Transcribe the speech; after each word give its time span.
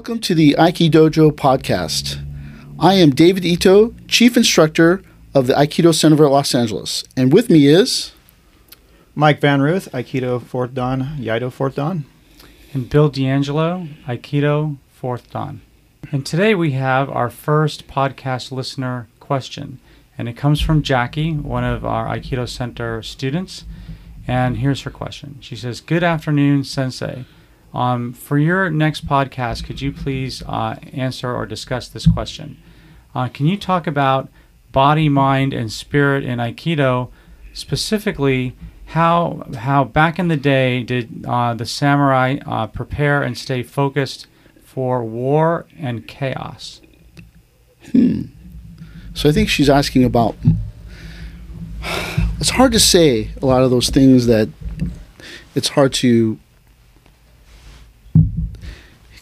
Welcome 0.00 0.20
to 0.20 0.34
the 0.34 0.56
Aikidojo 0.58 1.32
podcast. 1.32 2.26
I 2.78 2.94
am 2.94 3.10
David 3.10 3.44
Ito, 3.44 3.94
Chief 4.08 4.34
Instructor 4.34 5.02
of 5.34 5.46
the 5.46 5.52
Aikido 5.52 5.94
Center 5.94 6.24
of 6.24 6.32
Los 6.32 6.54
Angeles, 6.54 7.04
and 7.18 7.34
with 7.34 7.50
me 7.50 7.66
is 7.66 8.12
Mike 9.14 9.42
Van 9.42 9.60
Ruth, 9.60 9.90
Aikido 9.92 10.42
Fourth 10.42 10.72
Dan, 10.72 11.18
Iaido 11.18 11.52
Fourth 11.52 11.74
Dan. 11.74 12.06
And 12.72 12.88
Bill 12.88 13.10
D'Angelo, 13.10 13.88
Aikido 14.08 14.78
Fourth 14.88 15.30
Dan. 15.30 15.60
And 16.10 16.24
today 16.24 16.54
we 16.54 16.72
have 16.72 17.10
our 17.10 17.28
first 17.28 17.86
podcast 17.86 18.50
listener 18.50 19.06
question. 19.20 19.80
And 20.16 20.30
it 20.30 20.34
comes 20.34 20.62
from 20.62 20.82
Jackie, 20.82 21.34
one 21.34 21.64
of 21.64 21.84
our 21.84 22.06
Aikido 22.06 22.48
Center 22.48 23.02
students. 23.02 23.66
And 24.26 24.56
here's 24.56 24.80
her 24.80 24.90
question. 24.90 25.36
She 25.40 25.56
says, 25.56 25.82
Good 25.82 26.02
afternoon, 26.02 26.64
Sensei. 26.64 27.26
Um, 27.72 28.12
for 28.12 28.38
your 28.38 28.68
next 28.70 29.06
podcast, 29.06 29.64
could 29.64 29.80
you 29.80 29.92
please 29.92 30.42
uh, 30.42 30.76
answer 30.92 31.32
or 31.32 31.46
discuss 31.46 31.88
this 31.88 32.06
question? 32.06 32.60
Uh, 33.14 33.28
can 33.28 33.46
you 33.46 33.56
talk 33.56 33.86
about 33.86 34.28
body, 34.72 35.08
mind, 35.08 35.52
and 35.52 35.70
spirit 35.70 36.24
in 36.24 36.38
Aikido, 36.38 37.10
specifically 37.52 38.56
how 38.86 39.46
how 39.58 39.84
back 39.84 40.18
in 40.18 40.26
the 40.28 40.36
day 40.36 40.82
did 40.82 41.24
uh, 41.26 41.54
the 41.54 41.66
samurai 41.66 42.38
uh, 42.44 42.66
prepare 42.66 43.22
and 43.22 43.38
stay 43.38 43.62
focused 43.62 44.26
for 44.64 45.04
war 45.04 45.66
and 45.78 46.08
chaos? 46.08 46.80
Hmm. 47.92 48.22
So 49.14 49.28
I 49.28 49.32
think 49.32 49.48
she's 49.48 49.70
asking 49.70 50.04
about. 50.04 50.36
It's 52.40 52.50
hard 52.50 52.72
to 52.72 52.80
say 52.80 53.30
a 53.40 53.46
lot 53.46 53.62
of 53.62 53.70
those 53.70 53.90
things 53.90 54.26
that 54.26 54.48
it's 55.54 55.68
hard 55.68 55.92
to 55.94 56.38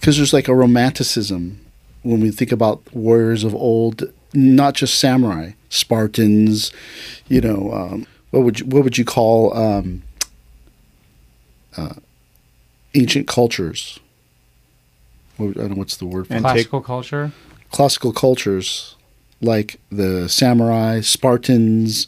because 0.08 0.16
there's 0.16 0.32
like 0.32 0.48
a 0.48 0.54
romanticism 0.54 1.60
when 2.02 2.20
we 2.20 2.30
think 2.30 2.50
about 2.50 2.80
warriors 2.94 3.44
of 3.44 3.54
old, 3.54 4.10
not 4.32 4.72
just 4.72 4.98
samurai, 4.98 5.50
Spartans, 5.68 6.72
you 7.28 7.42
know, 7.42 7.70
um, 7.74 8.06
what 8.30 8.42
would 8.42 8.60
you, 8.60 8.64
what 8.64 8.84
would 8.84 8.96
you 8.96 9.04
call 9.04 9.54
um, 9.54 10.02
uh, 11.76 11.96
ancient 12.94 13.28
cultures? 13.28 14.00
What, 15.36 15.50
I 15.50 15.60
don't 15.60 15.72
know 15.72 15.76
what's 15.76 15.98
the 15.98 16.06
word 16.06 16.26
for 16.26 16.40
classical 16.40 16.80
culture. 16.80 17.32
Classical 17.70 18.14
cultures 18.14 18.96
like 19.42 19.78
the 19.90 20.26
samurai, 20.26 21.02
Spartans. 21.02 22.06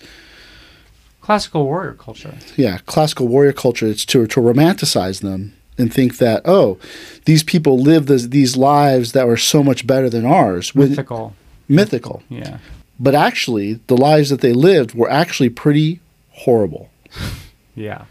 Classical 1.21 1.67
warrior 1.67 1.93
culture. 1.93 2.39
Yeah, 2.56 2.78
classical 2.87 3.28
warrior 3.28 3.53
culture. 3.53 3.89
It's 3.89 4.06
to 4.06 4.27
to 4.27 4.41
romanticize 4.41 5.21
them 5.21 5.53
and 5.81 5.92
think 5.92 6.19
that 6.19 6.42
oh, 6.45 6.78
these 7.25 7.42
people 7.42 7.78
lived 7.78 8.09
this, 8.09 8.27
these 8.27 8.56
lives 8.56 9.12
that 9.12 9.27
were 9.27 9.36
so 9.36 9.62
much 9.62 9.87
better 9.87 10.11
than 10.11 10.27
ours. 10.27 10.75
Mythical. 10.75 11.34
Mythical. 11.69 12.22
Yeah. 12.28 12.59
But 12.98 13.14
actually, 13.14 13.75
the 13.87 13.97
lives 13.97 14.28
that 14.28 14.42
they 14.42 14.53
lived 14.53 14.95
were 14.95 15.11
actually 15.11 15.48
pretty 15.48 16.00
horrible. 16.31 16.91
yeah. 17.75 18.05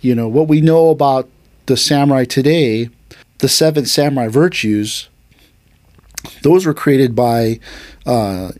You 0.00 0.14
know 0.14 0.28
what 0.28 0.48
we 0.48 0.60
know 0.60 0.90
about 0.90 1.28
the 1.66 1.76
samurai 1.76 2.24
today, 2.24 2.90
the 3.38 3.48
seven 3.48 3.86
samurai 3.86 4.26
virtues. 4.28 5.08
Those 6.42 6.66
were 6.66 6.74
created 6.74 7.14
by 7.14 7.60
uh, 8.04 8.52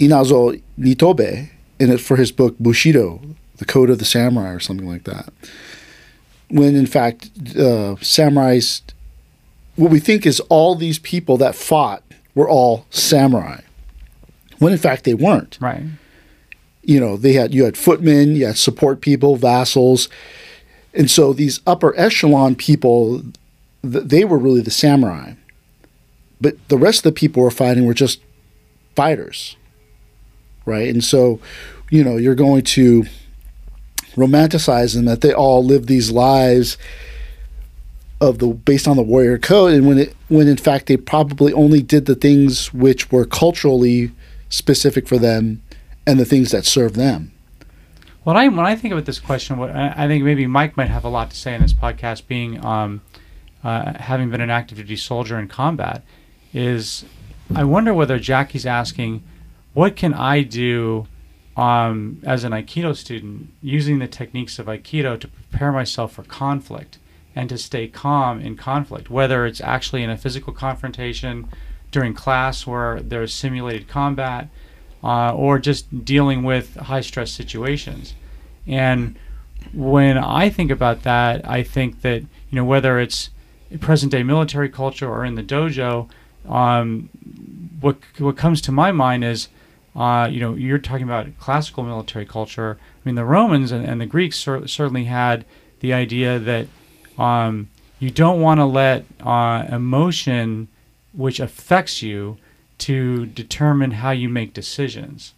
Inazo 0.00 0.60
Nitobe 0.78 1.50
in 1.78 1.90
it 1.90 2.00
for 2.00 2.16
his 2.16 2.32
book 2.32 2.58
Bushido, 2.58 3.20
the 3.58 3.64
Code 3.64 3.90
of 3.90 3.98
the 3.98 4.04
Samurai, 4.04 4.50
or 4.50 4.60
something 4.60 4.86
like 4.88 5.04
that 5.04 5.32
when 6.50 6.74
in 6.74 6.86
fact 6.86 7.30
uh, 7.50 7.96
samurais, 8.00 8.82
what 9.76 9.90
we 9.90 10.00
think 10.00 10.26
is 10.26 10.40
all 10.48 10.74
these 10.74 10.98
people 10.98 11.36
that 11.38 11.54
fought 11.54 12.02
were 12.34 12.48
all 12.48 12.86
samurai, 12.90 13.60
when 14.58 14.72
in 14.72 14.78
fact 14.78 15.04
they 15.04 15.14
weren't. 15.14 15.58
Right. 15.60 15.82
You 16.82 17.00
know, 17.00 17.16
they 17.16 17.34
had 17.34 17.54
you 17.54 17.64
had 17.64 17.76
footmen, 17.76 18.34
you 18.34 18.46
had 18.46 18.56
support 18.56 19.00
people, 19.00 19.36
vassals, 19.36 20.08
and 20.94 21.10
so 21.10 21.32
these 21.32 21.60
upper 21.66 21.98
echelon 21.98 22.54
people, 22.54 23.22
th- 23.82 24.04
they 24.04 24.24
were 24.24 24.38
really 24.38 24.62
the 24.62 24.70
samurai, 24.70 25.34
but 26.40 26.56
the 26.68 26.78
rest 26.78 27.00
of 27.00 27.02
the 27.04 27.12
people 27.12 27.42
were 27.42 27.50
fighting 27.50 27.86
were 27.86 27.94
just 27.94 28.20
fighters, 28.96 29.56
right? 30.64 30.88
And 30.88 31.04
so, 31.04 31.40
you 31.90 32.02
know, 32.02 32.16
you're 32.16 32.34
going 32.34 32.62
to 32.62 33.04
romanticize 34.18 34.94
them 34.94 35.04
that 35.06 35.20
they 35.20 35.32
all 35.32 35.64
live 35.64 35.86
these 35.86 36.10
lives 36.10 36.76
of 38.20 38.38
the 38.38 38.48
based 38.48 38.88
on 38.88 38.96
the 38.96 39.02
warrior 39.02 39.38
code 39.38 39.72
and 39.72 39.86
when 39.86 39.98
it 39.98 40.16
when 40.28 40.48
in 40.48 40.56
fact 40.56 40.86
they 40.86 40.96
probably 40.96 41.52
only 41.52 41.80
did 41.80 42.06
the 42.06 42.16
things 42.16 42.74
which 42.74 43.12
were 43.12 43.24
culturally 43.24 44.10
specific 44.48 45.06
for 45.06 45.18
them 45.18 45.62
and 46.06 46.18
the 46.18 46.24
things 46.24 46.50
that 46.50 46.64
served 46.64 46.96
them. 46.96 47.30
When 48.24 48.36
I 48.36 48.48
when 48.48 48.66
I 48.66 48.76
think 48.76 48.92
about 48.92 49.04
this 49.04 49.20
question, 49.20 49.56
what 49.56 49.70
I 49.70 50.06
think 50.06 50.24
maybe 50.24 50.46
Mike 50.46 50.76
might 50.76 50.90
have 50.90 51.04
a 51.04 51.08
lot 51.08 51.30
to 51.30 51.36
say 51.36 51.54
in 51.54 51.62
this 51.62 51.72
podcast, 51.72 52.26
being 52.26 52.64
um, 52.64 53.02
uh, 53.62 53.98
having 53.98 54.30
been 54.30 54.40
an 54.40 54.50
active 54.50 54.78
duty 54.78 54.96
soldier 54.96 55.38
in 55.38 55.48
combat, 55.48 56.02
is 56.52 57.04
I 57.54 57.64
wonder 57.64 57.94
whether 57.94 58.18
Jackie's 58.18 58.66
asking, 58.66 59.22
what 59.74 59.96
can 59.96 60.12
I 60.12 60.42
do 60.42 61.06
um, 61.58 62.22
as 62.24 62.44
an 62.44 62.52
Aikido 62.52 62.96
student, 62.96 63.48
using 63.60 63.98
the 63.98 64.06
techniques 64.06 64.60
of 64.60 64.66
Aikido 64.66 65.18
to 65.18 65.26
prepare 65.26 65.72
myself 65.72 66.12
for 66.12 66.22
conflict 66.22 66.98
and 67.34 67.48
to 67.48 67.58
stay 67.58 67.88
calm 67.88 68.40
in 68.40 68.56
conflict, 68.56 69.10
whether 69.10 69.44
it's 69.44 69.60
actually 69.60 70.04
in 70.04 70.08
a 70.08 70.16
physical 70.16 70.52
confrontation 70.52 71.48
during 71.90 72.14
class 72.14 72.64
where 72.64 73.00
there's 73.00 73.34
simulated 73.34 73.88
combat, 73.88 74.48
uh, 75.02 75.34
or 75.34 75.58
just 75.58 76.04
dealing 76.04 76.44
with 76.44 76.76
high 76.76 77.00
stress 77.00 77.32
situations. 77.32 78.14
And 78.64 79.16
when 79.72 80.16
I 80.16 80.50
think 80.50 80.70
about 80.70 81.02
that, 81.02 81.48
I 81.48 81.64
think 81.64 82.02
that 82.02 82.20
you 82.22 82.56
know 82.56 82.64
whether 82.64 83.00
it's 83.00 83.30
present 83.80 84.12
day 84.12 84.22
military 84.22 84.68
culture 84.68 85.10
or 85.10 85.24
in 85.24 85.34
the 85.34 85.42
dojo, 85.42 86.08
um, 86.48 87.08
what 87.80 87.96
what 88.18 88.36
comes 88.36 88.60
to 88.62 88.70
my 88.70 88.92
mind 88.92 89.24
is 89.24 89.48
uh, 89.96 90.28
you 90.30 90.40
know, 90.40 90.54
you're 90.54 90.78
talking 90.78 91.04
about 91.04 91.26
classical 91.38 91.82
military 91.82 92.26
culture. 92.26 92.78
I 92.80 93.08
mean, 93.08 93.14
the 93.14 93.24
Romans 93.24 93.72
and, 93.72 93.84
and 93.84 94.00
the 94.00 94.06
Greeks 94.06 94.38
cer- 94.38 94.66
certainly 94.68 95.04
had 95.04 95.44
the 95.80 95.92
idea 95.92 96.38
that 96.38 96.66
um, 97.18 97.68
you 97.98 98.10
don't 98.10 98.40
want 98.40 98.60
to 98.60 98.64
let 98.64 99.04
uh, 99.20 99.66
emotion, 99.70 100.68
which 101.12 101.40
affects 101.40 102.02
you, 102.02 102.36
to 102.78 103.26
determine 103.26 103.90
how 103.90 104.12
you 104.12 104.28
make 104.28 104.54
decisions, 104.54 105.34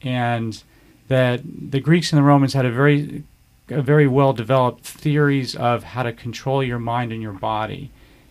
and 0.00 0.62
that 1.08 1.42
the 1.44 1.80
Greeks 1.80 2.12
and 2.12 2.18
the 2.18 2.22
Romans 2.22 2.54
had 2.54 2.64
a 2.64 2.72
very, 2.72 3.24
a 3.68 3.82
very 3.82 4.06
well 4.06 4.32
developed 4.32 4.84
theories 4.84 5.54
of 5.54 5.84
how 5.84 6.02
to 6.02 6.12
control 6.12 6.62
your 6.62 6.78
mind 6.78 7.12
and 7.12 7.20
your 7.20 7.32
body. 7.32 7.90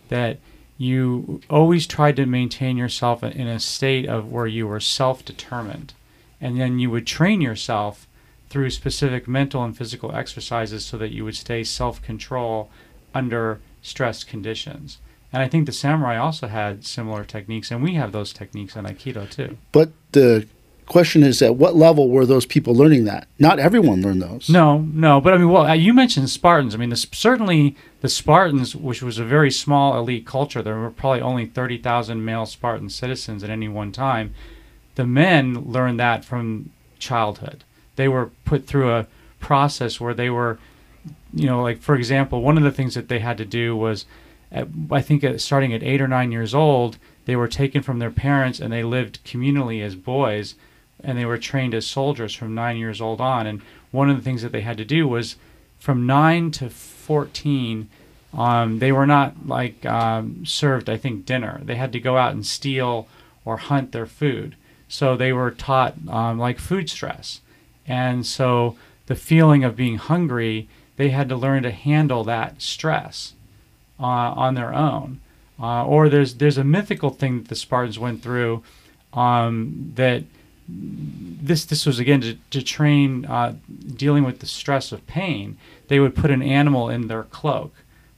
That 0.09 0.39
you 0.77 1.41
always 1.49 1.87
tried 1.87 2.15
to 2.17 2.25
maintain 2.25 2.77
yourself 2.77 3.23
in 3.23 3.47
a 3.47 3.59
state 3.59 4.07
of 4.07 4.31
where 4.31 4.47
you 4.47 4.67
were 4.67 4.79
self-determined. 4.79 5.93
And 6.39 6.59
then 6.59 6.77
you 6.79 6.91
would 6.91 7.07
train 7.07 7.41
yourself 7.41 8.07
through 8.49 8.69
specific 8.69 9.27
mental 9.27 9.63
and 9.63 9.75
physical 9.75 10.15
exercises 10.15 10.85
so 10.85 10.97
that 10.97 11.11
you 11.11 11.25
would 11.25 11.35
stay 11.35 11.63
self-control 11.63 12.69
under 13.13 13.59
stressed 13.81 14.27
conditions. 14.27 14.99
And 15.33 15.41
i 15.41 15.47
think 15.47 15.65
the 15.65 15.71
samurai 15.71 16.17
also 16.17 16.47
had 16.47 16.85
similar 16.85 17.23
techniques 17.23 17.69
and 17.71 17.83
we 17.83 17.95
have 17.95 18.11
those 18.11 18.31
techniques 18.31 18.75
in 18.75 18.85
aikido 18.85 19.29
too. 19.29 19.57
But 19.71 19.91
the 20.11 20.47
question 20.87 21.21
is 21.21 21.41
at 21.41 21.55
what 21.55 21.75
level 21.75 22.09
were 22.09 22.25
those 22.25 22.45
people 22.45 22.73
learning 22.73 23.05
that? 23.05 23.27
Not 23.37 23.59
everyone 23.59 24.01
learned 24.01 24.21
those. 24.21 24.49
No, 24.49 24.79
no, 24.79 25.21
but 25.21 25.33
I 25.33 25.37
mean, 25.37 25.49
well, 25.49 25.75
you 25.75 25.93
mentioned 25.93 26.29
Spartans. 26.29 26.73
I 26.73 26.77
mean, 26.77 26.89
the, 26.89 26.95
certainly 26.95 27.75
the 28.01 28.09
Spartans, 28.09 28.75
which 28.75 29.03
was 29.03 29.19
a 29.19 29.25
very 29.25 29.51
small 29.51 29.97
elite 29.97 30.25
culture, 30.25 30.61
there 30.61 30.77
were 30.77 30.89
probably 30.89 31.21
only 31.21 31.45
thirty 31.45 31.77
thousand 31.77 32.25
male 32.25 32.45
Spartan 32.45 32.89
citizens 32.89 33.43
at 33.43 33.49
any 33.49 33.67
one 33.67 33.91
time. 33.91 34.33
The 34.95 35.05
men 35.05 35.71
learned 35.71 35.99
that 35.99 36.25
from 36.25 36.71
childhood. 36.97 37.63
They 37.97 38.07
were 38.07 38.31
put 38.45 38.65
through 38.65 38.91
a 38.91 39.07
process 39.39 39.99
where 39.99 40.13
they 40.13 40.29
were, 40.29 40.57
you 41.33 41.45
know, 41.45 41.61
like 41.61 41.81
for 41.81 41.95
example, 41.95 42.41
one 42.41 42.57
of 42.57 42.63
the 42.63 42.71
things 42.71 42.95
that 42.95 43.09
they 43.09 43.19
had 43.19 43.37
to 43.37 43.45
do 43.45 43.75
was, 43.75 44.05
at, 44.51 44.67
I 44.91 45.01
think, 45.01 45.23
at, 45.23 45.41
starting 45.41 45.73
at 45.73 45.83
eight 45.83 46.01
or 46.01 46.07
nine 46.07 46.31
years 46.31 46.55
old, 46.55 46.97
they 47.25 47.35
were 47.35 47.47
taken 47.47 47.83
from 47.83 47.99
their 47.99 48.11
parents 48.11 48.59
and 48.59 48.71
they 48.71 48.83
lived 48.83 49.23
communally 49.23 49.83
as 49.83 49.95
boys 49.95 50.55
and 51.03 51.17
they 51.17 51.25
were 51.25 51.37
trained 51.37 51.73
as 51.73 51.85
soldiers 51.85 52.33
from 52.33 52.55
nine 52.55 52.77
years 52.77 53.01
old 53.01 53.21
on. 53.21 53.47
And 53.47 53.61
one 53.91 54.09
of 54.09 54.17
the 54.17 54.23
things 54.23 54.41
that 54.41 54.51
they 54.51 54.61
had 54.61 54.77
to 54.77 54.85
do 54.85 55.07
was 55.07 55.35
from 55.79 56.05
nine 56.05 56.51
to 56.51 56.69
14, 56.69 57.89
um, 58.33 58.79
they 58.79 58.91
were 58.91 59.05
not 59.05 59.47
like 59.47 59.85
um, 59.85 60.45
served, 60.45 60.89
I 60.89 60.97
think, 60.97 61.25
dinner. 61.25 61.61
They 61.63 61.75
had 61.75 61.93
to 61.93 61.99
go 61.99 62.17
out 62.17 62.33
and 62.33 62.45
steal 62.45 63.07
or 63.45 63.57
hunt 63.57 63.91
their 63.91 64.05
food. 64.05 64.55
So 64.87 65.15
they 65.15 65.33
were 65.33 65.51
taught 65.51 65.95
um, 66.07 66.39
like 66.39 66.59
food 66.59 66.89
stress. 66.89 67.41
And 67.87 68.25
so 68.25 68.77
the 69.05 69.15
feeling 69.15 69.63
of 69.63 69.75
being 69.75 69.97
hungry, 69.97 70.67
they 70.97 71.09
had 71.09 71.29
to 71.29 71.35
learn 71.35 71.63
to 71.63 71.71
handle 71.71 72.23
that 72.25 72.61
stress 72.61 73.33
uh, 73.99 74.03
on 74.03 74.55
their 74.55 74.73
own. 74.73 75.21
Uh, 75.59 75.85
or 75.85 76.07
there's 76.07 76.35
there's 76.35 76.57
a 76.57 76.63
mythical 76.63 77.09
thing 77.09 77.39
that 77.39 77.47
the 77.47 77.55
Spartans 77.55 77.97
went 77.97 78.21
through 78.21 78.63
um, 79.13 79.91
that 79.95 80.23
this 80.67 81.65
this 81.65 81.85
was 81.85 81.99
again 81.99 82.21
to, 82.21 82.37
to 82.51 82.61
train 82.61 83.25
uh, 83.25 83.55
dealing 83.95 84.23
with 84.23 84.39
the 84.39 84.45
stress 84.45 84.91
of 84.91 85.05
pain. 85.07 85.57
They 85.87 85.99
would 85.99 86.15
put 86.15 86.31
an 86.31 86.41
animal 86.41 86.89
in 86.89 87.07
their 87.07 87.23
cloak 87.23 87.73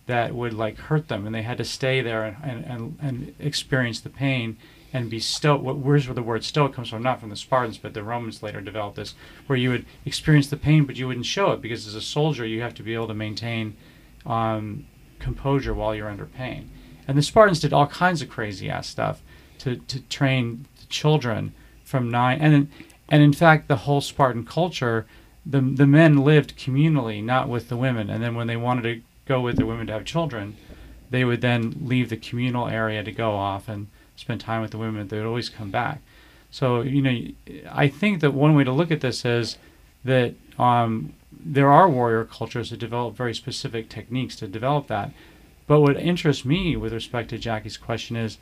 that 0.07 0.33
would 0.33 0.53
like 0.53 0.77
hurt 0.77 1.07
them, 1.07 1.25
and 1.25 1.35
they 1.35 1.43
had 1.43 1.59
to 1.59 1.65
stay 1.65 2.01
there 2.01 2.23
and 2.23 2.65
and, 2.65 2.97
and, 3.01 3.35
experience 3.39 3.99
the 3.99 4.09
pain 4.09 4.57
and 4.91 5.09
be 5.09 5.19
stoic. 5.19 5.61
Where's 5.61 6.07
where 6.07 6.15
the 6.15 6.23
word 6.23 6.43
stoic 6.43 6.73
comes 6.73 6.89
from? 6.89 7.03
Not 7.03 7.19
from 7.19 7.29
the 7.29 7.35
Spartans, 7.35 7.77
but 7.77 7.93
the 7.93 8.01
Romans 8.01 8.41
later 8.41 8.61
developed 8.61 8.95
this, 8.95 9.13
where 9.45 9.57
you 9.57 9.69
would 9.69 9.85
experience 10.03 10.47
the 10.47 10.57
pain, 10.57 10.85
but 10.85 10.95
you 10.95 11.07
wouldn't 11.07 11.27
show 11.27 11.51
it 11.51 11.61
because 11.61 11.85
as 11.85 11.93
a 11.93 12.01
soldier 12.01 12.45
you 12.45 12.61
have 12.61 12.73
to 12.75 12.83
be 12.83 12.95
able 12.95 13.07
to 13.07 13.13
maintain 13.13 13.77
um, 14.25 14.87
composure 15.19 15.75
while 15.75 15.93
you're 15.93 16.09
under 16.09 16.25
pain. 16.25 16.71
And 17.07 17.15
the 17.15 17.21
Spartans 17.21 17.59
did 17.59 17.73
all 17.73 17.87
kinds 17.87 18.23
of 18.23 18.29
crazy 18.29 18.69
ass 18.69 18.87
stuff 18.87 19.21
to, 19.59 19.75
to 19.75 19.99
train 20.01 20.65
children 20.89 21.53
from 21.89 22.07
nine 22.11 22.39
and 22.39 22.69
and 23.09 23.23
in 23.23 23.33
fact 23.33 23.67
the 23.67 23.77
whole 23.77 23.99
Spartan 23.99 24.45
culture 24.45 25.07
the 25.43 25.59
the 25.59 25.87
men 25.87 26.17
lived 26.17 26.55
communally 26.55 27.23
not 27.23 27.49
with 27.49 27.67
the 27.67 27.75
women. 27.75 28.11
And 28.11 28.23
then 28.23 28.35
when 28.35 28.45
they 28.45 28.57
wanted 28.57 28.83
to 28.83 29.01
go 29.25 29.41
with 29.41 29.57
the 29.57 29.65
women 29.65 29.87
to 29.87 29.93
have 29.93 30.05
children 30.05 30.55
they 31.09 31.25
would 31.25 31.41
then 31.41 31.75
leave 31.81 32.09
the 32.09 32.17
communal 32.17 32.67
area 32.67 33.03
to 33.03 33.11
go 33.11 33.31
off 33.31 33.67
and 33.67 33.87
spend 34.15 34.39
time 34.39 34.61
with 34.61 34.69
the 34.69 34.77
women. 34.77 35.07
They 35.07 35.17
would 35.17 35.25
always 35.25 35.49
come 35.49 35.71
back. 35.71 36.01
So 36.51 36.81
you 36.81 37.01
know 37.01 37.17
I 37.71 37.87
think 37.87 38.21
that 38.21 38.35
one 38.35 38.53
way 38.53 38.63
to 38.63 38.71
look 38.71 38.91
at 38.91 39.01
this 39.01 39.25
is 39.25 39.57
that 40.05 40.35
um, 40.59 41.13
there 41.31 41.71
are 41.71 41.89
warrior 41.89 42.25
cultures 42.25 42.69
that 42.69 42.77
develop 42.77 43.15
very 43.15 43.33
specific 43.33 43.89
techniques 43.89 44.35
to 44.35 44.47
develop 44.47 44.85
that. 44.87 45.11
But 45.65 45.81
what 45.81 45.97
interests 45.97 46.45
me 46.45 46.75
with 46.75 46.93
respect 46.93 47.29
to 47.29 47.39
Jackie's 47.39 47.77
question 47.77 48.15
is 48.15 48.37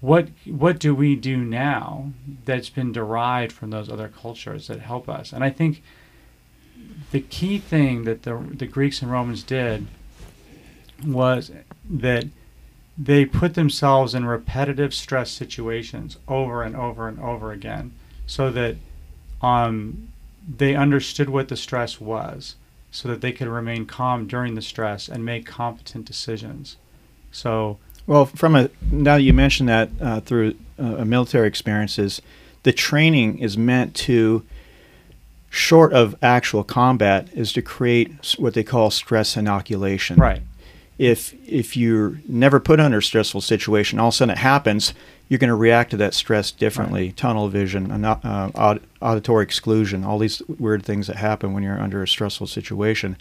what 0.00 0.28
what 0.46 0.78
do 0.78 0.94
we 0.94 1.16
do 1.16 1.36
now 1.36 2.12
that's 2.44 2.68
been 2.68 2.92
derived 2.92 3.52
from 3.52 3.70
those 3.70 3.88
other 3.88 4.08
cultures 4.08 4.68
that 4.68 4.80
help 4.80 5.08
us? 5.08 5.32
And 5.32 5.42
I 5.42 5.50
think 5.50 5.82
the 7.10 7.20
key 7.20 7.58
thing 7.58 8.04
that 8.04 8.22
the 8.22 8.36
the 8.50 8.66
Greeks 8.66 9.02
and 9.02 9.10
Romans 9.10 9.42
did 9.42 9.86
was 11.04 11.50
that 11.88 12.26
they 12.96 13.24
put 13.24 13.54
themselves 13.54 14.14
in 14.14 14.24
repetitive 14.24 14.92
stress 14.92 15.30
situations 15.30 16.18
over 16.26 16.62
and 16.62 16.74
over 16.74 17.06
and 17.06 17.20
over 17.20 17.52
again, 17.52 17.92
so 18.26 18.50
that 18.50 18.76
um, 19.40 20.08
they 20.48 20.74
understood 20.74 21.28
what 21.28 21.48
the 21.48 21.56
stress 21.56 22.00
was, 22.00 22.56
so 22.90 23.08
that 23.08 23.20
they 23.20 23.30
could 23.30 23.46
remain 23.46 23.86
calm 23.86 24.26
during 24.26 24.54
the 24.54 24.62
stress 24.62 25.08
and 25.08 25.24
make 25.24 25.46
competent 25.46 26.06
decisions. 26.06 26.76
So 27.30 27.78
well, 28.08 28.24
from 28.24 28.56
a 28.56 28.70
now 28.90 29.16
that 29.16 29.22
you 29.22 29.34
mentioned 29.34 29.68
that 29.68 29.90
uh, 30.00 30.20
through 30.20 30.54
uh, 30.78 31.04
military 31.04 31.46
experiences, 31.46 32.22
the 32.62 32.72
training 32.72 33.38
is 33.38 33.58
meant 33.58 33.94
to, 33.96 34.44
short 35.50 35.92
of 35.92 36.16
actual 36.22 36.64
combat, 36.64 37.28
is 37.34 37.52
to 37.52 37.62
create 37.62 38.34
what 38.38 38.54
they 38.54 38.64
call 38.64 38.90
stress 38.90 39.36
inoculation. 39.36 40.18
Right. 40.18 40.40
If 40.96 41.34
if 41.46 41.76
you're 41.76 42.20
never 42.26 42.58
put 42.58 42.80
under 42.80 42.98
a 42.98 43.02
stressful 43.02 43.42
situation, 43.42 43.98
all 43.98 44.08
of 44.08 44.14
a 44.14 44.16
sudden 44.16 44.32
it 44.32 44.38
happens, 44.38 44.94
you're 45.28 45.38
going 45.38 45.48
to 45.48 45.54
react 45.54 45.90
to 45.90 45.98
that 45.98 46.14
stress 46.14 46.50
differently. 46.50 47.08
Right. 47.08 47.16
Tunnel 47.16 47.48
vision, 47.48 48.04
uh, 48.04 48.78
auditory 49.02 49.44
exclusion, 49.44 50.02
all 50.02 50.18
these 50.18 50.40
weird 50.48 50.82
things 50.82 51.08
that 51.08 51.16
happen 51.16 51.52
when 51.52 51.62
you're 51.62 51.78
under 51.78 52.02
a 52.02 52.08
stressful 52.08 52.46
situation 52.46 53.18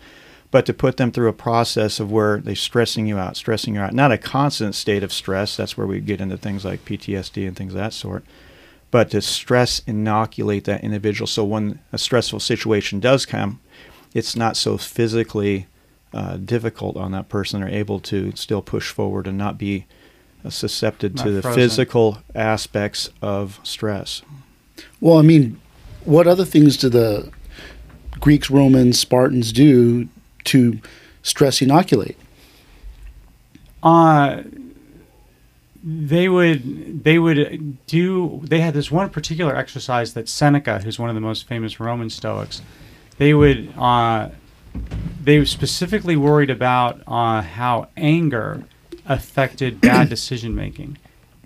but 0.49 0.65
to 0.65 0.73
put 0.73 0.97
them 0.97 1.11
through 1.11 1.27
a 1.27 1.33
process 1.33 1.99
of 1.99 2.11
where 2.11 2.39
they're 2.39 2.55
stressing 2.55 3.05
you 3.05 3.17
out, 3.17 3.35
stressing 3.35 3.75
you 3.75 3.81
out. 3.81 3.94
Not 3.94 4.11
a 4.11 4.17
constant 4.17 4.75
state 4.75 5.03
of 5.03 5.11
stress. 5.11 5.57
That's 5.57 5.77
where 5.77 5.88
we 5.88 5.99
get 5.99 6.21
into 6.21 6.38
things 6.38 6.63
like 6.63 6.85
PTSD 6.85 7.47
and 7.47 7.55
things 7.55 7.73
of 7.73 7.79
that 7.79 7.94
sort. 7.94 8.23
But 8.89 9.11
to 9.11 9.21
stress 9.21 9.81
inoculate 9.85 10.63
that 10.63 10.83
individual 10.83 11.27
so 11.27 11.44
when 11.44 11.79
a 11.91 11.97
stressful 11.97 12.39
situation 12.39 12.99
does 13.01 13.25
come, 13.25 13.59
it's 14.13 14.35
not 14.35 14.55
so 14.55 14.77
physically 14.77 15.67
uh, 16.13 16.38
difficult 16.38 16.95
on 16.95 17.11
that 17.11 17.27
person. 17.27 17.59
They're 17.59 17.69
able 17.69 17.99
to 18.01 18.31
still 18.35 18.61
push 18.61 18.89
forward 18.91 19.27
and 19.27 19.38
not 19.38 19.57
be 19.57 19.85
uh, 20.45 20.49
susceptible 20.49 21.21
to 21.23 21.31
the 21.31 21.41
frozen. 21.41 21.61
physical 21.61 22.19
aspects 22.33 23.09
of 23.21 23.59
stress. 23.63 24.21
Well, 25.01 25.17
I 25.17 25.23
mean, 25.23 25.59
what 26.05 26.25
other 26.25 26.45
things 26.45 26.77
do 26.77 26.88
the 26.88 27.31
Greeks, 28.19 28.49
Romans, 28.49 28.97
Spartans 28.97 29.51
do 29.51 30.07
to 30.47 30.79
stress 31.23 31.61
inoculate? 31.61 32.17
Uh, 33.83 34.44
they 35.83 36.27
would 36.27 37.03
they 37.03 37.17
would 37.17 37.85
do 37.88 38.41
they 38.44 38.59
had 38.59 38.73
this 38.73 38.91
one 38.91 39.09
particular 39.09 39.55
exercise 39.55 40.13
that 40.13 40.27
Seneca, 40.27 40.79
who's 40.79 40.99
one 40.99 41.09
of 41.09 41.15
the 41.15 41.21
most 41.21 41.47
famous 41.47 41.79
Roman 41.79 42.09
Stoics, 42.09 42.61
they 43.17 43.33
would 43.33 43.71
uh, 43.77 44.29
they 45.23 45.44
specifically 45.45 46.17
worried 46.17 46.49
about 46.49 47.01
uh, 47.07 47.41
how 47.41 47.88
anger 47.95 48.65
affected 49.05 49.79
bad 49.81 50.09
decision 50.09 50.55
making, 50.55 50.97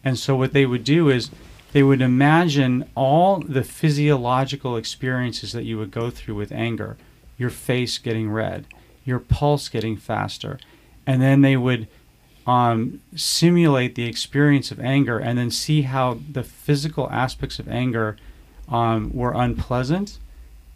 and 0.03 0.17
so 0.17 0.35
what 0.35 0.53
they 0.53 0.65
would 0.65 0.83
do 0.83 1.09
is 1.09 1.29
they 1.73 1.83
would 1.83 2.01
imagine 2.01 2.89
all 2.95 3.39
the 3.39 3.63
physiological 3.63 4.75
experiences 4.75 5.51
that 5.51 5.63
you 5.63 5.77
would 5.77 5.91
go 5.91 6.09
through 6.09 6.35
with 6.35 6.51
anger, 6.51 6.97
your 7.37 7.49
face 7.49 7.97
getting 7.97 8.29
red, 8.29 8.65
your 9.05 9.19
pulse 9.19 9.69
getting 9.69 9.97
faster. 9.97 10.59
And 11.05 11.21
then 11.21 11.41
they 11.41 11.57
would 11.57 11.87
um, 12.45 13.01
simulate 13.15 13.95
the 13.95 14.05
experience 14.05 14.71
of 14.71 14.79
anger 14.79 15.19
and 15.19 15.37
then 15.37 15.51
see 15.51 15.83
how 15.83 16.19
the 16.31 16.43
physical 16.43 17.09
aspects 17.09 17.59
of 17.59 17.67
anger 17.67 18.17
um, 18.69 19.11
were 19.13 19.33
unpleasant. 19.33 20.17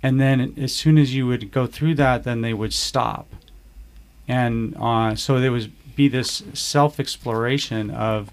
And 0.04 0.20
then 0.20 0.54
as 0.58 0.74
soon 0.74 0.98
as 0.98 1.16
you 1.16 1.26
would 1.28 1.52
go 1.52 1.66
through 1.66 1.96
that, 1.96 2.24
then 2.24 2.42
they 2.42 2.54
would 2.54 2.74
stop. 2.74 3.28
And 4.28 4.76
uh, 4.80 5.16
so 5.16 5.40
there 5.40 5.52
would 5.52 5.72
be 5.96 6.08
this 6.08 6.44
self 6.54 7.00
exploration 7.00 7.90
of 7.90 8.30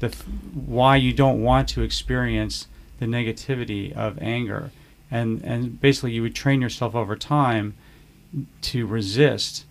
the 0.00 0.06
f- 0.06 0.22
why 0.54 0.96
you 0.96 1.12
don't 1.12 1.42
want 1.42 1.68
to 1.70 1.82
experience 1.82 2.66
the 2.98 3.06
negativity 3.06 3.92
of 3.92 4.20
anger. 4.20 4.70
And, 5.10 5.42
and 5.44 5.80
basically, 5.80 6.12
you 6.12 6.22
would 6.22 6.34
train 6.34 6.60
yourself 6.60 6.94
over 6.94 7.14
time 7.14 7.74
to 8.62 8.86
resist 8.86 9.64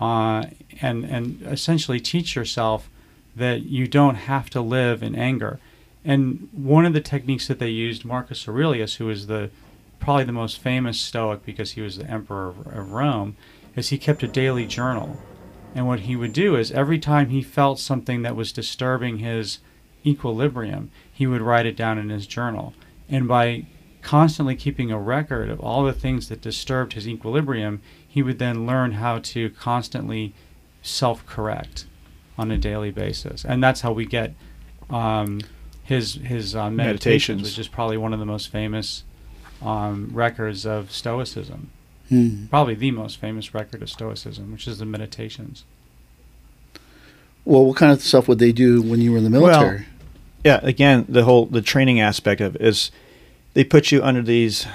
uh, 0.00 0.46
and 0.80 1.04
and 1.04 1.42
essentially 1.42 2.00
teach 2.00 2.36
yourself 2.36 2.88
that 3.34 3.62
you 3.62 3.86
don't 3.86 4.16
have 4.16 4.50
to 4.50 4.60
live 4.60 5.02
in 5.02 5.14
anger. 5.14 5.58
And 6.04 6.48
one 6.52 6.86
of 6.86 6.92
the 6.92 7.00
techniques 7.00 7.48
that 7.48 7.58
they 7.58 7.68
used, 7.68 8.04
Marcus 8.04 8.48
Aurelius, 8.48 8.96
who 8.96 9.10
is 9.10 9.26
the 9.26 9.50
probably 9.98 10.24
the 10.24 10.32
most 10.32 10.58
famous 10.58 10.98
Stoic 10.98 11.44
because 11.44 11.72
he 11.72 11.80
was 11.80 11.98
the 11.98 12.10
emperor 12.10 12.48
of 12.48 12.92
Rome, 12.92 13.36
is 13.74 13.88
he 13.88 13.98
kept 13.98 14.22
a 14.22 14.28
daily 14.28 14.66
journal. 14.66 15.20
And 15.74 15.86
what 15.86 16.00
he 16.00 16.16
would 16.16 16.32
do 16.32 16.56
is 16.56 16.72
every 16.72 16.98
time 16.98 17.28
he 17.28 17.42
felt 17.42 17.78
something 17.78 18.22
that 18.22 18.36
was 18.36 18.52
disturbing 18.52 19.18
his 19.18 19.58
equilibrium, 20.06 20.90
he 21.12 21.26
would 21.26 21.42
write 21.42 21.66
it 21.66 21.76
down 21.76 21.98
in 21.98 22.08
his 22.08 22.26
journal. 22.26 22.74
And 23.08 23.28
by 23.28 23.66
constantly 24.00 24.56
keeping 24.56 24.90
a 24.90 24.98
record 24.98 25.50
of 25.50 25.60
all 25.60 25.84
the 25.84 25.92
things 25.92 26.28
that 26.28 26.40
disturbed 26.40 26.94
his 26.94 27.06
equilibrium, 27.06 27.82
he 28.08 28.22
would 28.22 28.38
then 28.38 28.66
learn 28.66 28.92
how 28.92 29.18
to 29.18 29.50
constantly 29.50 30.34
self 30.82 31.24
correct 31.26 31.86
on 32.36 32.50
a 32.50 32.58
daily 32.58 32.90
basis. 32.90 33.44
And 33.44 33.62
that's 33.62 33.82
how 33.82 33.92
we 33.92 34.06
get 34.06 34.34
um, 34.88 35.40
his, 35.84 36.14
his 36.14 36.56
uh, 36.56 36.70
meditations, 36.70 36.78
meditations, 36.78 37.42
which 37.42 37.58
is 37.58 37.68
probably 37.68 37.96
one 37.96 38.12
of 38.12 38.18
the 38.18 38.26
most 38.26 38.50
famous 38.50 39.04
um, 39.62 40.10
records 40.12 40.64
of 40.64 40.90
Stoicism. 40.90 41.70
Hmm. 42.08 42.46
Probably 42.46 42.74
the 42.74 42.90
most 42.90 43.20
famous 43.20 43.52
record 43.52 43.82
of 43.82 43.90
Stoicism, 43.90 44.50
which 44.52 44.66
is 44.66 44.78
the 44.78 44.86
Meditations. 44.86 45.64
Well, 47.44 47.64
what 47.66 47.76
kind 47.76 47.92
of 47.92 48.02
stuff 48.02 48.28
would 48.28 48.38
they 48.38 48.52
do 48.52 48.82
when 48.82 49.00
you 49.00 49.12
were 49.12 49.18
in 49.18 49.24
the 49.24 49.30
military? 49.30 49.78
Well, 49.78 49.86
yeah, 50.44 50.60
again, 50.62 51.06
the 51.08 51.24
whole 51.24 51.46
the 51.46 51.62
training 51.62 52.00
aspect 52.00 52.40
of 52.40 52.56
it 52.56 52.62
is 52.62 52.90
they 53.54 53.64
put 53.64 53.90
you 53.90 54.02
under 54.02 54.22
these 54.22 54.66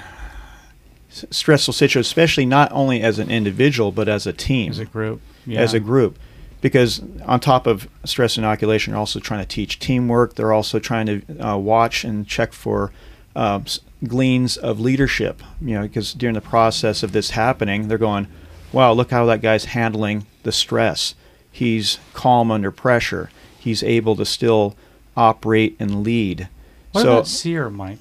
stressful 1.30 1.74
situations, 1.74 2.06
especially 2.06 2.46
not 2.46 2.70
only 2.72 3.02
as 3.02 3.18
an 3.18 3.30
individual 3.30 3.92
but 3.92 4.08
as 4.08 4.26
a 4.26 4.32
team, 4.32 4.70
as 4.70 4.78
a 4.78 4.84
group, 4.84 5.20
yeah. 5.46 5.60
as 5.60 5.74
a 5.74 5.80
group. 5.80 6.18
Because 6.60 7.02
on 7.26 7.40
top 7.40 7.66
of 7.66 7.88
stress 8.04 8.38
inoculation, 8.38 8.92
they're 8.92 9.00
also 9.00 9.20
trying 9.20 9.40
to 9.40 9.46
teach 9.46 9.78
teamwork. 9.78 10.34
They're 10.34 10.52
also 10.52 10.78
trying 10.78 11.06
to 11.06 11.46
uh, 11.46 11.58
watch 11.58 12.04
and 12.04 12.26
check 12.26 12.54
for 12.54 12.90
uh, 13.36 13.60
gleans 14.06 14.56
of 14.56 14.80
leadership. 14.80 15.42
You 15.60 15.74
know, 15.74 15.82
because 15.82 16.14
during 16.14 16.34
the 16.34 16.40
process 16.40 17.02
of 17.02 17.12
this 17.12 17.30
happening, 17.30 17.88
they're 17.88 17.98
going, 17.98 18.28
"Wow, 18.72 18.92
look 18.92 19.10
how 19.10 19.26
that 19.26 19.42
guy's 19.42 19.66
handling 19.66 20.26
the 20.42 20.52
stress. 20.52 21.14
He's 21.52 21.98
calm 22.14 22.50
under 22.50 22.70
pressure. 22.70 23.30
He's 23.58 23.82
able 23.82 24.16
to 24.16 24.24
still 24.24 24.74
operate 25.16 25.76
and 25.78 26.02
lead." 26.02 26.48
What 26.92 27.02
so, 27.02 27.12
about 27.12 27.26
SERE, 27.26 27.70
Mike? 27.70 27.98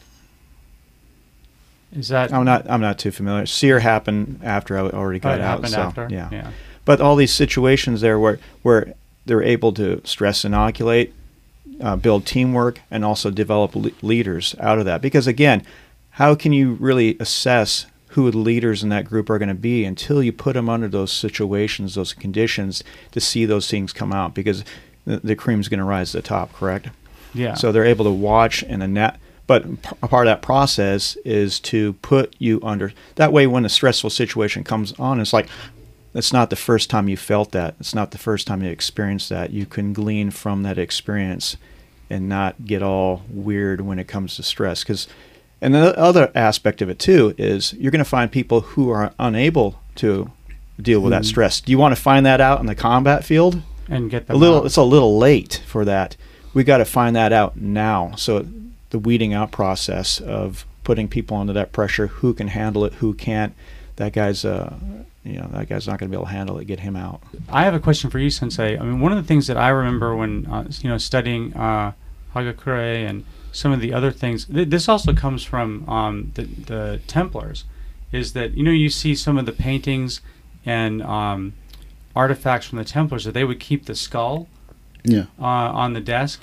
Is 1.93 2.07
that 2.09 2.33
I'm 2.33 2.45
not 2.45 2.69
I'm 2.69 2.81
not 2.81 2.97
too 2.99 3.11
familiar. 3.11 3.45
SERE 3.45 3.79
happened 3.79 4.39
after 4.43 4.77
I 4.77 4.81
already 4.89 5.19
got 5.19 5.39
oh, 5.39 5.43
out. 5.43 5.67
so, 5.67 5.81
after? 5.81 6.07
Yeah. 6.09 6.29
yeah. 6.31 6.51
But 6.85 6.99
all 6.99 7.15
these 7.15 7.33
situations 7.33 8.01
there 8.01 8.19
where 8.19 8.39
where 8.61 8.93
they're 9.25 9.43
able 9.43 9.71
to 9.73 10.01
stress 10.03 10.43
inoculate, 10.43 11.13
uh, 11.81 11.95
build 11.95 12.25
teamwork 12.25 12.81
and 12.91 13.05
also 13.05 13.31
develop 13.31 13.75
le- 13.75 13.91
leaders 14.01 14.55
out 14.59 14.79
of 14.79 14.85
that. 14.85 15.01
Because 15.01 15.27
again, 15.27 15.65
how 16.11 16.35
can 16.35 16.53
you 16.53 16.73
really 16.73 17.17
assess 17.19 17.85
who 18.09 18.29
the 18.29 18.37
leaders 18.37 18.83
in 18.83 18.89
that 18.89 19.05
group 19.05 19.29
are 19.29 19.39
going 19.39 19.49
to 19.49 19.55
be 19.55 19.85
until 19.85 20.21
you 20.21 20.31
put 20.31 20.53
them 20.53 20.69
under 20.69 20.87
those 20.87 21.11
situations, 21.11 21.95
those 21.95 22.13
conditions 22.13 22.83
to 23.11 23.19
see 23.19 23.45
those 23.45 23.69
things 23.69 23.93
come 23.93 24.11
out? 24.11 24.33
Because 24.33 24.63
the, 25.05 25.17
the 25.17 25.35
cream's 25.35 25.67
going 25.67 25.79
to 25.79 25.85
rise 25.85 26.11
to 26.11 26.17
the 26.17 26.23
top, 26.23 26.53
correct? 26.53 26.89
Yeah. 27.33 27.55
So 27.55 27.71
they're 27.71 27.85
able 27.85 28.05
to 28.05 28.11
watch 28.11 28.63
and 28.63 28.83
a 28.83 28.87
net. 28.87 29.19
But 29.45 29.65
a 30.01 30.07
part 30.07 30.27
of 30.27 30.31
that 30.31 30.41
process 30.41 31.17
is 31.25 31.59
to 31.61 31.93
put 31.93 32.35
you 32.39 32.59
under. 32.63 32.93
That 33.15 33.33
way, 33.33 33.45
when 33.45 33.65
a 33.65 33.69
stressful 33.69 34.09
situation 34.09 34.63
comes 34.63 34.93
on, 34.93 35.19
it's 35.19 35.33
like 35.33 35.49
it's 36.13 36.31
not 36.31 36.49
the 36.49 36.55
first 36.55 36.89
time 36.89 37.09
you 37.09 37.17
felt 37.17 37.51
that. 37.51 37.75
It's 37.79 37.93
not 37.93 38.11
the 38.11 38.17
first 38.17 38.47
time 38.47 38.63
you 38.63 38.69
experienced 38.69 39.29
that. 39.29 39.51
You 39.51 39.65
can 39.65 39.91
glean 39.91 40.31
from 40.31 40.63
that 40.63 40.77
experience 40.77 41.57
and 42.09 42.29
not 42.29 42.65
get 42.65 42.81
all 42.81 43.23
weird 43.29 43.81
when 43.81 43.99
it 43.99 44.07
comes 44.07 44.35
to 44.37 44.43
stress. 44.43 44.83
Because, 44.83 45.07
and 45.59 45.73
the 45.73 45.97
other 45.97 46.31
aspect 46.35 46.81
of 46.81 46.89
it 46.89 46.99
too 46.99 47.33
is 47.37 47.73
you're 47.73 47.91
going 47.91 47.99
to 48.03 48.09
find 48.09 48.31
people 48.31 48.61
who 48.61 48.89
are 48.91 49.13
unable 49.19 49.81
to 49.95 50.31
deal 50.81 51.01
with 51.01 51.11
that 51.11 51.23
mm-hmm. 51.23 51.29
stress. 51.29 51.59
Do 51.59 51.71
you 51.71 51.77
want 51.77 51.95
to 51.95 52.01
find 52.01 52.25
that 52.25 52.39
out 52.39 52.61
in 52.61 52.65
the 52.65 52.75
combat 52.75 53.25
field? 53.25 53.61
and 53.89 54.09
get 54.09 54.27
them 54.27 54.35
a 54.35 54.39
little 54.39 54.59
out. 54.59 54.65
it's 54.65 54.77
a 54.77 54.83
little 54.83 55.17
late 55.17 55.61
for 55.65 55.85
that 55.85 56.15
we 56.53 56.63
got 56.63 56.77
to 56.77 56.85
find 56.85 57.15
that 57.15 57.33
out 57.33 57.57
now 57.57 58.13
so 58.15 58.45
the 58.93 58.99
weeding 58.99 59.33
out 59.33 59.51
process 59.51 60.19
of 60.21 60.65
putting 60.83 61.07
people 61.07 61.35
under 61.35 61.51
that 61.53 61.71
pressure 61.71 62.07
who 62.07 62.31
can 62.33 62.47
handle 62.47 62.85
it 62.85 62.93
who 62.95 63.11
can't 63.13 63.53
that 63.95 64.13
guy's 64.13 64.45
uh 64.45 64.71
you 65.23 65.33
know 65.39 65.47
that 65.51 65.67
guy's 65.67 65.87
not 65.87 65.97
going 65.97 66.09
to 66.11 66.15
be 66.15 66.17
able 66.19 66.27
to 66.27 66.31
handle 66.31 66.59
it 66.59 66.65
get 66.65 66.79
him 66.81 66.95
out 66.95 67.19
I 67.49 67.63
have 67.63 67.73
a 67.73 67.79
question 67.79 68.09
for 68.11 68.19
you, 68.19 68.29
Sensei. 68.29 68.77
I 68.77 68.83
mean, 68.83 68.99
one 68.99 69.11
of 69.11 69.17
the 69.17 69.23
things 69.27 69.47
that 69.47 69.57
I 69.57 69.69
remember 69.69 70.15
when 70.15 70.45
uh, 70.45 70.67
you 70.81 70.89
know 70.89 70.97
studying 70.99 71.53
uh, 71.55 71.93
Hagakure 72.35 73.07
and 73.09 73.25
some 73.51 73.71
of 73.71 73.79
the 73.79 73.93
other 73.93 74.11
things. 74.11 74.45
Th- 74.45 74.67
this 74.67 74.87
also 74.89 75.13
comes 75.13 75.43
from 75.43 75.87
um, 75.89 76.31
the, 76.35 76.43
the 76.43 77.01
Templars, 77.07 77.63
is 78.11 78.33
that 78.33 78.55
you 78.57 78.63
know 78.63 78.71
you 78.71 78.89
see 78.89 79.15
some 79.15 79.37
of 79.37 79.45
the 79.45 79.51
paintings 79.53 80.21
and 80.65 81.01
um, 81.03 81.53
artifacts 82.15 82.67
from 82.67 82.77
the 82.79 82.85
Templars 82.85 83.23
that 83.25 83.33
they 83.33 83.43
would 83.43 83.59
keep 83.59 83.85
the 83.85 83.95
skull 83.95 84.47
Yeah. 85.03 85.25
uh, 85.39 85.45
on 85.83 85.93
the 85.93 86.01
desk. 86.01 86.41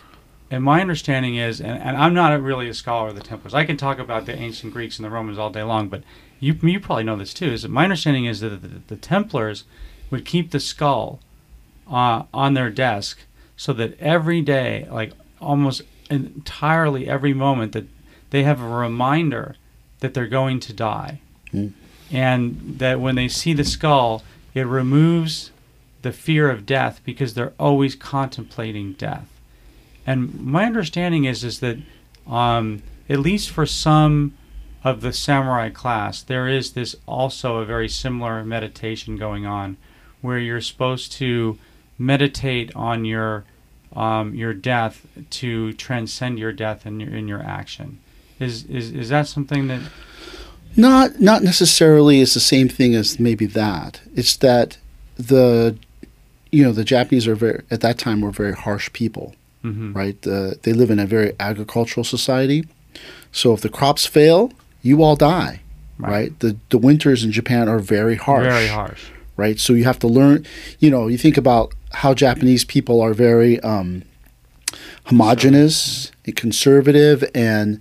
And 0.50 0.64
my 0.64 0.80
understanding 0.80 1.36
is, 1.36 1.60
and, 1.60 1.80
and 1.80 1.96
I'm 1.96 2.12
not 2.12 2.32
a, 2.32 2.40
really 2.40 2.68
a 2.68 2.74
scholar 2.74 3.08
of 3.10 3.14
the 3.14 3.22
Templars. 3.22 3.54
I 3.54 3.64
can 3.64 3.76
talk 3.76 3.98
about 4.00 4.26
the 4.26 4.34
ancient 4.36 4.72
Greeks 4.72 4.98
and 4.98 5.04
the 5.06 5.10
Romans 5.10 5.38
all 5.38 5.50
day 5.50 5.62
long, 5.62 5.88
but 5.88 6.02
you 6.40 6.54
you 6.62 6.80
probably 6.80 7.04
know 7.04 7.16
this 7.16 7.32
too. 7.34 7.52
Is 7.52 7.68
my 7.68 7.84
understanding 7.84 8.24
is 8.24 8.40
that 8.40 8.60
the, 8.62 8.80
the 8.88 8.96
Templars 8.96 9.64
would 10.10 10.24
keep 10.24 10.50
the 10.50 10.58
skull 10.58 11.20
uh, 11.90 12.24
on 12.34 12.54
their 12.54 12.70
desk 12.70 13.20
so 13.56 13.72
that 13.74 13.98
every 14.00 14.40
day, 14.40 14.88
like 14.90 15.12
almost 15.40 15.82
entirely 16.10 17.08
every 17.08 17.32
moment, 17.34 17.72
that 17.72 17.84
they 18.30 18.42
have 18.42 18.60
a 18.60 18.66
reminder 18.66 19.54
that 20.00 20.14
they're 20.14 20.26
going 20.26 20.60
to 20.60 20.72
die, 20.72 21.20
Mm. 21.52 21.72
and 22.12 22.78
that 22.78 23.00
when 23.00 23.16
they 23.16 23.26
see 23.26 23.52
the 23.52 23.64
skull, 23.64 24.22
it 24.54 24.62
removes 24.62 25.50
the 26.02 26.12
fear 26.12 26.48
of 26.48 26.64
death 26.64 27.00
because 27.04 27.34
they're 27.34 27.52
always 27.58 27.96
contemplating 27.96 28.92
death. 28.92 29.28
And 30.06 30.40
my 30.40 30.64
understanding 30.64 31.24
is 31.24 31.44
is 31.44 31.60
that 31.60 31.78
um, 32.26 32.82
at 33.08 33.18
least 33.18 33.50
for 33.50 33.66
some 33.66 34.34
of 34.82 35.02
the 35.02 35.12
samurai 35.12 35.68
class, 35.68 36.22
there 36.22 36.48
is 36.48 36.72
this 36.72 36.96
also 37.06 37.58
a 37.58 37.64
very 37.64 37.88
similar 37.88 38.44
meditation 38.44 39.16
going 39.16 39.44
on, 39.44 39.76
where 40.20 40.38
you're 40.38 40.60
supposed 40.60 41.12
to 41.12 41.58
meditate 41.98 42.74
on 42.74 43.04
your 43.04 43.44
um, 43.94 44.34
your 44.34 44.54
death 44.54 45.06
to 45.30 45.72
transcend 45.74 46.38
your 46.38 46.52
death 46.52 46.86
in 46.86 47.00
your 47.00 47.14
in 47.14 47.28
your 47.28 47.42
action. 47.42 47.98
Is 48.38 48.64
is 48.64 48.90
is 48.92 49.08
that 49.10 49.26
something 49.28 49.68
that 49.68 49.80
Not 50.76 51.20
not 51.20 51.42
necessarily 51.42 52.20
is 52.20 52.32
the 52.34 52.40
same 52.40 52.68
thing 52.68 52.94
as 52.94 53.18
maybe 53.18 53.46
that. 53.46 54.00
It's 54.14 54.36
that 54.36 54.78
the 55.16 55.76
you 56.50 56.62
know 56.64 56.72
the 56.72 56.84
Japanese 56.84 57.26
are 57.26 57.34
very 57.34 57.62
at 57.70 57.80
that 57.80 57.98
time 57.98 58.20
were 58.20 58.30
very 58.30 58.54
harsh 58.54 58.90
people, 58.92 59.34
mhm. 59.64 59.94
right? 59.94 60.16
Uh, 60.26 60.54
they 60.62 60.72
live 60.72 60.90
in 60.90 60.98
a 60.98 61.06
very 61.06 61.32
agricultural 61.38 62.04
society, 62.04 62.64
so 63.32 63.52
if 63.54 63.60
the 63.60 63.68
crops 63.68 64.06
fail, 64.06 64.52
you 64.82 65.02
all 65.02 65.16
die, 65.16 65.60
right? 65.98 66.38
The 66.40 66.56
the 66.70 66.78
winters 66.78 67.24
in 67.24 67.32
Japan 67.32 67.68
are 67.68 67.78
very 67.78 68.16
harsh, 68.16 68.44
Very 68.44 68.68
harsh. 68.68 69.02
right? 69.36 69.58
So 69.58 69.72
you 69.74 69.84
have 69.84 69.98
to 70.00 70.06
learn. 70.08 70.46
You 70.78 70.90
know, 70.90 71.08
you 71.08 71.18
think 71.18 71.36
about 71.36 71.74
how 71.92 72.14
Japanese 72.14 72.64
people 72.64 73.00
are 73.00 73.14
very 73.14 73.58
um, 73.60 74.02
homogenous 75.06 76.12
and 76.24 76.36
conservative, 76.36 77.24
and 77.34 77.80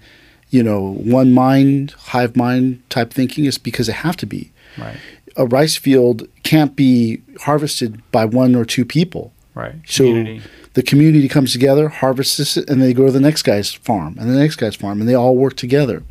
you 0.49 0.63
know, 0.63 0.93
one 0.95 1.33
mind, 1.33 1.91
hive 1.97 2.35
mind 2.35 2.81
type 2.89 3.13
thinking 3.13 3.45
is 3.45 3.57
because 3.57 3.87
they 3.87 3.93
have 3.93 4.17
to 4.17 4.25
be. 4.25 4.51
Right. 4.77 4.97
A 5.37 5.45
rice 5.45 5.75
field 5.75 6.27
can't 6.43 6.75
be 6.75 7.21
harvested 7.41 8.01
by 8.11 8.25
one 8.25 8.55
or 8.55 8.65
two 8.65 8.83
people. 8.85 9.31
Right. 9.53 9.75
So 9.85 10.03
Community. 10.05 10.41
The 10.73 10.83
community 10.83 11.27
comes 11.27 11.51
together, 11.51 11.89
harvests 11.89 12.57
it, 12.57 12.69
and 12.69 12.81
they 12.81 12.93
go 12.93 13.05
to 13.07 13.11
the 13.11 13.19
next 13.19 13.41
guy's 13.43 13.73
farm 13.73 14.15
and 14.19 14.29
the 14.29 14.37
next 14.39 14.57
guy's 14.57 14.75
farm, 14.75 14.99
and 14.99 15.09
they 15.09 15.15
all 15.15 15.35
work 15.35 15.55
together. 15.55 16.03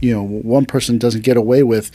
You 0.00 0.14
know, 0.14 0.22
one 0.22 0.66
person 0.66 0.98
doesn't 0.98 1.24
get 1.24 1.36
away 1.36 1.62
with 1.62 1.90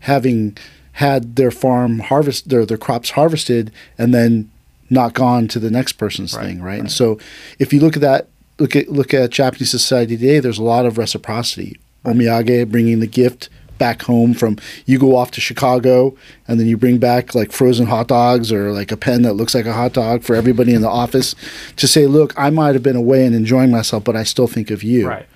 having 0.00 0.56
had 0.92 1.36
their 1.36 1.50
farm 1.50 1.98
harvest 2.00 2.48
their 2.48 2.64
their 2.64 2.78
crops 2.78 3.10
harvested 3.10 3.70
and 3.98 4.14
then 4.14 4.50
not 4.88 5.12
gone 5.14 5.48
to 5.48 5.58
the 5.58 5.70
next 5.70 5.94
person's 5.94 6.34
Right, 6.34 6.46
thing, 6.46 6.62
right? 6.62 6.72
right. 6.72 6.80
And 6.80 6.90
so, 6.92 7.18
if 7.58 7.72
you 7.72 7.80
look 7.80 7.96
at 7.96 8.02
that, 8.02 8.28
look 8.58 8.76
at 8.76 8.88
look 8.88 9.12
at 9.12 9.30
Japanese 9.30 9.70
society 9.70 10.16
today, 10.16 10.38
there's 10.38 10.58
a 10.58 10.62
lot 10.62 10.86
of 10.86 10.96
reciprocity. 10.98 11.78
Omiyage, 12.04 12.70
bringing 12.70 13.00
the 13.00 13.06
gift 13.08 13.48
back 13.78 14.02
home 14.02 14.34
from 14.34 14.56
you 14.86 14.98
go 14.98 15.16
off 15.16 15.30
to 15.32 15.40
Chicago 15.40 16.16
and 16.48 16.58
then 16.58 16.66
you 16.66 16.76
bring 16.76 16.98
back 16.98 17.34
like 17.34 17.52
frozen 17.52 17.86
hot 17.86 18.08
dogs 18.08 18.50
or 18.52 18.72
like 18.72 18.90
a 18.92 18.96
pen 18.96 19.22
that 19.22 19.34
looks 19.34 19.54
like 19.54 19.66
a 19.66 19.72
hot 19.72 19.92
dog 19.92 20.22
for 20.22 20.34
everybody 20.34 20.74
in 20.74 20.82
the 20.82 20.88
office 20.88 21.34
to 21.76 21.86
say, 21.86 22.06
look, 22.06 22.32
I 22.36 22.50
might 22.50 22.74
have 22.74 22.82
been 22.82 22.96
away 22.96 23.24
and 23.26 23.34
enjoying 23.34 23.70
myself, 23.70 24.04
but 24.04 24.16
I 24.16 24.22
still 24.24 24.46
think 24.46 24.70
of 24.70 24.82
you, 24.82 25.08
Right. 25.08 25.26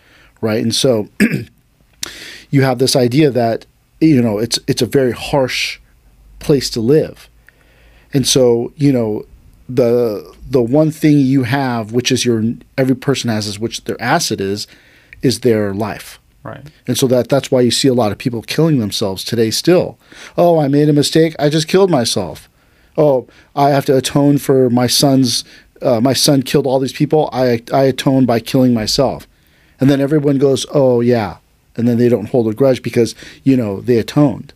right? 0.41 0.63
And 0.63 0.75
so 0.75 1.09
you 2.51 2.63
have 2.63 2.79
this 2.79 2.97
idea 2.97 3.31
that 3.31 3.67
you 4.01 4.21
know 4.23 4.39
it's 4.39 4.59
it's 4.67 4.83
a 4.83 4.87
very 4.87 5.13
harsh 5.13 5.79
place 6.39 6.71
to 6.71 6.81
live, 6.81 7.29
and 8.15 8.27
so 8.27 8.73
you 8.77 8.93
know 8.93 9.27
the 9.69 10.35
the 10.49 10.63
one 10.63 10.91
thing 10.91 11.19
you 11.19 11.43
have, 11.45 11.93
which 11.93 12.11
is 12.11 12.25
your 12.25 12.43
every 12.79 12.97
person 12.97 13.31
has, 13.31 13.47
is 13.47 13.59
which 13.59 13.85
their 13.85 14.01
asset 14.01 14.41
is, 14.41 14.67
is 15.23 15.41
their 15.41 15.75
life. 15.75 16.19
Right. 16.43 16.67
And 16.87 16.97
so 16.97 17.07
that 17.09 17.29
that's 17.29 17.51
why 17.51 17.61
you 17.61 17.71
see 17.71 17.89
a 17.89 17.95
lot 17.95 18.13
of 18.13 18.19
people 18.19 18.43
killing 18.43 18.79
themselves 18.79 19.25
today 19.25 19.51
still. 19.51 19.99
Oh, 20.39 20.59
I 20.59 20.69
made 20.69 20.89
a 20.89 20.93
mistake. 20.93 21.35
I 21.39 21.51
just 21.51 21.69
killed 21.69 21.91
myself. 21.91 22.49
Oh, 22.97 23.29
I 23.55 23.71
have 23.71 23.85
to 23.87 23.97
atone 23.97 24.39
for 24.39 24.71
my 24.71 24.87
son's 24.87 25.45
uh, 25.83 26.01
my 26.01 26.13
son 26.13 26.43
killed 26.43 26.67
all 26.67 26.79
these 26.79 26.93
people. 26.93 27.29
I 27.33 27.63
I 27.73 27.85
atone 27.85 28.25
by 28.27 28.41
killing 28.41 28.73
myself. 28.73 29.27
And 29.81 29.91
then 29.91 30.01
everyone 30.01 30.39
goes, 30.39 30.67
"Oh, 30.73 31.01
yeah." 31.01 31.39
And 31.77 31.89
then 31.89 31.99
they 31.99 32.09
don't 32.09 32.29
hold 32.29 32.49
a 32.49 32.55
grudge 32.55 32.83
because, 32.83 33.15
you 33.45 33.57
know, 33.57 33.81
they 33.81 33.97
atoned. 33.99 34.53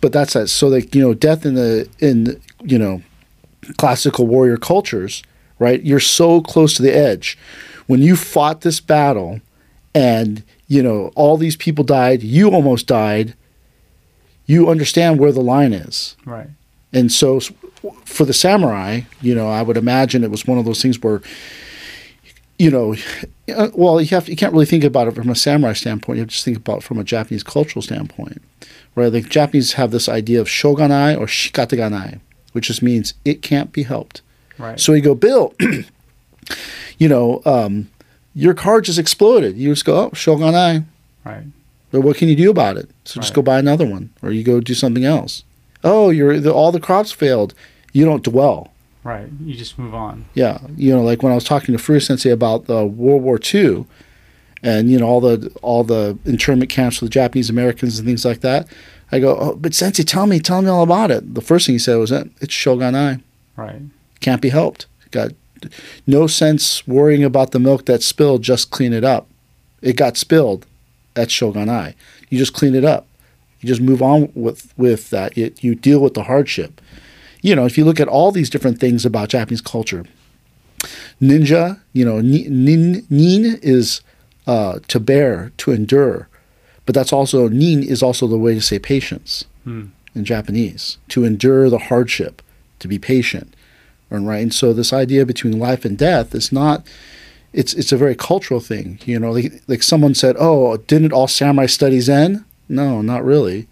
But 0.00 0.12
that's 0.12 0.34
that 0.34 0.48
so 0.48 0.70
that, 0.70 0.94
you 0.94 1.00
know, 1.00 1.14
death 1.14 1.44
in 1.44 1.54
the 1.54 1.88
in, 1.98 2.40
you 2.62 2.78
know, 2.78 3.02
classical 3.76 4.26
warrior 4.26 4.56
cultures, 4.56 5.22
right? 5.58 5.82
You're 5.82 6.00
so 6.00 6.40
close 6.40 6.74
to 6.74 6.82
the 6.82 6.94
edge. 6.94 7.36
When 7.86 8.02
you 8.02 8.14
fought 8.14 8.60
this 8.60 8.80
battle 8.80 9.40
and 9.94 10.44
you 10.68 10.82
know 10.82 11.10
all 11.16 11.36
these 11.36 11.56
people 11.56 11.82
died 11.84 12.22
you 12.22 12.50
almost 12.50 12.86
died 12.86 13.34
you 14.46 14.68
understand 14.70 15.18
where 15.18 15.32
the 15.32 15.40
line 15.40 15.72
is 15.72 16.16
Right. 16.24 16.48
and 16.92 17.10
so 17.10 17.40
for 18.04 18.24
the 18.24 18.32
samurai 18.34 19.00
you 19.20 19.34
know 19.34 19.48
i 19.48 19.62
would 19.62 19.76
imagine 19.76 20.22
it 20.24 20.30
was 20.30 20.46
one 20.46 20.58
of 20.58 20.64
those 20.64 20.80
things 20.82 21.00
where 21.02 21.20
you 22.58 22.70
know 22.70 22.94
uh, 23.54 23.68
well 23.74 24.00
you 24.00 24.08
have 24.08 24.28
you 24.28 24.36
can't 24.36 24.52
really 24.52 24.66
think 24.66 24.84
about 24.84 25.08
it 25.08 25.14
from 25.14 25.28
a 25.30 25.34
samurai 25.34 25.72
standpoint 25.72 26.16
you 26.16 26.22
have 26.22 26.28
to 26.28 26.34
just 26.34 26.44
think 26.44 26.56
about 26.56 26.78
it 26.78 26.82
from 26.84 26.98
a 26.98 27.04
japanese 27.04 27.42
cultural 27.42 27.82
standpoint 27.82 28.42
right 28.94 29.10
the 29.10 29.20
japanese 29.20 29.74
have 29.74 29.90
this 29.90 30.08
idea 30.08 30.40
of 30.40 30.48
shoganai 30.48 31.16
or 31.18 31.26
shikataganai 31.26 32.20
which 32.52 32.66
just 32.66 32.82
means 32.82 33.14
it 33.24 33.42
can't 33.42 33.72
be 33.72 33.82
helped 33.84 34.22
Right. 34.58 34.80
so 34.80 34.92
you 34.92 35.02
go, 35.02 35.14
Bill, 35.14 35.54
you 36.98 37.08
know, 37.08 37.40
um, 37.44 37.88
your 38.44 38.54
car 38.54 38.80
just 38.80 38.98
exploded. 38.98 39.56
You 39.56 39.70
just 39.72 39.84
go, 39.84 39.94
oh, 40.04 40.10
shoganai. 40.10 40.84
right. 41.24 41.44
But 41.90 42.02
what 42.02 42.16
can 42.18 42.28
you 42.28 42.36
do 42.36 42.50
about 42.50 42.76
it? 42.76 42.88
So 43.04 43.18
just 43.20 43.30
Right. 43.30 43.36
go 43.36 43.42
buy 43.50 43.58
another 43.58 43.86
one, 43.86 44.10
or 44.22 44.30
you 44.30 44.42
go 44.44 44.60
do 44.60 44.74
something 44.74 45.04
else. 45.04 45.42
Oh, 45.82 46.10
you're 46.10 46.38
the, 46.38 46.52
all 46.52 46.70
the 46.70 46.80
crops 46.88 47.12
failed. 47.12 47.54
You 47.92 48.04
don't 48.04 48.22
dwell. 48.22 48.70
Right. 49.04 49.28
You 49.42 49.54
just 49.54 49.78
move 49.78 49.94
on. 49.94 50.26
Yeah, 50.34 50.58
you 50.76 50.90
know, 50.94 51.02
like 51.02 51.22
when 51.22 51.32
I 51.32 51.34
was 51.34 51.44
talking 51.44 51.74
to 51.76 51.82
Furuya 51.82 52.02
Sensei 52.02 52.30
about 52.30 52.66
the 52.66 52.84
World 52.84 53.22
War 53.22 53.38
II, 53.54 53.86
and 54.62 54.90
you 54.90 54.98
know 54.98 55.06
all 55.06 55.20
the 55.20 55.50
all 55.62 55.82
the 55.84 56.18
internment 56.26 56.70
camps 56.70 56.98
for 56.98 57.06
the 57.06 57.10
Japanese 57.10 57.48
Americans 57.48 57.98
and 57.98 58.06
things 58.06 58.24
like 58.24 58.40
that. 58.40 58.66
I 59.10 59.18
go, 59.20 59.36
oh, 59.38 59.54
but 59.56 59.72
Sensei, 59.72 60.02
tell 60.02 60.26
me, 60.26 60.38
tell 60.40 60.60
me 60.60 60.68
all 60.68 60.82
about 60.82 61.10
it. 61.10 61.34
The 61.34 61.40
first 61.40 61.64
thing 61.66 61.74
he 61.74 61.78
said 61.78 61.96
was 61.96 62.10
that 62.10 62.26
it's 62.42 62.52
shoganai, 62.54 63.22
Right. 63.56 63.80
can't 64.20 64.42
be 64.42 64.50
helped. 64.50 64.84
Got 65.10 65.30
no 66.06 66.26
sense 66.26 66.86
worrying 66.86 67.24
about 67.24 67.50
the 67.52 67.58
milk 67.58 67.86
that 67.86 68.02
spilled. 68.02 68.42
Just 68.42 68.70
clean 68.70 68.92
it 68.92 69.04
up. 69.04 69.26
It 69.82 69.96
got 69.96 70.16
spilled. 70.16 70.66
That's 71.14 71.32
shoganai. 71.32 71.94
You 72.30 72.38
just 72.38 72.52
clean 72.54 72.74
it 72.74 72.84
up. 72.84 73.06
You 73.60 73.68
just 73.68 73.80
move 73.80 74.02
on 74.02 74.30
with 74.34 74.72
with 74.76 75.10
that. 75.10 75.36
You, 75.36 75.52
you 75.60 75.74
deal 75.74 76.00
with 76.00 76.14
the 76.14 76.24
hardship. 76.24 76.80
You 77.42 77.54
know, 77.56 77.66
if 77.66 77.78
you 77.78 77.84
look 77.84 78.00
at 78.00 78.08
all 78.08 78.32
these 78.32 78.50
different 78.50 78.78
things 78.80 79.04
about 79.06 79.28
Japanese 79.28 79.60
culture, 79.60 80.04
ninja, 81.20 81.80
you 81.92 82.04
know, 82.04 82.20
nin, 82.20 83.06
nin 83.10 83.58
is 83.62 84.00
uh, 84.46 84.78
to 84.88 85.00
bear, 85.00 85.52
to 85.58 85.72
endure, 85.72 86.28
but 86.86 86.94
that's 86.94 87.12
also 87.12 87.48
nin 87.48 87.82
is 87.82 88.02
also 88.02 88.26
the 88.26 88.38
way 88.38 88.54
to 88.54 88.60
say 88.62 88.78
patience 88.78 89.44
Hmm. 89.64 89.86
in 90.14 90.24
Japanese, 90.24 90.98
to 91.08 91.24
endure 91.24 91.68
the 91.68 91.78
hardship, 91.78 92.40
to 92.78 92.88
be 92.88 92.98
patient, 92.98 93.54
and 94.10 94.26
right. 94.26 94.42
And 94.42 94.54
so 94.54 94.72
this 94.72 94.92
idea 94.92 95.26
between 95.26 95.58
life 95.58 95.84
and 95.84 95.96
death 95.96 96.34
is 96.34 96.52
not. 96.52 96.86
It's 97.52 97.72
it's 97.74 97.92
a 97.92 97.96
very 97.96 98.14
cultural 98.14 98.60
thing, 98.60 99.00
you 99.04 99.18
know. 99.18 99.30
Like 99.32 99.62
like 99.66 99.82
someone 99.82 100.14
said, 100.14 100.36
"Oh, 100.38 100.76
didn't 100.76 101.12
all 101.12 101.28
samurai 101.28 101.66
study 101.66 102.00
Zen?" 102.00 102.44
No, 102.68 103.00
not 103.00 103.24
really. 103.24 103.66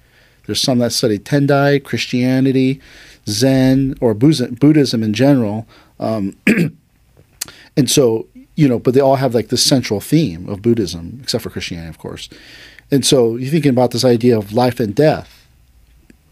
There's 0.46 0.62
some 0.62 0.78
that 0.78 0.92
study 0.92 1.18
Tendai, 1.18 1.82
Christianity, 1.82 2.80
Zen, 3.28 3.96
or 4.00 4.14
Buddhism, 4.14 5.02
in 5.02 5.12
general. 5.12 5.66
Um, 5.98 6.36
and 7.76 7.90
so, 7.90 8.28
you 8.54 8.68
know, 8.68 8.78
but 8.78 8.94
they 8.94 9.00
all 9.00 9.16
have 9.16 9.34
like 9.34 9.48
this 9.48 9.62
central 9.62 10.00
theme 10.00 10.48
of 10.48 10.62
Buddhism, 10.62 11.18
except 11.22 11.42
for 11.42 11.50
Christianity, 11.50 11.88
of 11.88 11.98
course. 11.98 12.28
And 12.90 13.04
so 13.04 13.36
you're 13.36 13.50
thinking 13.50 13.70
about 13.72 13.90
this 13.90 14.04
idea 14.04 14.38
of 14.38 14.52
life 14.52 14.78
and 14.78 14.94
death. 14.94 15.46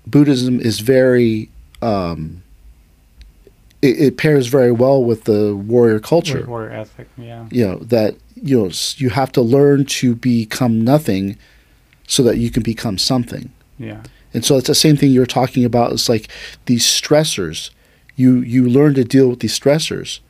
Buddhism 0.07 0.61
is 0.61 0.81
very, 0.81 1.51
um, 1.83 2.44
it, 3.87 3.95
it 4.07 4.17
pairs 4.17 4.47
very 4.59 4.73
well 4.83 4.99
with 5.11 5.21
the 5.31 5.41
warrior 5.73 6.01
culture 6.13 6.45
Warrior 6.47 6.71
ethic. 6.83 7.09
Yeah. 7.19 7.47
you 7.51 7.65
know 7.67 7.77
that 7.95 8.17
you 8.35 8.57
know 8.59 8.71
you 8.97 9.11
have 9.21 9.31
to 9.33 9.43
learn 9.57 9.85
to 10.01 10.15
become 10.15 10.75
nothing 10.85 11.37
so 12.07 12.23
that 12.27 12.37
you 12.43 12.51
can 12.55 12.63
become 12.63 12.97
something 12.99 13.47
Yeah. 13.79 14.03
and 14.35 14.45
so 14.45 14.57
it's 14.59 14.67
the 14.69 14.75
same 14.75 14.97
thing 14.97 15.11
you're 15.11 15.35
talking 15.41 15.65
about 15.65 15.93
it's 15.93 16.09
like 16.09 16.27
these 16.71 16.85
stressors 16.99 17.71
you 18.17 18.31
you 18.55 18.69
learn 18.69 18.93
to 18.95 19.05
deal 19.05 19.29
with 19.31 19.41
these 19.41 19.59
stressors 19.59 20.21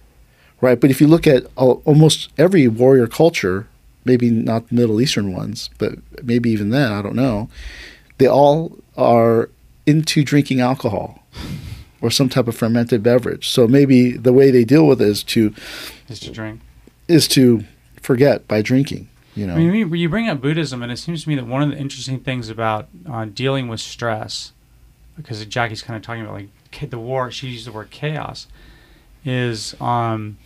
right 0.61 0.79
but 0.81 0.91
if 0.91 1.01
you 1.01 1.07
look 1.15 1.27
at 1.27 1.43
al- 1.59 1.83
almost 1.85 2.31
every 2.45 2.67
warrior 2.69 3.07
culture 3.23 3.67
maybe 4.05 4.31
not 4.31 4.69
the 4.69 4.75
middle 4.75 5.01
eastern 5.01 5.33
ones 5.43 5.71
but 5.79 5.93
maybe 6.23 6.49
even 6.51 6.71
then 6.71 6.93
i 6.93 7.01
don't 7.03 7.17
know 7.25 7.49
they 8.19 8.29
all 8.29 8.77
are 8.97 9.51
into 9.87 10.23
drinking 10.25 10.61
alcohol 10.61 11.09
or 12.05 12.11
some 12.11 12.29
type 12.29 12.47
of 12.47 12.55
fermented 12.57 13.03
beverage 13.03 13.49
so 13.49 13.67
maybe 13.67 14.13
the 14.13 14.33
way 14.33 14.51
they 14.51 14.65
deal 14.65 14.87
with 14.87 15.01
it 15.01 15.09
is 15.09 15.23
to 15.25 15.55
Is 16.09 16.21
to 16.21 16.31
drink. 16.31 16.61
is 17.09 17.27
to 17.29 17.65
forget 18.01 18.47
by 18.47 18.61
drinking. 18.63 19.09
You 19.35 19.47
know, 19.49 19.55
I 19.55 19.59
mean, 19.59 19.93
you- 19.93 20.09
bring 20.09 20.29
up 20.29 20.41
Buddhism, 20.41 20.81
and 20.83 20.93
it 20.93 20.99
seems 20.99 21.25
to 21.25 21.29
me 21.29 21.35
that 21.35 21.47
one 21.47 21.63
of 21.63 21.71
the 21.71 21.77
interesting 21.77 22.21
things 22.21 22.49
about 22.49 22.89
uh, 23.11 23.25
dealing 23.25 23.67
with 23.67 23.81
stress, 23.81 24.53
because 25.17 25.45
Jackie's 25.47 25.83
kind 25.83 25.97
of 25.97 26.03
talking 26.03 26.23
about 26.23 26.35
like 26.35 26.91
the 26.91 26.99
war, 26.99 27.33
she 27.33 27.49
used 27.49 27.67
the 27.67 27.73
word 27.73 27.91
chaos, 27.91 28.47
is, 29.25 29.75
um, 29.81 30.37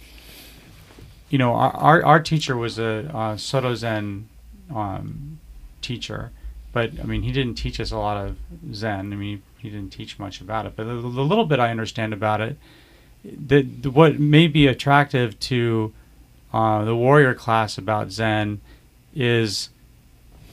you 1.29 1.37
know, 1.37 1.53
our, 1.53 1.71
our, 1.77 2.05
our 2.05 2.21
teacher 2.21 2.57
was 2.57 2.79
a 2.79 3.11
uh, 3.15 3.37
Soto 3.37 3.75
Zen 3.75 4.29
um, 4.75 5.39
teacher, 5.83 6.31
but 6.73 6.93
I 7.01 7.03
mean, 7.05 7.23
he 7.25 7.33
didn't 7.33 7.57
teach 7.57 7.81
us 7.81 7.91
a 7.91 7.99
lot 7.99 8.17
of 8.27 8.37
Zen. 8.73 9.13
I 9.13 9.17
mean, 9.17 9.43
he 9.59 9.71
didn't 9.71 9.91
teach 9.91 10.19
much 10.19 10.41
about 10.41 10.67
it, 10.67 10.75
but 10.77 10.85
the, 10.85 10.95
the 10.95 11.09
little 11.09 11.45
bit 11.45 11.59
I 11.61 11.71
understand 11.71 12.13
about 12.13 12.41
it, 12.41 12.57
the, 13.25 13.63
the, 13.63 13.91
what 13.91 14.19
may 14.19 14.47
be 14.47 14.67
attractive 14.67 15.39
to 15.41 15.93
uh, 16.53 16.85
the 16.85 16.97
warrior 16.97 17.35
class 17.35 17.77
about 17.77 18.11
Zen 18.13 18.61
is 19.15 19.71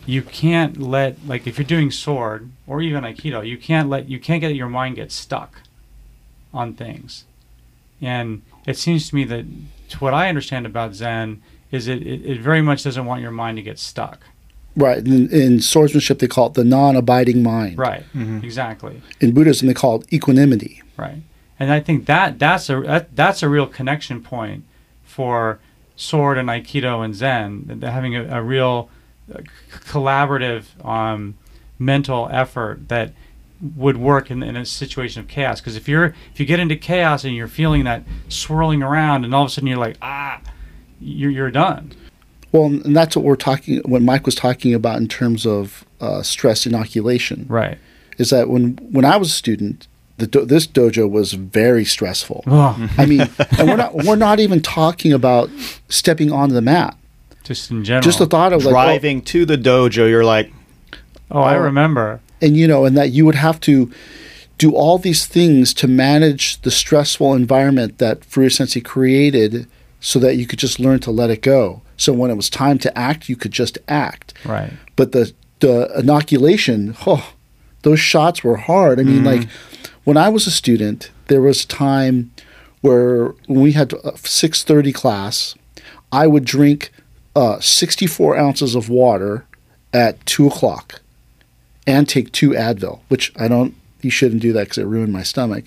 you 0.05 0.21
can't 0.21 0.79
let 0.79 1.25
like 1.27 1.47
if 1.47 1.57
you're 1.57 1.65
doing 1.65 1.89
sword 1.89 2.49
or 2.67 2.79
even 2.79 3.03
aikido 3.03 3.45
you 3.45 3.57
can't 3.57 3.89
let 3.89 4.07
you 4.07 4.19
can't 4.19 4.41
get 4.41 4.53
your 4.53 4.69
mind 4.69 4.95
get 4.95 5.11
stuck 5.11 5.61
on 6.53 6.73
things. 6.73 7.25
And 8.01 8.43
it 8.65 8.77
seems 8.77 9.09
to 9.09 9.15
me 9.15 9.23
that 9.25 9.45
to 9.89 9.97
what 9.99 10.13
i 10.13 10.29
understand 10.29 10.65
about 10.65 10.93
zen 10.93 11.41
is 11.71 11.87
it, 11.87 12.05
it, 12.05 12.25
it 12.25 12.41
very 12.41 12.61
much 12.61 12.83
doesn't 12.83 13.05
want 13.05 13.21
your 13.21 13.31
mind 13.31 13.57
to 13.57 13.63
get 13.63 13.79
stuck 13.79 14.19
right? 14.75 14.97
In, 14.99 15.29
in 15.31 15.59
swordsmanship, 15.61 16.19
they 16.19 16.27
call 16.27 16.47
it 16.47 16.53
the 16.55 16.63
non-abiding 16.63 17.41
mind. 17.43 17.77
right 17.77 18.03
Mhm. 18.15 18.43
exactly 18.43 19.01
In 19.21 19.33
Buddhism, 19.33 19.67
they 19.67 19.73
call 19.73 20.01
it 20.01 20.13
equanimity. 20.13 20.81
right 20.97 21.21
and 21.59 21.71
i 21.71 21.79
think 21.79 22.05
that 22.05 22.37
that's 22.39 22.69
a 22.69 22.81
that, 22.81 23.15
that's 23.15 23.41
a 23.41 23.47
real 23.49 23.65
connection 23.67 24.21
point 24.21 24.63
for 25.03 25.59
sword 25.95 26.37
and 26.37 26.49
aikido 26.49 27.03
and 27.05 27.15
zen 27.15 27.79
having 27.81 28.13
a, 28.15 28.23
a 28.39 28.41
real 28.43 28.89
uh, 29.33 29.39
collaborative 29.85 30.63
um, 30.85 31.35
mental 31.79 32.27
effort 32.31 32.87
that 32.89 33.11
would 33.75 33.97
work 33.97 34.29
in, 34.29 34.43
in 34.43 34.55
a 34.57 34.65
situation 34.65 35.21
of 35.21 35.27
chaos 35.27 35.61
because 35.61 35.75
if 35.77 35.87
you're 35.87 36.13
if 36.33 36.39
you 36.39 36.45
get 36.45 36.59
into 36.59 36.75
chaos 36.75 37.23
and 37.23 37.33
you're 37.35 37.47
feeling 37.47 37.83
that 37.85 38.03
swirling 38.27 38.83
around 38.83 39.23
and 39.23 39.33
all 39.33 39.43
of 39.43 39.47
a 39.47 39.51
sudden 39.51 39.67
you're 39.67 39.77
like 39.77 39.97
ah 40.01 40.41
you're, 40.99 41.31
you're 41.31 41.51
done 41.51 41.91
Well, 42.51 42.65
and 42.65 42.95
that's 42.95 43.15
what 43.15 43.25
we're 43.25 43.35
talking. 43.35 43.81
What 43.85 44.01
Mike 44.01 44.25
was 44.25 44.35
talking 44.35 44.73
about 44.73 44.97
in 44.97 45.07
terms 45.07 45.45
of 45.45 45.85
uh, 45.99 46.21
stress 46.21 46.65
inoculation 46.65 47.45
right 47.49 47.77
is 48.17 48.29
that 48.29 48.49
when 48.49 48.77
when 48.91 49.05
I 49.05 49.17
was 49.17 49.29
a 49.29 49.33
student, 49.33 49.87
the 50.17 50.27
do- 50.27 50.45
this 50.45 50.65
dojo 50.67 51.09
was 51.09 51.33
very 51.33 51.85
stressful. 51.85 52.43
oh, 52.47 52.89
I 52.97 53.05
mean, 53.05 53.21
and 53.57 53.67
we're 53.67 53.77
not 53.77 53.95
we're 53.95 54.15
not 54.15 54.39
even 54.39 54.61
talking 54.61 55.11
about 55.11 55.49
stepping 55.89 56.31
onto 56.31 56.53
the 56.53 56.61
mat. 56.61 56.97
just 57.43 57.71
in 57.71 57.83
general 57.83 58.03
Just 58.03 58.19
the 58.19 58.27
thought 58.27 58.53
of 58.53 58.63
like, 58.63 58.71
oh, 58.71 58.71
Driving 58.71 59.21
to 59.23 59.45
the 59.45 59.57
dojo, 59.57 60.09
you're 60.09 60.25
like, 60.25 60.51
oh 61.31 61.41
i 61.41 61.55
oh. 61.55 61.59
remember 61.59 62.21
and 62.41 62.55
you 62.55 62.67
know, 62.67 62.85
and 62.85 62.95
that 62.97 63.11
you 63.11 63.25
would 63.25 63.35
have 63.35 63.59
to 63.61 63.91
do 64.57 64.73
all 64.73 64.97
these 64.97 65.25
things 65.25 65.73
to 65.73 65.87
manage 65.87 66.61
the 66.61 66.71
stressful 66.71 67.33
environment 67.33 67.97
that 67.97 68.21
Furuya 68.21 68.51
Sensei 68.51 68.81
created 68.81 69.67
so 69.99 70.19
that 70.19 70.35
you 70.35 70.45
could 70.45 70.59
just 70.59 70.79
learn 70.79 70.99
to 70.99 71.11
let 71.11 71.29
it 71.29 71.41
go. 71.41 71.81
So 71.97 72.13
when 72.13 72.31
it 72.31 72.35
was 72.35 72.49
time 72.49 72.77
to 72.79 72.97
act, 72.97 73.29
you 73.29 73.35
could 73.35 73.51
just 73.51 73.77
act. 73.87 74.33
right 74.45 74.73
But 74.95 75.11
the 75.11 75.33
the 75.59 75.99
inoculation, 75.99 76.95
oh, 77.07 77.33
those 77.83 77.99
shots 77.99 78.43
were 78.43 78.57
hard. 78.57 78.99
I 78.99 79.03
mean, 79.03 79.23
like 79.23 79.47
when 80.03 80.17
I 80.17 80.29
was 80.29 80.47
a 80.47 80.51
student, 80.51 81.11
there 81.27 81.41
was 81.41 81.63
a 81.63 81.67
time 81.67 82.31
where 82.81 83.27
when 83.47 83.61
we 83.61 83.71
had 83.71 83.93
a 83.93 84.17
six 84.17 84.63
thirty 84.63 84.91
class, 84.91 85.55
I 86.11 86.27
would 86.27 86.45
drink 86.45 86.91
uh, 87.35 87.59
sixty 87.59 88.07
four 88.07 88.37
ounces 88.37 88.75
of 88.75 88.89
water 88.89 89.45
at 89.93 90.23
two 90.25 90.47
o'clock, 90.47 91.01
and 91.87 92.07
take 92.07 92.31
two 92.31 92.51
Advil, 92.51 92.99
which 93.07 93.31
I 93.37 93.47
don't. 93.47 93.75
You 94.01 94.11
shouldn't 94.11 94.41
do 94.41 94.53
that 94.53 94.65
because 94.65 94.77
it 94.77 94.85
ruined 94.85 95.13
my 95.13 95.23
stomach. 95.23 95.65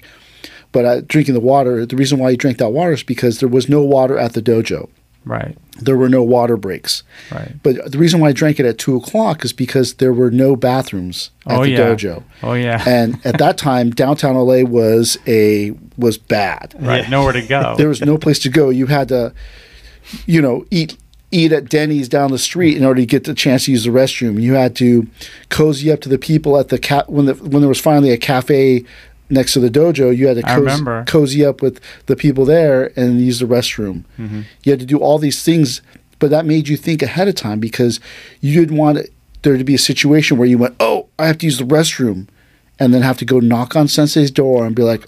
But 0.70 0.84
uh, 0.84 1.00
drinking 1.00 1.34
the 1.34 1.40
water, 1.40 1.86
the 1.86 1.96
reason 1.96 2.18
why 2.18 2.30
you 2.30 2.36
drank 2.36 2.58
that 2.58 2.68
water 2.70 2.92
is 2.92 3.02
because 3.02 3.40
there 3.40 3.48
was 3.48 3.68
no 3.68 3.82
water 3.82 4.18
at 4.18 4.34
the 4.34 4.42
dojo. 4.42 4.88
Right 5.24 5.56
There 5.80 5.96
were 5.96 6.08
no 6.08 6.22
water 6.22 6.56
breaks. 6.56 7.02
right 7.30 7.52
But 7.62 7.92
the 7.92 7.98
reason 7.98 8.20
why 8.20 8.28
I 8.28 8.32
drank 8.32 8.58
it 8.60 8.66
at 8.66 8.78
two 8.78 8.96
o'clock 8.96 9.44
is 9.44 9.52
because 9.52 9.94
there 9.94 10.12
were 10.12 10.30
no 10.30 10.56
bathrooms 10.56 11.30
at 11.46 11.58
Oh, 11.58 11.62
the 11.64 11.70
yeah. 11.70 11.78
dojo, 11.80 12.22
oh 12.42 12.54
yeah 12.54 12.82
and 12.88 13.18
at 13.26 13.38
that 13.38 13.58
time, 13.58 13.90
downtown 13.90 14.34
LA 14.36 14.62
was 14.62 15.18
a 15.26 15.72
was 15.96 16.16
bad. 16.18 16.74
right 16.78 17.02
Yeah. 17.04 17.10
nowhere 17.10 17.32
to 17.32 17.42
go 17.42 17.74
There 17.78 17.88
was 17.88 18.00
no 18.00 18.16
place 18.18 18.38
to 18.40 18.48
go. 18.48 18.70
You 18.70 18.86
had 18.86 19.08
to, 19.08 19.32
you 20.26 20.40
know, 20.40 20.64
eat 20.70 20.96
eat 21.30 21.52
at 21.52 21.68
Denny's 21.68 22.08
down 22.08 22.30
the 22.30 22.38
street 22.38 22.74
in 22.78 22.84
order 22.84 23.02
to 23.02 23.06
get 23.06 23.24
the 23.24 23.34
chance 23.34 23.66
to 23.66 23.70
use 23.72 23.84
the 23.84 23.90
restroom. 23.90 24.40
You 24.40 24.54
had 24.54 24.74
to 24.76 25.06
cozy 25.50 25.92
up 25.92 26.00
to 26.00 26.08
the 26.08 26.16
people 26.18 26.56
at 26.56 26.68
the 26.68 26.78
cat 26.78 27.10
when 27.10 27.26
the 27.26 27.34
when 27.34 27.60
there 27.60 27.68
was 27.68 27.80
finally 27.80 28.10
a 28.10 28.16
cafe 28.16 28.84
next 29.30 29.52
to 29.54 29.60
the 29.60 29.70
dojo. 29.70 30.16
You 30.16 30.28
had 30.28 30.36
to 30.36 30.42
cozy, 30.42 31.10
cozy 31.10 31.44
up 31.44 31.62
with 31.62 31.80
the 32.06 32.16
people 32.16 32.44
there 32.44 32.92
and 32.96 33.20
use 33.20 33.40
the 33.40 33.46
restroom. 33.46 34.04
Mm-hmm. 34.18 34.42
You 34.64 34.72
had 34.72 34.80
to 34.80 34.86
do 34.86 34.98
all 34.98 35.18
these 35.18 35.42
things, 35.42 35.82
but 36.18 36.30
that 36.30 36.46
made 36.46 36.68
you 36.68 36.76
think 36.76 37.02
ahead 37.02 37.28
of 37.28 37.34
time 37.34 37.60
because 37.60 38.00
you 38.40 38.58
didn't 38.58 38.76
want 38.76 38.98
there 39.42 39.56
to 39.56 39.64
be 39.64 39.74
a 39.74 39.78
situation 39.78 40.36
where 40.36 40.48
you 40.48 40.58
went, 40.58 40.76
"Oh, 40.80 41.08
I 41.18 41.26
have 41.26 41.38
to 41.38 41.46
use 41.46 41.58
the 41.58 41.64
restroom," 41.64 42.28
and 42.78 42.92
then 42.92 43.02
have 43.02 43.18
to 43.18 43.24
go 43.24 43.40
knock 43.40 43.76
on 43.76 43.88
Sensei's 43.88 44.30
door 44.30 44.66
and 44.66 44.74
be 44.74 44.82
like. 44.82 45.06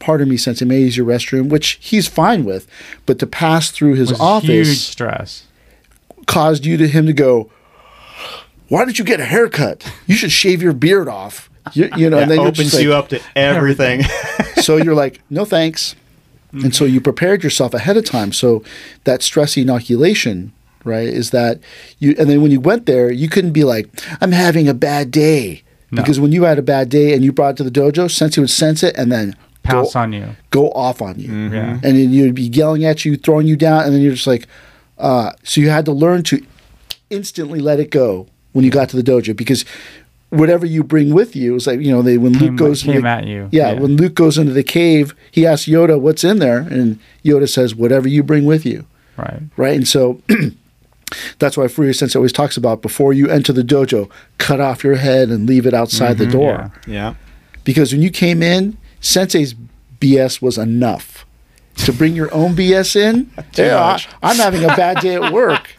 Pardon 0.00 0.28
me, 0.28 0.36
Sensei, 0.36 0.64
may 0.64 0.76
I 0.76 0.78
use 0.82 0.96
your 0.96 1.06
restroom? 1.06 1.48
Which 1.48 1.76
he's 1.80 2.06
fine 2.06 2.44
with, 2.44 2.68
but 3.04 3.18
to 3.18 3.26
pass 3.26 3.72
through 3.72 3.94
his 3.94 4.10
was 4.10 4.20
office 4.20 4.68
huge 4.68 4.78
stress 4.78 5.42
caused 6.28 6.64
you 6.64 6.76
to 6.76 6.86
him 6.86 7.06
to 7.06 7.12
go, 7.12 7.50
"Why 8.68 8.84
did 8.84 9.00
you 9.00 9.04
get 9.04 9.18
a 9.18 9.24
haircut? 9.24 9.90
You 10.06 10.14
should 10.14 10.30
shave 10.30 10.62
your 10.62 10.72
beard 10.72 11.08
off." 11.08 11.47
You, 11.74 11.88
you 11.96 12.10
know, 12.10 12.16
that 12.16 12.22
and 12.22 12.30
then 12.30 12.38
you're 12.40 12.48
opens 12.48 12.74
like, 12.74 12.82
you 12.82 12.94
up 12.94 13.08
to 13.10 13.20
everything. 13.36 14.02
so 14.62 14.76
you're 14.76 14.94
like, 14.94 15.20
"No 15.30 15.44
thanks," 15.44 15.94
and 16.52 16.74
so 16.74 16.84
you 16.84 17.00
prepared 17.00 17.42
yourself 17.44 17.74
ahead 17.74 17.96
of 17.96 18.04
time. 18.04 18.32
So 18.32 18.62
that 19.04 19.22
stress 19.22 19.56
inoculation, 19.56 20.52
right, 20.84 21.08
is 21.08 21.30
that 21.30 21.60
you, 21.98 22.14
and 22.18 22.28
then 22.28 22.42
when 22.42 22.50
you 22.50 22.60
went 22.60 22.86
there, 22.86 23.10
you 23.12 23.28
couldn't 23.28 23.52
be 23.52 23.64
like, 23.64 23.88
"I'm 24.20 24.32
having 24.32 24.68
a 24.68 24.74
bad 24.74 25.10
day," 25.10 25.62
No. 25.90 26.02
because 26.02 26.18
when 26.20 26.32
you 26.32 26.44
had 26.44 26.58
a 26.58 26.62
bad 26.62 26.88
day 26.88 27.12
and 27.14 27.24
you 27.24 27.32
brought 27.32 27.50
it 27.54 27.56
to 27.58 27.64
the 27.64 27.70
dojo, 27.70 28.10
Sensei 28.10 28.40
would 28.40 28.50
sense 28.50 28.82
it 28.82 28.96
and 28.96 29.10
then 29.12 29.34
pounce 29.62 29.94
on 29.96 30.12
you. 30.12 30.36
go 30.50 30.70
off 30.72 31.00
on 31.02 31.18
you, 31.18 31.28
Mm-hmm. 31.28 31.54
Yeah. 31.54 31.72
and 31.82 31.96
then 31.96 32.12
you'd 32.12 32.34
be 32.34 32.42
yelling 32.44 32.84
at 32.84 33.04
you, 33.04 33.16
throwing 33.16 33.46
you 33.46 33.56
down, 33.56 33.84
and 33.84 33.94
then 33.94 34.00
you're 34.02 34.12
just 34.14 34.26
like, 34.26 34.46
uh, 34.98 35.32
so 35.44 35.60
you 35.60 35.70
had 35.70 35.84
to 35.84 35.92
learn 35.92 36.22
to 36.24 36.44
instantly 37.10 37.60
let 37.60 37.78
it 37.80 37.90
go 37.90 38.26
when 38.52 38.64
you 38.64 38.70
got 38.70 38.88
to 38.90 38.96
the 38.96 39.02
dojo 39.02 39.34
because 39.36 39.64
whatever 40.30 40.66
you 40.66 40.84
bring 40.84 41.14
with 41.14 41.34
you 41.34 41.54
is 41.56 41.66
like 41.66 41.80
you 41.80 41.90
know 41.90 42.02
they 42.02 42.18
when 42.18 42.34
Came, 42.34 42.50
Luke 42.50 42.58
goes 42.58 42.82
into 42.82 42.92
came 42.94 43.02
the- 43.02 43.08
at 43.08 43.26
you. 43.26 43.48
yeah, 43.52 43.72
when 43.74 43.96
Luke 43.96 44.14
goes 44.14 44.38
into 44.38 44.52
the 44.52 44.62
cave, 44.62 45.14
he 45.30 45.46
asks 45.46 45.68
Yoda 45.68 46.00
what's 46.00 46.24
in 46.24 46.38
there, 46.38 46.58
and 46.58 46.98
Yoda 47.24 47.48
says 47.48 47.74
whatever 47.74 48.08
you 48.08 48.22
bring 48.22 48.44
with 48.44 48.64
you, 48.66 48.86
right. 49.16 49.42
right? 49.56 49.76
And 49.76 49.88
so. 49.88 50.20
That's 51.38 51.56
why 51.56 51.64
Furuya 51.68 51.96
Sensei 51.96 52.18
always 52.18 52.34
talks 52.34 52.58
about 52.58 52.82
before 52.82 53.14
you 53.14 53.30
enter 53.30 53.50
the 53.50 53.62
dojo, 53.62 54.10
cut 54.36 54.60
off 54.60 54.84
your 54.84 54.96
head 54.96 55.30
and 55.30 55.46
leave 55.46 55.64
it 55.64 55.72
outside 55.72 56.18
the 56.18 56.24
mm-hmm. 56.24 56.32
door. 56.32 56.72
yeah. 56.86 56.92
Yeah. 56.92 57.14
Because 57.64 57.92
when 57.92 58.02
you 58.02 58.10
came 58.10 58.42
in, 58.42 58.76
Sensei's 59.00 59.54
BS 60.00 60.42
was 60.42 60.58
enough. 60.58 61.24
To 61.84 61.92
bring 61.92 62.14
your 62.14 62.32
own 62.34 62.54
BS 62.54 62.96
in, 62.96 63.30
yeah, 63.54 63.78
I, 63.80 64.04
I'm 64.30 64.36
having 64.36 64.62
a 64.64 64.68
bad 64.68 65.00
day 65.00 65.14
at 65.14 65.32
work. 65.32 65.70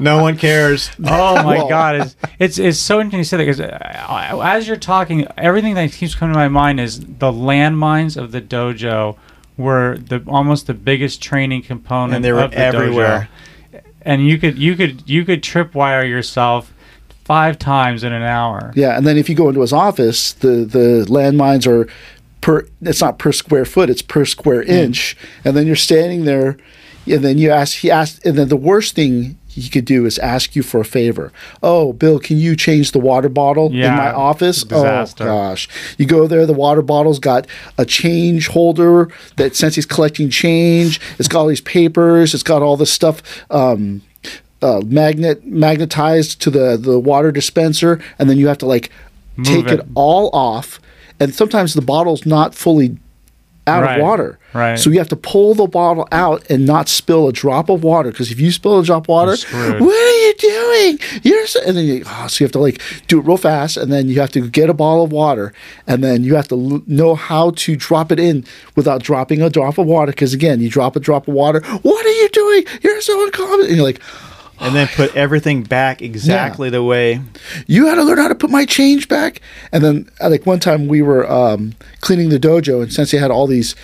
No 0.00 0.22
one 0.22 0.38
cares. 0.38 0.90
Oh 1.04 1.34
my 1.42 1.56
Well- 1.58 1.68
God! 1.68 1.96
It's, 1.96 2.16
it's 2.38 2.58
it's 2.58 2.78
so 2.78 2.98
interesting 3.00 3.18
you 3.18 3.24
say 3.24 3.36
that 3.36 3.44
because 3.44 3.60
uh, 3.60 4.40
as 4.42 4.66
you're 4.66 4.76
talking, 4.78 5.26
everything 5.36 5.74
that 5.74 5.92
keeps 5.92 6.14
coming 6.14 6.32
to 6.32 6.38
my 6.38 6.48
mind 6.48 6.80
is 6.80 7.00
the 7.00 7.30
landmines 7.30 8.16
of 8.16 8.32
the 8.32 8.40
dojo 8.40 9.16
were 9.58 9.98
the 9.98 10.22
almost 10.26 10.66
the 10.66 10.72
biggest 10.74 11.22
training 11.22 11.62
component. 11.62 12.14
And 12.14 12.24
they 12.24 12.32
were 12.32 12.40
of 12.40 12.52
the 12.52 12.58
everywhere. 12.58 13.28
dojo. 13.72 13.80
and 14.02 14.26
you 14.26 14.38
could 14.38 14.56
you 14.58 14.74
could 14.76 15.08
you 15.08 15.24
could 15.26 15.42
tripwire 15.42 16.08
yourself 16.08 16.72
five 17.24 17.58
times 17.58 18.02
in 18.02 18.12
an 18.14 18.22
hour. 18.22 18.72
Yeah, 18.74 18.96
and 18.96 19.06
then 19.06 19.18
if 19.18 19.28
you 19.28 19.34
go 19.34 19.48
into 19.48 19.60
his 19.60 19.72
office, 19.74 20.32
the 20.32 20.64
the 20.64 21.04
landmines 21.08 21.66
are 21.66 21.86
per. 22.42 22.66
It's 22.82 23.00
not 23.00 23.18
per 23.18 23.32
square 23.32 23.64
foot; 23.64 23.88
it's 23.88 24.02
per 24.02 24.26
square 24.26 24.62
inch. 24.62 25.16
And 25.44 25.56
then 25.56 25.66
you're 25.66 25.76
standing 25.76 26.26
there, 26.26 26.58
and 27.06 27.24
then 27.24 27.38
you 27.38 27.50
ask. 27.50 27.78
He 27.78 27.90
asked, 27.90 28.24
and 28.26 28.36
then 28.36 28.48
the 28.48 28.56
worst 28.56 28.94
thing 28.94 29.38
he 29.48 29.68
could 29.68 29.84
do 29.84 30.06
is 30.06 30.18
ask 30.18 30.56
you 30.56 30.62
for 30.62 30.80
a 30.80 30.84
favor. 30.84 31.30
Oh, 31.62 31.92
Bill, 31.92 32.18
can 32.18 32.38
you 32.38 32.56
change 32.56 32.92
the 32.92 32.98
water 32.98 33.28
bottle 33.28 33.70
in 33.70 33.80
my 33.96 34.10
office? 34.10 34.64
disaster. 34.64 35.24
Oh 35.24 35.26
gosh, 35.26 35.68
you 35.98 36.06
go 36.06 36.26
there. 36.26 36.44
The 36.46 36.52
water 36.54 36.82
bottle's 36.82 37.18
got 37.18 37.46
a 37.78 37.84
change 37.84 38.48
holder 38.48 39.08
that 39.36 39.54
since 39.56 39.74
he's 39.74 39.86
collecting 39.86 40.30
change, 40.30 41.00
it's 41.18 41.28
got 41.28 41.40
all 41.40 41.46
these 41.48 41.60
papers. 41.60 42.34
It's 42.34 42.42
got 42.42 42.62
all 42.62 42.76
this 42.76 42.92
stuff. 42.92 43.22
Um, 43.50 44.02
uh, 44.62 44.80
magnet 44.86 45.44
magnetized 45.44 46.40
to 46.42 46.48
the 46.50 46.76
the 46.76 46.98
water 46.98 47.30
dispenser, 47.32 48.00
and 48.18 48.30
then 48.30 48.38
you 48.38 48.46
have 48.48 48.58
to 48.58 48.66
like 48.66 48.90
Move 49.36 49.46
take 49.46 49.66
it. 49.66 49.80
it. 49.80 49.86
all 49.94 50.30
off. 50.32 50.80
And 51.20 51.34
sometimes 51.34 51.74
the 51.74 51.82
bottle's 51.82 52.26
not 52.26 52.54
fully 52.54 52.98
out 53.64 53.84
Right, 53.84 54.00
of 54.00 54.02
water, 54.02 54.40
right. 54.54 54.76
So 54.76 54.90
you 54.90 54.98
have 54.98 55.08
to 55.10 55.16
pull 55.16 55.54
the 55.54 55.68
bottle 55.68 56.08
out 56.10 56.44
and 56.50 56.66
not 56.66 56.88
spill 56.88 57.28
a 57.28 57.32
drop 57.32 57.68
of 57.68 57.84
water. 57.84 58.10
Because 58.10 58.32
if 58.32 58.40
you 58.40 58.50
spill 58.50 58.80
a 58.80 58.84
drop 58.84 59.04
of 59.04 59.08
water, 59.08 59.36
what 59.36 59.82
are 59.82 60.26
you 60.26 60.34
doing? 60.34 60.98
You're 61.22 61.46
so, 61.46 61.60
and 61.64 61.76
then 61.76 61.84
you, 61.84 62.02
oh, 62.04 62.26
so 62.26 62.42
you 62.42 62.46
have 62.46 62.52
to 62.52 62.58
like 62.58 62.82
do 63.06 63.20
it 63.20 63.24
real 63.24 63.36
fast, 63.36 63.76
and 63.76 63.92
then 63.92 64.08
you 64.08 64.18
have 64.18 64.32
to 64.32 64.48
get 64.48 64.68
a 64.68 64.74
bottle 64.74 65.04
of 65.04 65.12
water, 65.12 65.52
and 65.86 66.02
then 66.02 66.24
you 66.24 66.34
have 66.34 66.48
to 66.48 66.56
l- 66.56 66.82
know 66.88 67.14
how 67.14 67.52
to 67.52 67.76
drop 67.76 68.10
it 68.10 68.18
in 68.18 68.44
without 68.74 69.00
dropping 69.00 69.40
a 69.42 69.48
drop 69.48 69.78
of 69.78 69.86
water. 69.86 70.10
Because 70.10 70.34
again, 70.34 70.60
you 70.60 70.68
drop 70.68 70.96
a 70.96 71.00
drop 71.00 71.28
of 71.28 71.34
water, 71.34 71.60
what 71.82 72.04
are 72.04 72.08
you 72.08 72.28
doing? 72.30 72.64
You're 72.80 73.00
so 73.00 73.24
uncommon. 73.24 73.66
And 73.66 73.76
you're 73.76 73.84
like, 73.84 74.00
And 74.62 74.74
then 74.74 74.88
put 74.88 75.14
everything 75.16 75.62
back 75.64 76.00
exactly 76.02 76.70
the 76.70 76.82
way. 76.82 77.20
you 77.66 77.86
had 77.86 77.96
to 77.96 78.02
learn 78.04 78.18
how 78.18 78.28
to 78.28 78.34
put 78.34 78.50
my 78.50 78.64
change 78.64 79.08
back. 79.08 79.40
And 79.72 79.82
then, 79.84 80.08
uh, 80.20 80.30
like 80.30 80.46
one 80.46 80.60
time, 80.60 80.86
we 80.88 81.02
were 81.02 81.28
um, 81.30 81.74
cleaning 82.00 82.28
the 82.28 82.38
dojo, 82.38 82.82
and 82.82 82.92
Sensei 82.92 83.18
had 83.18 83.30
all 83.30 83.46
these 83.46 83.74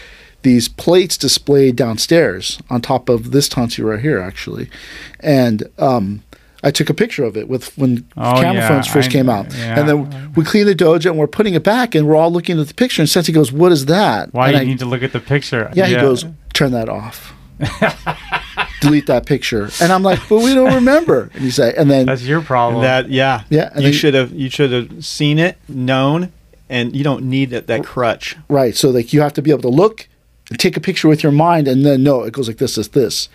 these 0.42 0.68
plates 0.68 1.18
displayed 1.18 1.74
downstairs 1.74 2.60
on 2.70 2.80
top 2.80 3.08
of 3.08 3.32
this 3.32 3.48
tansu 3.48 3.84
right 3.84 3.98
here, 4.00 4.20
actually. 4.20 4.70
And 5.18 5.64
um, 5.78 6.22
I 6.62 6.70
took 6.70 6.88
a 6.88 6.94
picture 6.94 7.24
of 7.24 7.36
it 7.36 7.48
with 7.48 7.76
when 7.76 8.06
Oh, 8.16 8.34
camera 8.40 8.54
yeah, 8.62 8.68
phones 8.68 8.86
first 8.86 9.08
I- 9.08 9.12
came 9.12 9.28
out. 9.28 9.52
yeah. 9.52 9.80
And 9.80 9.88
then 9.88 10.32
we 10.34 10.44
clean 10.44 10.66
the 10.66 10.76
dojo, 10.76 11.06
and 11.10 11.18
we're 11.18 11.26
putting 11.26 11.54
it 11.54 11.64
back, 11.64 11.96
and 11.96 12.06
we're 12.06 12.14
all 12.16 12.30
looking 12.30 12.60
at 12.60 12.68
the 12.68 12.74
picture. 12.74 13.02
And 13.02 13.08
Sensei 13.08 13.32
goes, 13.32 13.50
"What 13.50 13.72
is 13.72 13.86
that?" 13.86 14.32
Why 14.32 14.46
and 14.50 14.54
do 14.54 14.58
I- 14.58 14.62
you 14.62 14.68
need 14.68 14.78
to 14.78 14.86
look 14.86 15.02
at 15.02 15.12
the 15.12 15.20
picture? 15.20 15.70
yeah, 15.74 15.86
he 15.86 15.94
goes, 15.96 16.24
"Turn 16.54 16.70
that 16.70 16.88
off." 16.88 17.32
Delete 18.80 19.06
that 19.06 19.26
picture, 19.26 19.68
and 19.80 19.92
I'm 19.92 20.04
like, 20.04 20.20
"But 20.28 20.36
we 20.36 20.54
don't 20.54 20.74
remember." 20.74 21.30
And 21.34 21.42
he's 21.42 21.58
like, 21.58 21.74
and 21.76 21.90
then 21.90 22.06
That's 22.06 22.22
your 22.22 22.40
problem. 22.40 22.82
That 22.82 23.10
yeah. 23.10 23.42
Yeah, 23.50 23.70
and 23.74 23.82
You 23.82 23.92
should 23.92 24.14
have 24.14 24.32
you 24.32 24.50
should 24.50 24.70
have 24.70 25.04
seen 25.04 25.40
it, 25.40 25.58
known, 25.68 26.32
and 26.68 26.94
you 26.94 27.02
don't 27.02 27.24
need 27.24 27.50
that, 27.50 27.66
that 27.66 27.84
crutch. 27.84 28.36
Right. 28.48 28.76
So 28.76 28.90
like 28.90 29.12
you 29.12 29.20
have 29.20 29.32
to 29.34 29.42
be 29.42 29.50
able 29.50 29.62
to 29.62 29.68
look 29.68 30.08
and 30.50 30.58
take 30.58 30.76
a 30.76 30.80
picture 30.80 31.08
with 31.08 31.22
your 31.22 31.32
mind 31.32 31.66
and 31.66 31.84
then 31.84 32.02
no, 32.02 32.22
it 32.22 32.32
goes 32.32 32.46
like 32.46 32.58
this, 32.58 32.76
this, 32.76 32.88
this. 32.88 33.28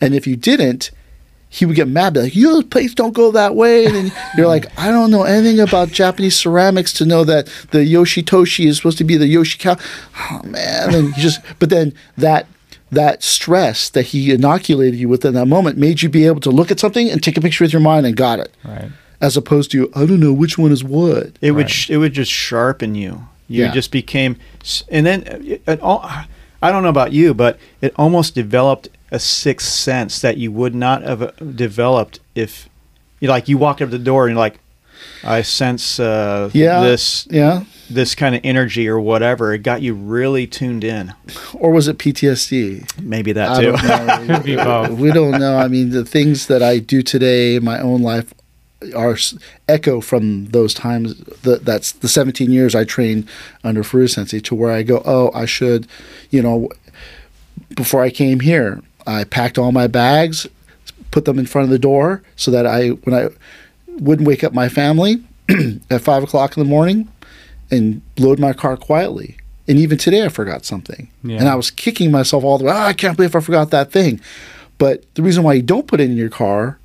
And 0.00 0.14
if 0.14 0.26
you 0.26 0.36
didn't, 0.36 0.90
he 1.52 1.66
would 1.66 1.76
get 1.76 1.88
mad, 1.88 2.14
be 2.14 2.20
like, 2.20 2.36
"You 2.36 2.62
plates 2.62 2.94
don't 2.94 3.12
go 3.12 3.32
that 3.32 3.56
way." 3.56 3.84
And 3.84 3.94
then 3.94 4.12
you're 4.36 4.46
like, 4.46 4.66
"I 4.78 4.90
don't 4.90 5.10
know 5.10 5.24
anything 5.24 5.58
about 5.58 5.90
Japanese 5.90 6.36
ceramics 6.36 6.92
to 6.94 7.04
know 7.04 7.24
that 7.24 7.46
the 7.72 7.78
Yoshitoshi 7.78 8.66
is 8.66 8.76
supposed 8.76 8.98
to 8.98 9.04
be 9.04 9.16
the 9.16 9.32
Yoshikawa." 9.34 9.80
Oh 10.30 10.42
man! 10.44 10.94
And 10.94 11.08
you 11.08 11.22
just, 11.22 11.40
but 11.58 11.68
then 11.68 11.92
that 12.16 12.46
that 12.90 13.22
stress 13.22 13.88
that 13.90 14.06
he 14.06 14.32
inoculated 14.32 14.98
you 14.98 15.08
with 15.08 15.24
in 15.24 15.34
that 15.34 15.46
moment 15.46 15.78
made 15.78 16.02
you 16.02 16.08
be 16.08 16.26
able 16.26 16.40
to 16.40 16.50
look 16.50 16.70
at 16.70 16.80
something 16.80 17.08
and 17.10 17.22
take 17.22 17.36
a 17.36 17.40
picture 17.40 17.64
with 17.64 17.72
your 17.72 17.80
mind 17.80 18.06
and 18.06 18.16
got 18.16 18.38
it, 18.40 18.52
right. 18.64 18.90
as 19.20 19.36
opposed 19.36 19.70
to 19.72 19.90
I 19.94 20.06
don't 20.06 20.20
know 20.20 20.32
which 20.32 20.58
one 20.58 20.72
is 20.72 20.82
what. 20.82 21.32
It 21.40 21.52
would 21.52 21.70
sh- 21.70 21.90
it 21.90 21.98
would 21.98 22.12
just 22.12 22.30
sharpen 22.32 22.94
you. 22.94 23.26
You 23.48 23.64
Yeah. 23.64 23.72
just 23.72 23.90
became, 23.90 24.36
and 24.90 25.04
then 25.04 25.22
uh, 25.26 25.38
it, 25.44 25.62
it 25.66 25.80
all, 25.80 26.00
I 26.62 26.70
don't 26.70 26.82
know 26.84 26.88
about 26.88 27.12
you, 27.12 27.34
but 27.34 27.58
it 27.80 27.92
almost 27.96 28.34
developed 28.34 28.88
a 29.10 29.18
sixth 29.18 29.68
sense 29.68 30.20
that 30.20 30.36
you 30.36 30.52
would 30.52 30.74
not 30.74 31.02
have 31.02 31.20
uh, 31.22 31.30
developed 31.56 32.20
if, 32.36 32.68
you 33.18 33.28
like, 33.28 33.48
you 33.48 33.58
walked 33.58 33.82
up 33.82 33.90
the 33.90 33.98
door 33.98 34.26
and 34.26 34.34
you're 34.34 34.38
like, 34.38 34.60
I 35.24 35.42
sense 35.42 35.98
uh, 36.00 36.50
Yeah. 36.52 36.80
this 36.82 37.26
Yeah. 37.30 37.64
this 37.90 38.14
kind 38.14 38.34
of 38.34 38.40
energy 38.44 38.88
or 38.88 38.98
whatever. 39.00 39.52
It 39.52 39.62
got 39.62 39.82
you 39.82 39.94
really 39.94 40.46
tuned 40.46 40.84
in. 40.84 41.12
Or 41.54 41.70
was 41.72 41.88
it 41.88 41.98
PTSD? 41.98 43.00
Maybe 43.02 43.32
that 43.32 43.50
I 43.50 43.60
too. 43.60 43.72
don't 43.72 43.84
know. 44.28 44.34
Could 44.36 44.44
be 44.44 44.56
both. 44.56 44.90
We 44.90 45.12
don't 45.12 45.38
know. 45.38 45.56
I 45.58 45.68
mean, 45.68 45.90
the 45.90 46.04
things 46.04 46.46
that 46.46 46.62
I 46.62 46.78
do 46.78 47.02
today 47.02 47.56
in 47.56 47.64
my 47.64 47.80
own 47.80 48.02
life 48.02 48.32
are 48.96 49.16
echo 49.68 50.00
from 50.00 50.46
those 50.46 50.72
times. 50.72 51.16
The, 51.42 51.56
that's 51.58 51.92
the 51.92 52.08
17 52.08 52.50
years 52.50 52.74
I 52.74 52.84
trained 52.84 53.28
under 53.62 53.82
Furu 53.82 54.08
Sensei 54.08 54.40
to 54.40 54.54
where 54.54 54.72
I 54.72 54.82
go, 54.82 55.02
oh, 55.04 55.30
I 55.34 55.44
should, 55.44 55.86
you 56.30 56.40
know, 56.42 56.70
before 57.76 58.02
I 58.02 58.10
came 58.10 58.40
here, 58.40 58.80
I 59.06 59.24
packed 59.24 59.58
all 59.58 59.70
my 59.72 59.86
bags, 59.86 60.46
put 61.10 61.24
them 61.24 61.38
in 61.38 61.44
front 61.46 61.64
of 61.64 61.70
the 61.70 61.78
door 61.78 62.22
so 62.36 62.50
that 62.52 62.66
I, 62.66 62.88
when 62.90 63.14
I 63.14 63.28
wouldn't 63.98 64.26
wake 64.26 64.44
up 64.44 64.52
my 64.52 64.68
family 64.68 65.22
at 65.90 66.00
five 66.00 66.22
o'clock 66.22 66.56
in 66.56 66.62
the 66.62 66.68
morning 66.68 67.08
and 67.70 68.02
load 68.18 68.38
my 68.38 68.52
car 68.52 68.76
quietly. 68.76 69.36
And 69.68 69.78
even 69.78 69.98
today, 69.98 70.24
I 70.24 70.28
forgot 70.28 70.64
something. 70.64 71.10
Yeah. 71.22 71.38
And 71.38 71.48
I 71.48 71.54
was 71.54 71.70
kicking 71.70 72.10
myself 72.10 72.42
all 72.42 72.58
the 72.58 72.64
way. 72.64 72.72
Oh, 72.72 72.76
I 72.76 72.92
can't 72.92 73.16
believe 73.16 73.36
I 73.36 73.40
forgot 73.40 73.70
that 73.70 73.92
thing. 73.92 74.20
But 74.78 75.04
the 75.14 75.22
reason 75.22 75.44
why 75.44 75.52
you 75.54 75.62
don't 75.62 75.86
put 75.86 76.00
it 76.00 76.10
in 76.10 76.16
your 76.16 76.30
car 76.30 76.78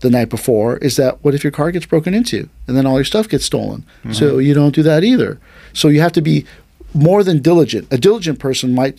the 0.00 0.10
night 0.10 0.30
before 0.30 0.78
is 0.78 0.96
that 0.96 1.22
what 1.22 1.34
if 1.34 1.44
your 1.44 1.50
car 1.50 1.70
gets 1.70 1.86
broken 1.86 2.12
into 2.12 2.48
and 2.66 2.76
then 2.76 2.86
all 2.86 2.96
your 2.96 3.04
stuff 3.04 3.28
gets 3.28 3.44
stolen? 3.44 3.84
Mm-hmm. 4.00 4.12
So 4.12 4.38
you 4.38 4.54
don't 4.54 4.74
do 4.74 4.82
that 4.82 5.04
either. 5.04 5.38
So 5.72 5.88
you 5.88 6.00
have 6.00 6.12
to 6.12 6.22
be 6.22 6.44
more 6.94 7.22
than 7.22 7.42
diligent. 7.42 7.86
A 7.92 7.98
diligent 7.98 8.38
person 8.38 8.74
might 8.74 8.98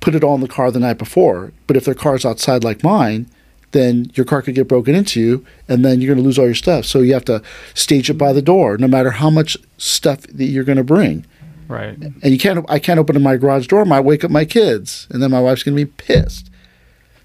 put 0.00 0.14
it 0.14 0.22
all 0.22 0.34
in 0.34 0.40
the 0.40 0.48
car 0.48 0.70
the 0.70 0.80
night 0.80 0.98
before, 0.98 1.52
but 1.66 1.76
if 1.76 1.84
their 1.84 1.94
car's 1.94 2.24
outside 2.24 2.62
like 2.62 2.82
mine, 2.84 3.26
then 3.72 4.10
your 4.14 4.24
car 4.24 4.42
could 4.42 4.54
get 4.54 4.68
broken 4.68 4.94
into 4.94 5.20
you 5.20 5.44
and 5.68 5.84
then 5.84 6.00
you're 6.00 6.14
going 6.14 6.22
to 6.22 6.24
lose 6.24 6.38
all 6.38 6.46
your 6.46 6.54
stuff. 6.54 6.84
So 6.84 7.00
you 7.00 7.12
have 7.14 7.24
to 7.26 7.42
stage 7.74 8.08
it 8.08 8.14
by 8.14 8.32
the 8.32 8.42
door 8.42 8.78
no 8.78 8.86
matter 8.86 9.10
how 9.10 9.30
much 9.30 9.56
stuff 9.78 10.22
that 10.22 10.44
you're 10.44 10.64
going 10.64 10.78
to 10.78 10.84
bring. 10.84 11.26
Right. 11.68 11.96
And 11.98 12.24
you 12.24 12.38
can't 12.38 12.64
I 12.68 12.78
can't 12.78 13.00
open 13.00 13.20
my 13.22 13.36
garage 13.36 13.66
door, 13.66 13.80
I 13.80 13.84
might 13.84 14.00
wake 14.00 14.24
up 14.24 14.30
my 14.30 14.44
kids 14.44 15.06
and 15.10 15.22
then 15.22 15.30
my 15.30 15.40
wife's 15.40 15.62
going 15.62 15.76
to 15.76 15.84
be 15.84 15.90
pissed. 15.90 16.50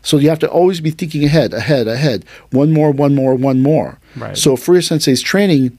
So 0.02 0.18
you 0.18 0.30
have 0.30 0.40
to 0.40 0.50
always 0.50 0.80
be 0.80 0.92
thinking 0.92 1.26
ahead, 1.26 1.54
ahead, 1.54 1.88
ahead. 1.88 2.24
One 2.52 2.72
more, 2.72 2.92
one 2.92 3.14
more, 3.14 3.36
one 3.36 3.62
more. 3.62 4.00
Right. 4.16 4.38
So 4.38 4.56
Furuya 4.56 4.88
Sensei's 4.88 5.22
training 5.22 5.78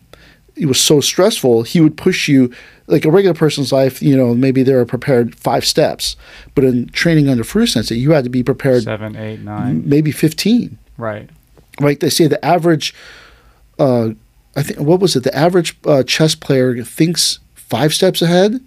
it 0.58 0.66
was 0.66 0.80
so 0.80 1.00
stressful, 1.00 1.62
he 1.62 1.80
would 1.80 1.96
push 1.96 2.28
you 2.28 2.52
like 2.86 3.04
a 3.04 3.10
regular 3.10 3.34
person's 3.34 3.70
life, 3.72 4.00
you 4.02 4.16
know, 4.16 4.34
maybe 4.34 4.62
they 4.62 4.74
were 4.74 4.84
prepared 4.86 5.34
five 5.34 5.64
steps. 5.64 6.16
But 6.54 6.64
in 6.64 6.88
training 6.88 7.28
under 7.28 7.44
Furuya 7.44 7.68
Sensei, 7.68 7.96
you 7.96 8.12
had 8.12 8.24
to 8.24 8.30
be 8.30 8.42
prepared 8.42 8.82
Seven, 8.84 9.14
eight, 9.16 9.40
nine. 9.40 9.82
maybe 9.88 10.10
15 10.10 10.78
Right. 10.96 11.28
right? 11.80 12.00
They 12.00 12.10
say 12.10 12.26
the 12.26 12.42
average, 12.44 12.94
uh, 13.78 14.10
I 14.56 14.62
think, 14.62 14.80
what 14.80 15.00
was 15.00 15.14
it? 15.16 15.22
The 15.24 15.34
average 15.36 15.76
uh, 15.84 16.02
chess 16.02 16.34
player 16.34 16.82
thinks 16.82 17.38
five 17.54 17.92
steps 17.94 18.22
ahead, 18.22 18.60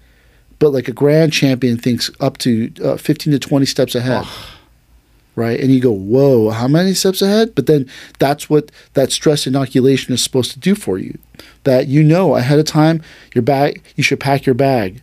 but 0.60 0.70
like 0.70 0.88
a 0.88 0.94
grand 0.94 1.34
champion 1.34 1.78
thinks 1.78 2.10
up 2.20 2.38
to 2.40 2.72
uh, 2.84 2.98
15 2.98 3.34
to 3.34 3.40
20 3.40 3.66
steps 3.66 3.96
ahead. 3.96 4.26
Right. 5.36 5.60
And 5.60 5.72
you 5.72 5.80
go, 5.80 5.92
whoa, 5.94 6.50
how 6.50 6.68
many 6.68 6.94
steps 6.94 7.22
ahead? 7.22 7.56
But 7.56 7.66
then 7.66 7.90
that's 8.20 8.50
what 8.50 8.70
that 8.96 9.14
stress 9.14 9.48
inoculation 9.48 10.14
is 10.14 10.22
supposed 10.22 10.52
to 10.52 10.60
do 10.60 10.76
for 10.76 10.98
you. 10.98 11.18
That 11.64 11.88
you 11.88 12.04
know 12.04 12.36
ahead 12.36 12.60
of 12.60 12.66
time, 12.66 13.02
your 13.34 13.42
bag, 13.42 13.82
you 13.96 14.04
should 14.04 14.20
pack 14.20 14.46
your 14.46 14.56
bag 14.56 15.02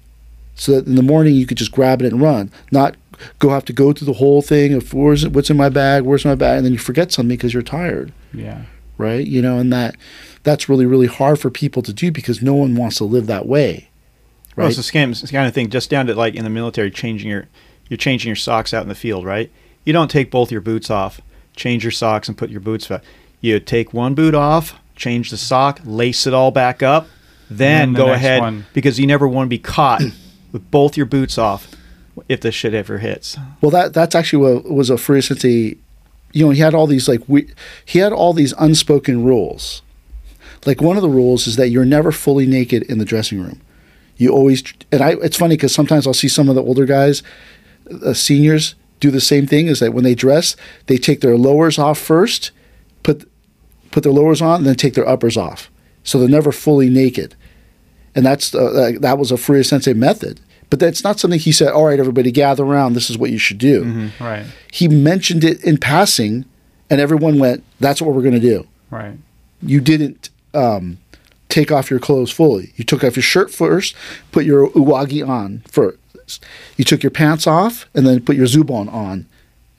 so 0.54 0.72
that 0.72 0.86
in 0.86 0.96
the 0.96 1.02
morning 1.02 1.34
you 1.34 1.46
could 1.46 1.56
just 1.56 1.72
grab 1.72 2.02
it 2.02 2.12
and 2.12 2.20
run, 2.20 2.50
not 2.70 2.94
go 3.38 3.48
have 3.48 3.64
to 3.64 3.72
go 3.72 3.92
through 3.92 4.06
the 4.06 4.12
whole 4.14 4.42
thing 4.42 4.74
of 4.74 4.92
where's 4.92 5.26
what's 5.26 5.48
in 5.50 5.56
my 5.56 5.68
bag, 5.70 6.02
where's 6.04 6.24
my 6.26 6.34
bag, 6.34 6.58
and 6.58 6.66
then 6.66 6.72
you 6.72 6.78
forget 6.78 7.10
something 7.10 7.28
because 7.34 7.54
you're 7.54 7.62
tired, 7.62 8.12
Yeah. 8.34 8.62
right? 8.98 9.26
You 9.26 9.40
know, 9.40 9.58
and 9.58 9.72
that 9.72 9.96
that's 10.42 10.68
really 10.68 10.84
really 10.86 11.06
hard 11.06 11.40
for 11.40 11.48
people 11.50 11.80
to 11.82 11.92
do 11.92 12.12
because 12.12 12.42
no 12.42 12.54
one 12.54 12.76
wants 12.76 12.96
to 12.98 13.04
live 13.04 13.26
that 13.28 13.46
way, 13.46 13.88
Well, 14.56 14.64
right? 14.64 14.68
it's 14.68 14.76
the 14.76 14.82
same 14.82 15.10
it's 15.12 15.22
the 15.22 15.28
kind 15.28 15.48
of 15.48 15.54
thing, 15.54 15.70
just 15.70 15.88
down 15.90 16.06
to 16.06 16.14
like 16.14 16.34
in 16.34 16.44
the 16.44 16.50
military, 16.50 16.90
changing 16.90 17.30
your 17.30 17.46
you're 17.88 17.96
changing 17.96 18.28
your 18.28 18.36
socks 18.36 18.74
out 18.74 18.82
in 18.82 18.88
the 18.88 18.94
field, 18.94 19.24
right? 19.24 19.50
You 19.88 19.94
don't 19.94 20.10
take 20.10 20.30
both 20.30 20.52
your 20.52 20.60
boots 20.60 20.90
off, 20.90 21.18
change 21.56 21.82
your 21.82 21.92
socks, 21.92 22.28
and 22.28 22.36
put 22.36 22.50
your 22.50 22.60
boots 22.60 22.86
back. 22.88 23.02
You 23.40 23.58
take 23.58 23.94
one 23.94 24.14
boot 24.14 24.34
off, 24.34 24.74
change 24.96 25.30
the 25.30 25.38
sock, 25.38 25.80
lace 25.82 26.26
it 26.26 26.34
all 26.34 26.50
back 26.50 26.82
up, 26.82 27.08
then 27.48 27.56
then 27.56 27.92
the 27.94 27.96
go 27.96 28.12
ahead 28.12 28.40
one. 28.42 28.66
because 28.74 29.00
you 29.00 29.06
never 29.06 29.26
want 29.26 29.46
to 29.46 29.48
be 29.48 29.58
caught 29.58 30.02
with 30.52 30.70
both 30.70 30.98
your 30.98 31.06
boots 31.06 31.38
off 31.38 31.70
if 32.28 32.42
the 32.42 32.52
shit 32.52 32.74
ever 32.74 32.98
hits. 32.98 33.38
Well, 33.62 33.70
that 33.70 33.94
that's 33.94 34.14
actually 34.14 34.56
what 34.56 34.70
was 34.70 34.90
a 34.90 34.96
Furuya 34.96 35.26
Sensei. 35.26 35.78
You 36.34 36.44
know, 36.44 36.50
he 36.50 36.60
had 36.60 36.74
all 36.74 36.86
these 36.86 37.08
like 37.08 37.22
we, 37.26 37.50
he 37.82 38.00
had 38.00 38.12
all 38.12 38.34
these 38.34 38.52
unspoken 38.58 39.24
rules. 39.24 39.80
Like 40.66 40.82
one 40.82 40.98
of 40.98 41.02
the 41.02 41.08
rules 41.08 41.46
is 41.46 41.56
that 41.56 41.70
you're 41.70 41.86
never 41.86 42.12
fully 42.12 42.44
naked 42.44 42.82
in 42.82 42.98
the 42.98 43.06
dressing 43.06 43.40
room. 43.40 43.62
You 44.18 44.34
always 44.34 44.62
and 44.92 45.00
I. 45.00 45.12
It's 45.12 45.38
funny 45.38 45.56
because 45.56 45.72
sometimes 45.72 46.06
I'll 46.06 46.12
see 46.12 46.28
some 46.28 46.50
of 46.50 46.56
the 46.56 46.62
older 46.62 46.84
guys, 46.84 47.22
uh, 48.04 48.12
seniors, 48.12 48.74
do 49.00 49.10
the 49.10 49.20
same 49.20 49.46
thing. 49.46 49.66
Is 49.68 49.80
that 49.80 49.92
when 49.94 50.04
they 50.04 50.14
dress, 50.14 50.56
they 50.86 50.96
take 50.96 51.20
their 51.20 51.36
lowers 51.36 51.78
off 51.78 51.98
first, 51.98 52.50
put 53.02 53.28
put 53.90 54.02
their 54.02 54.12
lowers 54.12 54.40
on, 54.42 54.56
and 54.58 54.66
then 54.66 54.74
take 54.76 54.94
their 54.94 55.08
uppers 55.08 55.36
off. 55.36 55.70
So 56.04 56.18
they're 56.18 56.28
never 56.28 56.52
fully 56.52 56.88
naked, 56.88 57.34
and 58.14 58.24
that's 58.24 58.54
uh, 58.54 58.92
that- 59.00 59.18
was 59.18 59.30
a 59.30 59.36
Furuya 59.36 59.64
Sensei 59.66 59.92
method. 59.92 60.40
But 60.70 60.80
that's 60.80 61.02
not 61.02 61.18
something 61.18 61.40
he 61.40 61.52
said. 61.52 61.68
All 61.72 61.86
right, 61.86 61.98
everybody, 61.98 62.30
gather 62.30 62.62
around. 62.62 62.92
This 62.92 63.08
is 63.08 63.16
what 63.16 63.30
you 63.30 63.38
should 63.38 63.56
do 63.56 64.10
Right. 64.20 64.44
he 64.70 64.86
mentioned 64.86 65.42
it 65.42 65.64
in 65.64 65.78
passing, 65.78 66.44
and 66.90 67.00
everyone 67.00 67.38
went, 67.38 67.64
"That's 67.80 68.02
what 68.02 68.14
we're 68.14 68.22
going 68.22 68.34
to 68.34 68.40
do." 68.40 68.66
Right. 68.90 69.14
You 69.62 69.80
didn't 69.80 70.28
um, 70.54 70.98
take 71.48 71.72
off 71.72 71.90
your 71.90 71.98
clothes 72.00 72.30
fully. 72.30 72.72
You 72.76 72.84
took 72.84 73.02
off 73.02 73.16
your 73.16 73.22
shirt 73.22 73.50
first, 73.50 73.94
put 74.30 74.44
your 74.44 74.68
uwagi 74.70 75.26
on 75.26 75.62
first. 75.70 75.98
You 76.76 76.84
took 76.84 77.02
your 77.02 77.10
pants 77.10 77.46
off, 77.46 77.86
and 77.94 78.06
then 78.06 78.20
put 78.20 78.36
your 78.36 78.46
zubon 78.46 78.92
on, 78.92 79.26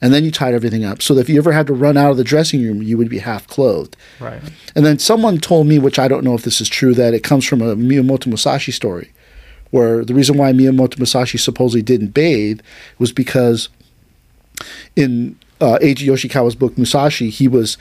and 0.00 0.12
then 0.12 0.24
you 0.24 0.30
tied 0.30 0.54
everything 0.54 0.84
up. 0.84 1.02
So 1.02 1.14
that 1.14 1.22
if 1.22 1.28
you 1.28 1.38
ever 1.38 1.52
had 1.52 1.66
to 1.66 1.74
run 1.74 1.96
out 1.96 2.10
of 2.10 2.16
the 2.16 2.24
dressing 2.24 2.62
room, 2.62 2.82
you 2.82 2.96
would 2.98 3.08
be 3.08 3.18
half 3.18 3.46
clothed. 3.46 3.96
Right. 4.18 4.42
And 4.74 4.84
then 4.84 4.98
someone 4.98 5.38
told 5.38 5.66
me, 5.66 5.78
which 5.78 5.98
I 5.98 6.08
don't 6.08 6.24
know 6.24 6.34
if 6.34 6.42
this 6.42 6.60
is 6.60 6.68
true, 6.68 6.94
that 6.94 7.14
it 7.14 7.22
comes 7.22 7.44
from 7.46 7.60
a 7.62 7.76
Miyamoto 7.76 8.26
Musashi 8.26 8.72
story, 8.72 9.12
where 9.70 10.04
the 10.04 10.14
reason 10.14 10.36
why 10.36 10.52
Miyamoto 10.52 10.98
Musashi 10.98 11.38
supposedly 11.38 11.82
didn't 11.82 12.08
bathe 12.08 12.60
was 12.98 13.12
because 13.12 13.68
in 14.96 15.38
uh, 15.60 15.78
Eiji 15.82 16.06
Yoshikawa's 16.06 16.54
book 16.54 16.76
Musashi, 16.76 17.30
he 17.30 17.48
was 17.48 17.76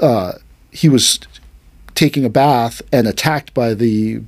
uh, 0.00 0.32
he 0.70 0.88
was 0.88 1.20
taking 1.94 2.24
a 2.24 2.30
bath 2.30 2.82
and 2.92 3.06
attacked 3.06 3.54
by 3.54 3.74
the 3.74 4.22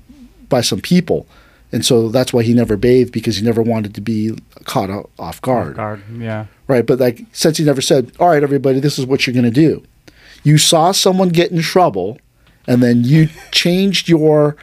by 0.48 0.60
some 0.60 0.80
people, 0.80 1.26
and 1.74 1.84
so 1.84 2.08
that's 2.08 2.32
why 2.32 2.44
he 2.44 2.54
never 2.54 2.76
bathed 2.76 3.12
because 3.12 3.36
he 3.36 3.44
never 3.44 3.60
wanted 3.60 3.94
to 3.96 4.00
be 4.00 4.32
caught 4.64 4.90
off 5.18 5.42
guard 5.42 5.74
Guard. 5.74 6.02
Yeah. 6.16 6.46
right? 6.68 6.86
But 6.86 7.00
like, 7.00 7.26
since 7.32 7.58
he 7.58 7.64
never 7.64 7.80
said, 7.80 8.12
"All 8.20 8.28
right, 8.28 8.42
everybody, 8.42 8.78
this 8.78 8.96
is 8.98 9.06
what 9.06 9.26
you're 9.26 9.34
going 9.34 9.44
to 9.44 9.50
do," 9.50 9.82
you 10.44 10.56
saw 10.56 10.92
someone 10.92 11.30
get 11.30 11.50
in 11.50 11.60
trouble, 11.60 12.18
and 12.68 12.80
then 12.82 13.02
you 13.02 13.28
changed 13.50 14.08
your 14.08 14.56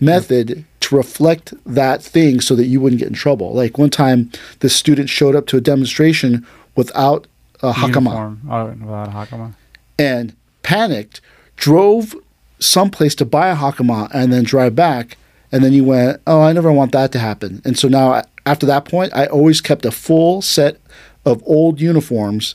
method 0.00 0.64
to 0.80 0.96
reflect 0.96 1.54
that 1.64 2.02
thing 2.02 2.40
so 2.40 2.54
that 2.56 2.66
you 2.66 2.80
wouldn't 2.80 2.98
get 3.00 3.08
in 3.08 3.14
trouble. 3.14 3.52
Like 3.54 3.78
one 3.78 3.90
time, 3.90 4.30
the 4.60 4.68
student 4.68 5.08
showed 5.08 5.36
up 5.36 5.46
to 5.48 5.56
a 5.56 5.60
demonstration 5.60 6.46
without 6.76 7.26
a 7.62 7.72
hakama. 7.72 8.36
Oh, 8.50 8.66
without 8.66 9.08
a 9.08 9.10
hakama. 9.10 9.54
and 9.98 10.34
panicked, 10.62 11.20
drove 11.56 12.14
someplace 12.58 13.14
to 13.16 13.24
buy 13.24 13.48
a 13.48 13.56
hakama 13.56 14.10
and 14.12 14.32
then 14.32 14.42
drive 14.44 14.74
back. 14.74 15.16
And 15.50 15.64
then 15.64 15.72
you 15.72 15.84
went, 15.84 16.20
Oh, 16.26 16.40
I 16.42 16.52
never 16.52 16.70
want 16.72 16.92
that 16.92 17.12
to 17.12 17.18
happen. 17.18 17.62
And 17.64 17.78
so 17.78 17.88
now, 17.88 18.22
after 18.44 18.66
that 18.66 18.84
point, 18.84 19.12
I 19.14 19.26
always 19.26 19.60
kept 19.60 19.84
a 19.86 19.90
full 19.90 20.42
set 20.42 20.78
of 21.24 21.42
old 21.46 21.80
uniforms 21.80 22.54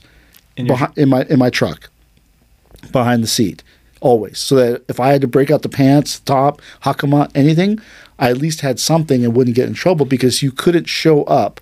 In 0.56 0.66
your- 0.66 0.76
behind, 0.76 0.98
in 0.98 1.08
my 1.08 1.22
in 1.28 1.38
my 1.38 1.50
truck, 1.50 1.90
behind 2.92 3.22
the 3.22 3.26
seat, 3.28 3.62
always. 4.00 4.38
So 4.38 4.54
that 4.56 4.82
if 4.88 5.00
I 5.00 5.08
had 5.12 5.20
to 5.22 5.26
break 5.28 5.50
out 5.50 5.62
the 5.62 5.68
pants, 5.68 6.20
top, 6.20 6.60
hakama, 6.82 7.30
anything, 7.34 7.80
I 8.18 8.30
at 8.30 8.38
least 8.38 8.60
had 8.60 8.78
something 8.78 9.24
and 9.24 9.34
wouldn't 9.34 9.56
get 9.56 9.66
in 9.68 9.74
trouble 9.74 10.06
because 10.06 10.42
you 10.42 10.52
couldn't 10.52 10.88
show 10.88 11.24
up. 11.24 11.60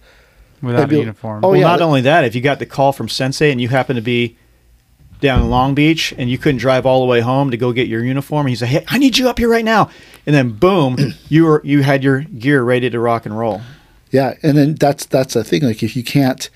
Without 0.61 0.81
Maybe- 0.89 0.97
a 0.97 1.01
uniform. 1.01 1.45
Oh, 1.45 1.49
well, 1.51 1.57
yeah, 1.61 1.67
not 1.67 1.81
only 1.83 2.03
that, 2.03 2.25
if 2.25 2.35
you 2.35 2.41
got 2.41 2.59
the 2.61 2.67
call 2.67 2.93
from 2.93 3.09
Sensei 3.09 3.51
and 3.51 3.61
you 3.61 3.69
happen 3.69 3.97
to 3.97 4.03
be 4.03 4.37
down 5.23 5.41
in 5.41 5.49
Long 5.49 5.75
Beach 5.75 6.13
and 6.19 6.29
you 6.29 6.37
couldn't 6.37 6.59
drive 6.59 6.85
all 6.85 7.01
the 7.01 7.07
way 7.07 7.21
home 7.21 7.51
to 7.51 7.57
go 7.57 7.73
get 7.73 7.89
your 7.89 8.05
uniform, 8.05 8.47
and 8.47 8.51
he 8.51 8.57
said, 8.57 8.69
"Hey, 8.69 8.85
I 8.89 8.99
need 8.99 9.17
you 9.17 9.29
up 9.31 9.39
here 9.39 9.49
right 9.49 9.65
now," 9.65 9.89
and 10.27 10.35
then 10.35 10.51
boom, 10.51 10.97
you 11.31 11.45
were 11.45 11.63
you 11.65 11.83
had 11.83 12.05
your 12.05 12.21
gear 12.21 12.63
ready 12.63 12.91
to 12.91 13.01
rock 13.01 13.25
and 13.25 13.39
roll. 13.39 13.63
Yeah, 14.11 14.35
and 14.43 14.59
then 14.59 14.75
that's 14.75 15.07
that's 15.07 15.33
the 15.33 15.43
thing. 15.45 15.63
Like 15.63 15.83
if 15.83 15.97
you 15.97 16.05
can't, 16.05 16.51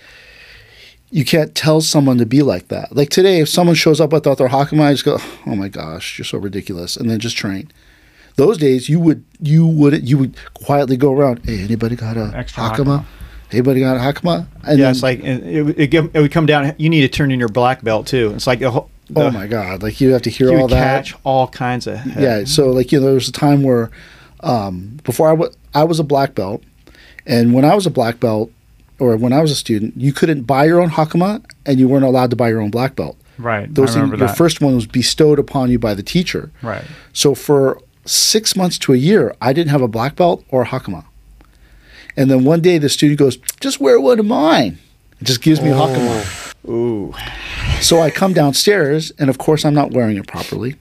you 1.10 1.24
can't 1.24 1.54
tell 1.54 1.80
someone 1.80 2.18
to 2.18 2.26
be 2.26 2.42
like 2.42 2.68
that. 2.68 2.94
Like 2.94 3.08
today, 3.08 3.40
if 3.40 3.48
someone 3.48 3.76
shows 3.76 4.00
up 4.00 4.12
without 4.12 4.36
their 4.36 4.48
hakama, 4.48 4.82
I 4.82 4.92
just 4.92 5.04
go, 5.06 5.18
"Oh 5.46 5.56
my 5.56 5.68
gosh, 5.68 6.18
you're 6.18 6.26
so 6.26 6.36
ridiculous," 6.36 6.96
and 6.96 7.08
then 7.08 7.18
just 7.18 7.36
train. 7.36 7.70
Those 8.34 8.58
days, 8.58 8.90
you 8.90 9.00
would 9.00 9.24
you 9.40 9.66
would 9.66 10.06
you 10.06 10.18
would 10.18 10.36
quietly 10.52 10.98
go 10.98 11.12
around. 11.12 11.40
Hey, 11.46 11.62
anybody 11.62 11.96
got 11.96 12.18
a 12.18 12.32
Extra 12.34 12.64
hakama? 12.64 12.74
hakama. 12.74 13.04
Anybody 13.52 13.80
got 13.80 13.96
a 13.96 14.00
hakama? 14.00 14.46
And 14.64 14.78
yeah, 14.78 14.84
then, 14.86 14.90
it's 14.90 15.02
like 15.02 15.20
it, 15.20 15.62
would- 15.62 15.78
it, 15.78 15.94
it 15.94 16.14
would 16.20 16.32
come 16.32 16.46
down. 16.46 16.74
You 16.78 16.88
need 16.88 17.02
to 17.02 17.08
turn 17.08 17.30
in 17.30 17.38
your 17.38 17.48
black 17.48 17.82
belt 17.82 18.06
too. 18.06 18.32
It's 18.34 18.46
like 18.46 18.58
the 18.58 18.70
oh 18.70 19.30
my 19.30 19.46
god, 19.46 19.82
like 19.82 20.00
you 20.00 20.12
have 20.12 20.22
to 20.22 20.30
hear 20.30 20.50
You 20.50 20.58
all 20.60 20.68
that. 20.68 21.04
catch 21.06 21.14
all 21.24 21.46
kinds 21.48 21.86
of. 21.86 22.04
Yeah, 22.18 22.44
so 22.44 22.70
like 22.70 22.90
you 22.92 22.98
know, 22.98 23.06
there 23.06 23.14
was 23.14 23.28
a 23.28 23.32
time 23.32 23.62
where 23.62 23.90
um, 24.40 24.98
before 25.04 25.28
I 25.28 25.32
wa- 25.32 25.50
I 25.74 25.84
was 25.84 26.00
a 26.00 26.04
black 26.04 26.34
belt, 26.34 26.62
and 27.26 27.54
when 27.54 27.64
I 27.64 27.74
was 27.74 27.86
a 27.86 27.90
black 27.90 28.18
belt, 28.20 28.50
or 28.98 29.16
when 29.16 29.32
I 29.32 29.40
was 29.40 29.50
a 29.50 29.56
student, 29.56 29.94
you 29.96 30.12
couldn't 30.12 30.42
buy 30.42 30.64
your 30.64 30.80
own 30.80 30.90
hakama, 30.90 31.44
and 31.64 31.78
you 31.78 31.88
weren't 31.88 32.04
allowed 32.04 32.30
to 32.30 32.36
buy 32.36 32.48
your 32.48 32.60
own 32.60 32.70
black 32.70 32.96
belt. 32.96 33.16
right. 33.38 33.72
Those 33.72 33.90
I 33.90 33.92
things, 33.94 33.96
remember 34.02 34.16
your 34.18 34.26
that. 34.28 34.36
first 34.36 34.60
one 34.60 34.74
was 34.74 34.86
bestowed 34.86 35.38
upon 35.38 35.70
you 35.70 35.78
by 35.78 35.94
the 35.94 36.02
teacher. 36.02 36.50
Right. 36.62 36.84
So 37.12 37.34
for 37.34 37.80
six 38.06 38.56
months 38.56 38.78
to 38.80 38.92
a 38.92 38.96
year, 38.96 39.34
I 39.40 39.52
didn't 39.52 39.70
have 39.70 39.82
a 39.82 39.88
black 39.88 40.16
belt 40.16 40.44
or 40.48 40.62
a 40.62 40.66
hakama. 40.66 41.04
And 42.16 42.30
then 42.30 42.44
one 42.44 42.60
day 42.60 42.78
the 42.78 42.88
student 42.88 43.18
goes, 43.18 43.36
"Just 43.60 43.80
wear 43.80 44.00
one 44.00 44.18
of 44.18 44.26
mine." 44.26 44.78
It 45.20 45.24
just 45.24 45.42
gives 45.42 45.60
me 45.60 45.70
a 45.70 45.74
hakama. 45.74 46.54
Ooh. 46.68 47.14
So 47.80 48.00
I 48.00 48.10
come 48.10 48.32
downstairs, 48.32 49.12
and 49.18 49.30
of 49.30 49.38
course 49.38 49.64
I'm 49.64 49.74
not 49.74 49.92
wearing 49.92 50.16
it 50.16 50.26
properly. 50.26 50.76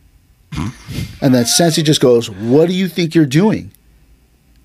And 1.21 1.34
then 1.36 1.45
Sensei 1.45 1.84
just 1.84 2.02
goes, 2.02 2.30
"What 2.30 2.67
do 2.67 2.74
you 2.74 2.88
think 2.88 3.13
you're 3.15 3.26
doing?" 3.26 3.71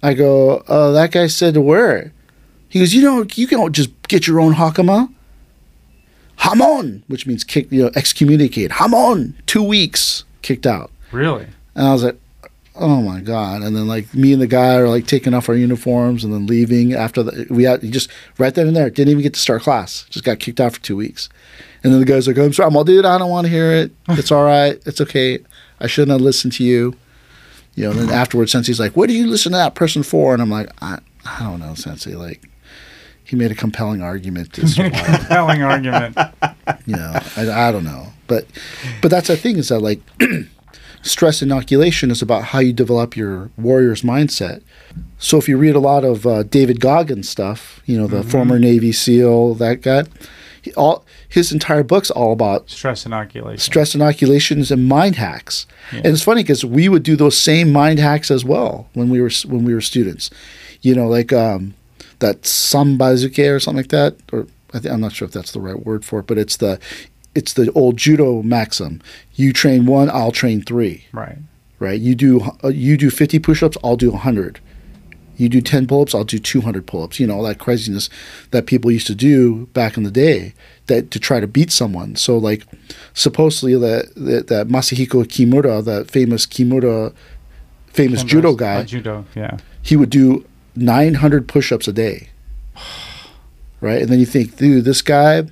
I 0.02 0.14
go, 0.14 0.62
"Uh, 0.68 0.92
that 0.92 1.10
guy 1.10 1.26
said 1.26 1.54
to 1.54 1.60
wear 1.60 1.96
it." 1.96 2.12
He 2.68 2.78
goes, 2.78 2.94
"You 2.94 3.02
know, 3.02 3.26
you 3.34 3.46
can't 3.46 3.72
just 3.72 3.90
get 4.08 4.26
your 4.26 4.40
own 4.40 4.54
hakama." 4.54 5.08
Hamon, 6.36 7.02
which 7.06 7.26
means 7.26 7.44
kick, 7.44 7.70
you 7.70 7.82
know, 7.82 7.90
excommunicate. 7.94 8.72
Hamon, 8.72 9.34
two 9.46 9.62
weeks 9.62 10.24
kicked 10.40 10.66
out. 10.66 10.90
Really. 11.12 11.46
And 11.74 11.86
I 11.86 11.92
was 11.92 12.02
like, 12.02 12.18
oh 12.80 13.02
my 13.02 13.20
god! 13.20 13.62
And 13.62 13.76
then 13.76 13.86
like 13.86 14.12
me 14.14 14.32
and 14.32 14.42
the 14.42 14.46
guy 14.46 14.74
are 14.76 14.88
like 14.88 15.06
taking 15.06 15.34
off 15.34 15.48
our 15.48 15.54
uniforms 15.54 16.24
and 16.24 16.32
then 16.32 16.46
leaving 16.46 16.94
after 16.94 17.22
the 17.22 17.46
we 17.50 17.64
had 17.64 17.82
just 17.92 18.10
right 18.38 18.54
then 18.54 18.66
and 18.66 18.74
there 18.76 18.90
didn't 18.90 19.10
even 19.10 19.22
get 19.22 19.34
to 19.34 19.40
start 19.40 19.62
class. 19.62 20.06
Just 20.10 20.24
got 20.24 20.40
kicked 20.40 20.58
out 20.60 20.72
for 20.72 20.80
two 20.80 20.96
weeks. 20.96 21.28
And 21.84 21.92
then 21.92 22.00
the 22.00 22.06
guy's 22.06 22.26
like, 22.26 22.36
I'm 22.36 22.52
sorry, 22.52 22.66
I'm 22.68 22.76
all 22.76 22.84
dude. 22.84 23.04
I 23.04 23.16
don't 23.18 23.30
want 23.30 23.46
to 23.46 23.50
hear 23.50 23.70
it. 23.72 23.92
It's 24.08 24.32
all 24.32 24.44
right. 24.44 24.78
It's 24.84 25.00
okay. 25.00 25.38
I 25.78 25.86
shouldn't 25.86 26.10
have 26.12 26.20
listened 26.20 26.52
to 26.54 26.64
you. 26.64 26.94
You 27.74 27.84
know. 27.84 27.90
And 27.92 28.00
then 28.00 28.10
afterwards, 28.10 28.52
Sensei's 28.52 28.80
like, 28.80 28.96
what 28.96 29.08
do 29.08 29.14
you 29.14 29.26
listen 29.26 29.52
to 29.52 29.58
that 29.58 29.74
person 29.74 30.02
for? 30.02 30.32
And 30.32 30.42
I'm 30.42 30.50
like, 30.50 30.70
I 30.82 30.98
I 31.24 31.40
don't 31.44 31.60
know, 31.60 31.74
Sensei. 31.74 32.14
Like. 32.14 32.46
He 33.22 33.36
made 33.36 33.52
a 33.52 33.54
compelling 33.54 34.02
argument 34.02 34.58
as 34.58 34.74
to 34.74 34.88
why 34.90 34.90
Compelling 35.18 35.62
argument. 35.62 36.18
you 36.84 36.96
know 36.96 37.12
I, 37.36 37.68
I 37.68 37.70
don't 37.70 37.84
know 37.84 38.08
but 38.26 38.44
but 39.02 39.12
that's 39.12 39.28
the 39.28 39.36
thing 39.36 39.56
is 39.56 39.68
that 39.68 39.78
like 39.78 40.00
stress 41.02 41.40
inoculation 41.42 42.10
is 42.10 42.20
about 42.22 42.44
how 42.44 42.58
you 42.58 42.72
develop 42.72 43.16
your 43.16 43.50
warrior's 43.56 44.02
mindset 44.02 44.62
so 45.18 45.38
if 45.38 45.48
you 45.48 45.56
read 45.56 45.74
a 45.74 45.80
lot 45.80 46.04
of 46.04 46.26
uh, 46.26 46.42
david 46.44 46.78
goggins 46.80 47.28
stuff 47.28 47.80
you 47.86 47.96
know 47.98 48.06
the 48.06 48.22
former 48.22 48.58
navy 48.58 48.92
seal 48.92 49.54
that 49.54 49.80
guy 49.80 50.04
he, 50.62 50.72
all 50.74 51.04
his 51.26 51.52
entire 51.52 51.82
book's 51.82 52.10
all 52.10 52.32
about 52.32 52.68
Stress 52.68 53.06
inoculation. 53.06 53.58
stress 53.58 53.94
inoculations 53.94 54.70
and 54.70 54.86
mind 54.88 55.16
hacks 55.16 55.66
Yeah. 55.92 55.98
and 55.98 56.06
it's 56.08 56.22
funny 56.22 56.42
because 56.42 56.64
we 56.66 56.88
would 56.88 57.02
do 57.02 57.16
those 57.16 57.36
same 57.36 57.72
mind 57.72 57.98
hacks 57.98 58.30
as 58.30 58.44
well 58.44 58.88
when 58.92 59.08
we 59.08 59.20
were 59.22 59.30
when 59.46 59.64
we 59.64 59.72
were 59.72 59.80
students 59.80 60.28
you 60.82 60.94
know 60.94 61.08
like 61.08 61.32
um, 61.32 61.74
that 62.18 62.42
sambazuke 62.42 63.54
or 63.54 63.58
something 63.58 63.78
like 63.84 63.88
that 63.90 64.16
or 64.32 64.46
I 64.74 64.78
th- 64.80 64.92
i'm 64.92 65.00
not 65.00 65.12
sure 65.12 65.26
if 65.26 65.32
that's 65.32 65.52
the 65.52 65.60
right 65.60 65.84
word 65.86 66.04
for 66.04 66.20
it 66.20 66.26
but 66.26 66.36
it's 66.36 66.58
the 66.58 66.78
it's 67.34 67.52
the 67.52 67.70
old 67.72 67.96
judo 67.96 68.42
maxim 68.42 69.00
you 69.34 69.52
train 69.52 69.86
one 69.86 70.10
i'll 70.10 70.32
train 70.32 70.62
three 70.62 71.06
Right. 71.12 71.38
right 71.78 72.00
you 72.00 72.14
do 72.14 72.40
uh, 72.64 72.68
you 72.68 72.96
do 72.96 73.10
50 73.10 73.38
push-ups 73.38 73.76
i'll 73.84 73.96
do 73.96 74.10
100 74.10 74.60
You 75.40 75.48
do 75.48 75.62
10 75.62 75.86
pull 75.86 76.02
ups, 76.02 76.14
I'll 76.14 76.22
do 76.24 76.38
200 76.38 76.86
pull 76.86 77.02
ups. 77.02 77.18
You 77.18 77.26
know, 77.26 77.36
all 77.36 77.44
that 77.44 77.58
craziness 77.58 78.10
that 78.50 78.66
people 78.66 78.90
used 78.90 79.06
to 79.06 79.14
do 79.14 79.66
back 79.72 79.96
in 79.96 80.02
the 80.02 80.10
day 80.10 80.52
that 80.88 81.10
to 81.12 81.18
try 81.18 81.40
to 81.40 81.46
beat 81.46 81.72
someone. 81.72 82.14
So, 82.16 82.36
like, 82.36 82.66
supposedly 83.14 83.74
that, 83.78 84.12
that, 84.16 84.48
that 84.48 84.68
Masahiko 84.68 85.24
Kimura, 85.24 85.82
that 85.82 86.10
famous 86.10 86.44
Kimura, 86.44 87.14
famous 87.86 88.22
judo 88.22 88.52
uh, 88.52 88.54
guy, 88.54 88.84
judo, 88.84 89.24
yeah. 89.34 89.56
he 89.80 89.96
would 89.96 90.10
do 90.10 90.44
900 90.76 91.48
push 91.48 91.72
ups 91.72 91.88
a 91.88 91.92
day. 91.92 92.28
Right? 93.82 94.02
And 94.02 94.10
then 94.10 94.20
you 94.20 94.26
think, 94.26 94.58
dude, 94.58 94.84
this 94.84 95.00
guy 95.00 95.44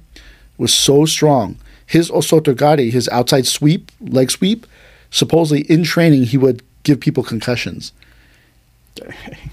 was 0.58 0.74
so 0.74 1.06
strong. 1.06 1.56
His 1.88 2.11
osotogari, 2.11 2.90
his 2.92 3.09
outside 3.09 3.46
sweep, 3.46 3.90
leg 4.01 4.31
sweep, 4.31 4.66
supposedly 5.11 5.62
in 5.62 5.83
training, 5.85 6.24
he 6.24 6.37
would 6.38 6.62
give 6.85 7.01
people 7.01 7.24
concussions. 7.24 7.92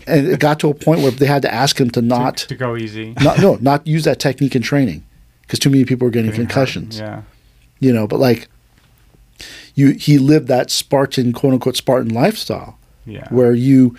And 0.07 0.27
it 0.27 0.39
got 0.39 0.59
to 0.59 0.69
a 0.69 0.73
point 0.73 1.01
where 1.01 1.11
they 1.11 1.25
had 1.27 1.41
to 1.43 1.53
ask 1.53 1.79
him 1.79 1.89
to 1.91 2.01
To- 2.01 2.05
not, 2.05 2.37
to, 2.37 2.55
go 2.55 2.75
easy. 2.75 3.13
not 3.21 3.39
no, 3.39 3.57
not 3.61 3.85
use 3.95 4.03
that 4.05 4.19
technique 4.19 4.55
in 4.55 4.61
training 4.61 5.03
because 5.41 5.59
too 5.59 5.69
many 5.69 5.85
people 5.85 6.05
were 6.05 6.11
getting 6.11 6.31
Getting 6.31 6.45
hurt, 6.45 6.49
concussions. 6.53 6.99
Yeah. 6.99 7.21
You 7.79 7.93
know, 7.93 8.07
but 8.07 8.19
like, 8.19 8.47
you 9.75 9.89
he 9.91 10.17
lived 10.17 10.47
that 10.47 10.71
Spartan, 10.71 11.33
quote 11.33 11.53
unquote, 11.53 11.75
Spartan 11.75 12.09
lifestyle 12.13 12.77
Yeah. 13.05 13.27
where 13.29 13.53
you, 13.53 13.95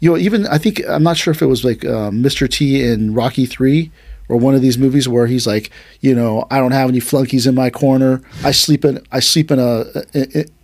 you 0.00 0.10
know, 0.10 0.16
even 0.16 0.46
I 0.46 0.58
think 0.58 0.80
I'm 0.88 1.02
not 1.02 1.16
sure 1.18 1.32
if 1.32 1.42
it 1.42 1.46
was 1.46 1.64
like 1.64 1.84
uh, 1.84 2.10
Mr. 2.10 2.48
T 2.48 2.82
in 2.82 3.12
Rocky 3.14 3.44
Three 3.46 3.90
or 4.28 4.36
one 4.36 4.54
of 4.54 4.62
these 4.62 4.76
movies 4.78 5.08
where 5.08 5.26
he's 5.26 5.46
like, 5.46 5.70
you 6.00 6.14
know, 6.14 6.46
I 6.50 6.58
don't 6.58 6.72
have 6.72 6.88
any 6.88 7.00
flunkies 7.00 7.46
in 7.46 7.54
my 7.54 7.70
corner. 7.70 8.22
I 8.44 8.50
sleep 8.52 8.84
in 8.84 9.00
I 9.12 9.20
sleep 9.20 9.50
in 9.50 9.58
a, 9.58 9.84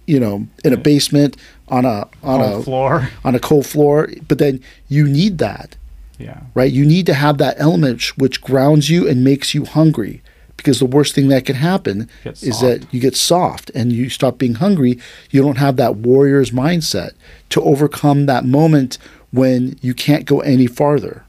you 0.06 0.18
know, 0.20 0.46
in 0.64 0.72
a 0.72 0.76
basement 0.76 1.36
on 1.68 1.84
a 1.84 2.08
on 2.22 2.40
Whole 2.40 2.60
a 2.60 2.62
floor. 2.62 3.08
on 3.24 3.34
a 3.34 3.40
cold 3.40 3.66
floor. 3.66 4.08
But 4.28 4.38
then 4.38 4.60
you 4.88 5.06
need 5.06 5.38
that, 5.38 5.76
Yeah. 6.18 6.40
right? 6.54 6.70
You 6.72 6.84
need 6.84 7.06
to 7.06 7.14
have 7.14 7.38
that 7.38 7.56
element 7.58 8.02
which 8.18 8.40
grounds 8.42 8.90
you 8.90 9.08
and 9.08 9.22
makes 9.24 9.54
you 9.54 9.64
hungry. 9.64 10.22
Because 10.56 10.78
the 10.78 10.86
worst 10.86 11.14
thing 11.16 11.26
that 11.28 11.44
can 11.44 11.56
happen 11.56 12.08
is 12.24 12.60
that 12.60 12.86
you 12.92 13.00
get 13.00 13.16
soft 13.16 13.70
and 13.74 13.90
you 13.90 14.08
stop 14.08 14.38
being 14.38 14.54
hungry. 14.56 14.96
You 15.30 15.42
don't 15.42 15.58
have 15.58 15.74
that 15.76 15.96
warrior's 15.96 16.52
mindset 16.52 17.12
to 17.50 17.60
overcome 17.62 18.26
that 18.26 18.44
moment 18.44 18.96
when 19.32 19.76
you 19.82 19.92
can't 19.92 20.24
go 20.24 20.38
any 20.40 20.68
farther. 20.68 21.24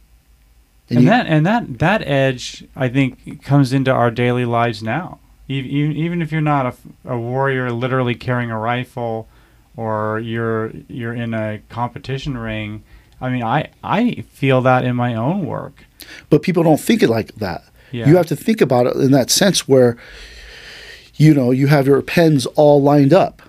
And, 0.89 1.01
you- 1.03 1.09
that 1.09 1.27
and 1.27 1.45
that 1.45 1.79
that 1.79 2.01
edge, 2.07 2.65
I 2.75 2.89
think, 2.89 3.43
comes 3.43 3.73
into 3.73 3.91
our 3.91 4.11
daily 4.11 4.45
lives 4.45 4.83
now. 4.83 5.19
Even 5.47 5.91
even, 5.97 6.21
if 6.21 6.31
you're 6.31 6.41
not 6.41 6.75
a 7.05 7.17
warrior, 7.17 7.71
literally 7.71 8.15
carrying 8.15 8.49
a 8.51 8.57
rifle, 8.57 9.27
or 9.75 10.19
you're 10.19 10.71
you're 10.87 11.13
in 11.13 11.33
a 11.33 11.59
competition 11.69 12.37
ring. 12.37 12.83
I 13.19 13.29
mean, 13.29 13.43
I 13.43 13.69
I 13.83 14.23
feel 14.29 14.61
that 14.61 14.85
in 14.85 14.95
my 14.95 15.15
own 15.15 15.45
work. 15.45 15.85
but 16.29 16.41
people 16.43 16.63
don't 16.63 16.79
think 16.79 17.01
it 17.03 17.09
like 17.09 17.33
that. 17.35 17.63
Yeah. 17.91 18.07
You 18.07 18.17
have 18.17 18.25
to 18.27 18.35
think 18.35 18.59
about 18.61 18.87
it 18.87 18.95
in 18.97 19.11
that 19.11 19.29
sense 19.29 19.67
where, 19.67 19.97
you 21.15 21.33
know, 21.33 21.51
you 21.51 21.67
have 21.67 21.87
your 21.87 22.01
pens 22.01 22.45
all 22.55 22.81
lined 22.81 23.13
up. 23.13 23.41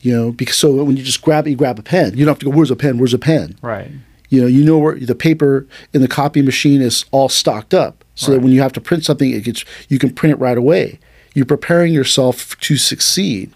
You 0.00 0.14
know, 0.16 0.32
because 0.32 0.56
so 0.56 0.82
when 0.82 0.96
you 0.96 1.02
just 1.02 1.20
grab 1.22 1.46
it, 1.46 1.50
you 1.50 1.56
grab 1.56 1.78
a 1.78 1.82
pen. 1.82 2.16
You 2.16 2.24
don't 2.24 2.32
have 2.34 2.38
to 2.40 2.46
go, 2.46 2.50
where's 2.50 2.70
a 2.70 2.76
pen? 2.76 2.96
Where's 2.98 3.12
a 3.14 3.18
pen? 3.18 3.56
Right. 3.60 3.90
You 4.30 4.40
know, 4.40 4.46
you 4.46 4.64
know 4.64 4.78
where 4.78 4.94
the 4.94 5.14
paper 5.14 5.66
in 5.92 6.00
the 6.00 6.08
copy 6.08 6.40
machine 6.40 6.80
is 6.80 7.04
all 7.10 7.28
stocked 7.28 7.74
up, 7.74 8.04
so 8.14 8.32
that 8.32 8.40
when 8.40 8.52
you 8.52 8.62
have 8.62 8.72
to 8.74 8.80
print 8.80 9.04
something, 9.04 9.30
it 9.30 9.44
gets 9.44 9.64
you 9.88 9.98
can 9.98 10.10
print 10.10 10.32
it 10.32 10.36
right 10.40 10.56
away. 10.56 10.98
You're 11.34 11.46
preparing 11.46 11.92
yourself 11.92 12.58
to 12.60 12.76
succeed, 12.76 13.52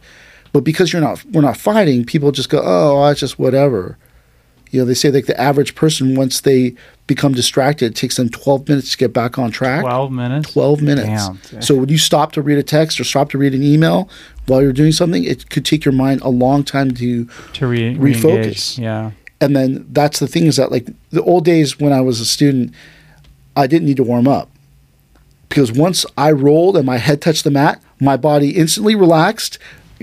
but 0.52 0.60
because 0.64 0.92
you're 0.92 1.02
not, 1.02 1.24
we're 1.26 1.40
not 1.42 1.56
fighting. 1.56 2.04
People 2.04 2.30
just 2.32 2.48
go, 2.48 2.60
oh, 2.64 3.04
it's 3.08 3.20
just 3.20 3.38
whatever. 3.38 3.98
You 4.70 4.80
know, 4.80 4.86
they 4.86 4.94
say 4.94 5.10
like 5.10 5.26
the 5.26 5.40
average 5.40 5.76
person 5.76 6.16
once 6.16 6.40
they 6.40 6.74
become 7.06 7.32
distracted, 7.32 7.92
it 7.92 7.94
takes 7.96 8.16
them 8.16 8.28
12 8.28 8.68
minutes 8.68 8.90
to 8.92 8.96
get 8.96 9.12
back 9.12 9.38
on 9.38 9.52
track. 9.52 9.82
Twelve 9.82 10.10
minutes. 10.10 10.52
12 10.52 10.82
minutes. 10.82 11.28
Damn. 11.50 11.62
So 11.62 11.76
when 11.76 11.88
you 11.88 11.98
stop 11.98 12.32
to 12.32 12.42
read 12.42 12.58
a 12.58 12.62
text 12.64 12.98
or 12.98 13.04
stop 13.04 13.30
to 13.30 13.38
read 13.38 13.54
an 13.54 13.62
email 13.62 14.08
while 14.46 14.62
you're 14.62 14.72
doing 14.72 14.90
something, 14.90 15.22
it 15.22 15.48
could 15.50 15.64
take 15.64 15.84
your 15.84 15.94
mind 15.94 16.22
a 16.22 16.28
long 16.28 16.64
time 16.64 16.90
to 16.94 17.26
to 17.52 17.66
re- 17.68 17.94
refocus. 17.94 18.24
re-engage. 18.24 18.78
Yeah. 18.80 19.10
And 19.44 19.54
then 19.56 19.86
that's 19.92 20.18
the 20.18 20.26
thing 20.26 20.46
is 20.46 20.56
that 20.56 20.70
like 20.72 20.86
the 21.10 21.22
old 21.22 21.44
days 21.44 21.78
when 21.78 21.92
I 21.92 22.00
was 22.00 22.20
a 22.20 22.24
student, 22.26 22.72
I 23.56 23.66
didn't 23.66 23.86
need 23.86 23.96
to 23.98 24.02
warm 24.02 24.26
up 24.28 24.48
because 25.48 25.70
once 25.72 26.04
I 26.18 26.32
rolled 26.32 26.76
and 26.76 26.86
my 26.86 26.98
head 26.98 27.20
touched 27.22 27.44
the 27.44 27.50
mat, 27.50 27.80
my 28.00 28.16
body 28.16 28.50
instantly 28.56 28.94
relaxed, 28.94 29.58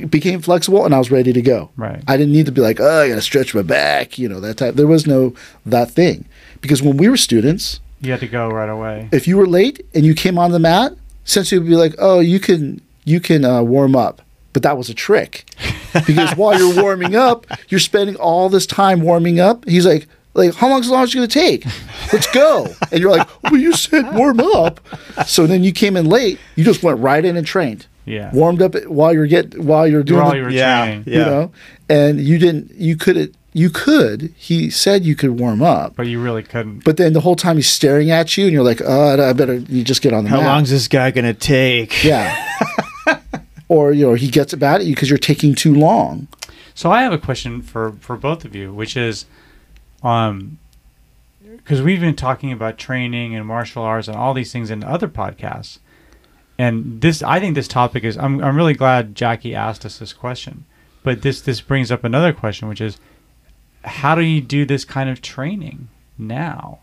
became 0.10 0.42
flexible, 0.42 0.86
and 0.86 0.96
I 0.96 1.00
was 1.00 1.12
ready 1.12 1.34
to 1.34 1.42
go. 1.42 1.70
Right. 1.76 2.02
I 2.08 2.16
didn't 2.18 2.32
need 2.34 2.46
to 2.46 2.52
be 2.52 2.62
like, 2.62 2.80
oh, 2.80 3.02
I 3.02 3.10
got 3.10 3.16
to 3.16 3.22
stretch 3.22 3.54
my 3.54 3.62
back, 3.62 4.18
you 4.18 4.30
know, 4.30 4.40
that 4.40 4.56
type. 4.58 4.76
There 4.76 4.88
was 4.88 5.06
no 5.06 5.34
that 5.66 5.92
thing 5.92 6.26
because 6.62 6.82
when 6.82 6.98
we 6.98 7.10
were 7.10 7.18
students, 7.18 7.80
You 8.02 8.12
had 8.12 8.22
to 8.22 8.28
go 8.28 8.50
right 8.50 8.70
away. 8.70 9.10
if 9.12 9.28
you 9.28 9.38
were 9.38 9.48
late 9.48 9.86
and 9.94 10.06
you 10.06 10.14
came 10.16 10.38
on 10.40 10.52
the 10.52 10.60
mat, 10.60 10.94
essentially 11.26 11.60
would 11.60 11.68
be 11.70 11.76
like, 11.76 11.96
oh, 12.00 12.20
you 12.20 12.40
can 12.40 12.82
you 13.04 13.20
can 13.20 13.44
uh, 13.44 13.62
warm 13.64 13.96
up, 13.96 14.22
but 14.54 14.64
that 14.64 14.78
was 14.78 14.90
a 14.90 14.94
trick 14.94 15.46
because 16.06 16.36
while 16.36 16.58
you're 16.58 16.82
warming 16.82 17.16
up, 17.16 17.46
you're 17.70 17.80
spending 17.80 18.16
all 18.16 18.50
this 18.50 18.66
time 18.66 19.02
warming 19.02 19.40
up. 19.40 19.68
He's 19.68 19.86
like, 19.86 20.08
like 20.34 20.54
how 20.56 20.70
long 20.70 20.80
is 20.82 20.88
it 20.88 20.92
going 20.92 21.08
to 21.08 21.28
take? 21.28 21.66
Let's 22.14 22.28
go. 22.32 22.68
And 22.92 23.02
you're 23.02 23.12
like, 23.12 23.28
well, 23.44 23.58
you 23.60 23.74
said 23.74 24.14
warm 24.16 24.40
up. 24.40 24.80
So 25.28 25.46
then 25.48 25.64
you 25.64 25.72
came 25.72 25.98
in 25.98 26.06
late. 26.08 26.40
You 26.56 26.64
just 26.64 26.84
went 26.84 27.00
right 27.00 27.24
in 27.24 27.36
and 27.38 27.46
trained. 27.46 27.88
Yeah. 28.06 28.32
Warmed 28.34 28.62
up 28.62 28.76
while 28.86 29.14
you're 29.14 29.28
get 29.28 29.58
while 29.60 29.88
you're 29.88 30.04
doing 30.04 30.22
While 30.22 30.32
the- 30.32 30.38
you 30.38 30.44
were 30.44 30.50
Yeah, 30.50 30.86
training. 30.86 31.04
yeah. 31.06 31.18
you 31.20 31.26
know, 31.26 31.52
and 31.90 32.20
you 32.20 32.38
didn't. 32.40 32.72
You 32.76 32.96
couldn't. 32.98 33.36
You 33.54 33.70
could. 33.70 34.34
He 34.38 34.70
said 34.70 35.04
you 35.04 35.14
could 35.16 35.38
warm 35.40 35.62
up. 35.62 35.98
But 35.98 36.08
you 36.08 36.22
really 36.22 36.42
couldn't. 36.42 36.84
But 36.86 36.96
then 36.98 37.12
the 37.14 37.20
whole 37.20 37.36
time 37.36 37.58
he's 37.58 37.70
staring 37.70 38.10
at 38.10 38.38
you, 38.38 38.46
and 38.46 38.54
you're 38.54 38.64
like, 38.64 38.82
"Oh, 38.84 39.30
I 39.30 39.34
better." 39.34 39.56
You 39.56 39.84
just 39.84 40.02
get 40.02 40.14
on 40.14 40.24
the 40.24 40.30
How 40.30 40.38
mat. 40.38 40.46
long's 40.48 40.70
this 40.72 40.88
guy 40.88 41.12
gonna 41.12 41.34
take? 41.34 42.04
Yeah. 42.04 42.34
or 43.72 43.94
you 43.94 44.06
know 44.06 44.14
he 44.16 44.28
gets 44.28 44.54
mad 44.58 44.82
at 44.82 44.86
you 44.86 44.94
because 44.94 45.10
you're 45.10 45.18
taking 45.18 45.56
too 45.56 45.74
long. 45.74 46.28
So 46.76 46.92
I 46.92 47.04
have 47.04 47.14
a 47.14 47.18
question 47.18 47.62
for 47.62 47.94
for 48.02 48.18
both 48.18 48.44
of 48.44 48.54
you, 48.54 48.74
which 48.74 48.98
is, 48.98 49.26
um, 50.04 50.60
because 51.56 51.82
we've 51.82 52.02
been 52.02 52.18
talking 52.18 52.52
about 52.52 52.78
training 52.78 53.34
and 53.34 53.46
martial 53.46 53.84
arts 53.84 54.10
and 54.10 54.18
all 54.18 54.34
these 54.34 54.52
things 54.52 54.70
in 54.72 54.84
other 54.84 55.08
podcasts, 55.08 55.80
and 56.60 57.00
this 57.00 57.24
I 57.24 57.40
think 57.40 57.56
this 57.56 57.70
topic 57.70 58.04
is 58.04 58.18
I'm 58.18 58.44
I'm 58.44 58.58
really 58.58 58.74
glad 58.74 59.16
Jackie 59.16 59.56
asked 59.56 59.86
us 59.86 60.00
this 60.00 60.12
question, 60.12 60.66
but 61.02 61.22
this 61.22 61.40
this 61.40 61.62
brings 61.62 61.94
up 61.94 62.04
another 62.04 62.34
question, 62.34 62.68
which 62.68 62.82
is, 62.82 62.98
how 63.86 64.16
do 64.16 64.22
you 64.22 64.42
do 64.42 64.66
this 64.66 64.84
kind 64.84 65.10
of 65.10 65.22
training 65.22 65.88
now? 66.18 66.80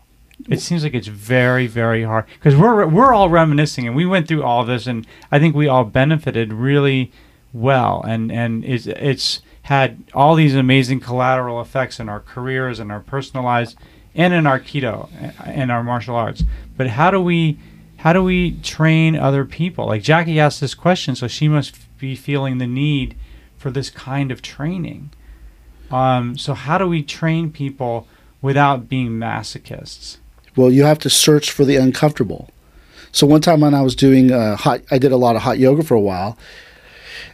It 0.47 0.61
seems 0.61 0.83
like 0.83 0.93
it's 0.93 1.07
very, 1.07 1.67
very 1.67 2.03
hard 2.03 2.25
because 2.35 2.55
we're 2.55 2.85
we're 2.87 3.13
all 3.13 3.29
reminiscing 3.29 3.85
and 3.87 3.95
we 3.95 4.05
went 4.05 4.27
through 4.27 4.43
all 4.43 4.63
this 4.63 4.87
and 4.87 5.05
I 5.31 5.39
think 5.39 5.55
we 5.55 5.67
all 5.67 5.83
benefited 5.83 6.53
really 6.53 7.11
well 7.51 8.03
and 8.07 8.31
and 8.31 8.63
it's 8.63 8.87
it's 8.87 9.41
had 9.63 10.03
all 10.13 10.35
these 10.35 10.55
amazing 10.55 10.99
collateral 10.99 11.61
effects 11.61 11.99
in 11.99 12.09
our 12.09 12.19
careers 12.19 12.79
and 12.79 12.91
our 12.91 13.01
personal 13.01 13.43
lives 13.43 13.75
and 14.15 14.33
in 14.33 14.47
our 14.47 14.59
Aikido 14.59 15.09
and 15.45 15.71
our 15.71 15.83
martial 15.83 16.15
arts. 16.15 16.43
But 16.75 16.87
how 16.87 17.11
do 17.11 17.21
we 17.21 17.59
how 17.97 18.13
do 18.13 18.23
we 18.23 18.53
train 18.61 19.15
other 19.15 19.45
people? 19.45 19.87
Like 19.87 20.01
Jackie 20.01 20.39
asked 20.39 20.61
this 20.61 20.73
question, 20.73 21.15
so 21.15 21.27
she 21.27 21.47
must 21.47 21.75
be 21.99 22.15
feeling 22.15 22.57
the 22.57 22.67
need 22.67 23.15
for 23.57 23.69
this 23.69 23.89
kind 23.89 24.31
of 24.31 24.41
training. 24.41 25.11
Um, 25.91 26.37
so 26.37 26.53
how 26.53 26.77
do 26.77 26.87
we 26.87 27.03
train 27.03 27.51
people 27.51 28.07
without 28.41 28.87
being 28.87 29.11
masochists? 29.11 30.17
Well, 30.59 30.71
you 30.71 30.83
have 30.83 30.99
to 30.99 31.09
search 31.09 31.51
for 31.51 31.63
the 31.63 31.77
uncomfortable. 31.77 32.49
So 33.13 33.25
one 33.25 33.39
time 33.39 33.61
when 33.61 33.73
I 33.73 33.81
was 33.81 33.95
doing 33.95 34.33
uh, 34.33 34.57
hot, 34.57 34.81
I 34.91 34.97
did 34.97 35.13
a 35.13 35.15
lot 35.15 35.37
of 35.37 35.43
hot 35.43 35.57
yoga 35.57 35.83
for 35.83 35.93
a 35.93 36.01
while. 36.01 36.37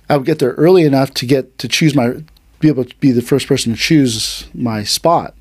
I 0.08 0.16
would 0.16 0.28
get 0.28 0.38
there 0.38 0.52
early 0.52 0.84
enough 0.84 1.12
to 1.16 1.26
get 1.26 1.58
to 1.58 1.68
choose 1.68 1.96
my, 1.96 2.22
be 2.60 2.68
able 2.68 2.86
to 2.86 2.96
be 2.98 3.12
the 3.12 3.24
first 3.24 3.48
person 3.48 3.74
to 3.74 3.80
choose 3.80 4.46
my 4.54 4.84
spot, 4.84 5.34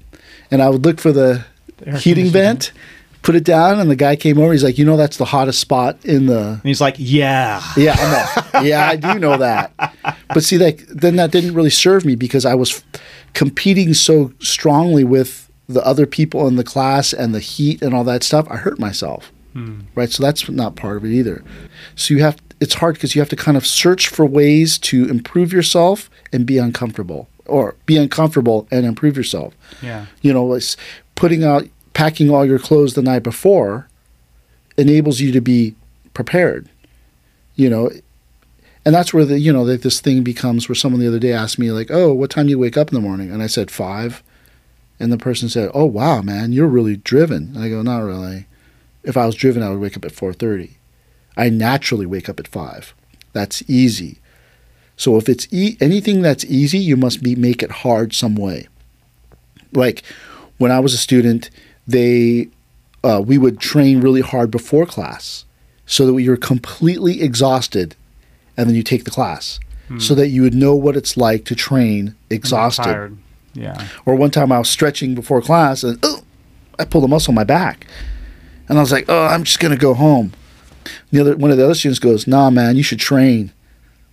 and 0.51 0.63
I 0.63 0.71
would 0.71 0.83
look 0.83 0.99
for 0.99 1.13
the 1.13 1.45
heating 1.99 2.31
vent, 2.31 2.73
put 3.21 3.35
it 3.35 3.45
down, 3.45 3.79
and 3.79 3.91
the 3.91 3.97
guy 3.97 4.17
came 4.17 4.39
over. 4.39 4.53
He's 4.53 4.65
like, 4.65 4.79
"You 4.79 4.87
know, 4.87 4.97
that's 4.97 5.19
the 5.19 5.27
hottest 5.27 5.61
spot 5.61 5.99
in 6.05 6.25
the 6.25 6.41
And 6.41 6.63
he's 6.63 6.81
like, 6.81 6.97
yeah. 6.97 7.63
Yeah, 7.77 7.97
I'm 7.99 8.13
like, 8.55 8.65
yeah, 8.65 8.89
I 8.89 8.97
do 8.97 9.19
know 9.19 9.37
that. 9.37 9.75
But 10.29 10.43
see, 10.43 10.57
like 10.57 10.87
then 10.89 11.17
that 11.17 11.33
didn't 11.33 11.53
really 11.53 11.69
serve 11.69 12.07
me 12.07 12.17
because 12.17 12.47
I 12.47 12.55
was 12.55 12.77
f- 12.77 13.03
competing 13.35 13.93
so 13.93 14.33
strongly 14.41 15.05
with 15.05 15.45
the 15.69 15.85
other 15.87 16.07
people 16.07 16.47
in 16.47 16.57
the 16.57 16.65
class 16.65 17.13
and 17.13 17.35
the 17.35 17.41
heat 17.41 17.83
and 17.83 17.95
all 17.95 18.05
that 18.05 18.23
stuff. 18.23 18.47
I 18.51 18.57
hurt 18.57 18.79
myself, 18.79 19.33
hmm. 19.53 19.81
right? 19.95 20.11
So 20.11 20.23
that's 20.23 20.49
not 20.49 20.77
part 20.77 20.99
of 20.99 21.05
it 21.05 21.13
either. 21.13 21.43
So 21.97 22.15
you 22.15 22.23
have 22.23 22.41
it's 22.61 22.75
hard 22.75 22.95
because 22.95 23.15
you 23.15 23.21
have 23.21 23.29
to 23.29 23.37
kind 23.37 23.57
of 23.57 23.67
search 23.67 24.09
for 24.09 24.25
ways 24.25 24.79
to 24.79 25.09
improve 25.09 25.53
yourself 25.53 26.09
and 26.33 26.47
be 26.47 26.59
uncomfortable, 26.59 27.29
or 27.47 27.75
be 27.85 27.97
uncomfortable 27.97 28.67
and 28.71 28.87
improve 28.87 29.17
yourself 29.17 29.55
Yeah. 29.83 30.07
you 30.23 30.33
know, 30.33 30.55
it's 30.55 30.77
putting 31.15 31.45
out, 31.45 31.65
packing 31.93 32.31
all 32.31 32.45
your 32.45 32.59
clothes 32.59 32.95
the 32.95 33.03
night 33.03 33.23
before 33.23 33.89
enables 34.77 35.21
you 35.21 35.33
to 35.33 35.41
be 35.41 35.75
prepared, 36.15 36.69
you 37.55 37.69
know. 37.69 37.91
And 38.85 38.95
that's 38.95 39.15
where 39.15 39.25
the, 39.25 39.39
you 39.39 39.53
know, 39.53 39.65
that 39.67 39.83
this 39.83 40.01
thing 40.01 40.23
becomes 40.23 40.69
where 40.69 40.77
someone 40.77 41.01
the 41.01 41.09
other 41.09 41.19
day 41.19 41.33
asked 41.33 41.59
me, 41.59 41.71
like, 41.71 41.91
oh, 41.91 42.13
what 42.13 42.31
time 42.31 42.47
do 42.47 42.51
you 42.51 42.59
wake 42.59 42.77
up 42.77 42.89
in 42.89 42.95
the 42.95 43.01
morning? 43.01 43.31
And 43.31 43.43
I 43.43 43.47
said, 43.47 43.71
five. 43.71 44.23
And 45.01 45.13
the 45.13 45.19
person 45.19 45.49
said, 45.49 45.71
"Oh 45.75 45.87
wow, 45.87 46.23
man, 46.23 46.53
you're 46.53 46.69
really 46.69 46.97
driven." 46.97 47.53
And 47.55 47.59
I 47.65 47.69
go, 47.69 47.83
"Not 47.83 47.99
really. 47.99 48.47
If 49.03 49.17
I 49.17 49.27
was 49.27 49.35
driven, 49.35 49.63
I 49.63 49.71
would 49.71 49.81
wake 49.81 49.97
up 49.97 50.05
at 50.05 50.13
4:30. 50.13 50.77
I 51.37 51.51
naturally 51.51 52.07
wake 52.07 52.29
up 52.29 52.39
at 52.39 52.47
5. 52.49 52.95
That's 53.33 53.63
easy. 53.69 54.19
So 54.97 55.17
if 55.17 55.29
it's 55.29 55.49
e- 55.51 55.77
anything 55.81 56.23
that's 56.23 56.45
easy, 56.45 56.79
you 56.79 56.97
must 56.97 57.23
be 57.23 57.35
make 57.35 57.63
it 57.63 57.71
hard 57.83 58.15
some 58.15 58.37
way. 58.37 58.69
Like 59.73 60.03
when 60.59 60.71
I 60.71 60.79
was 60.81 60.95
a 60.95 60.99
student, 60.99 61.51
they 61.87 62.49
uh, 63.03 63.21
we 63.25 63.37
would 63.37 63.59
train 63.59 64.01
really 64.01 64.21
hard 64.23 64.51
before 64.51 64.87
class 64.87 65.45
so 65.85 66.07
that 66.07 66.23
you're 66.23 66.37
completely 66.39 67.21
exhausted 67.21 67.97
and 68.57 68.69
then 68.69 68.77
you 68.77 68.83
take 68.83 69.05
the 69.05 69.11
class 69.11 69.59
so 69.99 70.15
that 70.15 70.29
you 70.29 70.41
would 70.41 70.55
know 70.55 70.75
what 70.75 70.97
it's 70.97 71.15
like 71.15 71.45
to 71.45 71.55
train 71.55 72.15
exhausted. 72.31 72.85
Yeah. 73.55 73.89
Or 74.05 74.15
one 74.17 74.31
time 74.31 74.53
I 74.53 74.59
was 74.59 74.69
stretching 74.69 75.15
before 75.15 75.41
class 75.41 75.83
and 75.83 75.99
oh, 76.03 76.23
I 76.79 76.85
pulled 76.85 77.05
a 77.05 77.09
muscle 77.09 77.33
in 77.33 77.37
my 77.37 77.45
back. 77.45 77.87
And 78.69 78.79
I 78.79 78.81
was 78.81 78.93
like, 78.93 79.07
oh, 79.09 79.27
I'm 79.27 79.45
just 79.45 79.61
going 79.61 79.73
to 79.73 79.81
go 79.81 79.95
home. 79.95 80.33
The 81.11 81.21
other, 81.21 81.37
one 81.37 81.51
of 81.51 81.57
the 81.57 81.65
other 81.65 81.75
students 81.75 81.99
goes, 81.99 82.27
nah, 82.27 82.51
man, 82.51 82.77
you 82.77 82.83
should 82.83 82.99
train. 82.99 83.53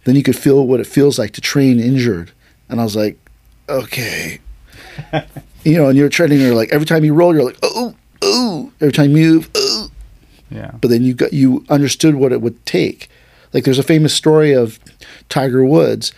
Then 0.04 0.16
you 0.16 0.24
could 0.24 0.36
feel 0.36 0.66
what 0.66 0.80
it 0.80 0.88
feels 0.88 1.18
like 1.18 1.32
to 1.34 1.42
train 1.42 1.80
injured. 1.80 2.32
And 2.70 2.80
I 2.80 2.84
was 2.84 2.96
like, 2.96 3.18
okay. 3.70 4.40
you 5.64 5.78
know, 5.78 5.90
and 5.90 5.98
you're 5.98 6.10
training, 6.10 6.40
you're 6.40 6.56
like, 6.56 6.72
every 6.72 6.86
time 6.86 7.04
you 7.04 7.14
roll, 7.14 7.34
you're 7.34 7.46
like, 7.46 7.60
oh, 7.64 7.96
oh. 8.22 8.72
Every 8.82 8.92
time 8.92 9.12
you 9.12 9.18
move, 9.18 9.50
oh. 9.56 9.90
Yeah. 10.50 10.72
But 10.82 10.90
then 10.90 11.04
you 11.04 11.14
got, 11.14 11.34
you 11.34 11.66
understood 11.70 12.16
what 12.16 12.32
it 12.32 12.42
would 12.42 12.66
take. 12.66 13.10
Like 13.54 13.64
there's 13.64 13.80
a 13.80 13.84
famous 13.84 14.14
story 14.14 14.54
of 14.54 14.80
Tiger 15.30 15.64
Woods. 15.64 16.14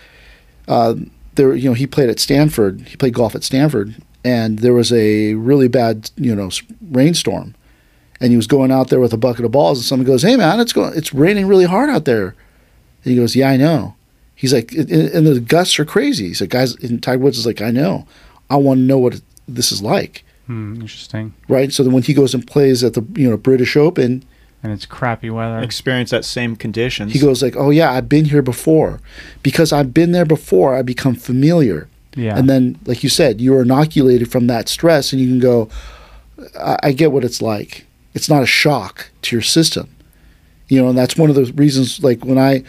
Uh, 0.68 0.96
there, 1.36 1.54
you 1.54 1.70
know, 1.70 1.74
he 1.74 1.88
played 1.88 2.10
at 2.10 2.20
Stanford. 2.20 2.82
He 2.82 2.96
played 2.96 3.14
golf 3.14 3.36
at 3.36 3.44
Stanford, 3.44 3.96
and 4.24 4.60
there 4.60 4.74
was 4.74 4.92
a 4.92 5.34
really 5.36 5.68
bad, 5.68 6.12
you 6.16 6.36
know, 6.36 6.50
rainstorm, 6.92 7.56
and 8.20 8.32
he 8.32 8.38
was 8.38 8.48
going 8.48 8.72
out 8.72 8.90
there 8.90 9.00
with 9.00 9.14
a 9.14 9.18
bucket 9.18 9.46
of 9.46 9.52
balls, 9.52 9.80
and 9.80 9.86
someone 9.86 10.06
goes, 10.06 10.22
"Hey, 10.22 10.36
man, 10.36 10.60
it's 10.60 10.74
going, 10.74 10.94
it's 10.96 11.14
raining 11.14 11.48
really 11.48 11.66
hard 11.66 11.90
out 11.90 12.06
there." 12.06 12.36
And 13.04 13.14
he 13.14 13.16
goes, 13.16 13.36
"Yeah, 13.36 13.50
I 13.50 13.58
know." 13.58 13.96
He's 14.36 14.54
like, 14.54 14.72
"And 14.74 14.90
and 14.90 15.28
the 15.28 15.40
gusts 15.40 15.80
are 15.80 15.86
crazy." 15.86 16.28
He's 16.28 16.42
like, 16.42 16.50
"Guys," 16.50 16.76
and 16.76 17.02
Tiger 17.02 17.24
Woods 17.24 17.38
is 17.38 17.46
like, 17.46 17.62
"I 17.62 17.72
know. 17.72 18.06
I 18.50 18.56
want 18.58 18.80
to 18.80 18.84
know 18.84 18.98
what 18.98 19.22
this 19.48 19.72
is 19.72 19.82
like." 19.82 20.24
Hmm, 20.48 20.76
interesting. 20.76 21.34
Right. 21.48 21.72
So 21.72 21.84
then 21.84 21.94
when 21.94 22.04
he 22.04 22.14
goes 22.14 22.34
and 22.34 22.46
plays 22.46 22.84
at 22.84 22.94
the 22.94 23.06
you 23.16 23.30
know 23.30 23.38
British 23.38 23.76
Open, 23.78 24.24
And 24.64 24.72
it's 24.72 24.86
crappy 24.86 25.30
weather. 25.30 25.60
Experience 25.60 26.10
that 26.12 26.24
same 26.24 26.56
conditions. 26.56 27.12
He 27.12 27.20
goes 27.20 27.44
like, 27.44 27.56
"Oh 27.58 27.70
yeah, 27.70 27.92
I've 27.92 28.08
been 28.08 28.26
here 28.26 28.42
before, 28.42 29.02
because 29.44 29.74
I've 29.74 29.94
been 29.94 30.14
there 30.14 30.26
before. 30.26 30.74
I 30.74 30.82
become 30.82 31.16
familiar, 31.16 31.90
yeah. 32.16 32.38
and 32.38 32.50
then, 32.50 32.80
like 32.86 33.04
you 33.04 33.10
said, 33.10 33.42
you're 33.42 33.64
inoculated 33.64 34.32
from 34.32 34.48
that 34.48 34.70
stress, 34.70 35.12
and 35.12 35.22
you 35.22 35.28
can 35.28 35.40
go, 35.40 35.70
I, 36.58 36.78
I 36.84 36.92
get 36.92 37.12
what 37.12 37.24
it's 37.24 37.42
like. 37.42 37.86
It's 38.14 38.30
not 38.30 38.44
a 38.44 38.48
shock 38.48 39.10
to 39.24 39.36
your 39.36 39.42
system, 39.42 39.90
you 40.68 40.82
know, 40.82 40.90
and 40.90 40.98
that's 40.98 41.18
one 41.18 41.30
of 41.30 41.36
the 41.36 41.52
reasons. 41.54 42.04
Like 42.04 42.24
when 42.24 42.38
I, 42.38 42.64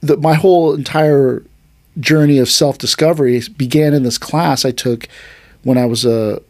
the, 0.00 0.16
my 0.16 0.34
whole 0.34 0.74
entire 0.74 1.42
journey 2.00 2.38
of 2.38 2.50
self 2.50 2.78
discovery 2.78 3.40
began 3.56 3.94
in 3.94 4.02
this 4.02 4.18
class 4.18 4.64
I 4.64 4.72
took 4.72 5.08
when 5.62 5.78
I 5.78 5.86
was 5.86 6.04
uh, 6.04 6.40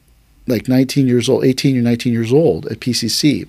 like 0.47 0.69
19 0.69 1.07
years 1.07 1.29
old, 1.29 1.45
18 1.45 1.79
or 1.79 1.83
19 1.83 2.13
years 2.13 2.33
old 2.33 2.67
at 2.67 2.81
PCC. 2.81 3.49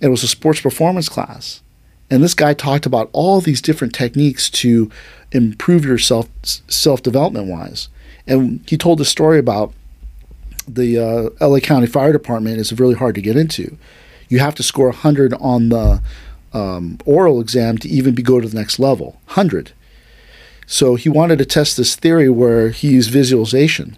It 0.00 0.08
was 0.08 0.22
a 0.22 0.28
sports 0.28 0.60
performance 0.60 1.08
class. 1.08 1.62
And 2.10 2.22
this 2.22 2.34
guy 2.34 2.54
talked 2.54 2.86
about 2.86 3.10
all 3.12 3.40
these 3.40 3.60
different 3.60 3.94
techniques 3.94 4.48
to 4.50 4.90
improve 5.32 5.84
yourself 5.84 6.28
self 6.42 7.02
development 7.02 7.48
wise. 7.48 7.88
And 8.26 8.64
he 8.68 8.76
told 8.76 9.00
a 9.00 9.04
story 9.04 9.38
about 9.38 9.72
the 10.68 10.98
uh, 10.98 11.46
LA 11.46 11.60
County 11.60 11.86
Fire 11.86 12.12
Department 12.12 12.58
is 12.58 12.78
really 12.78 12.94
hard 12.94 13.14
to 13.14 13.20
get 13.20 13.36
into. 13.36 13.76
You 14.28 14.40
have 14.40 14.54
to 14.56 14.62
score 14.62 14.88
100 14.88 15.34
on 15.34 15.68
the 15.68 16.02
um, 16.52 16.98
oral 17.04 17.40
exam 17.40 17.78
to 17.78 17.88
even 17.88 18.14
be, 18.14 18.22
go 18.22 18.40
to 18.40 18.48
the 18.48 18.56
next 18.56 18.78
level 18.78 19.20
100. 19.26 19.72
So 20.66 20.96
he 20.96 21.08
wanted 21.08 21.38
to 21.38 21.44
test 21.44 21.76
this 21.76 21.94
theory 21.94 22.28
where 22.28 22.70
he 22.70 22.88
used 22.90 23.10
visualization. 23.10 23.96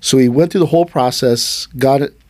So 0.00 0.18
he 0.18 0.28
went 0.28 0.52
through 0.52 0.60
the 0.60 0.66
whole 0.66 0.86
process, 0.86 1.66
got 1.66 2.02
it, 2.02 2.20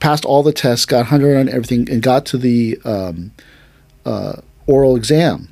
passed 0.00 0.24
all 0.24 0.42
the 0.42 0.52
tests, 0.52 0.86
got 0.86 0.98
100 0.98 1.36
on 1.36 1.48
everything, 1.48 1.90
and 1.90 2.02
got 2.02 2.26
to 2.26 2.38
the 2.38 2.78
um, 2.84 3.32
uh, 4.04 4.40
oral 4.66 4.96
exam. 4.96 5.48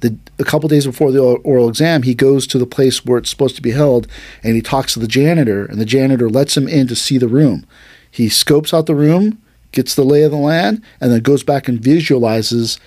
The, 0.00 0.16
a 0.38 0.44
couple 0.44 0.68
days 0.68 0.86
before 0.86 1.12
the 1.12 1.20
oral 1.20 1.68
exam, 1.68 2.02
he 2.02 2.14
goes 2.14 2.46
to 2.48 2.58
the 2.58 2.66
place 2.66 3.04
where 3.04 3.18
it's 3.18 3.30
supposed 3.30 3.56
to 3.56 3.62
be 3.62 3.70
held, 3.70 4.06
and 4.42 4.54
he 4.54 4.62
talks 4.62 4.94
to 4.94 5.00
the 5.00 5.06
janitor, 5.06 5.64
and 5.64 5.80
the 5.80 5.84
janitor 5.84 6.28
lets 6.28 6.56
him 6.56 6.68
in 6.68 6.86
to 6.88 6.96
see 6.96 7.18
the 7.18 7.28
room. 7.28 7.66
He 8.10 8.28
scopes 8.28 8.74
out 8.74 8.86
the 8.86 8.94
room, 8.94 9.40
gets 9.70 9.94
the 9.94 10.04
lay 10.04 10.22
of 10.22 10.32
the 10.32 10.36
land, 10.36 10.82
and 11.00 11.12
then 11.12 11.20
goes 11.20 11.42
back 11.42 11.68
and 11.68 11.80
visualizes 11.80 12.78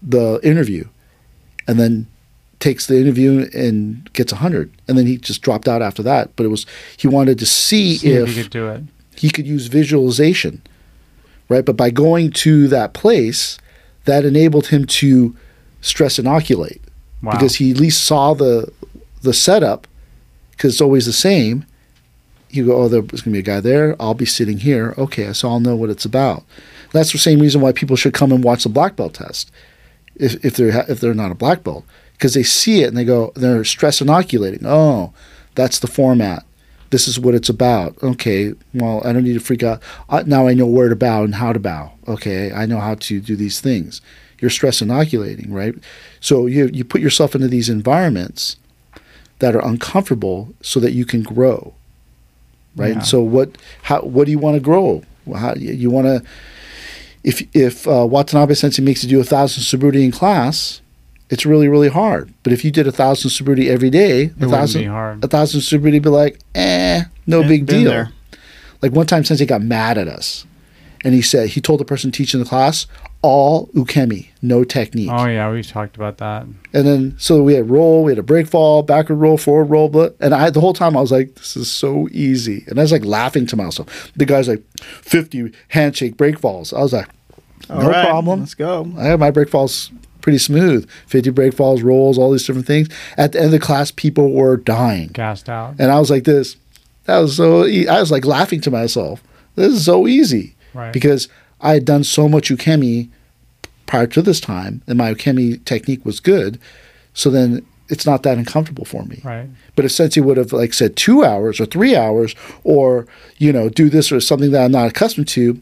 the 0.00 0.40
interview, 0.42 0.88
and 1.66 1.78
then 1.78 2.06
takes 2.58 2.86
the 2.86 2.98
interview 2.98 3.48
and 3.52 4.10
gets 4.14 4.32
100 4.32 4.72
and 4.88 4.96
then 4.96 5.06
he 5.06 5.18
just 5.18 5.42
dropped 5.42 5.68
out 5.68 5.82
after 5.82 6.02
that 6.02 6.34
but 6.36 6.44
it 6.44 6.48
was 6.48 6.64
he 6.96 7.06
wanted 7.06 7.38
to 7.38 7.44
see, 7.44 7.96
See 7.96 8.12
if 8.12 8.28
if 8.30 8.36
you 8.36 8.42
could 8.44 8.50
do 8.50 8.68
it. 8.68 8.82
He 9.16 9.30
could 9.30 9.46
use 9.46 9.66
visualization, 9.66 10.62
right? 11.48 11.64
But 11.64 11.76
by 11.76 11.90
going 11.90 12.30
to 12.32 12.68
that 12.68 12.92
place, 12.92 13.58
that 14.04 14.24
enabled 14.24 14.68
him 14.68 14.84
to 14.86 15.36
stress 15.80 16.18
inoculate 16.18 16.80
Wow. 17.22 17.32
because 17.32 17.56
he 17.56 17.70
at 17.70 17.80
least 17.80 18.04
saw 18.04 18.34
the 18.34 18.70
the 19.22 19.32
setup 19.32 19.86
because 20.50 20.74
it's 20.74 20.80
always 20.80 21.06
the 21.06 21.12
same. 21.12 21.64
You 22.50 22.66
go, 22.66 22.76
oh, 22.82 22.88
there's 22.88 23.02
going 23.04 23.18
to 23.18 23.30
be 23.30 23.38
a 23.40 23.42
guy 23.42 23.60
there. 23.60 23.96
I'll 24.00 24.14
be 24.14 24.24
sitting 24.24 24.58
here. 24.58 24.94
Okay, 24.96 25.32
so 25.32 25.48
I'll 25.48 25.60
know 25.60 25.74
what 25.76 25.90
it's 25.90 26.04
about. 26.04 26.44
That's 26.92 27.12
the 27.12 27.18
same 27.18 27.40
reason 27.40 27.60
why 27.60 27.72
people 27.72 27.96
should 27.96 28.14
come 28.14 28.32
and 28.32 28.44
watch 28.44 28.62
the 28.62 28.68
black 28.68 28.94
belt 28.96 29.14
test 29.14 29.50
if, 30.14 30.42
if 30.44 30.56
they're 30.56 30.72
ha- 30.72 30.84
if 30.88 31.00
they're 31.00 31.12
not 31.14 31.32
a 31.32 31.34
black 31.34 31.64
belt 31.64 31.84
because 32.12 32.34
they 32.34 32.42
see 32.44 32.82
it 32.82 32.88
and 32.88 32.96
they 32.96 33.04
go 33.04 33.32
they're 33.34 33.64
stress 33.64 34.00
inoculating. 34.00 34.64
Oh, 34.64 35.12
that's 35.54 35.78
the 35.80 35.86
format. 35.88 36.44
This 36.90 37.08
is 37.08 37.18
what 37.18 37.34
it's 37.34 37.48
about. 37.48 37.96
Okay, 38.02 38.54
well 38.74 39.02
I 39.04 39.12
don't 39.12 39.24
need 39.24 39.34
to 39.34 39.40
freak 39.40 39.62
out. 39.62 39.82
Uh, 40.08 40.22
now 40.26 40.46
I 40.46 40.54
know 40.54 40.66
where 40.66 40.88
to 40.88 40.96
bow 40.96 41.24
and 41.24 41.34
how 41.34 41.52
to 41.52 41.58
bow. 41.58 41.92
Okay, 42.08 42.52
I 42.52 42.66
know 42.66 42.78
how 42.78 42.94
to 42.94 43.20
do 43.20 43.36
these 43.36 43.60
things. 43.60 44.00
You're 44.40 44.50
stress 44.50 44.82
inoculating, 44.82 45.52
right? 45.52 45.74
So 46.20 46.46
you 46.46 46.70
you 46.72 46.84
put 46.84 47.00
yourself 47.00 47.34
into 47.34 47.48
these 47.48 47.68
environments 47.68 48.56
that 49.38 49.54
are 49.54 49.64
uncomfortable 49.64 50.54
so 50.62 50.80
that 50.80 50.92
you 50.92 51.04
can 51.04 51.22
grow, 51.22 51.74
right? 52.76 52.96
Yeah. 52.96 53.02
So 53.02 53.20
what 53.22 53.56
how 53.82 54.02
what 54.02 54.26
do 54.26 54.30
you 54.30 54.38
want 54.38 54.54
to 54.54 54.60
grow? 54.60 55.02
How 55.34 55.54
you, 55.54 55.72
you 55.72 55.90
want 55.90 56.06
to 56.06 56.22
if 57.24 57.42
if 57.54 57.88
uh, 57.88 58.06
Watanabe 58.06 58.54
Sensei 58.54 58.82
makes 58.82 59.02
you 59.02 59.10
do 59.10 59.20
a 59.20 59.24
thousand 59.24 59.64
suburi 59.64 60.04
in 60.04 60.12
class, 60.12 60.80
it's 61.30 61.44
really 61.46 61.68
really 61.68 61.88
hard. 61.88 62.32
But 62.42 62.52
if 62.52 62.64
you 62.64 62.70
did 62.70 62.86
a 62.86 62.92
thousand 62.92 63.30
suburi 63.30 63.68
every 63.68 63.90
day, 63.90 64.24
It 64.24 64.42
a 64.42 64.48
thousand 64.48 64.82
be 64.82 64.86
hard. 64.86 65.24
a 65.24 65.28
thousand 65.28 65.60
suburi 65.60 66.00
be 66.02 66.08
like, 66.08 66.40
eh, 66.54 67.04
no 67.26 67.40
Yeah, 67.40 67.48
big 67.48 67.66
deal. 67.66 67.90
there. 67.90 68.12
Like 68.82 68.92
one 68.92 69.06
time, 69.06 69.24
Sensei 69.24 69.46
got 69.46 69.62
mad 69.62 69.96
at 69.98 70.06
us, 70.08 70.44
and 71.02 71.14
he 71.14 71.22
said 71.22 71.48
he 71.50 71.60
told 71.60 71.80
the 71.80 71.84
person 71.84 72.10
teaching 72.10 72.40
the 72.40 72.46
class 72.46 72.86
all 73.22 73.66
ukemi, 73.68 74.28
no 74.42 74.62
technique. 74.62 75.08
Oh 75.10 75.24
yeah, 75.26 75.50
we've 75.50 75.66
talked 75.66 75.96
about 75.96 76.18
that. 76.18 76.42
And 76.72 76.86
then 76.86 77.14
so 77.18 77.42
we 77.42 77.54
had 77.54 77.68
roll, 77.70 78.04
we 78.04 78.12
had 78.12 78.18
a 78.18 78.22
break 78.22 78.46
fall, 78.46 78.82
backward 78.82 79.16
roll, 79.16 79.38
forward 79.38 79.64
roll, 79.70 79.88
blah, 79.88 80.10
and 80.20 80.34
I 80.34 80.50
the 80.50 80.60
whole 80.60 80.74
time 80.74 80.96
I 80.96 81.00
was 81.00 81.10
like, 81.10 81.34
this 81.34 81.56
is 81.56 81.72
so 81.72 82.06
easy, 82.12 82.64
and 82.68 82.78
I 82.78 82.82
was 82.82 82.92
like 82.92 83.04
laughing 83.04 83.46
to 83.46 83.56
myself. 83.56 84.12
The 84.14 84.26
guy's 84.26 84.46
like, 84.46 84.62
fifty 84.78 85.50
handshake 85.68 86.16
break 86.18 86.38
falls. 86.38 86.72
I 86.72 86.80
was 86.80 86.92
like, 86.92 87.08
no 87.70 87.76
All 87.76 87.88
right, 87.90 88.06
problem. 88.06 88.40
Let's 88.40 88.54
go. 88.54 88.92
I 88.98 89.04
have 89.06 89.18
my 89.18 89.30
break 89.32 89.48
falls 89.48 89.90
pretty 90.26 90.38
smooth. 90.38 90.90
Fifty 91.06 91.30
break 91.30 91.54
falls, 91.54 91.82
rolls, 91.82 92.18
all 92.18 92.32
these 92.32 92.44
different 92.44 92.66
things. 92.66 92.88
At 93.16 93.30
the 93.30 93.38
end 93.38 93.46
of 93.46 93.52
the 93.52 93.60
class, 93.60 93.92
people 93.92 94.32
were 94.32 94.56
dying, 94.56 95.10
Gassed 95.12 95.48
out. 95.48 95.76
and 95.78 95.92
I 95.92 96.00
was 96.00 96.10
like, 96.10 96.24
this. 96.24 96.56
That 97.04 97.18
was 97.18 97.36
so. 97.36 97.64
E- 97.64 97.86
I 97.86 98.00
was 98.00 98.10
like 98.10 98.24
laughing 98.24 98.60
to 98.62 98.70
myself. 98.72 99.22
This 99.54 99.72
is 99.72 99.84
so 99.84 100.08
easy 100.08 100.56
Right. 100.74 100.92
because 100.92 101.28
I 101.60 101.74
had 101.74 101.84
done 101.84 102.02
so 102.02 102.28
much 102.28 102.50
ukemi 102.50 103.08
prior 103.86 104.08
to 104.08 104.20
this 104.20 104.40
time, 104.40 104.82
and 104.88 104.98
my 104.98 105.14
ukemi 105.14 105.64
technique 105.64 106.04
was 106.04 106.18
good. 106.18 106.58
So 107.14 107.30
then 107.30 107.64
it's 107.88 108.04
not 108.04 108.24
that 108.24 108.36
uncomfortable 108.36 108.84
for 108.84 109.04
me. 109.04 109.20
right. 109.24 109.46
But 109.76 109.84
if 109.84 109.92
Sensei 109.92 110.20
would 110.20 110.38
have 110.38 110.52
like 110.52 110.74
said 110.74 110.96
two 110.96 111.24
hours 111.24 111.60
or 111.60 111.66
three 111.66 111.94
hours, 111.94 112.34
or 112.64 113.06
you 113.38 113.52
know, 113.52 113.68
do 113.68 113.88
this 113.88 114.10
or 114.10 114.18
something 114.20 114.50
that 114.50 114.64
I'm 114.64 114.72
not 114.72 114.88
accustomed 114.88 115.28
to, 115.28 115.60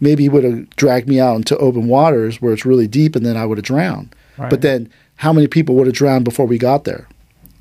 maybe 0.00 0.24
he 0.24 0.28
would 0.28 0.44
have 0.44 0.70
dragged 0.76 1.08
me 1.08 1.18
out 1.20 1.36
into 1.36 1.56
open 1.58 1.88
waters 1.88 2.40
where 2.42 2.52
it's 2.52 2.66
really 2.66 2.86
deep, 2.86 3.16
and 3.16 3.24
then 3.24 3.36
I 3.36 3.46
would 3.46 3.58
have 3.58 3.64
drowned. 3.64 4.14
Right. 4.36 4.50
But 4.50 4.62
then, 4.62 4.90
how 5.16 5.32
many 5.32 5.46
people 5.46 5.74
would 5.76 5.86
have 5.86 5.96
drowned 5.96 6.24
before 6.24 6.46
we 6.46 6.58
got 6.58 6.84
there? 6.84 7.08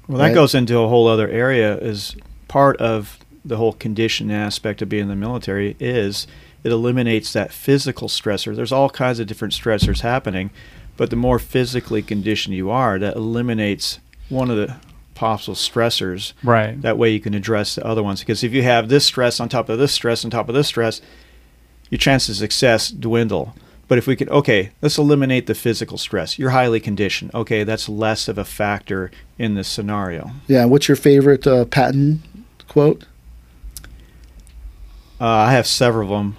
Well, 0.08 0.18
that 0.20 0.26
Right. 0.28 0.34
goes 0.34 0.54
into 0.54 0.78
a 0.80 0.88
whole 0.88 1.08
other 1.08 1.28
area. 1.28 1.78
Is 1.78 2.16
part 2.48 2.78
of 2.78 3.18
the 3.44 3.58
whole 3.58 3.74
condition 3.74 4.32
aspect 4.32 4.82
of 4.82 4.90
being 4.90 5.04
in 5.04 5.10
the 5.10 5.16
military 5.16 5.76
is 5.80 6.26
it 6.64 6.72
eliminates 6.72 7.32
that 7.34 7.54
physical 7.54 8.08
stressor. 8.08 8.56
There's 8.56 8.72
all 8.72 8.90
kinds 8.90 9.20
of 9.20 9.28
different 9.28 9.54
stressors 9.54 10.02
happening, 10.02 10.50
but 10.98 11.12
the 11.12 11.16
more 11.16 11.38
physically 11.38 12.02
conditioned 12.02 12.56
you 12.56 12.72
are, 12.72 12.98
that 12.98 13.16
eliminates 13.16 14.00
one 14.30 14.50
of 14.50 14.58
the 14.58 14.76
possible 15.14 15.54
stressors. 15.56 16.34
Right. 16.44 16.82
That 16.82 16.98
way 16.98 17.12
you 17.12 17.20
can 17.20 17.34
address 17.36 17.76
the 17.76 17.86
other 17.86 18.02
ones. 18.04 18.20
Because 18.22 18.44
if 18.44 18.52
you 18.52 18.64
have 18.64 18.90
this 18.90 19.06
stress 19.06 19.40
on 19.40 19.48
top 19.48 19.70
of 19.70 19.78
this 19.78 19.92
stress 19.94 20.26
on 20.26 20.32
top 20.32 20.50
of 20.50 20.56
this 20.56 20.68
stress, 20.68 21.02
your 21.96 22.00
chances 22.00 22.42
of 22.42 22.44
success 22.44 22.90
dwindle. 22.90 23.56
But 23.88 23.98
if 23.98 24.06
we 24.06 24.18
could, 24.18 24.30
okay, 24.30 24.72
let's 24.82 24.98
eliminate 24.98 25.48
the 25.48 25.56
physical 25.56 25.98
stress. 25.98 26.38
You're 26.38 26.50
highly 26.50 26.82
conditioned. 26.82 27.34
Okay, 27.34 27.64
that's 27.64 27.88
less 27.88 28.28
of 28.28 28.38
a 28.38 28.44
factor 28.44 29.12
in 29.38 29.56
this 29.56 29.70
scenario. 29.70 30.32
Yeah. 30.48 30.66
What's 30.66 30.90
your 30.90 30.98
favorite 30.98 31.48
uh, 31.48 31.64
Patton 31.66 32.22
quote? 32.68 33.06
Uh, 35.22 35.26
I 35.28 35.54
have 35.54 35.68
several 35.68 36.12
of 36.12 36.18
them, 36.18 36.38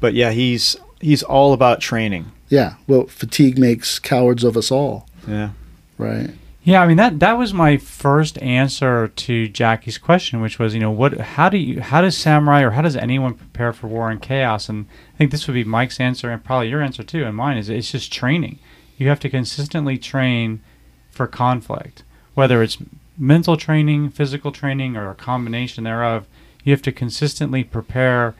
but 0.00 0.14
yeah, 0.14 0.30
he's 0.30 0.76
he's 1.00 1.22
all 1.22 1.52
about 1.52 1.80
training. 1.80 2.32
Yeah. 2.48 2.76
Well, 2.86 3.06
fatigue 3.06 3.58
makes 3.58 3.98
cowards 3.98 4.42
of 4.42 4.56
us 4.56 4.70
all. 4.70 5.06
Yeah. 5.28 5.50
Right. 5.98 6.30
Yeah, 6.64 6.80
I 6.80 6.86
mean 6.86 6.96
that 6.98 7.18
that 7.18 7.32
was 7.36 7.52
my 7.52 7.76
first 7.76 8.40
answer 8.40 9.08
to 9.08 9.48
Jackie's 9.48 9.98
question, 9.98 10.40
which 10.40 10.60
was, 10.60 10.74
you 10.74 10.80
know, 10.80 10.92
what 10.92 11.18
how 11.18 11.48
do 11.48 11.58
you 11.58 11.80
how 11.80 12.00
does 12.00 12.16
samurai 12.16 12.62
or 12.62 12.70
how 12.70 12.82
does 12.82 12.94
anyone 12.94 13.34
prepare 13.34 13.72
for 13.72 13.88
war 13.88 14.10
and 14.10 14.22
chaos? 14.22 14.68
And 14.68 14.86
I 15.14 15.18
think 15.18 15.32
this 15.32 15.48
would 15.48 15.54
be 15.54 15.64
Mike's 15.64 15.98
answer 15.98 16.30
and 16.30 16.44
probably 16.44 16.68
your 16.68 16.80
answer 16.80 17.02
too, 17.02 17.24
and 17.24 17.36
mine 17.36 17.58
is 17.58 17.68
it's 17.68 17.90
just 17.90 18.12
training. 18.12 18.60
You 18.96 19.08
have 19.08 19.18
to 19.20 19.28
consistently 19.28 19.98
train 19.98 20.62
for 21.10 21.26
conflict, 21.26 22.04
whether 22.34 22.62
it's 22.62 22.78
mental 23.18 23.56
training, 23.56 24.10
physical 24.10 24.52
training, 24.52 24.96
or 24.96 25.10
a 25.10 25.16
combination 25.16 25.82
thereof. 25.82 26.26
You 26.62 26.72
have 26.72 26.82
to 26.82 26.92
consistently 26.92 27.64
prepare 27.64 28.36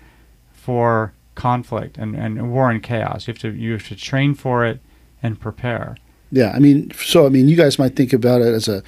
for 0.52 1.12
conflict 1.34 1.98
and, 1.98 2.14
and 2.14 2.52
war 2.52 2.70
and 2.70 2.80
chaos. 2.80 3.26
You 3.26 3.32
have 3.34 3.40
to 3.40 3.50
you 3.50 3.72
have 3.72 3.88
to 3.88 3.96
train 3.96 4.34
for 4.34 4.64
it 4.64 4.78
and 5.20 5.40
prepare. 5.40 5.96
Yeah, 6.32 6.50
I 6.54 6.58
mean, 6.58 6.90
so 6.94 7.26
I 7.26 7.28
mean, 7.28 7.48
you 7.48 7.56
guys 7.56 7.78
might 7.78 7.94
think 7.94 8.12
about 8.12 8.40
it 8.40 8.48
as 8.48 8.66
a 8.66 8.82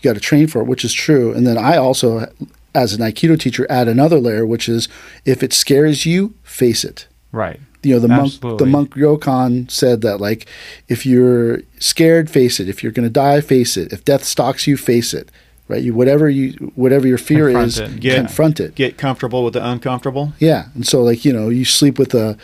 you 0.00 0.04
got 0.04 0.14
to 0.14 0.20
train 0.20 0.46
for 0.46 0.60
it, 0.60 0.66
which 0.66 0.84
is 0.84 0.92
true. 0.92 1.32
And 1.32 1.46
then 1.46 1.58
I 1.58 1.76
also, 1.76 2.30
as 2.74 2.92
an 2.92 3.00
Aikido 3.00 3.38
teacher, 3.38 3.66
add 3.68 3.88
another 3.88 4.18
layer, 4.18 4.46
which 4.46 4.68
is 4.68 4.88
if 5.24 5.42
it 5.42 5.52
scares 5.52 6.06
you, 6.06 6.34
face 6.42 6.84
it. 6.84 7.06
Right. 7.32 7.60
You 7.82 7.94
know, 7.94 8.00
the 8.00 8.08
monk, 8.08 8.40
the 8.40 8.66
monk 8.66 8.94
Ryokan 8.94 9.70
said 9.70 10.02
that 10.02 10.20
like, 10.20 10.46
if 10.88 11.06
you're 11.06 11.60
scared, 11.78 12.30
face 12.30 12.60
it. 12.60 12.68
If 12.68 12.82
you're 12.82 12.92
going 12.92 13.08
to 13.08 13.12
die, 13.12 13.40
face 13.40 13.76
it. 13.78 13.92
If 13.92 14.04
death 14.04 14.24
stalks 14.24 14.66
you, 14.66 14.76
face 14.76 15.14
it. 15.14 15.30
Right. 15.70 15.82
You 15.82 15.94
whatever 15.94 16.28
you 16.28 16.72
whatever 16.74 17.06
your 17.06 17.18
fear 17.18 17.46
Confront 17.46 17.66
is, 17.68 17.78
it. 17.78 18.04
Yeah. 18.04 18.16
confront 18.16 18.60
it. 18.60 18.74
Get 18.74 18.98
comfortable 18.98 19.44
with 19.44 19.54
the 19.54 19.66
uncomfortable. 19.66 20.32
Yeah, 20.38 20.66
and 20.74 20.86
so 20.86 21.02
like 21.02 21.24
you 21.24 21.32
know, 21.32 21.48
you 21.48 21.64
sleep 21.64 21.98
with 21.98 22.14
a 22.14 22.36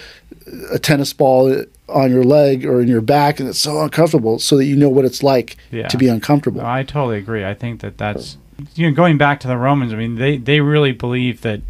a 0.72 0.78
tennis 0.78 1.12
ball 1.12 1.64
on 1.88 2.10
your 2.10 2.24
leg 2.24 2.64
or 2.64 2.80
in 2.80 2.88
your 2.88 3.00
back, 3.00 3.40
and 3.40 3.48
it's 3.48 3.58
so 3.58 3.80
uncomfortable, 3.82 4.38
so 4.38 4.56
that 4.56 4.64
you 4.64 4.76
know 4.76 4.88
what 4.88 5.04
it's 5.04 5.22
like 5.22 5.56
Yeah. 5.70 5.88
to 5.88 5.96
be 5.98 6.08
uncomfortable. 6.08 6.60
No, 6.60 6.66
I 6.68 6.82
totally 6.82 7.18
agree. 7.18 7.44
I 7.44 7.54
think 7.54 7.80
that 7.80 7.98
that's 7.98 8.36
you 8.74 8.88
know 8.88 8.94
going 8.94 9.18
back 9.18 9.40
to 9.40 9.48
the 9.48 9.56
Romans. 9.56 9.92
I 9.92 9.96
mean, 9.96 10.14
they 10.16 10.36
they 10.38 10.60
really 10.60 10.92
believe 10.92 11.40
that 11.42 11.60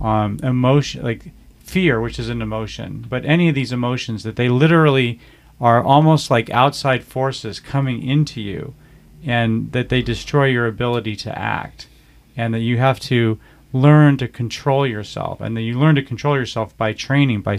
um, 0.00 0.38
emotion, 0.42 1.02
like 1.02 1.32
fear, 1.64 2.00
which 2.00 2.18
is 2.18 2.28
an 2.28 2.40
emotion, 2.42 3.04
but 3.08 3.24
any 3.24 3.48
of 3.48 3.54
these 3.54 3.72
emotions 3.72 4.22
that 4.22 4.36
they 4.36 4.48
literally 4.48 5.18
are 5.60 5.82
almost 5.82 6.30
like 6.30 6.48
outside 6.50 7.04
forces 7.04 7.60
coming 7.60 8.02
into 8.02 8.40
you, 8.40 8.74
and 9.24 9.72
that 9.72 9.88
they 9.88 10.02
destroy 10.02 10.46
your 10.46 10.66
ability 10.66 11.16
to 11.16 11.38
act, 11.38 11.86
and 12.36 12.54
that 12.54 12.60
you 12.60 12.78
have 12.78 13.00
to 13.00 13.38
learn 13.72 14.16
to 14.16 14.26
control 14.26 14.86
yourself, 14.86 15.40
and 15.40 15.56
that 15.56 15.62
you 15.62 15.78
learn 15.78 15.94
to 15.94 16.02
control 16.02 16.36
yourself 16.36 16.76
by 16.76 16.92
training, 16.92 17.40
by 17.40 17.58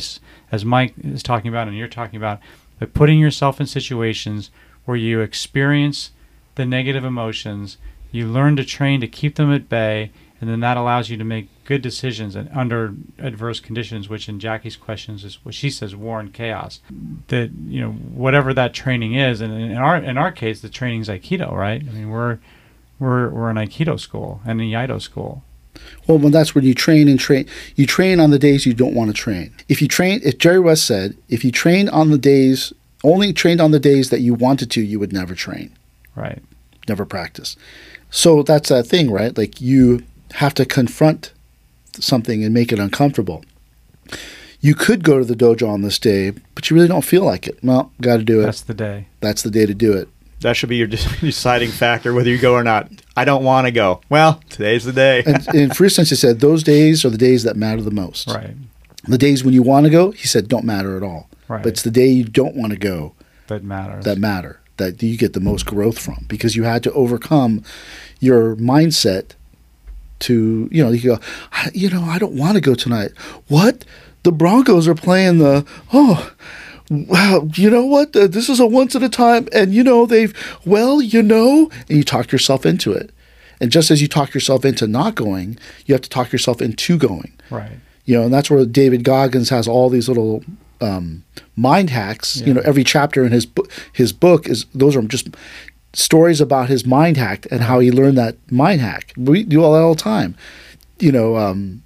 as 0.52 0.66
Mike 0.66 0.94
is 1.04 1.24
talking 1.24 1.50
about, 1.50 1.68
and 1.68 1.78
you're 1.78 1.88
talking 1.88 2.18
about, 2.18 2.40
by 2.80 2.86
putting 2.86 3.20
yourself 3.20 3.62
in 3.62 3.68
situations 3.68 4.52
where 4.86 4.98
you 4.98 5.22
experience 5.22 6.12
the 6.56 6.66
negative 6.66 7.06
emotions. 7.06 7.78
You 8.12 8.28
learn 8.28 8.58
to 8.58 8.66
train 8.66 9.00
to 9.02 9.08
keep 9.08 9.36
them 9.36 9.54
at 9.54 9.70
bay, 9.70 10.12
and 10.42 10.50
then 10.50 10.60
that 10.60 10.76
allows 10.76 11.10
you 11.10 11.18
to 11.18 11.24
make 11.24 11.61
good 11.72 11.82
decisions 11.82 12.36
and 12.36 12.50
under 12.54 12.94
adverse 13.18 13.62
conditions, 13.62 14.10
which 14.10 14.28
in 14.28 14.42
Jackie's 14.42 14.76
questions 14.76 15.24
is 15.24 15.36
what 15.46 15.56
she 15.56 15.70
says 15.70 15.96
war 15.96 16.20
and 16.20 16.34
chaos. 16.34 16.82
That 17.30 17.52
you 17.66 17.80
know 17.80 17.92
whatever 17.92 18.54
that 18.54 18.74
training 18.74 19.14
is, 19.16 19.40
and 19.40 19.54
in 19.54 19.78
our 19.78 19.96
in 19.96 20.18
our 20.18 20.34
case, 20.34 20.60
the 20.60 20.68
training's 20.68 21.08
Aikido, 21.08 21.50
right? 21.54 21.82
I 21.82 21.92
mean 21.94 22.10
we're 22.10 22.40
we're 23.00 23.30
we're 23.30 23.50
an 23.50 23.56
Aikido 23.56 23.98
school 23.98 24.42
and 24.46 24.60
an 24.60 24.68
Iaido 24.68 25.02
school. 25.02 25.44
Well, 26.06 26.18
well, 26.18 26.30
that's 26.30 26.54
when 26.54 26.66
you 26.66 26.74
train 26.74 27.08
and 27.08 27.18
train. 27.18 27.46
You 27.78 27.86
train 27.86 28.20
on 28.20 28.32
the 28.32 28.40
days 28.48 28.66
you 28.66 28.74
don't 28.74 28.94
want 28.94 29.10
to 29.10 29.14
train. 29.14 29.54
If 29.70 29.82
you 29.82 29.88
train, 29.88 30.20
if 30.26 30.38
Jerry 30.38 30.60
West 30.60 30.86
said, 30.86 31.16
if 31.30 31.46
you 31.46 31.52
train 31.52 31.88
on 31.88 32.12
the 32.12 32.18
days, 32.18 32.74
only 33.06 33.32
trained 33.32 33.62
on 33.62 33.72
the 33.72 33.80
days 33.80 34.10
that 34.10 34.20
you 34.20 34.34
wanted 34.34 34.70
to, 34.72 34.82
you 34.82 35.00
would 35.00 35.14
never 35.14 35.34
train, 35.34 35.72
Right. 36.14 36.40
never 36.90 37.06
practice. 37.06 37.56
So 38.10 38.44
that's 38.44 38.68
that 38.68 38.86
thing, 38.88 39.10
right? 39.10 39.36
Like 39.38 39.62
you 39.62 40.04
have 40.34 40.54
to 40.56 40.66
confront 40.66 41.32
something 42.00 42.44
and 42.44 42.54
make 42.54 42.72
it 42.72 42.80
uncomfortable. 42.80 43.44
You 44.60 44.76
could 44.76 45.04
go 45.04 45.18
to 45.18 45.26
the 45.26 45.36
dojo 45.36 45.68
on 45.68 45.82
this 45.82 45.98
day, 45.98 46.34
but 46.54 46.70
you 46.70 46.76
really 46.76 46.88
don't 46.88 47.04
feel 47.04 47.24
like 47.24 47.48
it. 47.48 47.58
Well, 47.64 47.92
got 48.00 48.18
to 48.18 48.24
do 48.24 48.42
it. 48.42 48.46
That's 48.46 48.62
the 48.62 48.76
day. 48.76 49.08
That's 49.20 49.42
the 49.42 49.50
day 49.50 49.66
to 49.66 49.74
do 49.74 49.94
it. 49.94 50.08
That 50.42 50.56
should 50.56 50.70
be 50.70 50.78
your 50.78 50.88
deciding 50.88 51.72
factor 51.72 52.14
whether 52.14 52.30
you 52.30 52.38
go 52.38 52.54
or 52.54 52.64
not. 52.64 52.90
I 53.16 53.26
don't 53.26 53.44
want 53.44 53.68
to 53.68 53.72
go. 53.72 54.02
Well, 54.10 54.42
today's 54.50 54.86
the 54.86 54.94
day. 54.94 55.24
And, 55.26 55.48
and 55.50 55.78
for 55.78 55.84
instance, 55.84 56.10
he 56.10 56.16
said 56.16 56.40
those 56.40 56.64
days 56.64 57.04
are 57.06 57.10
the 57.10 57.18
days 57.18 57.44
that 57.44 57.56
matter 57.56 57.82
the 57.82 57.92
most. 57.92 58.28
Right. 58.28 58.56
The 59.08 59.18
days 59.18 59.44
when 59.44 59.54
you 59.54 59.64
want 59.64 59.86
to 59.86 59.90
go, 59.90 60.12
he 60.12 60.28
said, 60.28 60.48
don't 60.48 60.66
matter 60.66 60.96
at 60.96 61.04
all. 61.04 61.28
Right. 61.48 61.64
But 61.64 61.70
it's 61.74 61.82
the 61.82 61.92
day 61.92 62.08
you 62.08 62.24
don't 62.24 62.56
want 62.56 62.72
to 62.72 62.78
go 62.78 63.14
that 63.48 63.64
matters. 63.64 64.06
that 64.06 64.18
matter, 64.18 64.62
that 64.78 65.02
you 65.02 65.18
get 65.18 65.34
the 65.34 65.40
most 65.40 65.66
growth 65.66 66.00
from 66.00 66.26
because 66.28 66.56
you 66.56 66.64
had 66.64 66.84
to 66.84 66.94
overcome 66.94 67.64
your 68.20 68.56
mindset 68.56 69.32
to, 70.22 70.70
you 70.72 70.84
know, 70.84 70.92
you 70.92 71.12
go, 71.16 71.20
"I- 71.52 71.72
you 71.74 71.90
know, 71.90 72.04
I 72.04 72.18
don't 72.20 72.34
want 72.34 72.56
to 72.56 72.62
go 72.62 72.74
tonight. 72.76 73.12
What? 73.48 73.86
The 74.24 74.32
Broncos 74.32 74.88
are 74.88 74.96
playing 74.96 75.40
the, 75.40 75.66
oh, 75.94 76.32
wow, 76.90 77.48
you 77.56 77.70
know 77.70 77.86
what? 77.86 78.16
Uh, 78.16 78.28
this 78.28 78.50
is 78.50 78.60
a 78.60 78.68
once 78.68 78.96
at 78.96 79.04
a 79.04 79.10
time. 79.10 79.48
And, 79.54 79.74
you 79.74 79.84
know, 79.84 80.06
they've, 80.06 80.34
well, 80.66 81.02
you 81.02 81.22
know, 81.24 81.70
and 81.90 81.98
you 81.98 82.04
talk 82.04 82.32
yourself 82.32 82.66
into 82.66 82.92
it. 82.92 83.12
And 83.60 83.72
just 83.72 83.92
as 83.92 84.02
you 84.02 84.08
talk 84.08 84.34
yourself 84.34 84.66
into 84.66 84.88
not 84.88 85.16
going, 85.16 85.58
you 85.86 85.94
have 85.94 86.02
to 86.02 86.10
talk 86.10 86.32
yourself 86.32 86.62
into 86.62 86.98
going 86.98 87.32
right. 87.52 87.72
you 88.06 88.18
know, 88.18 88.24
and 88.24 88.34
that's 88.34 88.50
where 88.50 88.66
David 88.66 89.04
Goggins 89.04 89.50
has 89.50 89.68
all 89.68 89.90
these 89.90 90.08
little 90.08 90.44
um, 90.82 91.24
mind 91.56 91.92
hacks. 91.92 92.42
You 92.42 92.56
know, 92.56 92.62
every 92.66 92.84
chapter 92.84 93.24
in 93.24 93.32
his 93.32 93.46
book, 93.46 93.72
his 93.94 94.14
book 94.14 94.48
is 94.50 94.66
those 94.74 94.96
are 94.96 95.02
just 95.04 95.28
stories 95.94 96.40
about 96.42 96.70
his 96.70 96.86
mind 96.86 97.18
hack 97.18 97.46
and 97.52 97.62
how 97.62 97.80
he 97.80 97.92
learned 97.92 98.18
that 98.18 98.36
mind 98.52 98.82
hack. 98.82 99.14
We 99.18 99.44
do 99.44 99.64
all 99.64 99.74
that 99.74 99.80
all 99.82 99.96
the 99.96 100.02
time. 100.02 100.36
You 101.00 101.12
know, 101.12 101.36
um, 101.38 101.84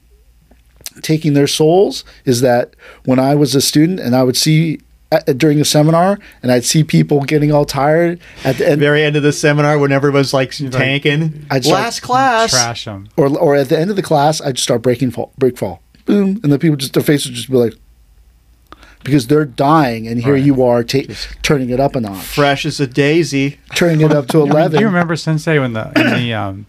taking 1.02 1.34
their 1.34 1.48
souls 1.48 2.04
is 2.26 2.42
that 2.42 2.76
when 3.06 3.20
I 3.20 3.36
was 3.36 3.56
a 3.56 3.62
student 3.62 4.00
and 4.00 4.16
I 4.16 4.24
would 4.24 4.38
see 4.38 4.80
at, 5.12 5.38
during 5.38 5.60
a 5.62 5.66
seminar 5.66 6.20
and 6.42 6.52
I'd 6.52 6.66
see 6.66 6.84
people 6.84 7.22
getting 7.24 7.52
all 7.52 7.66
tired 7.66 8.20
at 8.44 8.58
the 8.58 8.68
end 8.70 8.80
Very 8.80 9.04
end 9.04 9.16
of 9.16 9.24
the 9.24 9.32
seminar 9.32 9.78
when 9.78 9.92
everyone's 9.92 10.34
like 10.34 10.60
like- 10.60 10.72
tanking. 10.72 11.46
I'd 11.50 11.64
start- 11.64 11.82
Last 11.84 12.00
class. 12.02 12.52
Trash 12.52 12.86
them. 12.86 13.08
or 13.18 13.28
or 13.38 13.56
at 13.56 13.70
the 13.70 13.80
end 13.80 13.90
of 13.90 13.96
the 13.96 14.02
class, 14.02 14.42
I'd 14.42 14.56
just 14.56 14.64
start 14.64 14.82
breaking 14.82 15.12
fall, 15.12 15.32
break 15.38 15.58
fall, 15.58 15.82
boom, 16.06 16.40
and 16.44 16.52
the 16.52 16.60
people 16.60 16.76
just 16.76 16.94
their 16.94 17.04
faces 17.04 17.28
would 17.28 17.36
just 17.36 17.50
be 17.50 17.58
like, 17.58 17.74
because 19.06 19.28
they're 19.28 19.46
dying, 19.46 20.08
and 20.08 20.22
here 20.22 20.34
Right. 20.34 20.44
you 20.44 20.62
are 20.64 20.84
ta- 20.84 21.14
turning 21.42 21.70
it 21.70 21.80
up 21.80 21.96
a 21.96 22.02
notch, 22.02 22.24
Fresh 22.26 22.66
as 22.66 22.80
a 22.82 22.88
daisy. 22.88 23.60
turning 23.76 24.02
it 24.02 24.12
up 24.12 24.28
to 24.30 24.38
I 24.42 24.44
mean, 24.44 24.52
eleven. 24.52 24.72
do 24.74 24.80
you 24.82 24.88
remember 24.88 25.16
Sensei 25.16 25.58
when 25.60 25.72
the 25.74 25.92
in 25.96 26.14
the 26.24 26.34
um 26.34 26.66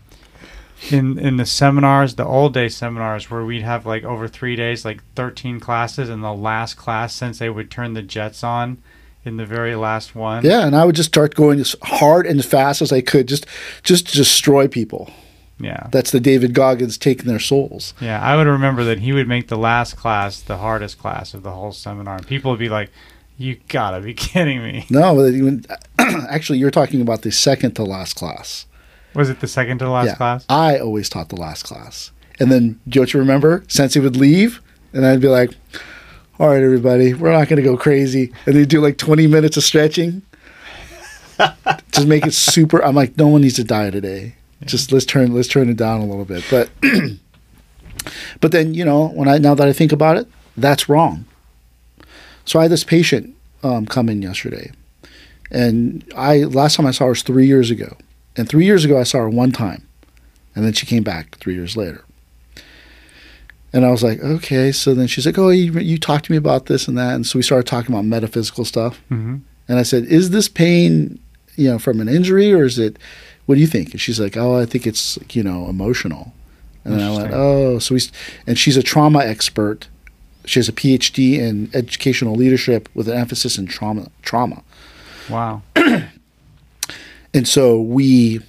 in 0.90 1.18
in 1.18 1.36
the 1.38 1.46
seminars, 1.46 2.14
the 2.14 2.24
old 2.24 2.54
day 2.54 2.68
seminars 2.68 3.30
where 3.30 3.44
we'd 3.44 3.62
have 3.62 3.86
like 3.86 4.04
over 4.04 4.28
three 4.28 4.54
days, 4.54 4.84
like 4.84 5.02
thirteen 5.16 5.58
classes, 5.58 6.08
and 6.08 6.22
the 6.22 6.32
last 6.34 6.74
class 6.76 7.14
Sensei 7.14 7.48
would 7.48 7.70
turn 7.70 7.94
the 7.94 8.02
jets 8.02 8.44
on 8.44 8.78
in 9.24 9.38
the 9.38 9.46
very 9.46 9.74
last 9.74 10.14
one. 10.14 10.44
yeah, 10.44 10.64
and 10.64 10.76
I 10.76 10.84
would 10.84 10.94
just 10.94 11.08
start 11.08 11.34
going 11.34 11.58
as 11.58 11.74
hard 11.82 12.26
and 12.26 12.44
fast 12.44 12.80
as 12.82 12.92
I 12.92 13.00
could, 13.00 13.26
just 13.26 13.46
just 13.82 14.12
destroy 14.12 14.68
people. 14.68 15.10
Yeah. 15.58 15.88
That's 15.90 16.10
the 16.10 16.20
David 16.20 16.52
Goggins 16.52 16.98
taking 16.98 17.26
their 17.26 17.38
souls. 17.38 17.94
Yeah, 18.00 18.20
I 18.22 18.36
would 18.36 18.46
remember 18.46 18.84
that 18.84 19.00
he 19.00 19.12
would 19.12 19.28
make 19.28 19.48
the 19.48 19.56
last 19.56 19.96
class 19.96 20.40
the 20.40 20.58
hardest 20.58 20.98
class 20.98 21.32
of 21.34 21.42
the 21.42 21.52
whole 21.52 21.72
seminar. 21.72 22.16
And 22.16 22.26
people 22.26 22.50
would 22.50 22.60
be 22.60 22.68
like, 22.68 22.90
You 23.38 23.58
gotta 23.68 24.00
be 24.00 24.14
kidding 24.14 24.62
me. 24.62 24.86
No, 24.90 25.30
actually, 26.28 26.58
you're 26.58 26.70
talking 26.70 27.00
about 27.00 27.22
the 27.22 27.32
second 27.32 27.74
to 27.76 27.84
last 27.84 28.14
class. 28.16 28.66
Was 29.14 29.30
it 29.30 29.40
the 29.40 29.48
second 29.48 29.78
to 29.78 29.88
last 29.88 30.06
yeah, 30.08 30.14
class? 30.16 30.44
I 30.48 30.78
always 30.78 31.08
taught 31.08 31.30
the 31.30 31.40
last 31.40 31.64
class, 31.64 32.12
and 32.38 32.52
then 32.52 32.78
don't 32.86 33.12
you 33.14 33.20
remember? 33.20 33.64
Sensei 33.66 33.98
would 34.00 34.16
leave, 34.16 34.60
and 34.92 35.06
I'd 35.06 35.22
be 35.22 35.28
like, 35.28 35.52
"All 36.38 36.48
right, 36.48 36.62
everybody, 36.62 37.14
we're 37.14 37.32
not 37.32 37.48
going 37.48 37.56
to 37.56 37.62
go 37.62 37.78
crazy," 37.78 38.30
and 38.44 38.54
they'd 38.54 38.68
do 38.68 38.82
like 38.82 38.98
20 38.98 39.26
minutes 39.26 39.56
of 39.56 39.64
stretching. 39.64 40.20
Just 41.92 42.06
make 42.06 42.26
it 42.26 42.34
super. 42.34 42.84
I'm 42.84 42.94
like, 42.94 43.16
no 43.16 43.28
one 43.28 43.40
needs 43.40 43.54
to 43.54 43.64
die 43.64 43.90
today. 43.90 44.34
Just 44.64 44.92
let's 44.92 45.04
turn 45.04 45.34
let's 45.34 45.48
turn 45.48 45.68
it 45.68 45.76
down 45.76 46.00
a 46.00 46.06
little 46.06 46.24
bit. 46.24 46.44
But 46.50 46.70
but 48.40 48.52
then 48.52 48.74
you 48.74 48.84
know 48.84 49.08
when 49.08 49.28
I 49.28 49.38
now 49.38 49.54
that 49.54 49.68
I 49.68 49.72
think 49.72 49.92
about 49.92 50.16
it, 50.16 50.26
that's 50.56 50.88
wrong. 50.88 51.26
So 52.44 52.58
I 52.58 52.62
had 52.62 52.70
this 52.70 52.84
patient 52.84 53.34
um, 53.62 53.86
come 53.86 54.08
in 54.08 54.22
yesterday, 54.22 54.72
and 55.50 56.04
I 56.16 56.44
last 56.44 56.76
time 56.76 56.86
I 56.86 56.90
saw 56.90 57.04
her 57.04 57.10
was 57.10 57.22
three 57.22 57.46
years 57.46 57.70
ago, 57.70 57.96
And 58.36 58.48
three 58.48 58.64
years 58.64 58.84
ago, 58.84 58.98
I 58.98 59.02
saw 59.02 59.18
her 59.18 59.28
one 59.28 59.52
time, 59.52 59.86
and 60.54 60.64
then 60.64 60.72
she 60.72 60.86
came 60.86 61.02
back 61.02 61.36
three 61.38 61.54
years 61.54 61.76
later. 61.76 62.04
And 63.72 63.84
I 63.84 63.90
was 63.90 64.02
like, 64.02 64.20
okay. 64.20 64.72
So 64.72 64.94
then 64.94 65.06
she's 65.06 65.26
like, 65.26 65.36
oh, 65.36 65.50
you, 65.50 65.72
you 65.72 65.98
talked 65.98 66.24
to 66.26 66.32
me 66.32 66.38
about 66.38 66.64
this 66.64 66.88
and 66.88 66.96
that. 66.96 67.14
And 67.14 67.26
so 67.26 67.38
we 67.38 67.42
started 67.42 67.66
talking 67.66 67.94
about 67.94 68.06
metaphysical 68.06 68.64
stuff. 68.64 69.02
Mm-hmm. 69.10 69.36
And 69.68 69.78
I 69.78 69.82
said, 69.82 70.04
is 70.04 70.30
this 70.30 70.48
pain, 70.48 71.18
you 71.56 71.68
know, 71.68 71.78
from 71.78 72.00
an 72.00 72.08
injury 72.08 72.54
or 72.54 72.64
is 72.64 72.78
it, 72.78 72.98
what 73.46 73.54
do 73.54 73.60
you 73.60 73.66
think? 73.66 73.92
And 73.92 74.00
she's 74.00 74.20
like, 74.20 74.36
oh, 74.36 74.56
I 74.56 74.66
think 74.66 74.86
it's, 74.86 75.18
you 75.32 75.42
know, 75.42 75.68
emotional. 75.68 76.32
And 76.84 77.02
I 77.02 77.16
went, 77.16 77.32
oh, 77.32 77.78
so 77.80 77.94
we, 77.94 78.00
and 78.46 78.56
she's 78.56 78.76
a 78.76 78.82
trauma 78.82 79.20
expert. 79.20 79.88
She 80.44 80.60
has 80.60 80.68
a 80.68 80.72
PhD 80.72 81.38
in 81.38 81.68
educational 81.74 82.36
leadership 82.36 82.88
with 82.94 83.08
an 83.08 83.18
emphasis 83.18 83.58
in 83.58 83.66
trauma. 83.66 84.10
Trauma. 84.22 84.62
Wow. 85.28 85.62
And 87.36 87.46
so 87.46 87.78
we, 87.78 88.40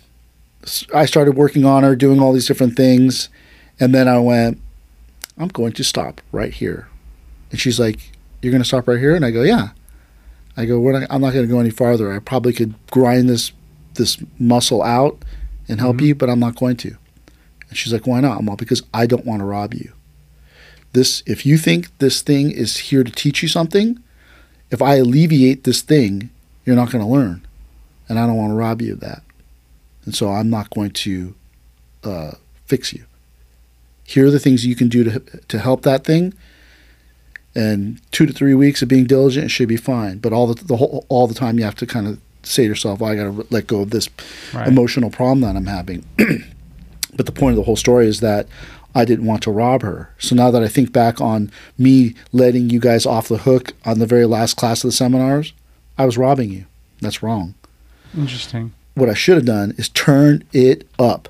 I 0.93 1.05
started 1.05 1.35
working 1.35 1.65
on 1.65 1.83
her, 1.83 1.93
doing 1.93 2.21
all 2.21 2.31
these 2.31 2.47
different 2.47 2.77
things. 2.77 3.27
And 3.81 3.93
then 3.93 4.07
I 4.07 4.17
went, 4.17 4.61
I'm 5.37 5.49
going 5.49 5.73
to 5.73 5.83
stop 5.83 6.21
right 6.31 6.53
here. 6.53 6.87
And 7.51 7.59
she's 7.59 7.81
like, 7.81 8.11
You're 8.41 8.51
going 8.51 8.63
to 8.63 8.67
stop 8.67 8.87
right 8.87 8.97
here? 8.97 9.13
And 9.13 9.25
I 9.25 9.31
go, 9.31 9.43
Yeah. 9.43 9.71
I 10.55 10.63
go, 10.63 10.79
We're 10.79 10.97
not, 11.01 11.07
I'm 11.09 11.19
not 11.19 11.33
going 11.33 11.45
to 11.45 11.51
go 11.51 11.59
any 11.59 11.69
farther. 11.69 12.13
I 12.13 12.19
probably 12.19 12.53
could 12.53 12.75
grind 12.89 13.27
this 13.27 13.51
this 13.97 14.17
muscle 14.39 14.81
out 14.81 15.23
and 15.67 15.79
help 15.79 15.97
Mhm. 15.97 16.07
you, 16.07 16.15
but 16.15 16.29
I'm 16.29 16.39
not 16.39 16.55
going 16.55 16.77
to. 16.77 16.95
And 17.69 17.77
she's 17.77 17.91
like, 17.93 18.07
Why 18.07 18.21
not? 18.21 18.39
I'm 18.39 18.47
all 18.49 18.55
because 18.55 18.81
I 18.93 19.05
don't 19.05 19.25
want 19.25 19.41
to 19.41 19.45
rob 19.45 19.73
you. 19.73 19.91
This, 20.93 21.21
if 21.25 21.45
you 21.45 21.57
think 21.57 21.89
this 21.99 22.21
thing 22.21 22.49
is 22.49 22.77
here 22.77 23.03
to 23.03 23.11
teach 23.11 23.43
you 23.43 23.49
something, 23.49 23.99
if 24.71 24.81
I 24.81 24.95
alleviate 24.95 25.63
this 25.65 25.81
thing, 25.81 26.29
you're 26.65 26.75
not 26.75 26.91
going 26.91 27.03
to 27.03 27.11
learn 27.11 27.45
and 28.09 28.17
I 28.17 28.25
don't 28.25 28.37
want 28.37 28.51
to 28.51 28.55
rob 28.55 28.81
you 28.81 28.93
of 28.93 28.99
that. 29.01 29.21
And 30.05 30.15
so 30.15 30.29
I'm 30.31 30.49
not 30.49 30.69
going 30.69 30.91
to 30.91 31.35
uh, 32.03 32.31
fix 32.65 32.93
you. 32.93 33.03
Here 34.05 34.25
are 34.27 34.31
the 34.31 34.39
things 34.39 34.65
you 34.65 34.75
can 34.75 34.87
do 34.87 35.03
to 35.03 35.19
to 35.49 35.59
help 35.59 35.81
that 35.81 36.05
thing. 36.05 36.33
And 37.53 37.99
two 38.11 38.25
to 38.25 38.33
three 38.33 38.53
weeks 38.53 38.81
of 38.81 38.87
being 38.87 39.05
diligent 39.05 39.45
it 39.45 39.49
should 39.49 39.67
be 39.67 39.77
fine. 39.77 40.19
But 40.19 40.31
all 40.31 40.47
the, 40.47 40.63
the 40.63 40.77
whole 40.77 41.05
all 41.09 41.27
the 41.27 41.33
time 41.33 41.57
you 41.57 41.65
have 41.65 41.75
to 41.75 41.85
kind 41.85 42.07
of 42.07 42.19
say 42.47 42.63
to 42.63 42.69
yourself, 42.69 42.99
well, 42.99 43.11
I 43.11 43.15
got 43.15 43.23
to 43.23 43.47
let 43.49 43.67
go 43.67 43.81
of 43.81 43.89
this 43.91 44.09
Right. 44.53 44.67
emotional 44.67 45.09
problem 45.09 45.41
that 45.41 45.55
I'm 45.55 45.65
having. 45.67 46.03
but 47.15 47.25
the 47.25 47.31
point 47.31 47.51
of 47.51 47.57
the 47.57 47.63
whole 47.63 47.75
story 47.75 48.07
is 48.07 48.19
that 48.21 48.47
I 48.95 49.05
didn't 49.05 49.25
want 49.25 49.43
to 49.43 49.51
rob 49.51 49.81
her. 49.83 50.09
So 50.17 50.35
now 50.35 50.49
that 50.51 50.63
I 50.63 50.67
think 50.67 50.91
back 50.91 51.21
on 51.21 51.51
me 51.77 52.15
letting 52.31 52.69
you 52.69 52.79
guys 52.79 53.05
off 53.05 53.27
the 53.27 53.39
hook 53.39 53.73
on 53.85 53.99
the 53.99 54.05
very 54.07 54.25
last 54.25 54.55
class 54.57 54.83
of 54.83 54.87
the 54.89 54.91
seminars, 54.95 55.53
I 55.97 56.05
was 56.05 56.17
robbing 56.17 56.51
you. 56.51 56.65
That's 57.01 57.21
wrong 57.21 57.53
Interesting. 58.17 58.73
what 58.95 59.09
I 59.09 59.13
should 59.13 59.35
have 59.35 59.45
done 59.45 59.73
is 59.77 59.89
turn 59.89 60.43
it 60.51 60.87
up. 60.97 61.29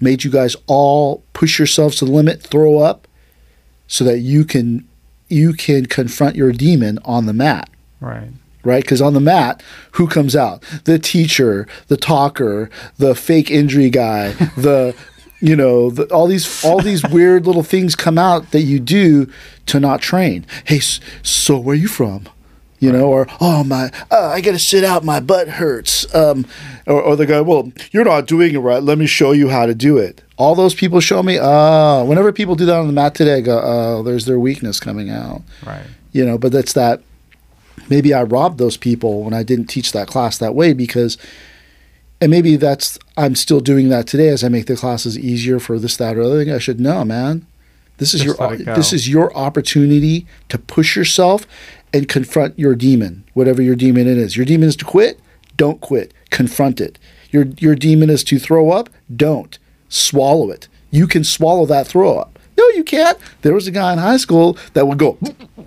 Made 0.00 0.24
you 0.24 0.30
guys 0.30 0.56
all 0.66 1.22
push 1.32 1.58
yourselves 1.58 1.96
to 1.98 2.06
the 2.06 2.10
limit, 2.10 2.42
throw 2.42 2.78
up, 2.78 3.06
so 3.86 4.02
that 4.04 4.18
you 4.20 4.44
can 4.44 4.86
you 5.28 5.52
can 5.52 5.86
confront 5.86 6.34
your 6.34 6.50
demon 6.52 6.98
on 7.04 7.26
the 7.26 7.32
mat, 7.32 7.68
Right. 8.00 8.30
Right? 8.64 8.82
Because 8.82 9.00
on 9.00 9.14
the 9.14 9.20
mat, 9.20 9.62
who 9.92 10.06
comes 10.06 10.36
out? 10.36 10.62
The 10.84 10.98
teacher, 10.98 11.66
the 11.88 11.96
talker, 11.96 12.70
the 12.98 13.14
fake 13.14 13.50
injury 13.50 13.90
guy, 13.90 14.32
the 14.56 14.94
you 15.40 15.56
know, 15.56 15.90
the, 15.90 16.04
all 16.12 16.26
these 16.26 16.64
all 16.64 16.80
these 16.80 17.02
weird 17.10 17.46
little 17.46 17.62
things 17.62 17.94
come 17.94 18.18
out 18.18 18.50
that 18.50 18.62
you 18.62 18.78
do 18.78 19.30
to 19.66 19.80
not 19.80 20.00
train. 20.00 20.46
Hey, 20.64 20.80
so 20.80 21.58
where 21.58 21.76
you 21.76 21.88
from? 21.88 22.28
You 22.78 22.90
know, 22.90 23.08
or 23.10 23.26
oh 23.42 23.62
my, 23.62 23.90
uh, 24.10 24.28
I 24.28 24.40
gotta 24.40 24.58
sit 24.58 24.84
out. 24.84 25.04
My 25.04 25.20
butt 25.20 25.48
hurts. 25.48 26.12
Um, 26.14 26.46
or, 26.86 27.02
or 27.02 27.16
the 27.16 27.26
guy, 27.26 27.42
well, 27.42 27.70
you're 27.92 28.06
not 28.06 28.26
doing 28.26 28.54
it 28.54 28.58
right. 28.58 28.82
Let 28.82 28.96
me 28.96 29.06
show 29.06 29.32
you 29.32 29.50
how 29.50 29.66
to 29.66 29.74
do 29.74 29.98
it. 29.98 30.22
All 30.38 30.54
those 30.54 30.74
people 30.74 31.00
show 31.00 31.22
me. 31.22 31.38
Oh, 31.38 32.06
whenever 32.06 32.32
people 32.32 32.54
do 32.54 32.64
that 32.64 32.76
on 32.76 32.86
the 32.86 32.94
mat 32.94 33.14
today, 33.14 33.34
I 33.34 33.40
go, 33.42 33.60
oh, 33.62 34.02
there's 34.02 34.24
their 34.24 34.40
weakness 34.40 34.80
coming 34.80 35.10
out. 35.10 35.42
Right. 35.64 35.84
You 36.12 36.24
know, 36.24 36.38
but 36.38 36.52
that's 36.52 36.72
that. 36.72 37.02
Maybe 37.90 38.14
I 38.14 38.22
robbed 38.22 38.58
those 38.58 38.76
people 38.76 39.22
when 39.24 39.34
I 39.34 39.42
didn't 39.42 39.66
teach 39.66 39.92
that 39.92 40.06
class 40.08 40.38
that 40.38 40.54
way 40.54 40.72
because, 40.72 41.18
and 42.20 42.30
maybe 42.30 42.56
that's 42.56 42.98
I'm 43.16 43.34
still 43.34 43.60
doing 43.60 43.88
that 43.90 44.06
today 44.06 44.28
as 44.28 44.42
I 44.44 44.48
make 44.48 44.66
the 44.66 44.76
classes 44.76 45.18
easier 45.18 45.58
for 45.60 45.78
this, 45.78 45.96
that, 45.98 46.16
or 46.16 46.22
other 46.22 46.42
thing. 46.44 46.54
I 46.54 46.58
should 46.58 46.80
know, 46.80 47.04
man. 47.04 47.46
This 47.98 48.14
is 48.14 48.22
Just 48.22 48.38
your 48.38 48.48
let 48.48 48.60
it 48.60 48.64
go. 48.64 48.74
this 48.76 48.92
is 48.94 49.08
your 49.10 49.36
opportunity 49.36 50.26
to 50.48 50.56
push 50.58 50.96
yourself 50.96 51.46
and 51.92 52.08
confront 52.08 52.58
your 52.58 52.74
demon, 52.74 53.24
whatever 53.34 53.60
your 53.60 53.74
demon 53.76 54.06
it 54.08 54.16
is. 54.16 54.36
Your 54.36 54.46
demon 54.46 54.68
is 54.68 54.76
to 54.76 54.84
quit. 54.86 55.20
Don't 55.56 55.80
quit. 55.82 56.14
Confront 56.30 56.80
it. 56.80 56.98
Your 57.30 57.46
your 57.58 57.74
demon 57.74 58.08
is 58.08 58.24
to 58.24 58.38
throw 58.38 58.70
up. 58.70 58.88
Don't 59.14 59.58
swallow 59.90 60.50
it. 60.50 60.68
You 60.90 61.06
can 61.06 61.24
swallow 61.24 61.66
that 61.66 61.86
throw 61.88 62.16
up. 62.16 62.38
No, 62.56 62.66
you 62.70 62.84
can't. 62.84 63.18
There 63.42 63.52
was 63.54 63.66
a 63.66 63.70
guy 63.70 63.92
in 63.92 63.98
high 63.98 64.16
school 64.16 64.56
that 64.74 64.86
would 64.86 64.98
go 64.98 65.18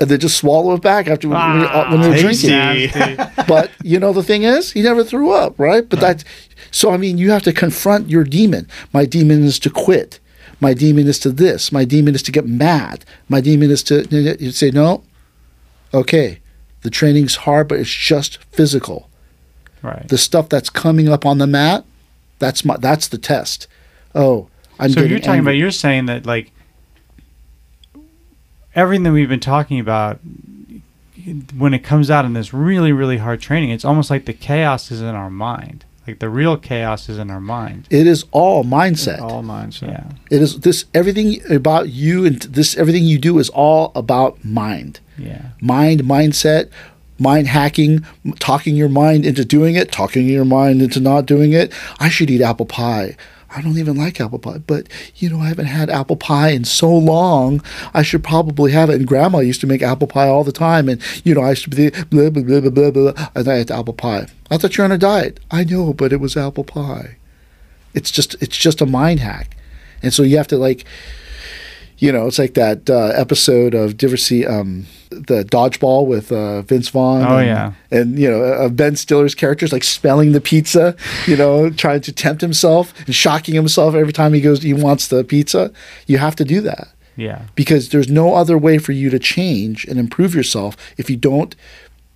and 0.00 0.08
then 0.08 0.20
just 0.20 0.36
swallow 0.36 0.74
it 0.74 0.82
back 0.82 1.08
after 1.08 1.28
when, 1.28 1.38
when 1.38 1.66
uh, 1.66 1.96
they're 2.02 2.14
ah, 2.14 2.72
drinking. 2.74 3.44
But 3.48 3.70
you 3.82 3.98
know 3.98 4.12
the 4.12 4.22
thing 4.22 4.42
is, 4.42 4.72
he 4.72 4.82
never 4.82 5.04
threw 5.04 5.32
up, 5.32 5.58
right? 5.58 5.88
But 5.88 6.00
that's 6.00 6.24
so. 6.70 6.90
I 6.90 6.96
mean, 6.96 7.18
you 7.18 7.30
have 7.30 7.42
to 7.42 7.52
confront 7.52 8.08
your 8.08 8.24
demon. 8.24 8.68
My 8.92 9.04
demon 9.04 9.44
is 9.44 9.58
to 9.60 9.70
quit. 9.70 10.20
My 10.60 10.74
demon 10.74 11.06
is 11.06 11.18
to 11.20 11.30
this. 11.30 11.72
My 11.72 11.84
demon 11.84 12.14
is 12.14 12.22
to 12.24 12.32
get 12.32 12.46
mad. 12.46 13.04
My 13.28 13.40
demon 13.40 13.70
is 13.70 13.82
to 13.84 14.06
you 14.40 14.50
say 14.50 14.70
no. 14.70 15.02
Okay, 15.94 16.40
the 16.82 16.90
training's 16.90 17.36
hard, 17.36 17.68
but 17.68 17.78
it's 17.78 17.90
just 17.90 18.38
physical. 18.52 19.08
right. 19.82 20.06
The 20.08 20.18
stuff 20.18 20.48
that's 20.48 20.70
coming 20.70 21.08
up 21.08 21.24
on 21.24 21.38
the 21.38 21.46
mat, 21.46 21.84
that's 22.38 22.64
my 22.64 22.76
that's 22.76 23.08
the 23.08 23.18
test. 23.18 23.66
Oh, 24.14 24.48
I'm 24.78 24.90
so 24.90 25.00
you're 25.00 25.20
talking 25.20 25.40
about 25.40 25.52
you're 25.52 25.70
saying 25.70 26.06
that 26.06 26.26
like 26.26 26.52
everything 28.78 29.02
that 29.04 29.12
we've 29.12 29.28
been 29.28 29.40
talking 29.54 29.78
about 29.80 30.20
when 31.56 31.74
it 31.74 31.80
comes 31.80 32.10
out 32.10 32.24
in 32.24 32.32
this 32.32 32.54
really 32.54 32.92
really 32.92 33.18
hard 33.18 33.40
training 33.40 33.70
it's 33.70 33.84
almost 33.84 34.08
like 34.10 34.24
the 34.24 34.32
chaos 34.32 34.90
is 34.90 35.00
in 35.02 35.14
our 35.14 35.28
mind 35.28 35.84
like 36.06 36.20
the 36.20 36.28
real 36.30 36.56
chaos 36.56 37.08
is 37.10 37.18
in 37.18 37.30
our 37.30 37.40
mind 37.40 37.86
It 37.90 38.06
is 38.06 38.24
all 38.30 38.64
mindset. 38.64 39.20
All 39.20 39.42
mindset. 39.42 39.88
yeah 39.88 40.04
It 40.30 40.40
is 40.40 40.60
this 40.60 40.86
everything 40.94 41.28
about 41.52 41.90
you 41.90 42.24
and 42.24 42.40
this 42.42 42.76
everything 42.78 43.04
you 43.04 43.18
do 43.18 43.38
is 43.38 43.50
all 43.50 43.92
about 43.94 44.42
mind. 44.42 45.00
yeah 45.18 45.50
Mind, 45.60 46.04
mindset, 46.04 46.70
mind 47.18 47.48
hacking, 47.48 48.06
talking 48.38 48.74
your 48.74 48.88
mind 48.88 49.26
into 49.26 49.44
doing 49.44 49.74
it, 49.74 49.92
talking 49.92 50.26
your 50.28 50.46
mind 50.46 50.80
into 50.80 51.00
not 51.00 51.26
doing 51.26 51.52
it. 51.52 51.74
I 52.00 52.08
should 52.08 52.30
eat 52.30 52.40
apple 52.40 52.64
pie. 52.64 53.14
I 53.54 53.62
don't 53.62 53.78
even 53.78 53.96
like 53.96 54.20
apple 54.20 54.38
pie, 54.38 54.58
but 54.58 54.88
you 55.16 55.30
know, 55.30 55.40
I 55.40 55.48
haven't 55.48 55.66
had 55.66 55.88
apple 55.88 56.16
pie 56.16 56.50
in 56.50 56.64
so 56.64 56.90
long. 56.94 57.62
I 57.94 58.02
should 58.02 58.22
probably 58.22 58.72
have 58.72 58.90
it. 58.90 58.96
And 58.96 59.06
grandma 59.06 59.38
used 59.38 59.60
to 59.62 59.66
make 59.66 59.82
apple 59.82 60.06
pie 60.06 60.28
all 60.28 60.44
the 60.44 60.52
time. 60.52 60.88
And, 60.88 61.00
you 61.24 61.34
know, 61.34 61.42
I 61.42 61.54
should 61.54 61.74
be 61.74 61.90
blah, 61.90 62.30
blah, 62.30 62.42
blah, 62.42 62.60
blah, 62.60 62.70
blah, 62.70 62.90
blah. 62.90 63.28
And 63.34 63.48
I 63.48 63.54
had 63.54 63.70
apple 63.70 63.94
pie. 63.94 64.26
I 64.50 64.58
thought 64.58 64.76
you're 64.76 64.84
on 64.84 64.92
a 64.92 64.98
diet. 64.98 65.40
I 65.50 65.64
know, 65.64 65.94
but 65.94 66.12
it 66.12 66.20
was 66.20 66.36
apple 66.36 66.64
pie. 66.64 67.16
It's 67.94 68.10
just, 68.10 68.34
it's 68.42 68.56
just 68.56 68.80
a 68.82 68.86
mind 68.86 69.20
hack. 69.20 69.56
And 70.02 70.12
so 70.12 70.22
you 70.22 70.36
have 70.36 70.48
to 70.48 70.58
like, 70.58 70.84
you 71.98 72.12
know, 72.12 72.26
it's 72.26 72.38
like 72.38 72.54
that 72.54 72.88
uh, 72.88 73.12
episode 73.14 73.74
of 73.74 73.96
did 73.96 74.02
you 74.02 74.08
ever 74.08 74.16
see 74.16 74.46
um, 74.46 74.86
the 75.10 75.44
dodgeball 75.44 76.06
with 76.06 76.30
uh, 76.32 76.62
Vince 76.62 76.88
Vaughn? 76.88 77.22
Oh, 77.22 77.38
and, 77.38 77.46
yeah. 77.46 77.72
and 77.90 78.18
you 78.18 78.30
know 78.30 78.42
uh, 78.44 78.68
Ben 78.68 78.96
Stiller's 78.96 79.34
characters 79.34 79.72
like 79.72 79.84
spelling 79.84 80.32
the 80.32 80.40
pizza, 80.40 80.96
you 81.26 81.36
know, 81.36 81.70
trying 81.70 82.00
to 82.02 82.12
tempt 82.12 82.40
himself 82.40 82.94
and 83.06 83.14
shocking 83.14 83.54
himself 83.54 83.94
every 83.94 84.12
time 84.12 84.32
he 84.32 84.40
goes 84.40 84.62
he 84.62 84.72
wants 84.74 85.08
the 85.08 85.24
pizza. 85.24 85.72
You 86.06 86.18
have 86.18 86.36
to 86.36 86.44
do 86.44 86.60
that 86.62 86.88
yeah 87.16 87.42
because 87.56 87.88
there's 87.88 88.08
no 88.08 88.34
other 88.34 88.56
way 88.56 88.78
for 88.78 88.92
you 88.92 89.10
to 89.10 89.18
change 89.18 89.84
and 89.86 89.98
improve 89.98 90.36
yourself 90.36 90.76
if 90.96 91.10
you 91.10 91.16
don't 91.16 91.56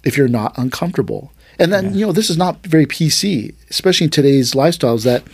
if 0.05 0.17
you're 0.17 0.29
not 0.29 0.57
uncomfortable 0.57 1.33
and 1.59 1.73
then 1.73 1.87
Yeah. 1.87 1.91
you 1.91 2.07
know 2.07 2.13
this 2.13 2.31
is 2.31 2.37
not 2.37 2.65
very 2.65 2.87
pc 2.87 3.53
especially 3.69 4.05
in 4.05 4.11
today's 4.13 4.53
lifestyles 4.53 5.03
that 5.03 5.25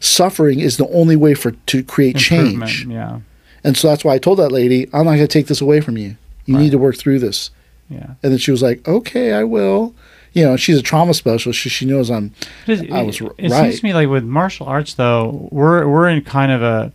suffering 0.00 0.60
is 0.60 0.78
the 0.78 0.88
only 0.88 1.14
way 1.14 1.34
for 1.34 1.50
to 1.66 1.82
create 1.82 2.16
change 2.16 2.86
yeah 2.86 3.20
and 3.64 3.76
so 3.76 3.88
that's 3.88 4.04
why 4.04 4.14
i 4.14 4.18
told 4.18 4.38
that 4.38 4.50
lady 4.52 4.84
i'm 4.92 5.04
not 5.04 5.12
going 5.16 5.18
to 5.18 5.26
take 5.28 5.46
this 5.48 5.60
away 5.60 5.80
from 5.80 5.96
you. 5.98 6.16
You 6.46 6.54
Right. 6.54 6.62
need 6.62 6.70
to 6.72 6.78
work 6.78 6.96
through 6.96 7.18
this. 7.18 7.50
Yeah. 7.90 8.14
And 8.22 8.32
then 8.32 8.38
she 8.38 8.50
was 8.50 8.62
like 8.62 8.86
okay 8.88 9.32
i 9.32 9.44
will. 9.44 9.94
You 10.32 10.44
know 10.44 10.56
she's 10.56 10.78
a 10.78 10.82
trauma 10.82 11.14
specialist 11.14 11.62
so 11.62 11.68
she 11.68 11.84
knows 11.86 12.10
i'm 12.10 12.32
It, 12.66 12.92
I 12.92 13.02
was 13.02 13.16
it, 13.20 13.24
r- 13.24 13.34
it 13.38 13.50
right. 13.50 13.62
seems 13.70 13.80
to 13.80 13.86
me 13.86 13.94
like 13.94 14.08
with 14.08 14.24
martial 14.24 14.66
arts 14.66 14.94
though 14.94 15.48
we're 15.50 15.86
we're 15.88 16.08
in 16.08 16.22
kind 16.22 16.52
of 16.52 16.62
a 16.62 16.92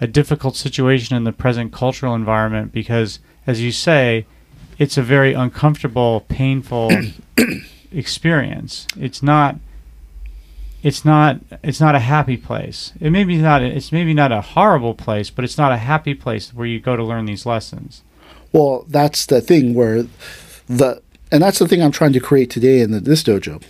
a 0.00 0.06
difficult 0.06 0.56
situation 0.56 1.16
in 1.16 1.24
the 1.24 1.32
present 1.32 1.72
cultural 1.72 2.14
environment 2.14 2.72
because 2.72 3.18
as 3.46 3.60
you 3.60 3.70
say 3.72 4.24
it's 4.78 4.96
a 4.96 5.02
very 5.02 5.34
uncomfortable 5.34 6.24
painful 6.28 6.90
experience. 7.92 8.86
It's 8.98 9.22
not 9.22 9.56
it's 10.82 11.04
not 11.04 11.38
it's 11.62 11.80
not 11.80 11.94
a 11.94 11.98
happy 12.00 12.36
place 12.36 12.92
it 13.00 13.10
maybe 13.10 13.36
not 13.36 13.62
it's 13.62 13.92
maybe 13.92 14.14
not 14.14 14.32
a 14.32 14.40
horrible 14.40 14.94
place 14.94 15.28
but 15.30 15.44
it's 15.44 15.58
not 15.58 15.72
a 15.72 15.76
happy 15.76 16.14
place 16.14 16.52
where 16.54 16.66
you 16.66 16.80
go 16.80 16.96
to 16.96 17.04
learn 17.04 17.26
these 17.26 17.44
lessons 17.46 18.02
Well, 18.52 18.84
that's 18.88 19.26
the 19.26 19.40
thing 19.40 19.74
where 19.74 20.04
the 20.66 21.00
and 21.32 21.40
that's 21.42 21.58
the 21.60 21.68
thing 21.68 21.80
I'm 21.82 21.92
trying 21.92 22.12
to 22.14 22.20
create 22.20 22.50
today 22.50 22.80
in 22.80 22.90
the, 22.90 22.98
this 22.98 23.22
dojo. 23.22 23.62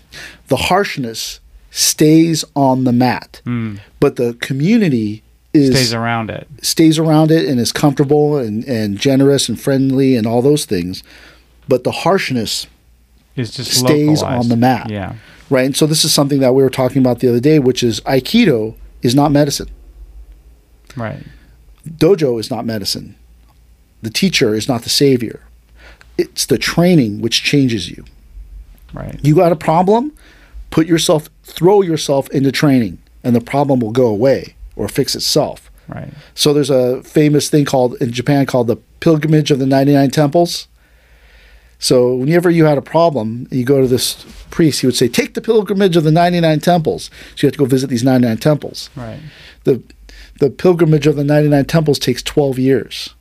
The 0.48 0.56
harshness 0.56 1.40
stays 1.70 2.44
on 2.56 2.84
the 2.84 2.92
mat, 2.92 3.42
Mm. 3.44 3.80
but 4.00 4.16
the 4.16 4.32
community 4.40 5.22
is 5.52 5.74
Stays 5.76 5.92
around 5.92 6.30
it. 6.30 6.48
stays 6.62 6.98
around 6.98 7.30
it 7.30 7.46
and 7.48 7.60
is 7.60 7.72
comfortable 7.72 8.38
and, 8.38 8.64
and 8.64 8.96
generous 8.98 9.48
and 9.50 9.60
friendly 9.60 10.16
and 10.16 10.26
all 10.26 10.40
those 10.42 10.64
things. 10.64 11.02
But 11.68 11.84
the 11.84 11.90
harshness, 11.92 12.66
It's 13.36 13.50
just 13.56 13.72
Stays 13.72 14.22
localized. 14.22 14.44
on 14.44 14.48
the 14.48 14.56
mat. 14.56 14.88
Yeah. 14.90 15.14
Right? 15.50 15.66
And 15.66 15.76
so 15.76 15.86
this 15.86 16.04
is 16.04 16.14
something 16.14 16.40
that 16.40 16.54
we 16.54 16.62
were 16.62 16.70
talking 16.70 16.98
about 16.98 17.18
the 17.18 17.28
other 17.28 17.40
day, 17.40 17.58
which 17.58 17.82
is 17.82 18.00
Aikido 18.02 18.76
is 19.02 19.14
not 19.14 19.32
medicine. 19.32 19.68
Right. 20.96 21.22
Dojo 21.86 22.38
is 22.38 22.50
not 22.50 22.64
medicine. 22.64 23.16
The 24.02 24.10
teacher 24.10 24.54
is 24.54 24.68
not 24.68 24.82
the 24.82 24.88
savior. 24.88 25.40
It's 26.16 26.46
the 26.46 26.58
training 26.58 27.20
which 27.20 27.42
changes 27.42 27.90
you. 27.90 28.04
Right. 28.92 29.18
You 29.22 29.34
got 29.34 29.52
a 29.52 29.56
problem, 29.56 30.12
put 30.70 30.86
yourself, 30.86 31.28
throw 31.44 31.82
yourself 31.82 32.28
into 32.30 32.52
training, 32.52 32.98
and 33.22 33.34
the 33.34 33.40
problem 33.40 33.80
will 33.80 33.92
go 33.92 34.06
away 34.06 34.54
or 34.76 34.88
fix 34.88 35.14
itself. 35.14 35.70
Right. 35.88 36.12
So 36.34 36.52
there's 36.52 36.70
a 36.70 37.02
famous 37.02 37.50
thing 37.50 37.64
called 37.64 37.94
in 38.00 38.12
Japan 38.12 38.46
called 38.46 38.68
the 38.68 38.76
pilgrimage 39.00 39.50
of 39.50 39.58
the 39.58 39.66
99 39.66 40.10
temples. 40.10 40.68
So 41.80 42.14
whenever 42.14 42.50
you 42.50 42.66
had 42.66 42.78
a 42.78 42.82
problem, 42.82 43.48
you 43.50 43.64
go 43.64 43.80
to 43.80 43.88
this 43.88 44.24
priest, 44.50 44.82
he 44.82 44.86
would 44.86 44.94
say, 44.94 45.08
"Take 45.08 45.34
the 45.34 45.40
pilgrimage 45.40 45.96
of 45.96 46.04
the 46.04 46.12
99 46.12 46.60
temples." 46.60 47.10
So 47.34 47.44
you 47.44 47.46
have 47.48 47.54
to 47.54 47.58
go 47.58 47.64
visit 47.64 47.88
these 47.88 48.04
99 48.04 48.36
temples. 48.36 48.90
Right. 48.94 49.18
The 49.64 49.82
the 50.38 50.50
pilgrimage 50.50 51.06
of 51.06 51.16
the 51.16 51.24
99 51.24 51.64
temples 51.64 51.98
takes 51.98 52.22
12 52.22 52.58
years. 52.58 53.14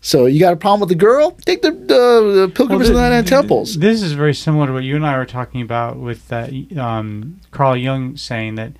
So 0.00 0.26
you 0.26 0.38
got 0.38 0.52
a 0.52 0.56
problem 0.56 0.80
with 0.80 0.90
the 0.90 0.94
girl? 0.94 1.32
Take 1.32 1.62
the, 1.62 1.72
the, 1.72 2.46
the 2.46 2.52
pilgrimage 2.54 2.86
of 2.88 2.94
the 2.94 3.00
ninety-nine 3.00 3.24
99 3.24 3.24
th- 3.24 3.30
temples. 3.40 3.78
This 3.78 4.02
is 4.02 4.12
very 4.12 4.34
similar 4.34 4.68
to 4.68 4.72
what 4.72 4.84
you 4.84 4.94
and 4.94 5.04
I 5.04 5.16
were 5.16 5.26
talking 5.26 5.62
about 5.62 5.96
with 5.96 6.28
that 6.28 6.52
um, 6.76 7.40
Carl 7.50 7.76
Jung 7.76 8.16
saying 8.16 8.54
that 8.54 8.74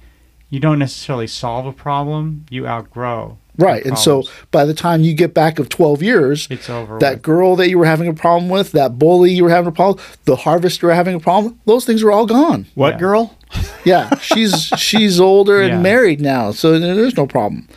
you 0.51 0.61
don't 0.61 0.79
necessarily 0.79 1.27
solve 1.27 1.67
a 1.67 1.73
problem, 1.73 2.47
you 2.49 2.69
outgrow. 2.69 3.39
The 3.57 3.65
Right. 3.65 3.85
And 3.85 3.99
so 3.99 4.25
by 4.51 4.65
the 4.65 4.75
time 4.75 5.03
you 5.03 5.15
get 5.15 5.33
back 5.35 5.59
of 5.59 5.69
12 5.69 6.03
years, 6.03 6.49
it's 6.51 6.69
over. 6.71 6.99
that 6.99 7.15
with. 7.15 7.23
girl 7.23 7.57
that 7.57 7.69
you 7.69 7.79
were 7.79 7.87
having 7.87 8.09
a 8.09 8.15
problem 8.15 8.49
with, 8.51 8.73
that 8.73 8.99
bully 8.99 9.33
you 9.33 9.45
were 9.45 9.51
having 9.51 9.69
a 9.69 9.73
problem, 9.73 10.05
the 10.25 10.37
harvest 10.37 10.83
you 10.83 10.89
were 10.89 10.95
having 10.95 11.15
a 11.15 11.21
problem, 11.21 11.59
those 11.67 11.85
things 11.85 12.03
are 12.03 12.13
all 12.13 12.27
gone. 12.27 12.67
What 12.75 12.95
Yeah. 12.95 12.99
girl? 12.99 13.37
Yeah, 13.85 14.17
she's 14.19 14.67
she's 14.77 15.21
older 15.21 15.61
and 15.63 15.69
Yeah. 15.75 15.81
married 15.81 16.21
now, 16.21 16.51
so 16.51 16.77
there's 16.79 17.17
no 17.17 17.27
problem. 17.27 17.69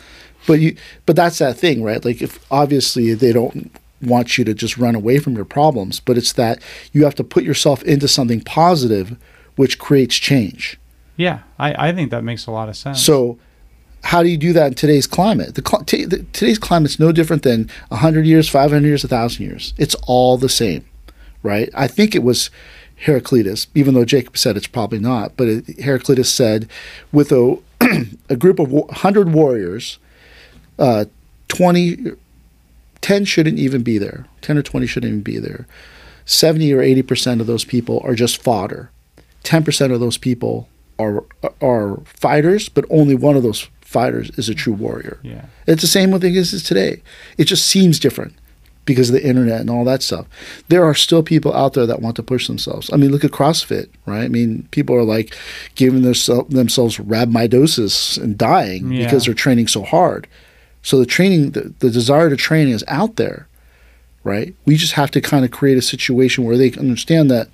But 0.46 0.58
you 0.60 0.76
but 1.06 1.14
that's 1.16 1.38
that 1.38 1.56
thing, 1.56 1.82
right? 1.84 2.04
Like 2.04 2.20
if 2.20 2.40
obviously 2.50 3.14
they 3.14 3.32
don't 3.32 3.70
want 4.02 4.36
you 4.36 4.44
to 4.44 4.52
just 4.54 4.76
run 4.76 4.94
away 4.96 5.18
from 5.18 5.36
your 5.36 5.44
problems, 5.44 6.00
but 6.00 6.16
it's 6.18 6.32
that 6.32 6.60
you 6.92 7.04
have 7.04 7.14
to 7.14 7.22
put 7.24 7.44
yourself 7.44 7.82
into 7.84 8.08
something 8.08 8.40
positive 8.40 9.16
which 9.56 9.78
creates 9.78 10.16
change. 10.16 10.78
yeah, 11.16 11.40
I, 11.58 11.88
I 11.90 11.92
think 11.92 12.10
that 12.10 12.24
makes 12.24 12.46
a 12.46 12.50
lot 12.50 12.68
of 12.70 12.76
sense. 12.76 13.00
So, 13.04 13.38
how 14.02 14.22
do 14.22 14.28
you 14.28 14.36
do 14.36 14.52
that 14.52 14.68
in 14.68 14.74
today's 14.74 15.06
climate? 15.06 15.54
The, 15.54 15.84
t- 15.86 16.04
the 16.04 16.24
today's 16.32 16.58
climate's 16.58 16.98
no 16.98 17.12
different 17.12 17.42
than 17.42 17.70
hundred 17.92 18.26
years, 18.26 18.48
five 18.48 18.70
hundred 18.70 18.88
years, 18.88 19.04
thousand 19.04 19.44
years. 19.44 19.74
It's 19.76 19.94
all 20.06 20.36
the 20.36 20.48
same, 20.48 20.84
right? 21.42 21.68
I 21.74 21.86
think 21.86 22.14
it 22.14 22.22
was 22.22 22.50
Heraclitus, 22.96 23.66
even 23.74 23.94
though 23.94 24.04
Jacob 24.04 24.36
said 24.36 24.56
it's 24.56 24.66
probably 24.66 24.98
not. 24.98 25.36
But 25.36 25.48
it, 25.48 25.80
Heraclitus 25.80 26.32
said, 26.32 26.68
with 27.12 27.32
a 27.32 27.58
a 28.28 28.36
group 28.36 28.58
of 28.58 28.70
wa- 28.70 28.92
hundred 28.92 29.32
warriors, 29.32 29.98
uh, 30.78 31.06
20, 31.48 32.12
10 33.00 33.24
shouldn't 33.24 33.58
even 33.58 33.82
be 33.82 33.98
there. 33.98 34.26
Ten 34.40 34.58
or 34.58 34.62
twenty 34.62 34.86
shouldn't 34.86 35.10
even 35.10 35.22
be 35.22 35.38
there. 35.38 35.66
Seventy 36.24 36.72
or 36.72 36.80
eighty 36.80 37.02
percent 37.02 37.40
of 37.40 37.46
those 37.46 37.64
people 37.64 38.00
are 38.04 38.14
just 38.14 38.42
fodder. 38.42 38.90
Ten 39.42 39.64
percent 39.64 39.92
of 39.92 40.00
those 40.00 40.18
people 40.18 40.68
are 40.98 41.24
are 41.60 41.96
fighters, 42.04 42.68
but 42.68 42.84
only 42.90 43.14
one 43.14 43.36
of 43.36 43.42
those 43.42 43.68
fighters 43.90 44.30
is 44.38 44.48
a 44.48 44.54
true 44.54 44.72
warrior. 44.72 45.18
yeah, 45.22 45.46
It's 45.66 45.82
the 45.82 45.88
same 45.88 46.10
with 46.12 46.22
things 46.22 46.54
as 46.54 46.62
today. 46.62 47.02
It 47.36 47.44
just 47.46 47.66
seems 47.66 47.98
different 47.98 48.34
because 48.84 49.10
of 49.10 49.14
the 49.14 49.26
internet 49.26 49.60
and 49.60 49.68
all 49.70 49.84
that 49.84 50.02
stuff. 50.02 50.26
There 50.68 50.84
are 50.84 50.94
still 50.94 51.22
people 51.22 51.52
out 51.54 51.72
there 51.74 51.86
that 51.86 52.00
want 52.00 52.16
to 52.16 52.22
push 52.22 52.46
themselves. 52.46 52.88
I 52.92 52.96
mean, 52.96 53.10
look 53.10 53.24
at 53.24 53.30
CrossFit, 53.32 53.88
right? 54.06 54.24
I 54.24 54.28
mean, 54.28 54.66
people 54.70 54.94
are 54.96 55.04
like 55.16 55.36
giving 55.74 56.02
theirse- 56.02 56.48
themselves 56.50 56.98
rhabdomyolysis 56.98 58.20
and 58.22 58.36
dying 58.38 58.92
Yeah. 58.92 59.04
because 59.04 59.24
they're 59.24 59.34
training 59.34 59.68
so 59.68 59.82
hard. 59.82 60.26
So 60.82 60.98
the 60.98 61.06
training, 61.06 61.50
the, 61.50 61.72
the 61.80 61.90
desire 61.90 62.30
to 62.30 62.36
train 62.36 62.68
is 62.68 62.84
out 62.88 63.16
there, 63.16 63.48
right? 64.24 64.54
We 64.64 64.76
just 64.76 64.94
have 64.94 65.10
to 65.12 65.20
kind 65.20 65.44
of 65.44 65.50
create 65.50 65.78
a 65.78 65.82
situation 65.82 66.44
where 66.44 66.56
they 66.56 66.72
understand 66.72 67.30
that 67.30 67.48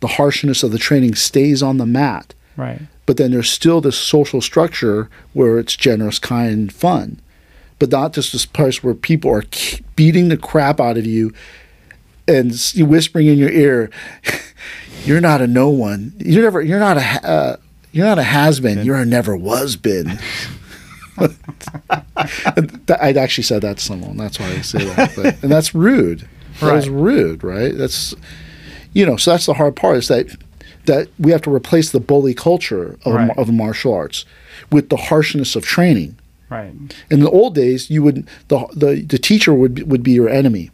the 0.00 0.06
harshness 0.08 0.62
of 0.62 0.72
the 0.72 0.78
training 0.78 1.14
stays 1.14 1.62
on 1.62 1.76
the 1.78 1.86
mat 1.86 2.34
right. 2.56 2.80
But 3.06 3.16
then 3.16 3.30
there's 3.32 3.50
still 3.50 3.80
this 3.80 3.98
social 3.98 4.40
structure 4.40 5.08
where 5.32 5.58
it's 5.58 5.74
generous, 5.76 6.18
kind, 6.18 6.72
fun, 6.72 7.20
but 7.78 7.90
not 7.90 8.12
just 8.12 8.32
this 8.32 8.46
place 8.46 8.82
where 8.84 8.94
people 8.94 9.30
are 9.30 9.44
beating 9.96 10.28
the 10.28 10.36
crap 10.36 10.80
out 10.80 10.96
of 10.96 11.04
you 11.06 11.32
and 12.28 12.52
whispering 12.76 13.26
in 13.26 13.38
your 13.38 13.50
ear, 13.50 13.90
"You're 15.04 15.20
not 15.20 15.40
a 15.42 15.46
no 15.48 15.68
one. 15.68 16.12
You're 16.18 16.44
never. 16.44 16.62
You're 16.62 16.78
not 16.78 16.96
a. 16.96 17.00
Uh, 17.28 17.56
you're 17.90 18.06
not 18.06 18.18
a 18.18 18.22
has 18.22 18.60
been. 18.60 18.84
You're 18.86 18.96
a 18.96 19.04
never 19.04 19.36
was 19.36 19.74
been." 19.76 20.18
I'd 22.16 23.16
actually 23.16 23.44
said 23.44 23.62
that 23.62 23.78
to 23.78 23.82
someone. 23.84 24.16
That's 24.16 24.38
why 24.38 24.46
I 24.46 24.60
say 24.60 24.84
that. 24.84 25.12
But, 25.16 25.42
and 25.42 25.50
that's 25.50 25.74
rude. 25.74 26.28
That 26.60 26.66
Right. 26.72 26.86
rude, 26.86 27.42
right? 27.42 27.76
That's 27.76 28.14
you 28.92 29.04
know. 29.06 29.16
So 29.16 29.32
that's 29.32 29.46
the 29.46 29.54
hard 29.54 29.74
part 29.76 29.96
is 29.96 30.08
that 30.08 30.26
that 30.86 31.08
we 31.18 31.30
have 31.32 31.42
to 31.42 31.54
replace 31.54 31.90
the 31.90 32.00
bully 32.00 32.34
culture 32.34 32.98
of, 33.04 33.14
Right. 33.14 33.38
of 33.38 33.52
martial 33.52 33.94
arts 33.94 34.24
with 34.70 34.88
the 34.88 34.96
harshness 34.96 35.54
of 35.56 35.64
training. 35.64 36.16
Right. 36.50 36.72
In 37.10 37.20
the 37.20 37.30
old 37.30 37.54
days, 37.54 37.88
you 37.90 38.02
would 38.02 38.26
the 38.48 38.66
the, 38.74 39.02
the 39.02 39.18
teacher 39.18 39.54
would 39.54 39.74
be, 39.74 39.82
would 39.84 40.02
be 40.02 40.12
your 40.12 40.28
enemy, 40.28 40.70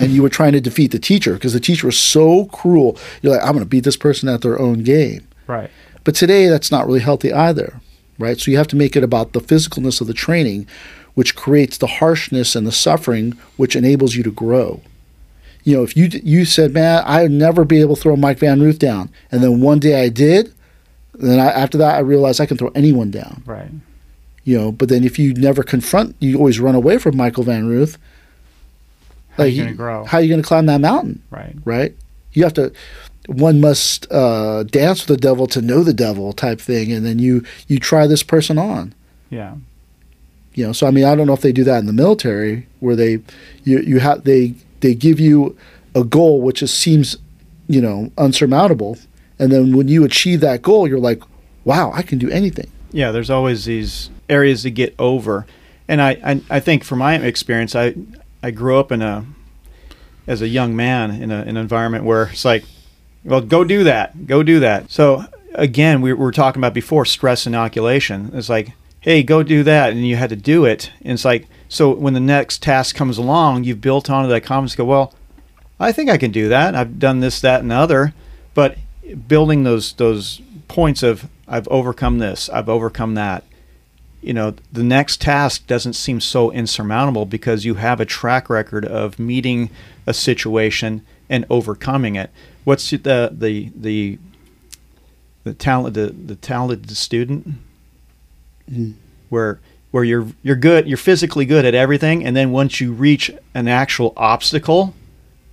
and 0.00 0.12
you 0.12 0.22
were 0.22 0.30
trying 0.30 0.52
to 0.52 0.60
defeat 0.60 0.92
the 0.92 0.98
teacher 0.98 1.34
because 1.34 1.52
the 1.52 1.60
teacher 1.60 1.86
was 1.86 1.98
so 1.98 2.46
cruel. 2.46 2.96
You're 3.20 3.34
like, 3.34 3.42
I'm 3.42 3.52
going 3.52 3.64
to 3.64 3.68
beat 3.68 3.84
this 3.84 3.96
person 3.98 4.28
at 4.28 4.40
their 4.40 4.58
own 4.58 4.82
game. 4.82 5.26
Right. 5.46 5.70
But 6.04 6.14
today, 6.14 6.48
that's 6.48 6.70
not 6.70 6.86
really 6.86 7.00
healthy 7.00 7.32
either, 7.32 7.80
right? 8.18 8.40
So 8.40 8.50
you 8.50 8.56
have 8.56 8.68
to 8.68 8.76
make 8.76 8.96
it 8.96 9.04
about 9.04 9.34
the 9.34 9.40
physicalness 9.40 10.00
of 10.00 10.06
the 10.06 10.14
training, 10.14 10.66
which 11.14 11.36
creates 11.36 11.76
the 11.76 11.86
harshness 11.86 12.56
and 12.56 12.66
the 12.66 12.72
suffering, 12.72 13.36
which 13.56 13.76
enables 13.76 14.14
you 14.14 14.22
to 14.22 14.32
grow. 14.32 14.80
You 15.64 15.76
know, 15.76 15.82
if 15.82 15.96
you 15.96 16.08
you 16.24 16.44
said, 16.44 16.72
"Man, 16.72 17.02
I'd 17.06 17.30
never 17.30 17.64
be 17.64 17.80
able 17.80 17.96
to 17.96 18.02
throw 18.02 18.16
Mike 18.16 18.38
Van 18.38 18.60
Ruth 18.60 18.78
down," 18.78 19.10
and 19.30 19.42
then 19.42 19.60
one 19.60 19.78
day 19.78 20.02
I 20.02 20.08
did, 20.08 20.52
then 21.14 21.38
I, 21.38 21.50
after 21.50 21.78
that 21.78 21.94
I 21.94 22.00
realized 22.00 22.40
I 22.40 22.46
can 22.46 22.56
throw 22.56 22.70
anyone 22.74 23.10
down. 23.10 23.42
Right. 23.46 23.70
You 24.44 24.58
know, 24.58 24.72
but 24.72 24.88
then 24.88 25.04
if 25.04 25.18
you 25.18 25.34
never 25.34 25.62
confront, 25.62 26.16
you 26.18 26.36
always 26.36 26.58
run 26.58 26.74
away 26.74 26.98
from 26.98 27.16
Michael 27.16 27.44
Van 27.44 27.66
Ruth. 27.66 27.96
How 29.36 29.44
like, 29.44 29.54
you 29.54 29.64
gonna 29.64 29.76
grow? 29.76 30.04
How 30.04 30.18
are 30.18 30.20
you 30.20 30.28
going 30.28 30.42
to 30.42 30.46
climb 30.46 30.66
that 30.66 30.80
mountain? 30.80 31.22
Right. 31.30 31.54
right? 31.64 31.94
You 32.32 32.42
have 32.44 32.54
to. 32.54 32.72
One 33.26 33.60
must 33.60 34.10
uh, 34.10 34.64
dance 34.64 35.06
with 35.06 35.16
the 35.16 35.20
devil 35.20 35.46
to 35.46 35.62
know 35.62 35.84
the 35.84 35.94
devil, 35.94 36.32
type 36.32 36.60
thing, 36.60 36.92
and 36.92 37.06
then 37.06 37.20
you 37.20 37.44
you 37.68 37.78
try 37.78 38.08
this 38.08 38.24
person 38.24 38.58
on. 38.58 38.94
Yeah. 39.30 39.54
You 40.54 40.66
know, 40.66 40.72
so 40.72 40.86
I 40.86 40.90
mean, 40.90 41.04
I 41.04 41.14
don't 41.14 41.28
know 41.28 41.32
if 41.32 41.40
they 41.40 41.52
do 41.52 41.64
that 41.64 41.78
in 41.78 41.86
the 41.86 41.92
military, 41.92 42.66
where 42.80 42.96
they 42.96 43.20
you 43.62 43.78
you 43.78 44.00
have 44.00 44.24
they 44.24 44.54
they 44.82 44.94
give 44.94 45.18
you 45.18 45.56
a 45.94 46.04
goal 46.04 46.40
which 46.40 46.60
just 46.60 46.78
seems, 46.78 47.16
you 47.66 47.80
know, 47.80 48.10
unsurmountable, 48.18 48.98
and 49.38 49.50
then 49.50 49.76
when 49.76 49.88
you 49.88 50.04
achieve 50.04 50.40
that 50.40 50.60
goal, 50.62 50.86
you're 50.86 50.98
like, 50.98 51.22
wow, 51.64 51.90
I 51.92 52.02
can 52.02 52.18
do 52.18 52.28
anything. 52.30 52.70
Yeah, 52.92 53.10
there's 53.10 53.30
always 53.30 53.64
these 53.64 54.10
areas 54.28 54.62
to 54.62 54.70
get 54.70 54.94
over, 54.98 55.46
and 55.88 56.02
I, 56.02 56.10
I, 56.24 56.40
I 56.50 56.60
think 56.60 56.84
from 56.84 56.98
my 56.98 57.16
experience, 57.16 57.74
I, 57.74 57.94
I 58.42 58.50
grew 58.50 58.78
up 58.78 58.92
in 58.92 59.00
a, 59.02 59.24
as 60.26 60.42
a 60.42 60.48
young 60.48 60.76
man 60.76 61.10
in, 61.10 61.30
a, 61.30 61.42
in 61.42 61.48
an 61.48 61.56
environment 61.56 62.04
where 62.04 62.24
it's 62.24 62.44
like, 62.44 62.64
well, 63.24 63.40
go 63.40 63.64
do 63.64 63.84
that, 63.84 64.26
go 64.26 64.42
do 64.42 64.60
that. 64.60 64.90
So 64.90 65.24
again, 65.54 66.00
we 66.00 66.12
were 66.12 66.32
talking 66.32 66.60
about 66.60 66.74
before 66.74 67.04
stress 67.04 67.46
inoculation. 67.46 68.30
It's 68.34 68.48
like, 68.48 68.72
hey, 69.00 69.22
go 69.22 69.42
do 69.42 69.62
that, 69.64 69.92
and 69.92 70.06
you 70.06 70.16
had 70.16 70.30
to 70.30 70.36
do 70.36 70.64
it. 70.64 70.90
And 71.02 71.12
it's 71.12 71.24
like, 71.24 71.48
so 71.72 71.94
when 71.94 72.12
the 72.12 72.20
next 72.20 72.62
task 72.62 72.94
comes 72.94 73.16
along, 73.16 73.64
you've 73.64 73.80
built 73.80 74.10
onto 74.10 74.28
that 74.28 74.42
confidence. 74.42 74.76
Go, 74.76 74.84
well, 74.84 75.14
I 75.80 75.90
think 75.90 76.10
I 76.10 76.18
can 76.18 76.30
do 76.30 76.50
that. 76.50 76.74
I've 76.74 76.98
done 76.98 77.20
this, 77.20 77.40
that, 77.40 77.62
and 77.62 77.70
the 77.70 77.76
other. 77.76 78.12
But 78.52 78.76
building 79.26 79.64
those 79.64 79.94
those 79.94 80.42
points 80.68 81.02
of 81.02 81.30
I've 81.48 81.66
overcome 81.68 82.18
this, 82.18 82.50
I've 82.50 82.68
overcome 82.68 83.14
that. 83.14 83.44
You 84.20 84.34
know, 84.34 84.54
the 84.70 84.82
next 84.82 85.22
task 85.22 85.66
doesn't 85.66 85.94
seem 85.94 86.20
so 86.20 86.52
insurmountable 86.52 87.24
because 87.24 87.64
you 87.64 87.76
have 87.76 88.00
a 88.00 88.04
track 88.04 88.50
record 88.50 88.84
of 88.84 89.18
meeting 89.18 89.70
a 90.06 90.12
situation 90.12 91.06
and 91.30 91.46
overcoming 91.48 92.16
it. 92.16 92.28
What's 92.64 92.90
the 92.90 92.98
the 93.32 93.72
the 93.74 94.18
the 95.44 95.54
talent 95.54 95.94
the, 95.94 96.08
the 96.08 96.36
talented 96.36 96.94
student 96.94 97.54
hmm. 98.68 98.90
where 99.30 99.58
where 99.92 100.02
you're 100.04 100.26
you're 100.42 100.56
good, 100.56 100.86
you're 100.88 100.96
physically 100.98 101.44
good 101.46 101.64
at 101.64 101.74
everything, 101.74 102.24
and 102.26 102.36
then 102.36 102.50
once 102.50 102.80
you 102.80 102.92
reach 102.92 103.30
an 103.54 103.68
actual 103.68 104.12
obstacle, 104.16 104.92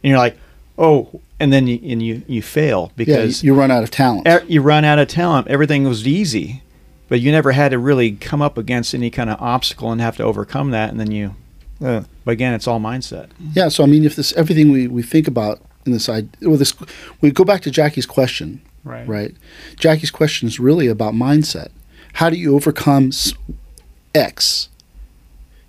and 0.04 0.10
you're 0.10 0.18
like, 0.18 0.38
oh, 0.78 1.22
and 1.40 1.54
then 1.54 1.68
you 1.68 1.80
and 1.92 2.02
you 2.02 2.24
you 2.28 2.42
fail 2.42 2.88
Yeah, 2.96 3.06
because 3.06 3.44
you 3.44 3.54
run 3.54 3.70
out 3.70 3.84
of 3.84 3.92
talent. 3.92 4.28
e- 4.28 4.52
you 4.54 4.62
run 4.62 4.84
out 4.84 4.98
of 4.98 5.08
talent. 5.08 5.48
Everything 5.48 5.84
was 5.84 6.08
easy, 6.08 6.64
but 7.10 7.20
you 7.22 7.32
never 7.32 7.52
had 7.52 7.70
to 7.72 7.78
really 7.80 8.14
come 8.14 8.42
up 8.42 8.58
against 8.58 8.94
any 8.96 9.10
kind 9.12 9.30
of 9.30 9.40
obstacle 9.42 9.92
and 9.92 10.02
have 10.02 10.18
to 10.18 10.24
overcome 10.24 10.72
that. 10.72 10.90
And 10.90 11.00
then 11.00 11.12
you, 11.12 11.36
uh, 11.84 12.04
but 12.26 12.32
again, 12.32 12.54
it's 12.54 12.68
all 12.68 12.80
mindset. 12.80 13.30
Yeah, 13.54 13.68
so 13.70 13.84
I 13.84 13.88
mean, 13.88 14.04
if 14.06 14.16
this 14.16 14.34
everything 14.34 14.72
we, 14.72 14.88
we 14.88 15.04
think 15.04 15.28
about 15.28 15.60
in 15.86 15.92
this 15.92 16.06
side, 16.06 16.30
well, 16.42 16.58
this 16.58 16.74
we 17.22 17.32
go 17.32 17.44
back 17.44 17.62
to 17.64 17.72
Jackie's 17.72 18.06
question, 18.06 18.62
Right. 18.86 19.06
right? 19.08 19.36
Jackie's 19.78 20.12
question 20.12 20.48
is 20.48 20.60
really 20.62 20.88
about 20.88 21.14
mindset. 21.14 21.70
How 22.14 22.30
do 22.30 22.38
you 22.38 22.56
overcome 22.56 23.12
X? 24.14 24.70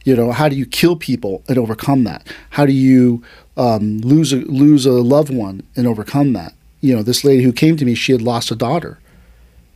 You 0.05 0.16
know, 0.16 0.32
how 0.32 0.49
do 0.49 0.57
you 0.57 0.66
kill 0.66 0.97
people 0.97 1.43
and 1.49 1.59
overcome 1.59 2.05
that? 2.05 2.26
How 2.51 2.66
do 2.66 2.72
you 2.72 3.22
um, 3.57 3.99
lose 3.99 4.32
a 4.32 4.36
lose 4.36 4.86
a 4.86 4.93
loved 4.93 5.32
one 5.32 5.62
and 5.76 5.86
overcome 5.86 6.32
that? 6.32 6.55
You 6.80 6.97
know, 6.97 7.03
this 7.03 7.24
lady 7.24 7.43
who 7.43 7.53
came 7.53 7.76
to 7.76 7.84
me, 7.84 7.95
she 7.95 8.12
had 8.12 8.22
lost 8.22 8.51
a 8.51 8.57
daughter, 8.57 8.99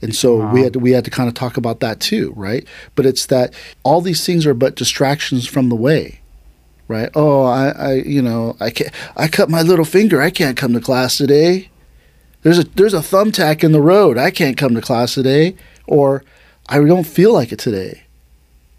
and 0.01 0.15
so 0.15 0.51
we 0.51 0.63
had 0.63 0.75
to, 0.75 0.79
we 0.79 0.93
had 0.93 1.05
to 1.05 1.11
kind 1.11 1.29
of 1.29 1.35
talk 1.35 1.57
about 1.57 1.81
that 1.81 2.01
too, 2.01 2.33
right? 2.37 2.67
But 2.95 3.07
it's 3.07 3.27
that 3.27 3.55
all 3.83 4.01
these 4.01 4.25
things 4.25 4.47
are 4.47 4.55
but 4.55 4.77
distractions 4.77 5.47
from 5.47 5.69
the 5.69 5.77
way, 5.77 6.21
right? 6.89 7.11
Oh, 7.15 7.45
I, 7.45 7.69
I 7.71 7.93
you 7.95 8.23
know, 8.23 8.57
I 8.61 8.71
can't, 8.71 8.93
I 9.17 9.29
cut 9.29 9.51
my 9.51 9.63
little 9.63 9.85
finger. 9.85 10.21
I 10.21 10.31
can't 10.31 10.57
come 10.57 10.73
to 10.73 10.81
class 10.81 11.19
today. 11.19 11.69
There's 12.43 12.59
a 12.59 12.65
there's 12.65 12.95
a 12.95 12.99
thumbtack 12.99 13.65
in 13.65 13.73
the 13.73 13.81
road. 13.81 14.19
I 14.19 14.31
can't 14.31 14.57
come 14.57 14.75
to 14.75 14.83
class 14.83 15.15
today, 15.15 15.57
or 15.87 16.25
I 16.69 16.79
don't 16.79 17.07
feel 17.07 17.33
like 17.33 17.53
it 17.53 17.59
today, 17.59 18.04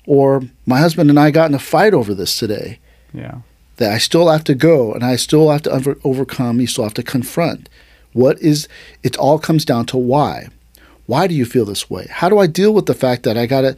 or 0.08 0.44
my 0.66 0.80
husband 0.80 1.10
and 1.10 1.20
I 1.20 1.32
got 1.32 1.50
in 1.50 1.56
a 1.56 1.60
fight 1.60 1.94
over 1.94 2.14
this 2.14 2.38
today. 2.38 2.80
Yeah. 3.14 3.40
That 3.78 3.92
I 3.92 3.98
still 3.98 4.30
have 4.30 4.44
to 4.46 4.56
go 4.56 4.94
and 4.94 5.04
I 5.04 5.16
still 5.18 5.50
have 5.50 5.64
to 5.64 5.72
over, 5.72 5.98
overcome. 6.04 6.62
You 6.62 6.68
still 6.68 6.86
have 6.86 6.94
to 6.96 7.04
confront. 7.04 7.68
What 8.14 8.40
is? 8.42 8.70
It 9.04 9.18
all 9.18 9.38
comes 9.40 9.66
down 9.66 9.86
to 9.88 9.98
why. 9.98 10.48
Why 11.08 11.28
do 11.28 11.36
you 11.36 11.46
feel 11.46 11.66
this 11.66 11.90
way? 11.90 12.08
How 12.10 12.30
do 12.30 12.40
I 12.40 12.48
deal 12.48 12.74
with 12.74 12.86
the 12.86 12.94
fact 12.94 13.24
that 13.24 13.38
I 13.38 13.46
gotta 13.46 13.76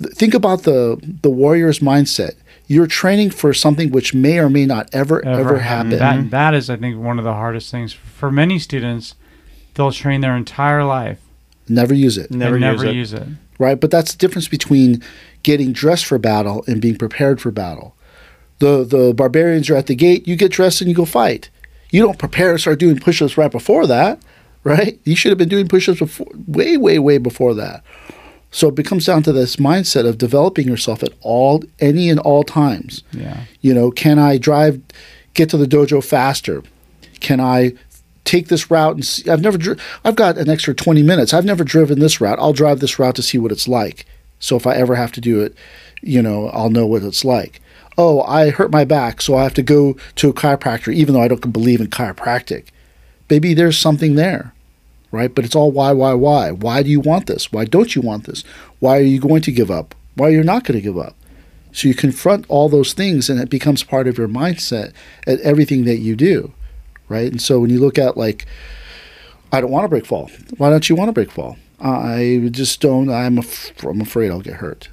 think 0.00 0.32
about 0.32 0.62
the 0.62 0.98
the 1.22 1.30
warrior's 1.30 1.80
mindset? 1.80 2.36
You're 2.66 2.86
training 2.86 3.30
for 3.30 3.52
something 3.52 3.90
which 3.90 4.14
may 4.14 4.38
or 4.38 4.48
may 4.48 4.64
not 4.66 4.88
ever 4.92 5.24
ever, 5.24 5.58
happen. 5.58 5.90
That 5.90 6.30
that 6.30 6.54
is, 6.54 6.70
I 6.70 6.76
think, 6.76 6.98
one 6.98 7.18
of 7.18 7.24
the 7.24 7.34
hardest 7.34 7.70
things 7.70 7.92
for 7.92 8.32
many 8.32 8.58
students. 8.58 9.14
They'll 9.74 9.92
train 9.92 10.22
their 10.22 10.34
entire 10.34 10.82
life 10.82 11.20
Never 11.68 11.94
use 11.94 12.16
it. 12.16 12.30
Never, 12.30 12.56
use 12.56 12.60
never 12.60 12.86
it. 12.86 12.94
use 12.94 13.12
it. 13.12 13.26
Right? 13.58 13.80
But 13.80 13.90
that's 13.90 14.12
the 14.12 14.18
difference 14.18 14.48
between 14.48 15.02
getting 15.42 15.72
dressed 15.72 16.06
for 16.06 16.18
battle 16.18 16.64
and 16.66 16.80
being 16.80 16.96
prepared 16.96 17.40
for 17.40 17.50
battle. 17.50 17.94
The 18.58 18.84
the 18.84 19.14
barbarians 19.14 19.68
are 19.70 19.76
at 19.76 19.86
the 19.86 19.94
gate. 19.94 20.26
You 20.26 20.36
get 20.36 20.52
dressed 20.52 20.80
and 20.80 20.88
you 20.88 20.96
go 20.96 21.04
fight. 21.04 21.50
You 21.90 22.02
don't 22.02 22.18
prepare 22.18 22.52
to 22.52 22.58
start 22.58 22.80
doing 22.80 22.98
push-ups 22.98 23.38
right 23.38 23.50
before 23.50 23.86
that, 23.86 24.18
right? 24.64 24.98
You 25.04 25.14
should 25.14 25.30
have 25.30 25.38
been 25.38 25.48
doing 25.48 25.68
push-ups 25.68 26.00
before, 26.00 26.26
way, 26.46 26.76
way, 26.76 26.98
way 26.98 27.18
before 27.18 27.54
that. 27.54 27.84
So 28.50 28.68
it 28.68 28.74
becomes 28.74 29.04
down 29.06 29.22
to 29.24 29.32
this 29.32 29.56
mindset 29.56 30.08
of 30.08 30.18
developing 30.18 30.66
yourself 30.66 31.02
at 31.02 31.12
all, 31.20 31.62
any 31.78 32.08
and 32.08 32.18
all 32.20 32.42
times. 32.42 33.02
Yeah. 33.12 33.44
You 33.60 33.74
know, 33.74 33.90
can 33.90 34.18
I 34.18 34.38
drive, 34.38 34.80
get 35.34 35.50
to 35.50 35.56
the 35.56 35.66
dojo 35.66 36.02
faster? 36.02 36.62
Can 37.20 37.40
I 37.40 37.74
take 38.26 38.48
this 38.48 38.70
route 38.70 38.94
and 38.94 39.04
see? 39.04 39.30
I've 39.30 39.40
never, 39.40 39.56
dri- 39.56 39.78
I've 40.04 40.16
got 40.16 40.36
an 40.36 40.50
extra 40.50 40.74
20 40.74 41.02
minutes. 41.02 41.32
I've 41.32 41.44
never 41.44 41.64
driven 41.64 42.00
this 42.00 42.20
route. 42.20 42.38
I'll 42.38 42.52
drive 42.52 42.80
this 42.80 42.98
route 42.98 43.16
to 43.16 43.22
see 43.22 43.38
what 43.38 43.52
it's 43.52 43.68
like. 43.68 44.04
So 44.38 44.56
if 44.56 44.66
I 44.66 44.74
ever 44.74 44.94
have 44.96 45.12
to 45.12 45.20
do 45.20 45.40
it, 45.40 45.54
you 46.02 46.20
know, 46.20 46.48
I'll 46.48 46.70
know 46.70 46.86
what 46.86 47.02
it's 47.02 47.24
like. 47.24 47.60
Oh, 47.98 48.20
I 48.22 48.50
hurt 48.50 48.70
my 48.70 48.84
back, 48.84 49.22
so 49.22 49.36
I 49.36 49.44
have 49.44 49.54
to 49.54 49.62
go 49.62 49.96
to 50.16 50.28
a 50.28 50.34
chiropractor, 50.34 50.92
even 50.92 51.14
though 51.14 51.22
I 51.22 51.28
don't 51.28 51.52
believe 51.52 51.80
in 51.80 51.86
chiropractic. 51.86 52.66
Maybe 53.30 53.54
there's 53.54 53.78
something 53.78 54.16
there, 54.16 54.52
right? 55.10 55.34
But 55.34 55.46
it's 55.46 55.56
all 55.56 55.72
why, 55.72 55.92
why, 55.92 56.12
why. 56.12 56.50
Why 56.50 56.82
do 56.82 56.90
you 56.90 57.00
want 57.00 57.26
this? 57.26 57.50
Why 57.50 57.64
don't 57.64 57.94
you 57.94 58.02
want 58.02 58.24
this? 58.24 58.44
Why 58.80 58.98
are 58.98 59.02
you 59.02 59.18
going 59.18 59.40
to 59.42 59.52
give 59.52 59.70
up? 59.70 59.94
Why 60.14 60.28
are 60.28 60.32
you 60.32 60.44
not 60.44 60.64
going 60.64 60.78
to 60.78 60.82
give 60.82 60.98
up? 60.98 61.16
So 61.72 61.88
you 61.88 61.94
confront 61.94 62.46
all 62.48 62.68
those 62.68 62.92
things 62.92 63.28
and 63.28 63.40
it 63.40 63.50
becomes 63.50 63.82
part 63.82 64.06
of 64.08 64.16
your 64.16 64.28
mindset 64.28 64.92
at 65.26 65.40
everything 65.40 65.84
that 65.84 65.98
you 65.98 66.16
do, 66.16 66.52
right? 67.08 67.30
And 67.30 67.40
so 67.40 67.60
when 67.60 67.70
you 67.70 67.80
look 67.80 67.98
at 67.98 68.16
like, 68.16 68.46
I 69.52 69.60
don't 69.60 69.70
want 69.70 69.84
to 69.84 69.88
break 69.88 70.06
fall. 70.06 70.30
Why 70.58 70.70
don't 70.70 70.88
you 70.88 70.96
want 70.96 71.08
to 71.08 71.12
break 71.12 71.30
fall? 71.30 71.56
I 71.80 72.48
just 72.50 72.80
don't. 72.80 73.10
I'm 73.10 73.38
af- 73.38 73.72
I'm 73.84 74.00
afraid 74.00 74.30
I'll 74.30 74.40
get 74.40 74.54
hurt. 74.54 74.88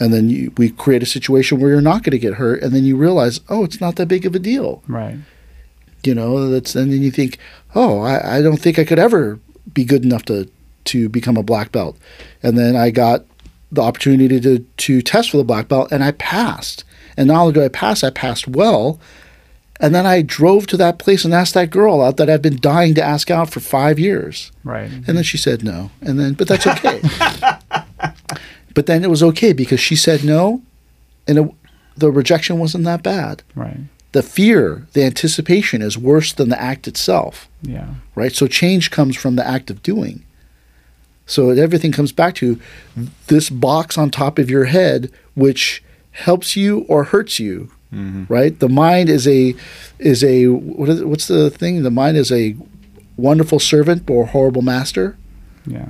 And 0.00 0.12
then 0.12 0.28
you, 0.28 0.52
we 0.56 0.70
create 0.70 1.02
a 1.02 1.06
situation 1.06 1.60
where 1.60 1.70
you're 1.70 1.80
not 1.80 2.02
going 2.02 2.12
to 2.12 2.18
get 2.18 2.34
hurt, 2.34 2.62
and 2.62 2.74
then 2.74 2.84
you 2.84 2.96
realize, 2.96 3.40
oh, 3.48 3.64
it's 3.64 3.80
not 3.80 3.96
that 3.96 4.08
big 4.08 4.26
of 4.26 4.34
a 4.34 4.38
deal. 4.40 4.82
Right. 4.88 5.18
You 6.02 6.14
know, 6.14 6.50
that's 6.50 6.74
and 6.74 6.92
then 6.92 7.02
you 7.02 7.10
think, 7.10 7.38
oh, 7.74 8.00
I, 8.00 8.38
I 8.38 8.42
don't 8.42 8.56
think 8.56 8.78
I 8.78 8.84
could 8.84 8.98
ever 8.98 9.38
be 9.72 9.84
good 9.84 10.04
enough 10.04 10.24
to 10.24 10.48
to 10.86 11.08
become 11.08 11.36
a 11.36 11.42
black 11.42 11.72
belt. 11.72 11.96
And 12.42 12.58
then 12.58 12.76
I 12.76 12.90
got 12.90 13.24
the 13.70 13.82
opportunity 13.82 14.40
to 14.40 14.58
to 14.58 15.02
test 15.02 15.30
for 15.30 15.36
the 15.36 15.44
black 15.44 15.68
belt, 15.68 15.92
and 15.92 16.02
I 16.02 16.12
passed. 16.12 16.84
And 17.16 17.28
not 17.28 17.40
only 17.42 17.52
did 17.52 17.62
I 17.62 17.68
pass, 17.68 18.02
I 18.02 18.10
passed 18.10 18.48
well. 18.48 18.98
And 19.84 19.94
then 19.94 20.06
I 20.06 20.22
drove 20.22 20.66
to 20.68 20.76
that 20.78 20.98
place 20.98 21.24
and 21.24 21.34
asked 21.34 21.54
that 21.54 21.70
girl 21.70 22.00
out 22.02 22.16
that 22.16 22.30
I've 22.30 22.40
been 22.42 22.58
dying 22.60 22.94
to 22.94 23.02
ask 23.02 23.30
out 23.30 23.50
for 23.50 23.60
five 23.60 23.98
years. 23.98 24.50
Right. 24.64 24.90
And 24.90 25.16
then 25.16 25.22
she 25.24 25.36
said 25.36 25.62
no. 25.62 25.90
And 26.00 26.18
then, 26.18 26.32
but 26.34 26.48
that's 26.48 26.66
okay. 26.66 27.02
but 28.74 28.86
then 28.86 29.04
it 29.04 29.10
was 29.10 29.22
okay 29.22 29.52
because 29.52 29.80
she 29.80 29.96
said 29.96 30.24
no, 30.24 30.62
and 31.28 31.38
it, 31.38 31.50
the 31.96 32.10
rejection 32.10 32.58
wasn't 32.58 32.84
that 32.84 33.02
bad. 33.02 33.42
Right. 33.54 33.78
The 34.12 34.22
fear, 34.22 34.86
the 34.92 35.04
anticipation 35.04 35.82
is 35.82 35.98
worse 35.98 36.32
than 36.32 36.48
the 36.48 36.60
act 36.60 36.86
itself, 36.88 37.48
Yeah. 37.62 37.94
right? 38.14 38.32
So 38.32 38.46
change 38.46 38.90
comes 38.90 39.16
from 39.16 39.36
the 39.36 39.46
act 39.46 39.70
of 39.70 39.82
doing. 39.82 40.24
So 41.26 41.50
everything 41.50 41.90
comes 41.92 42.12
back 42.12 42.34
to 42.36 42.60
this 43.26 43.50
box 43.50 43.96
on 43.98 44.10
top 44.10 44.38
of 44.38 44.50
your 44.50 44.64
head, 44.66 45.10
which 45.34 45.82
helps 46.12 46.54
you 46.56 46.80
or 46.88 47.04
hurts 47.04 47.40
you, 47.40 47.72
right? 48.28 48.58
The 48.58 48.68
mind 48.68 49.08
is 49.08 49.26
a 49.26 49.54
is 49.98 50.22
a 50.24 50.46
what 50.46 50.88
is 50.88 51.04
what's 51.04 51.28
the 51.28 51.50
thing? 51.50 51.82
The 51.82 51.90
mind 51.90 52.16
is 52.16 52.30
a 52.32 52.56
wonderful 53.16 53.58
servant 53.58 54.08
or 54.08 54.26
horrible 54.26 54.62
master. 54.62 55.16
Yeah. 55.66 55.86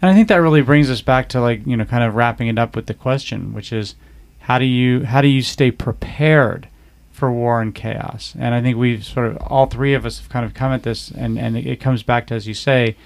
And 0.00 0.10
I 0.10 0.14
think 0.14 0.28
that 0.28 0.36
really 0.36 0.62
brings 0.62 0.90
us 0.90 1.02
back 1.02 1.28
to 1.30 1.40
like, 1.40 1.66
you 1.66 1.76
know, 1.76 1.84
kind 1.84 2.04
of 2.04 2.14
wrapping 2.14 2.48
it 2.48 2.58
up 2.58 2.76
with 2.76 2.86
the 2.86 2.94
question, 2.94 3.52
which 3.52 3.72
is 3.72 3.94
how 4.40 4.58
do 4.58 4.64
you 4.64 5.04
how 5.04 5.20
do 5.20 5.28
you 5.28 5.42
stay 5.42 5.70
prepared 5.70 6.68
for 7.10 7.32
war 7.32 7.60
and 7.60 7.74
chaos? 7.74 8.34
And 8.38 8.54
I 8.54 8.62
think 8.62 8.76
we've 8.76 9.04
sort 9.04 9.26
of 9.26 9.36
all 9.38 9.66
three 9.66 9.94
of 9.94 10.06
us 10.06 10.18
have 10.18 10.28
kind 10.28 10.46
of 10.46 10.54
come 10.54 10.72
at 10.72 10.84
this 10.84 11.10
and, 11.10 11.38
and 11.38 11.56
it 11.56 11.80
comes 11.80 12.02
back 12.02 12.28
to 12.28 12.34
as 12.34 12.46
you 12.46 12.54
say, 12.54 12.96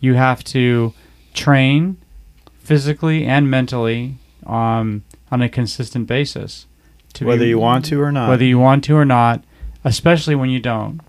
you 0.00 0.14
have 0.14 0.42
to 0.44 0.92
train 1.32 1.96
physically 2.58 3.24
and 3.24 3.50
mentally 3.50 4.16
um, 4.46 5.04
on 5.30 5.42
a 5.42 5.48
consistent 5.48 6.06
basis. 6.06 6.66
To 7.14 7.26
Whether 7.26 7.44
be- 7.44 7.48
you 7.48 7.58
want 7.58 7.84
to 7.86 8.00
or 8.00 8.10
not. 8.12 8.28
whether 8.28 8.44
you 8.44 8.58
want 8.58 8.84
to 8.84 8.96
or 8.96 9.04
not, 9.04 9.42
especially 9.84 10.34
when 10.34 10.50
you 10.50 10.60
don't. 10.60 11.00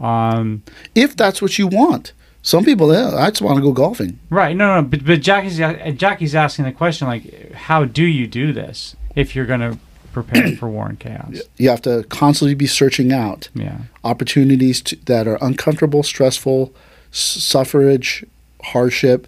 Um, 0.00 0.62
if 0.94 1.16
that's 1.16 1.40
what 1.42 1.58
you 1.58 1.66
want. 1.66 2.12
Some 2.42 2.64
people, 2.64 2.92
yeah, 2.92 3.14
I 3.16 3.30
just 3.30 3.42
want 3.42 3.56
to 3.56 3.62
go 3.62 3.72
golfing. 3.72 4.20
Right. 4.30 4.54
No, 4.56 4.80
no. 4.80 4.86
But, 4.86 5.04
but 5.04 5.20
Jackie's 5.20 5.58
Jackie's 5.98 6.34
asking 6.34 6.64
the 6.66 6.72
question 6.72 7.08
like, 7.08 7.52
how 7.52 7.84
do 7.84 8.04
you 8.04 8.26
do 8.28 8.52
this 8.52 8.94
if 9.16 9.34
you're 9.34 9.46
going 9.46 9.60
to 9.60 9.78
prepare 10.12 10.54
for 10.56 10.68
war 10.68 10.86
and 10.88 10.98
chaos? 11.00 11.40
You 11.56 11.70
have 11.70 11.82
to 11.82 12.04
constantly 12.04 12.54
be 12.54 12.66
searching 12.68 13.12
out 13.12 13.48
Yeah. 13.54 13.78
opportunities 14.04 14.80
to, 14.82 14.96
that 15.06 15.26
are 15.26 15.38
uncomfortable, 15.42 16.04
stressful, 16.04 16.72
suffrage, 17.10 18.24
hardship, 18.62 19.26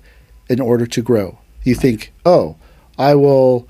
in 0.48 0.60
order 0.60 0.86
to 0.86 1.02
grow. 1.02 1.38
You 1.64 1.74
think, 1.74 2.12
oh, 2.24 2.56
I 2.98 3.14
will, 3.16 3.68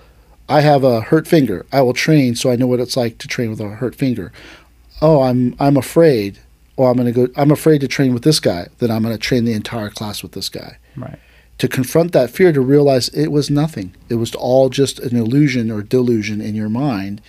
I 0.49 0.61
have 0.63 0.83
a 0.85 1.01
hurt 1.03 1.27
finger. 1.29 1.67
I 1.73 1.83
will 1.83 1.93
train 1.93 2.35
so 2.35 2.51
I 2.51 2.57
know 2.57 2.67
what 2.67 2.81
it's 2.81 2.97
like 2.97 3.19
to 3.19 3.29
train 3.29 3.51
with 3.51 3.61
a 3.61 3.69
hurt 3.69 3.95
finger. 3.95 4.33
Oh, 5.03 5.23
I'm 5.23 5.55
I'm 5.61 5.77
afraid. 5.77 6.39
Oh, 6.77 6.85
I'm 6.87 6.97
going 6.97 7.13
to 7.13 7.27
go. 7.27 7.33
I'm 7.37 7.51
afraid 7.51 7.81
to 7.81 7.89
train 7.89 8.15
with 8.15 8.23
this 8.23 8.41
guy. 8.41 8.69
Then 8.79 8.91
I'm 8.91 9.03
going 9.03 9.15
to 9.15 9.21
train 9.21 9.45
the 9.45 9.53
entire 9.53 9.91
class 9.91 10.23
with 10.23 10.33
this 10.33 10.49
guy. 10.49 10.79
Right. 10.97 11.19
to 11.59 11.69
confront 11.69 12.13
that 12.13 12.31
fear 12.31 12.53
to 12.53 12.61
realize 12.61 13.09
it 13.11 13.29
was 13.29 13.51
nothing 13.51 13.95
it 14.09 14.15
was 14.17 14.35
all 14.35 14.69
just 14.69 14.99
an 14.99 15.17
illusion 15.17 15.71
or 15.71 15.83
delusion 15.83 16.41
in 16.41 16.55
your 16.57 16.69
mind 16.69 17.21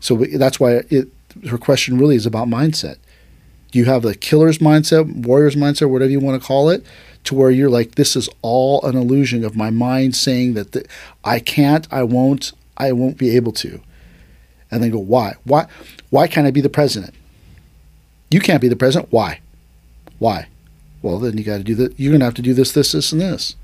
so 0.00 0.14
we, 0.14 0.36
that's 0.36 0.60
why 0.60 0.82
it 0.90 1.08
her 1.48 1.58
question 1.58 1.98
really 1.98 2.14
is 2.16 2.26
about 2.26 2.48
mindset 2.48 2.98
you 3.72 3.84
have 3.86 4.02
the 4.02 4.14
killer's 4.14 4.58
mindset 4.58 5.24
warrior's 5.26 5.56
mindset 5.56 5.88
whatever 5.88 6.10
you 6.10 6.20
want 6.20 6.40
to 6.40 6.46
call 6.46 6.68
it 6.68 6.84
to 7.24 7.34
where 7.34 7.50
you're 7.50 7.70
like 7.70 7.94
this 7.94 8.16
is 8.16 8.28
all 8.42 8.82
an 8.84 8.96
illusion 8.96 9.44
of 9.44 9.56
my 9.56 9.70
mind 9.70 10.14
saying 10.14 10.54
that 10.54 10.72
the, 10.72 10.84
i 11.24 11.38
can't 11.38 11.86
i 11.92 12.02
won't 12.02 12.52
i 12.76 12.92
won't 12.92 13.18
be 13.18 13.34
able 13.36 13.52
to. 13.52 13.80
And 14.70 14.82
then 14.82 14.90
go 14.90 14.98
why? 14.98 15.34
Why 15.44 15.66
why 16.10 16.26
can't 16.26 16.46
i 16.46 16.50
be 16.50 16.60
the 16.60 16.68
president? 16.68 17.14
You 18.30 18.40
can't 18.40 18.60
be 18.60 18.68
the 18.68 18.76
president. 18.76 19.12
Why? 19.12 19.40
Why? 20.18 20.48
Well 21.02 21.18
then 21.18 21.38
you 21.38 21.44
got 21.44 21.58
to 21.58 21.64
do 21.64 21.74
that 21.76 21.98
you're 21.98 22.12
going 22.12 22.20
to 22.20 22.26
have 22.26 22.34
to 22.34 22.42
do 22.42 22.54
this 22.54 22.72
this 22.72 22.92
this 22.92 23.12
and 23.12 23.20
this. 23.20 23.56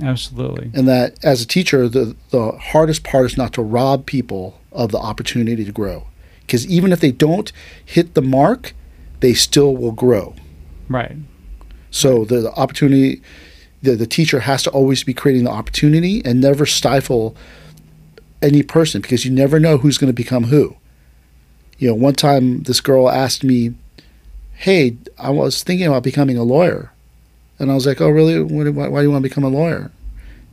Absolutely. 0.00 0.70
and 0.74 0.86
that 0.86 1.18
as 1.24 1.42
a 1.42 1.46
teacher 1.46 1.88
the, 1.88 2.14
the 2.30 2.52
hardest 2.52 3.02
part 3.02 3.26
is 3.26 3.36
not 3.36 3.52
to 3.54 3.62
rob 3.62 4.06
people 4.06 4.60
of 4.70 4.92
the 4.92 4.98
opportunity 4.98 5.64
to 5.64 5.72
grow. 5.72 6.06
Because 6.42 6.66
even 6.68 6.92
if 6.92 7.00
they 7.00 7.10
don't 7.10 7.52
hit 7.84 8.14
the 8.14 8.22
mark 8.22 8.74
they 9.20 9.34
still 9.34 9.76
will 9.76 9.92
grow. 9.92 10.34
Right. 10.88 11.16
So 11.90 12.24
the, 12.24 12.40
the 12.40 12.52
opportunity, 12.52 13.22
the, 13.82 13.96
the 13.96 14.06
teacher 14.06 14.40
has 14.40 14.62
to 14.64 14.70
always 14.70 15.04
be 15.04 15.14
creating 15.14 15.44
the 15.44 15.50
opportunity 15.50 16.22
and 16.24 16.40
never 16.40 16.66
stifle 16.66 17.36
any 18.42 18.62
person 18.62 19.00
because 19.00 19.24
you 19.24 19.30
never 19.30 19.58
know 19.58 19.78
who's 19.78 19.98
going 19.98 20.08
to 20.08 20.14
become 20.14 20.44
who. 20.44 20.76
You 21.78 21.88
know, 21.88 21.94
one 21.94 22.14
time 22.14 22.62
this 22.64 22.80
girl 22.80 23.08
asked 23.08 23.44
me, 23.44 23.74
"Hey, 24.54 24.96
I 25.16 25.30
was 25.30 25.62
thinking 25.62 25.86
about 25.86 26.02
becoming 26.02 26.36
a 26.36 26.42
lawyer," 26.42 26.92
and 27.58 27.70
I 27.70 27.74
was 27.74 27.86
like, 27.86 28.00
"Oh, 28.00 28.08
really? 28.08 28.42
Why, 28.42 28.88
why 28.88 29.00
do 29.00 29.06
you 29.06 29.10
want 29.12 29.22
to 29.22 29.28
become 29.28 29.44
a 29.44 29.48
lawyer?" 29.48 29.92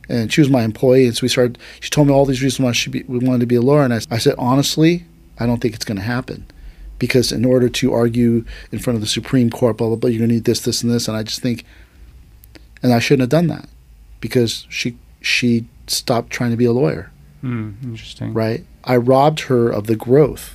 And 0.08 0.32
she 0.32 0.40
was 0.40 0.50
my 0.50 0.62
employee, 0.62 1.06
and 1.06 1.16
so 1.16 1.22
we 1.22 1.28
started. 1.28 1.58
She 1.80 1.90
told 1.90 2.06
me 2.06 2.14
all 2.14 2.26
these 2.26 2.42
reasons 2.42 2.64
why 2.64 2.72
she 2.72 2.90
be, 2.90 3.02
we 3.08 3.18
wanted 3.18 3.40
to 3.40 3.46
be 3.46 3.56
a 3.56 3.60
lawyer, 3.60 3.82
and 3.82 3.92
I, 3.92 4.00
I 4.08 4.18
said, 4.18 4.36
honestly, 4.38 5.04
I 5.40 5.46
don't 5.46 5.60
think 5.60 5.74
it's 5.74 5.84
going 5.84 5.96
to 5.96 6.04
happen 6.04 6.46
because 6.98 7.32
in 7.32 7.44
order 7.44 7.68
to 7.68 7.92
argue 7.92 8.44
in 8.72 8.78
front 8.78 8.96
of 8.96 9.00
the 9.00 9.06
Supreme 9.06 9.50
Court, 9.50 9.76
blah 9.76 9.88
blah 9.88 9.96
blah, 9.96 10.10
you're 10.10 10.20
gonna 10.20 10.34
need 10.34 10.44
this, 10.44 10.60
this, 10.60 10.82
and 10.82 10.92
this. 10.92 11.08
And 11.08 11.16
I 11.16 11.22
just 11.22 11.40
think, 11.40 11.64
and 12.82 12.92
I 12.92 12.98
shouldn't 12.98 13.22
have 13.22 13.30
done 13.30 13.48
that 13.48 13.68
because 14.20 14.66
she 14.68 14.96
she 15.20 15.66
stopped 15.86 16.30
trying 16.30 16.50
to 16.50 16.56
be 16.56 16.64
a 16.64 16.72
lawyer. 16.72 17.10
Hmm. 17.40 17.72
interesting. 17.82 18.32
Right? 18.32 18.64
I 18.84 18.96
robbed 18.96 19.40
her 19.40 19.68
of 19.68 19.86
the 19.86 19.96
growth 19.96 20.54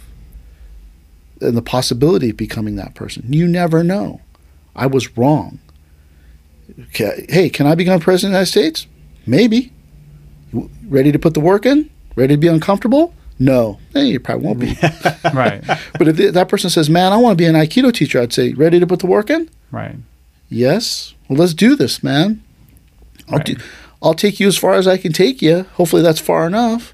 and 1.39 1.55
the 1.55 1.61
possibility 1.61 2.29
of 2.31 2.37
becoming 2.37 2.75
that 2.75 2.95
person. 2.95 3.31
You 3.31 3.47
never 3.47 3.83
know. 3.83 4.21
I 4.75 4.87
was 4.87 5.17
wrong. 5.17 5.59
Okay. 6.87 7.25
Hey, 7.29 7.49
can 7.49 7.67
I 7.67 7.75
become 7.75 7.99
president 7.99 8.35
of 8.35 8.53
the 8.53 8.59
United 8.59 8.73
States? 8.75 8.87
Maybe. 9.25 9.73
Ready 10.87 11.11
to 11.11 11.19
put 11.19 11.33
the 11.33 11.39
work 11.39 11.65
in? 11.65 11.89
Ready 12.15 12.35
to 12.35 12.37
be 12.37 12.47
uncomfortable? 12.47 13.13
No. 13.41 13.79
Eh, 13.95 14.03
you 14.03 14.19
probably 14.19 14.45
won't 14.45 14.59
be. 14.59 14.77
right. 15.33 15.63
But 15.97 16.07
if 16.07 16.17
th- 16.17 16.33
that 16.33 16.47
person 16.47 16.69
says, 16.69 16.89
"Man, 16.89 17.11
I 17.11 17.17
want 17.17 17.37
to 17.37 17.41
be 17.41 17.47
an 17.47 17.55
Aikido 17.55 17.91
teacher," 17.91 18.21
I'd 18.21 18.31
say, 18.33 18.53
"Ready 18.53 18.79
to 18.79 18.85
put 18.87 18.99
the 18.99 19.07
work 19.07 19.29
in?" 19.29 19.49
Right. 19.71 19.95
Yes. 20.47 21.13
Well, 21.27 21.39
let's 21.39 21.53
do 21.53 21.75
this, 21.75 22.03
man. 22.03 22.43
I'll 23.29 23.37
Right. 23.37 23.45
do. 23.45 23.55
I'll 24.03 24.13
take 24.13 24.39
you 24.39 24.47
as 24.47 24.57
far 24.57 24.73
as 24.73 24.87
I 24.87 24.97
can 24.97 25.11
take 25.13 25.41
you. 25.41 25.65
Hopefully, 25.73 26.01
that's 26.03 26.19
far 26.19 26.45
enough, 26.45 26.93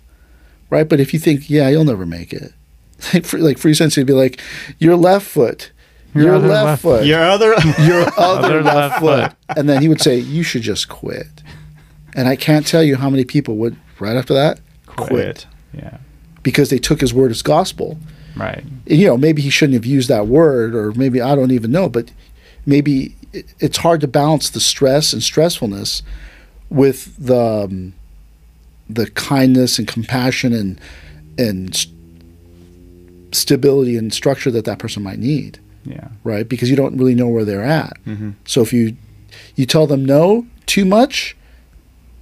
right? 0.70 0.88
But 0.88 1.00
if 1.00 1.14
you 1.14 1.20
think, 1.20 1.50
yeah, 1.50 1.68
you'll 1.70 1.86
never 1.86 2.06
make 2.06 2.32
it, 2.34 2.54
like 3.14 3.24
Furuya, 3.24 3.42
like 3.44 3.58
Furuya 3.58 3.76
sensei 3.76 4.02
would 4.02 4.08
be 4.08 4.14
like, 4.14 4.42
your 4.80 4.96
left 4.96 5.26
foot, 5.28 5.72
your, 6.14 6.24
Your 6.26 6.40
left, 6.40 6.66
left- 6.66 6.82
foot, 6.82 7.06
Your 7.06 7.22
other 7.24 7.48
your 7.82 8.02
other 8.18 8.46
Other 8.48 8.64
left, 8.64 9.02
left 9.04 9.36
foot, 9.40 9.58
and 9.58 9.68
then 9.68 9.82
he 9.82 9.90
would 9.90 10.02
say, 10.02 10.18
you 10.18 10.44
should 10.44 10.62
just 10.64 10.88
quit. 10.90 11.28
And 12.16 12.28
I 12.28 12.36
can't 12.36 12.66
tell 12.66 12.84
you 12.84 12.96
how 12.96 13.10
many 13.10 13.24
people 13.26 13.56
would 13.58 13.76
right 14.00 14.16
after 14.18 14.34
that 14.34 14.60
quit, 14.86 15.46
Yeah. 15.74 15.98
Because 16.48 16.70
they 16.70 16.80
took 16.80 17.02
his 17.02 17.14
word 17.14 17.32
as 17.32 17.42
gospel. 17.42 17.98
Right. 18.38 18.64
you 18.86 19.06
know, 19.08 19.18
maybe 19.18 19.42
he 19.42 19.50
shouldn't 19.50 19.74
have 19.74 19.86
used 19.98 20.10
that 20.10 20.28
word, 20.28 20.76
or 20.76 20.92
maybe 20.94 21.20
I 21.20 21.34
don't 21.36 21.52
even 21.52 21.72
know, 21.72 21.90
but 21.90 22.06
maybe 22.66 23.16
it- 23.34 23.48
it's 23.60 23.78
hard 23.86 24.00
to 24.02 24.08
balance 24.08 24.50
the 24.52 24.60
stress 24.60 25.12
and 25.12 25.22
stressfulness 25.24 26.04
with 26.70 27.00
the 27.18 27.44
um, 27.66 27.94
the 29.00 29.08
kindness 29.32 29.80
and 29.80 29.88
compassion 29.88 30.54
and 30.54 30.80
and 31.46 31.74
s- 31.76 31.88
stability 33.32 33.98
and 33.98 34.14
structure 34.14 34.52
that 34.52 34.66
that 34.66 34.80
person 34.80 35.04
might 35.04 35.20
need, 35.20 35.60
Yeah. 35.86 36.08
right? 36.24 36.48
Because 36.48 36.70
you 36.70 36.76
don't 36.76 36.98
really 36.98 37.16
know 37.16 37.28
where 37.28 37.46
they're 37.46 37.64
at. 37.84 37.98
Mhm. 38.06 38.34
So 38.46 38.62
if 38.62 38.72
you 38.72 38.96
you 39.56 39.66
tell 39.66 39.88
them 39.88 40.06
no 40.06 40.46
too 40.66 40.86
much, 40.86 41.36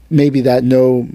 maybe 0.09 0.41
that 0.41 0.63
no 0.63 1.07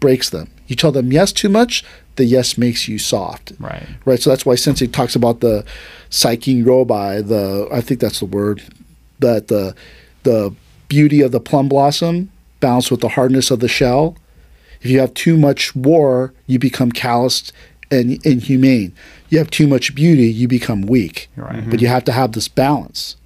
breaks 0.00 0.30
them. 0.30 0.48
You 0.70 0.76
tell 0.76 0.92
them 0.92 1.12
yes 1.12 1.32
too 1.32 1.48
much, 1.48 1.84
the 2.14 2.24
yes 2.24 2.56
makes 2.56 2.86
you 2.86 2.96
soft 2.96 3.52
Right. 3.58 3.86
right? 4.04 4.20
So 4.20 4.30
that's 4.30 4.46
why 4.46 4.54
Sensei 4.54 4.86
talks 4.86 5.16
about 5.16 5.40
the 5.40 5.64
psyche 6.10 6.62
robai, 6.62 7.26
the 7.26 7.68
I 7.72 7.80
think 7.80 7.98
that's 7.98 8.20
the 8.20 8.26
word, 8.26 8.62
that 9.18 9.48
the 9.48 9.74
the 10.22 10.54
beauty 10.88 11.22
of 11.22 11.32
the 11.32 11.40
plum 11.40 11.68
blossom 11.68 12.30
balanced 12.60 12.90
with 12.90 13.00
the 13.00 13.08
hardness 13.08 13.50
of 13.50 13.58
the 13.58 13.66
shell. 13.66 14.16
If 14.80 14.90
you 14.90 15.00
have 15.00 15.12
too 15.14 15.36
much 15.36 15.74
war, 15.74 16.32
you 16.46 16.60
become 16.60 16.92
calloused 16.92 17.52
and 17.90 18.24
inhumane. 18.24 18.92
You 19.28 19.38
have 19.38 19.50
too 19.50 19.66
much 19.66 19.94
beauty, 19.94 20.30
you 20.30 20.46
become 20.46 20.82
weak. 20.82 21.28
Right. 21.36 21.54
But 21.56 21.62
mm-hmm. 21.64 21.78
you 21.80 21.88
have 21.88 22.04
to 22.04 22.12
have 22.12 22.32
this 22.32 22.46
balance, 22.46 23.16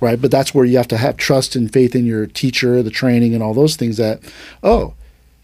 right? 0.00 0.20
But 0.20 0.30
that's 0.30 0.54
where 0.54 0.64
you 0.64 0.78
have 0.78 0.88
to 0.88 0.96
have 0.96 1.18
trust 1.18 1.56
and 1.56 1.70
faith 1.70 1.94
in 1.94 2.06
your 2.06 2.26
teacher, 2.26 2.82
the 2.82 2.90
training, 2.90 3.34
and 3.34 3.42
all 3.42 3.52
those 3.52 3.76
things. 3.76 3.98
That 3.98 4.20
oh, 4.62 4.94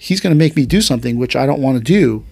he's 0.06 0.20
going 0.20 0.34
to 0.34 0.38
make 0.44 0.56
me 0.56 0.64
do 0.66 0.80
something 0.80 1.16
which 1.16 1.36
I 1.36 1.44
don't 1.46 1.62
want 1.62 1.78
to 1.78 1.84
do, 1.84 2.24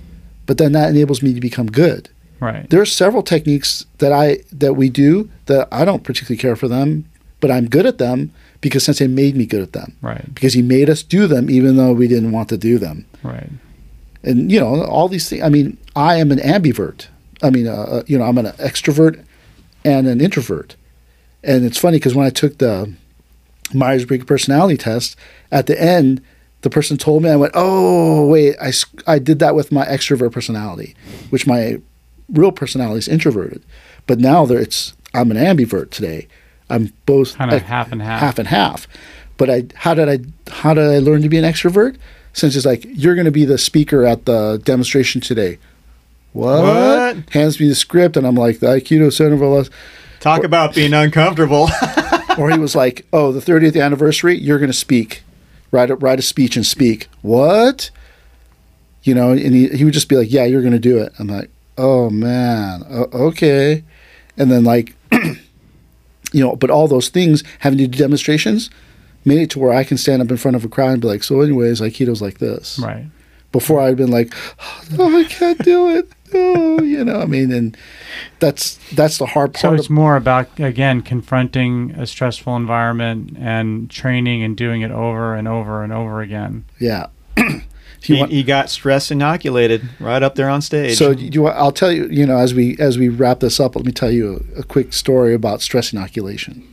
but 0.46 0.58
then 0.58 0.72
that 0.72 0.90
enables 0.90 1.22
me 1.22 1.32
to 1.34 1.40
become 1.40 1.68
good 1.68 2.08
Right. 2.40 2.68
there 2.70 2.80
are 2.80 2.86
several 2.86 3.22
techniques 3.22 3.84
that 3.98 4.12
I 4.12 4.38
that 4.50 4.72
we 4.74 4.88
do 4.88 5.28
that 5.44 5.68
I 5.70 5.84
don't 5.84 6.02
particularly 6.02 6.40
care 6.40 6.56
for 6.56 6.68
them, 6.68 7.04
but 7.40 7.50
I'm 7.50 7.68
good 7.68 7.84
at 7.84 7.98
them 7.98 8.32
because 8.62 8.82
Sensei 8.84 9.06
made 9.08 9.36
me 9.36 9.44
good 9.44 9.60
at 9.62 9.72
them. 9.74 9.94
Right. 10.00 10.24
Because 10.34 10.54
he 10.54 10.62
made 10.62 10.88
us 10.88 11.02
do 11.02 11.26
them 11.26 11.50
even 11.50 11.76
though 11.76 11.92
we 11.92 12.08
didn't 12.08 12.32
want 12.32 12.48
to 12.48 12.56
do 12.56 12.78
them. 12.78 13.04
Right. 13.22 13.50
And 14.22 14.50
you 14.50 14.58
know, 14.58 14.84
all 14.84 15.08
these 15.08 15.28
things. 15.28 15.42
I 15.42 15.50
mean, 15.50 15.76
I 15.94 16.16
am 16.16 16.32
an 16.32 16.38
ambivert. 16.38 17.08
I 17.42 17.50
mean, 17.50 17.66
uh, 17.68 17.72
uh, 17.74 18.02
you 18.06 18.16
know, 18.18 18.24
I'm 18.24 18.38
an 18.38 18.46
extrovert 18.68 19.22
and 19.84 20.06
an 20.08 20.20
introvert. 20.22 20.76
And 21.44 21.64
it's 21.66 21.78
funny 21.78 21.98
because 21.98 22.14
when 22.14 22.26
I 22.26 22.30
took 22.30 22.56
the 22.56 22.92
Myers 23.74 24.06
Briggs 24.06 24.24
personality 24.24 24.76
test, 24.78 25.14
at 25.52 25.66
the 25.66 25.80
end, 25.80 26.22
the 26.62 26.70
person 26.70 26.96
told 26.96 27.22
me, 27.22 27.30
I 27.30 27.36
went, 27.36 27.52
"Oh, 27.54 28.26
wait, 28.26 28.56
I, 28.60 28.72
I 29.06 29.18
did 29.18 29.38
that 29.38 29.54
with 29.54 29.72
my 29.72 29.84
extrovert 29.86 30.32
personality, 30.32 30.94
which 31.30 31.46
my 31.46 31.80
real 32.30 32.52
personality 32.52 32.98
is 32.98 33.08
introverted. 33.08 33.62
But 34.06 34.18
now 34.18 34.46
there, 34.46 34.60
it's 34.60 34.94
I'm 35.14 35.30
an 35.30 35.36
ambivert 35.36 35.90
today. 35.90 36.28
I'm 36.68 36.92
both 37.06 37.36
Kind 37.36 37.52
of 37.52 37.62
half 37.62 37.90
and 37.92 38.00
half. 38.02 38.20
half 38.20 38.38
and 38.38 38.48
half. 38.48 38.86
But 39.36 39.50
I, 39.50 39.64
how 39.74 39.94
did 39.94 40.08
I, 40.08 40.18
how 40.52 40.74
did 40.74 40.84
I 40.84 40.98
learn 40.98 41.22
to 41.22 41.28
be 41.28 41.38
an 41.38 41.44
extrovert? 41.44 41.96
Sensei's 42.32 42.64
like 42.66 42.84
you're 42.88 43.14
going 43.16 43.24
to 43.24 43.30
be 43.32 43.44
the 43.44 43.58
speaker 43.58 44.04
at 44.04 44.26
the 44.26 44.60
demonstration 44.64 45.20
today. 45.20 45.58
What? 46.32 46.62
What? 46.62 47.30
Hands 47.30 47.58
me 47.58 47.68
the 47.68 47.74
script, 47.74 48.16
and 48.16 48.24
I'm 48.26 48.36
like 48.36 48.60
the 48.60 48.66
Aikido 48.68 49.12
Center 49.12 49.36
for 49.36 49.46
Los. 49.46 49.70
Talk 50.20 50.44
about 50.44 50.74
being 50.74 50.92
uncomfortable. 50.92 51.68
Or 52.38 52.48
he 52.48 52.58
was 52.58 52.76
like, 52.76 53.04
"Oh, 53.12 53.32
the 53.32 53.40
30th 53.40 53.78
anniversary, 53.78 54.38
you're 54.38 54.60
going 54.60 54.70
to 54.70 54.76
speak, 54.76 55.24
write 55.70 55.90
a, 55.90 55.96
write 55.96 56.18
a 56.18 56.22
speech 56.22 56.56
and 56.56 56.64
speak." 56.66 57.08
What? 57.22 57.90
You 59.02 59.14
know, 59.14 59.30
and 59.30 59.54
he 59.54 59.68
he 59.68 59.84
would 59.84 59.94
just 59.94 60.08
be 60.08 60.16
like, 60.16 60.30
"Yeah, 60.30 60.44
you're 60.44 60.60
going 60.62 60.72
to 60.72 60.78
do 60.78 60.98
it." 60.98 61.12
I'm 61.18 61.26
like, 61.28 61.50
"Oh 61.78 62.10
man, 62.10 62.82
o- 62.88 63.08
okay," 63.28 63.82
and 64.36 64.50
then 64.50 64.64
like, 64.64 64.94
you 65.12 66.40
know, 66.44 66.54
but 66.56 66.70
all 66.70 66.86
those 66.88 67.08
things 67.08 67.42
having 67.60 67.78
to 67.78 67.86
do 67.86 67.98
demonstrations 67.98 68.70
made 69.24 69.38
it 69.40 69.50
to 69.50 69.58
where 69.58 69.72
I 69.72 69.84
can 69.84 69.96
stand 69.98 70.22
up 70.22 70.30
in 70.30 70.36
front 70.36 70.56
of 70.56 70.64
a 70.64 70.68
crowd 70.68 70.92
and 70.92 71.00
be 71.02 71.08
like, 71.08 71.22
"So, 71.22 71.40
anyways, 71.40 71.80
Aikido's 71.80 72.22
like 72.22 72.38
this." 72.38 72.78
Right. 72.78 73.06
Before 73.52 73.80
I'd 73.80 73.96
been 73.96 74.10
like, 74.10 74.32
"Oh, 74.98 75.18
I 75.18 75.24
can't 75.24 75.58
do 75.64 75.96
it." 75.96 76.08
Oh, 76.32 76.82
you 76.82 77.04
know, 77.04 77.20
I 77.20 77.26
mean, 77.26 77.52
and 77.52 77.76
that's 78.38 78.78
that's 78.94 79.18
the 79.18 79.26
hard 79.26 79.54
part. 79.54 79.60
So 79.60 79.68
part. 79.68 79.78
it's 79.80 79.86
of, 79.88 79.92
more 79.92 80.16
about 80.16 80.48
again 80.58 81.02
confronting 81.02 81.92
a 81.92 82.06
stressful 82.06 82.56
environment 82.56 83.36
and 83.38 83.90
training 83.90 84.42
and 84.42 84.56
doing 84.56 84.82
it 84.82 84.90
over 84.90 85.34
and 85.34 85.46
over 85.48 85.82
and 85.82 85.92
over 85.92 86.20
again. 86.20 86.64
yeah. 86.78 87.06
You 88.06 88.14
he, 88.14 88.20
want- 88.20 88.32
he 88.32 88.42
got 88.42 88.70
stress 88.70 89.10
inoculated 89.10 89.86
right 90.00 90.22
up 90.22 90.34
there 90.34 90.48
on 90.48 90.62
stage. 90.62 90.96
So 90.96 91.10
you, 91.10 91.46
I'll 91.48 91.70
tell 91.70 91.92
you, 91.92 92.06
you 92.06 92.24
know, 92.24 92.38
as 92.38 92.54
we 92.54 92.74
as 92.78 92.96
we 92.96 93.10
wrap 93.10 93.40
this 93.40 93.60
up, 93.60 93.76
let 93.76 93.84
me 93.84 93.92
tell 93.92 94.10
you 94.10 94.42
a, 94.56 94.60
a 94.60 94.62
quick 94.62 94.94
story 94.94 95.34
about 95.34 95.60
stress 95.60 95.92
inoculation. 95.92 96.66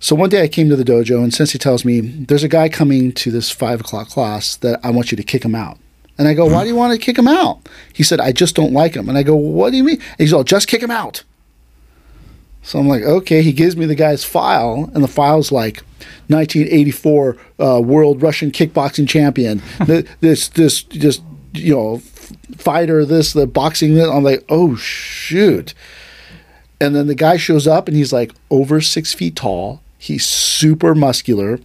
So 0.00 0.16
one 0.16 0.30
day 0.30 0.42
I 0.42 0.48
came 0.48 0.68
to 0.70 0.76
the 0.76 0.84
dojo, 0.84 1.22
and 1.22 1.34
Sensei 1.34 1.58
tells 1.58 1.84
me 1.84 2.00
there's 2.00 2.42
a 2.44 2.48
guy 2.48 2.68
coming 2.70 3.12
to 3.12 3.30
this 3.30 3.50
five 3.50 3.80
o'clock 3.80 4.08
class 4.08 4.56
that 4.56 4.80
I 4.82 4.90
want 4.90 5.10
you 5.10 5.16
to 5.16 5.22
kick 5.22 5.44
him 5.44 5.54
out. 5.54 5.78
And 6.18 6.26
I 6.26 6.34
go, 6.34 6.46
why 6.46 6.64
do 6.64 6.68
you 6.68 6.74
want 6.74 6.92
to 6.92 6.98
kick 6.98 7.16
him 7.16 7.28
out? 7.28 7.68
He 7.92 8.02
said, 8.02 8.18
I 8.18 8.32
just 8.32 8.56
don't 8.56 8.72
like 8.72 8.94
him. 8.94 9.08
And 9.08 9.16
I 9.16 9.22
go, 9.22 9.36
what 9.36 9.70
do 9.70 9.76
you 9.76 9.84
mean? 9.84 10.00
And 10.00 10.18
he's 10.18 10.32
all, 10.32 10.42
just 10.42 10.66
kick 10.66 10.82
him 10.82 10.90
out. 10.90 11.22
So 12.62 12.78
I'm 12.78 12.88
like, 12.88 13.02
okay. 13.02 13.42
He 13.42 13.52
gives 13.52 13.76
me 13.76 13.86
the 13.86 13.94
guy's 13.94 14.24
file, 14.24 14.90
and 14.92 15.02
the 15.02 15.08
file's 15.08 15.52
like 15.52 15.78
1984 16.26 17.36
uh, 17.60 17.80
World 17.80 18.20
Russian 18.20 18.50
Kickboxing 18.50 19.08
Champion. 19.08 19.62
Th- 19.86 20.06
this, 20.20 20.48
this, 20.48 20.82
just 20.82 21.22
you 21.54 21.74
know, 21.74 21.98
fighter. 22.58 23.04
This, 23.04 23.32
the 23.32 23.46
boxing. 23.46 23.94
This. 23.94 24.08
I'm 24.08 24.24
like, 24.24 24.44
oh 24.48 24.74
shoot. 24.76 25.72
And 26.80 26.94
then 26.94 27.06
the 27.06 27.14
guy 27.14 27.36
shows 27.36 27.66
up, 27.66 27.88
and 27.88 27.96
he's 27.96 28.12
like 28.12 28.32
over 28.50 28.80
six 28.80 29.14
feet 29.14 29.36
tall. 29.36 29.80
He's 29.96 30.26
super 30.26 30.94
muscular, 30.94 31.60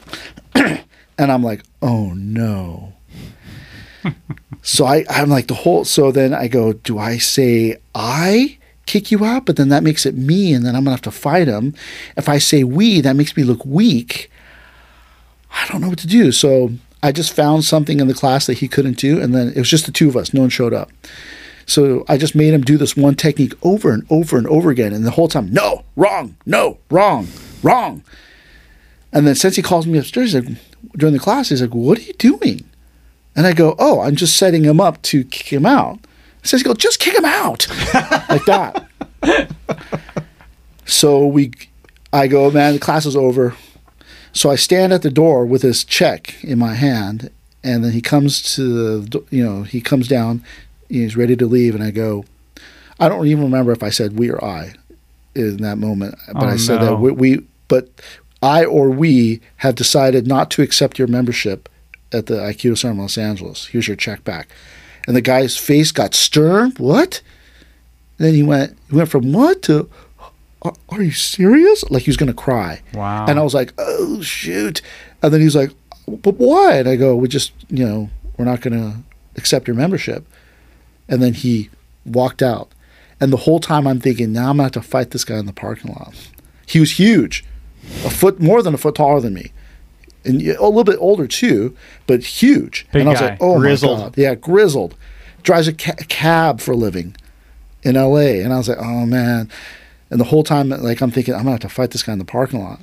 and 0.54 0.80
I'm 1.18 1.42
like, 1.42 1.64
oh 1.82 2.14
no. 2.14 2.94
so 4.62 4.86
I, 4.86 5.04
I'm 5.08 5.28
like 5.28 5.46
the 5.46 5.54
whole. 5.54 5.84
So 5.84 6.12
then 6.12 6.34
I 6.34 6.48
go, 6.48 6.72
do 6.72 6.98
I 6.98 7.18
say 7.18 7.76
I? 7.94 8.58
kick 8.90 9.12
you 9.12 9.24
out, 9.24 9.46
but 9.46 9.54
then 9.54 9.68
that 9.68 9.84
makes 9.84 10.04
it 10.04 10.16
me, 10.16 10.52
and 10.52 10.66
then 10.66 10.74
I'm 10.74 10.82
gonna 10.82 10.96
have 10.96 11.02
to 11.02 11.12
fight 11.12 11.46
him. 11.46 11.74
If 12.16 12.28
I 12.28 12.38
say 12.38 12.64
we, 12.64 13.00
that 13.02 13.14
makes 13.14 13.36
me 13.36 13.44
look 13.44 13.64
weak. 13.64 14.28
I 15.52 15.66
don't 15.68 15.80
know 15.80 15.88
what 15.88 15.98
to 16.00 16.08
do. 16.08 16.32
So 16.32 16.72
I 17.00 17.12
just 17.12 17.32
found 17.32 17.64
something 17.64 18.00
in 18.00 18.08
the 18.08 18.14
class 18.14 18.46
that 18.46 18.58
he 18.58 18.66
couldn't 18.66 18.98
do, 18.98 19.20
and 19.20 19.32
then 19.32 19.48
it 19.48 19.58
was 19.58 19.70
just 19.70 19.86
the 19.86 19.92
two 19.92 20.08
of 20.08 20.16
us. 20.16 20.34
No 20.34 20.40
one 20.40 20.50
showed 20.50 20.74
up. 20.74 20.90
So 21.66 22.04
I 22.08 22.16
just 22.16 22.34
made 22.34 22.52
him 22.52 22.62
do 22.62 22.76
this 22.76 22.96
one 22.96 23.14
technique 23.14 23.54
over 23.62 23.92
and 23.92 24.04
over 24.10 24.36
and 24.36 24.46
over 24.48 24.70
again. 24.70 24.92
And 24.92 25.06
the 25.06 25.12
whole 25.12 25.28
time, 25.28 25.52
no, 25.52 25.84
wrong, 25.94 26.36
no, 26.44 26.78
wrong, 26.90 27.28
wrong. 27.62 28.02
And 29.12 29.24
then 29.26 29.36
Sensei 29.36 29.62
calls 29.62 29.86
me 29.86 29.98
upstairs 29.98 30.34
like, 30.34 30.46
during 30.96 31.12
the 31.12 31.20
class, 31.20 31.50
he's 31.50 31.62
like, 31.62 31.74
What 31.74 31.98
are 31.98 32.02
you 32.02 32.12
doing? 32.14 32.64
And 33.36 33.46
I 33.46 33.52
go, 33.52 33.74
Oh, 33.78 34.00
I'm 34.00 34.16
just 34.16 34.36
setting 34.36 34.64
him 34.64 34.80
up 34.80 35.00
to 35.02 35.24
kick 35.24 35.52
him 35.52 35.66
out. 35.66 35.98
He 36.42 36.48
says, 36.48 36.62
Go, 36.62 36.74
just 36.74 37.00
kick 37.00 37.14
him 37.14 37.24
out. 37.24 37.66
like 38.28 38.44
that. 38.46 38.86
so 40.84 41.26
we, 41.26 41.52
I 42.12 42.26
go, 42.26 42.50
Man, 42.50 42.74
the 42.74 42.78
class 42.80 43.06
is 43.06 43.16
over. 43.16 43.54
So 44.32 44.50
I 44.50 44.56
stand 44.56 44.92
at 44.92 45.02
the 45.02 45.10
door 45.10 45.44
with 45.44 45.62
his 45.62 45.84
check 45.84 46.42
in 46.44 46.58
my 46.58 46.74
hand. 46.74 47.30
And 47.62 47.84
then 47.84 47.92
he 47.92 48.00
comes 48.00 48.40
to 48.54 49.00
the, 49.02 49.24
you 49.30 49.44
know, 49.44 49.64
he 49.64 49.80
comes 49.82 50.08
down, 50.08 50.42
he's 50.88 51.16
ready 51.16 51.36
to 51.36 51.46
leave. 51.46 51.74
And 51.74 51.84
I 51.84 51.90
go, 51.90 52.24
I 52.98 53.08
don't 53.08 53.26
even 53.26 53.44
remember 53.44 53.72
if 53.72 53.82
I 53.82 53.90
said 53.90 54.18
we 54.18 54.30
or 54.30 54.42
I 54.42 54.74
in 55.34 55.58
that 55.58 55.76
moment, 55.78 56.16
but 56.32 56.42
Oh, 56.44 56.48
I 56.48 56.56
said 56.56 56.80
no. 56.80 56.86
that 56.86 56.96
we, 56.96 57.12
we, 57.12 57.46
but 57.68 57.88
I 58.42 58.64
or 58.64 58.90
we 58.90 59.40
have 59.58 59.74
decided 59.74 60.26
not 60.26 60.50
to 60.52 60.62
accept 60.62 60.98
your 60.98 61.06
membership 61.08 61.68
at 62.12 62.26
the 62.26 62.34
Aikido 62.34 62.76
Center 62.76 62.92
in 62.92 62.98
Los 62.98 63.18
Angeles. 63.18 63.66
Here's 63.66 63.86
your 63.88 63.96
check 63.96 64.24
back. 64.24 64.48
And 65.06 65.16
the 65.16 65.20
guy's 65.20 65.56
face 65.56 65.92
got 65.92 66.14
stern. 66.14 66.72
What? 66.78 67.22
then 68.20 68.34
he 68.34 68.42
went, 68.42 68.76
he 68.90 68.96
went 68.96 69.08
from 69.08 69.32
what 69.32 69.62
to, 69.62 69.88
are, 70.62 70.74
are 70.90 71.02
you 71.02 71.10
serious? 71.10 71.82
Like 71.90 72.02
he 72.02 72.10
was 72.10 72.18
going 72.18 72.28
to 72.28 72.34
cry. 72.34 72.82
Wow. 72.92 73.24
And 73.26 73.38
I 73.38 73.42
was 73.42 73.54
like, 73.54 73.72
oh, 73.78 74.20
shoot. 74.20 74.82
And 75.22 75.32
then 75.32 75.40
he 75.40 75.46
was 75.46 75.56
like, 75.56 75.70
but 76.06 76.34
why? 76.34 76.76
And 76.76 76.88
I 76.88 76.96
go, 76.96 77.16
we 77.16 77.28
just, 77.28 77.52
you 77.70 77.84
know, 77.84 78.10
we're 78.36 78.44
not 78.44 78.60
going 78.60 78.78
to 78.78 78.98
accept 79.36 79.66
your 79.66 79.76
membership. 79.76 80.26
And 81.08 81.22
then 81.22 81.32
he 81.32 81.70
walked 82.04 82.42
out. 82.42 82.70
And 83.20 83.32
the 83.32 83.38
whole 83.38 83.58
time 83.58 83.86
I'm 83.86 84.00
thinking, 84.00 84.32
now 84.32 84.50
I'm 84.50 84.58
going 84.58 84.70
to 84.70 84.78
have 84.78 84.84
to 84.84 84.88
fight 84.88 85.12
this 85.12 85.24
guy 85.24 85.38
in 85.38 85.46
the 85.46 85.52
parking 85.52 85.92
lot. 85.92 86.14
He 86.66 86.78
was 86.78 86.98
huge, 86.98 87.44
a 88.04 88.10
foot, 88.10 88.38
more 88.38 88.62
than 88.62 88.74
a 88.74 88.78
foot 88.78 88.94
taller 88.94 89.20
than 89.20 89.34
me. 89.34 89.52
And 90.24 90.40
a 90.42 90.62
little 90.62 90.84
bit 90.84 90.98
older 91.00 91.26
too, 91.26 91.74
but 92.06 92.22
huge. 92.22 92.86
Big 92.92 93.00
and 93.00 93.08
I 93.08 93.12
was 93.12 93.20
guy. 93.20 93.28
like, 93.30 93.38
oh 93.40 93.58
Grizzled. 93.58 93.98
my 93.98 94.04
God. 94.04 94.18
Yeah, 94.18 94.34
grizzled. 94.34 94.94
Drives 95.42 95.68
a 95.68 95.72
ca- 95.72 95.94
cab 96.08 96.60
for 96.60 96.72
a 96.72 96.76
living 96.76 97.16
in 97.82 97.94
LA. 97.94 98.42
And 98.42 98.52
I 98.52 98.58
was 98.58 98.68
like, 98.68 98.78
oh 98.78 99.06
man. 99.06 99.50
And 100.10 100.20
the 100.20 100.24
whole 100.24 100.42
time, 100.42 100.68
like, 100.70 101.00
I'm 101.00 101.10
thinking, 101.10 101.34
I'm 101.34 101.44
going 101.44 101.56
to 101.56 101.64
have 101.64 101.70
to 101.70 101.74
fight 101.74 101.92
this 101.92 102.02
guy 102.02 102.12
in 102.12 102.18
the 102.18 102.24
parking 102.24 102.60
lot. 102.62 102.80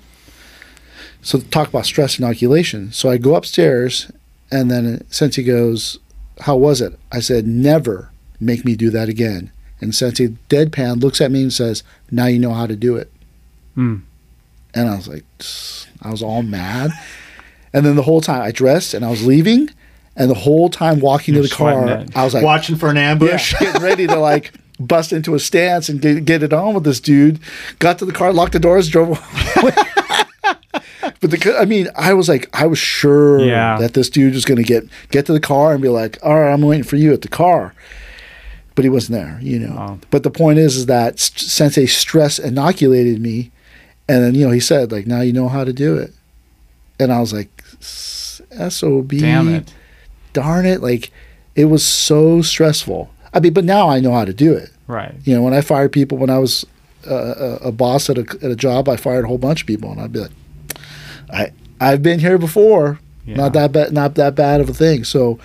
So 1.22 1.40
talk 1.40 1.68
about 1.68 1.86
stress 1.86 2.18
inoculation. 2.18 2.92
So 2.94 3.10
I 3.10 3.18
go 3.18 3.36
upstairs, 3.36 4.10
and 4.50 4.72
then 4.72 5.06
Sensei 5.10 5.44
goes, 5.44 6.00
"How 6.42 6.56
was 6.56 6.80
it?" 6.80 6.98
I 7.12 7.20
said, 7.20 7.46
"Never 7.46 8.12
make 8.40 8.64
me 8.64 8.76
do 8.78 8.90
that 8.92 9.10
again." 9.10 9.52
And 9.82 9.94
Sensei 9.94 10.30
deadpan 10.50 11.02
looks 11.02 11.20
at 11.20 11.32
me 11.32 11.42
and 11.42 11.52
says, 11.52 11.84
"Now 12.12 12.28
you 12.28 12.40
know 12.40 12.54
how 12.54 12.66
to 12.66 12.76
do 12.78 12.96
it." 12.96 13.12
Hmm. 13.76 13.98
And 14.74 14.88
I 14.90 14.96
was 14.96 15.08
like, 15.08 15.26
I 16.02 16.12
was 16.12 16.22
all 16.24 16.44
mad. 16.44 16.92
And 17.74 17.86
then 17.86 17.96
the 17.96 18.04
whole 18.04 18.22
time 18.22 18.42
I 18.42 18.52
dressed 18.52 18.94
and 18.94 19.04
I 19.06 19.10
was 19.10 19.26
leaving, 19.26 19.70
and 20.16 20.30
the 20.30 20.36
whole 20.36 20.70
time 20.70 21.00
walking 21.00 21.34
You're 21.36 21.44
to 21.44 21.50
the 21.50 21.56
car, 21.56 21.88
it. 21.88 22.16
I 22.16 22.24
was 22.24 22.34
like, 22.34 22.44
Watching 22.44 22.76
for 22.76 22.90
an 22.90 22.98
ambush. 22.98 23.54
yeah, 23.54 23.60
getting 23.60 23.82
ready 23.82 24.08
to 24.08 24.16
like 24.18 24.54
bust 24.80 25.12
into 25.14 25.34
a 25.36 25.40
stance 25.40 25.90
and 25.90 26.02
get, 26.02 26.24
get 26.26 26.44
it 26.44 26.54
on 26.54 26.74
with 26.76 26.84
this 26.84 27.00
dude. 27.00 27.40
Got 27.80 28.00
to 28.00 28.06
the 28.06 28.12
car, 28.14 28.32
locked 28.34 28.54
the 28.54 28.60
doors, 28.60 28.88
drove 28.90 29.10
away. 29.58 29.72
but 31.20 31.32
the, 31.32 31.56
I 31.60 31.66
mean, 31.66 31.88
I 31.96 32.14
was 32.14 32.30
like, 32.30 32.50
I 32.54 32.66
was 32.68 32.80
sure 32.80 33.40
Yeah. 33.40 33.78
that 33.80 33.94
this 33.94 34.10
dude 34.10 34.34
was 34.34 34.46
going 34.46 34.58
to 34.58 34.64
get 34.64 34.86
get 35.12 35.26
to 35.28 35.34
the 35.34 35.40
car 35.40 35.74
and 35.74 35.82
be 35.82 35.90
like, 35.90 36.18
"All 36.24 36.40
right, 36.40 36.52
I'm 36.54 36.62
waiting 36.62 36.84
for 36.84 36.96
you 36.96 37.14
at 37.14 37.22
the 37.22 37.28
car." 37.28 37.74
But 38.76 38.86
he 38.86 38.90
wasn't 38.90 39.20
there, 39.20 39.40
you 39.42 39.60
know. 39.60 39.76
Wow. 39.76 40.00
But 40.12 40.22
the 40.24 40.30
point 40.30 40.60
is, 40.60 40.76
is 40.78 40.86
that 40.86 41.16
S- 41.16 41.32
Sensei 41.36 41.88
stress 41.88 42.38
inoculated 42.38 43.20
me, 43.20 43.52
and 44.08 44.24
then 44.24 44.36
you 44.36 44.46
know 44.46 44.52
he 44.52 44.60
said 44.60 44.92
like, 44.92 45.08
"Now 45.08 45.22
you 45.22 45.34
know 45.34 45.50
how 45.50 45.64
to 45.64 45.74
do 45.74 45.98
it," 45.98 46.14
and 47.00 47.12
I 47.12 47.20
was 47.20 47.34
like, 47.34 47.57
"Sob, 47.80 49.10
Damn 49.10 49.48
it. 49.54 49.74
darn 50.34 50.66
it!" 50.66 50.82
Like, 50.82 51.12
it 51.56 51.66
was 51.66 51.86
so 51.86 52.42
stressful. 52.42 53.10
I 53.34 53.40
mean, 53.40 53.54
but 53.54 53.66
now 53.66 53.90
I 53.90 54.00
know 54.00 54.14
how 54.14 54.26
to 54.26 54.34
do 54.34 54.54
it. 54.54 54.70
Right. 54.88 55.14
You 55.26 55.36
know, 55.36 55.42
when 55.42 55.54
I 55.54 55.62
fired 55.62 55.92
people, 55.92 56.18
when 56.18 56.30
I 56.30 56.38
was 56.40 56.66
uh, 57.10 57.14
a, 57.62 57.68
a 57.68 57.72
boss 57.72 58.10
at 58.10 58.18
a, 58.18 58.22
at 58.42 58.52
a 58.52 58.56
job, 58.56 58.88
I 58.90 58.96
fired 58.96 59.26
a 59.26 59.28
whole 59.28 59.38
bunch 59.38 59.62
of 59.62 59.68
people, 59.68 59.92
and 59.92 60.00
I'd 60.02 60.12
be 60.14 60.20
like, 60.20 60.32
I 61.32 61.52
I've 61.80 62.02
been 62.02 62.20
here 62.20 62.38
before. 62.38 63.00
Yeah. 63.26 63.36
Not 63.36 63.54
that 63.54 63.72
bad. 63.74 63.92
Not 63.92 64.16
that 64.16 64.36
bad 64.36 64.62
of 64.62 64.70
a 64.70 64.74
thing. 64.74 65.04
So, 65.04 65.38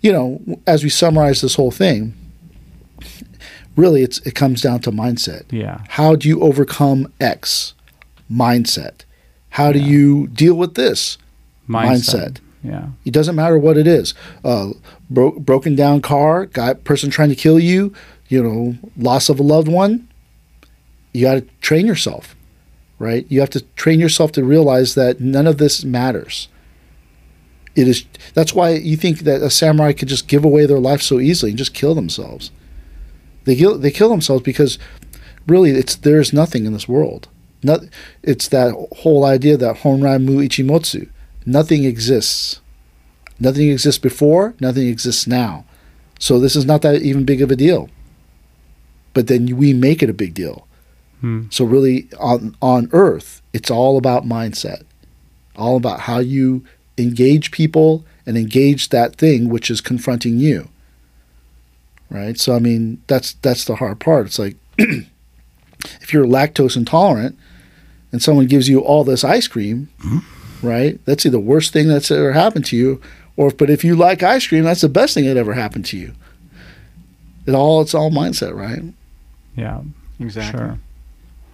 you 0.00 0.12
know, 0.12 0.40
as 0.66 0.82
we 0.82 0.88
summarize 0.90 1.40
this 1.40 1.54
whole 1.54 1.70
thing, 1.70 2.14
really, 3.76 4.02
it's 4.02 4.18
it 4.26 4.34
comes 4.34 4.60
down 4.60 4.80
to 4.80 4.90
mindset. 4.92 5.44
Yeah. 5.50 5.80
How 5.88 6.16
do 6.16 6.28
you 6.28 6.40
overcome 6.42 7.12
X? 7.20 7.74
Mindset. 8.30 9.04
How 9.50 9.72
do 9.72 9.78
Yeah. 9.78 9.86
you 9.86 10.26
deal 10.28 10.54
with 10.54 10.74
this? 10.74 11.18
Mindset. 11.70 11.88
Mindset. 11.88 12.40
Yeah. 12.62 12.88
It 13.04 13.12
doesn't 13.12 13.36
matter 13.36 13.58
what 13.58 13.76
it 13.76 13.86
is. 13.86 14.14
Uh, 14.44 14.70
bro- 15.08 15.38
broken 15.38 15.74
down 15.74 16.02
car, 16.02 16.46
guy, 16.46 16.74
person 16.74 17.10
trying 17.10 17.30
to 17.30 17.34
kill 17.34 17.58
you, 17.58 17.94
you 18.28 18.42
know, 18.42 18.76
loss 18.96 19.28
of 19.28 19.40
a 19.40 19.42
loved 19.42 19.68
one. 19.68 20.08
You 21.12 21.22
got 21.22 21.34
to 21.34 21.40
train 21.60 21.86
yourself, 21.86 22.36
right? 22.98 23.24
You 23.28 23.40
have 23.40 23.50
to 23.50 23.60
train 23.76 23.98
yourself 23.98 24.32
to 24.32 24.44
realize 24.44 24.94
that 24.94 25.20
none 25.20 25.46
of 25.46 25.58
this 25.58 25.84
matters. 25.84 26.48
It 27.74 27.88
is. 27.88 28.04
That's 28.34 28.52
why 28.52 28.70
you 28.70 28.96
think 28.96 29.20
that 29.20 29.42
a 29.42 29.50
samurai 29.50 29.92
could 29.92 30.08
just 30.08 30.28
give 30.28 30.44
away 30.44 30.66
their 30.66 30.80
life 30.80 31.02
so 31.02 31.18
easily 31.18 31.52
and 31.52 31.58
just 31.58 31.72
kill 31.72 31.94
themselves. 31.94 32.50
They 33.44 33.56
kill. 33.56 33.78
They 33.78 33.90
kill 33.90 34.10
themselves 34.10 34.42
because 34.42 34.78
really, 35.46 35.70
it's 35.70 35.96
there's 35.96 36.32
nothing 36.32 36.66
in 36.66 36.72
this 36.72 36.88
world. 36.88 37.28
Not. 37.62 37.80
It's 38.22 38.48
that 38.48 38.74
whole 38.98 39.24
idea 39.24 39.56
that 39.56 39.78
honrai 39.78 40.22
mu 40.22 40.46
ichimotsu 40.46 41.08
nothing 41.46 41.84
exists. 41.84 42.60
Nothing 43.38 43.70
exists 43.70 43.98
before, 43.98 44.54
nothing 44.60 44.86
exists 44.86 45.26
now. 45.26 45.64
So 46.18 46.38
this 46.38 46.54
is 46.54 46.66
not 46.66 46.82
that 46.82 47.02
even 47.02 47.24
big 47.24 47.40
of 47.40 47.50
a 47.50 47.56
deal. 47.56 47.88
But 49.14 49.26
then 49.26 49.56
we 49.56 49.72
make 49.72 50.02
it 50.02 50.10
a 50.10 50.14
big 50.14 50.34
deal. 50.34 50.68
Hmm. 51.20 51.44
So 51.50 51.64
really 51.64 52.08
on 52.18 52.56
on 52.62 52.88
earth, 52.92 53.42
it's 53.52 53.70
all 53.70 53.96
about 53.96 54.24
mindset. 54.24 54.82
All 55.56 55.76
about 55.76 56.00
how 56.00 56.18
you 56.18 56.64
engage 56.96 57.50
people 57.50 58.04
and 58.26 58.36
engage 58.36 58.90
that 58.90 59.16
thing 59.16 59.48
which 59.48 59.70
is 59.70 59.80
confronting 59.80 60.38
you. 60.38 60.68
Right? 62.10 62.38
So 62.38 62.54
I 62.54 62.58
mean, 62.58 63.02
that's 63.06 63.34
that's 63.34 63.64
the 63.64 63.76
hard 63.76 64.00
part. 64.00 64.26
It's 64.26 64.38
like 64.38 64.56
if 64.78 66.12
you're 66.12 66.26
lactose 66.26 66.76
intolerant 66.76 67.38
and 68.12 68.22
someone 68.22 68.46
gives 68.46 68.68
you 68.68 68.80
all 68.80 69.04
this 69.04 69.24
ice 69.24 69.48
cream, 69.48 69.88
right? 70.62 70.98
That's 71.04 71.24
either 71.26 71.32
the 71.36 71.40
worst 71.40 71.72
thing 71.72 71.88
that's 71.88 72.10
ever 72.10 72.32
happened 72.32 72.64
to 72.66 72.76
you, 72.76 73.00
or 73.36 73.50
but 73.50 73.70
if 73.70 73.84
you 73.84 73.96
like 73.96 74.22
ice 74.22 74.46
cream, 74.46 74.64
that's 74.64 74.80
the 74.82 74.88
best 74.88 75.14
thing 75.14 75.24
that 75.26 75.36
ever 75.36 75.54
happened 75.54 75.86
to 75.86 75.96
you. 75.98 76.12
It 77.46 77.54
all 77.54 77.80
it's 77.80 77.94
all 77.94 78.10
mindset, 78.10 78.54
right? 78.54 78.82
Yeah. 79.56 79.82
Exactly. 80.18 80.58
Sure. 80.58 80.78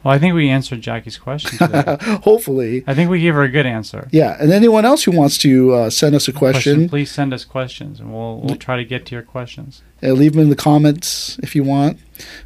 Well, 0.03 0.15
I 0.15 0.19
think 0.19 0.35
we 0.35 0.49
answered 0.51 0.81
Jackie's 0.83 1.19
question 1.19 1.59
today. 1.59 1.97
Hopefully, 2.23 2.85
I 2.87 2.95
think 2.95 3.11
we 3.11 3.21
gave 3.21 3.35
her 3.35 3.43
a 3.43 3.49
good 3.49 3.67
answer. 3.67 4.09
yeah. 4.13 4.37
And 4.41 4.53
anyone 4.53 4.85
else 4.85 5.03
who 5.05 5.11
wants 5.13 5.39
to 5.39 5.73
uh, 5.75 5.91
send 5.91 6.15
us 6.15 6.29
a 6.29 6.33
question, 6.33 6.89
Please 6.89 7.11
send 7.11 7.33
us 7.33 7.45
questions, 7.45 7.99
and 8.01 8.13
we'll 8.13 8.39
we'll 8.41 8.57
try 8.57 8.77
to 8.77 8.85
get 8.85 9.07
to 9.07 9.15
your 9.15 9.23
questions. 9.23 9.83
uh, 10.03 10.09
leave 10.13 10.33
them 10.33 10.43
in 10.43 10.49
the 10.51 10.57
comments 10.57 11.39
if 11.43 11.55
you 11.57 11.65
want. 11.65 11.99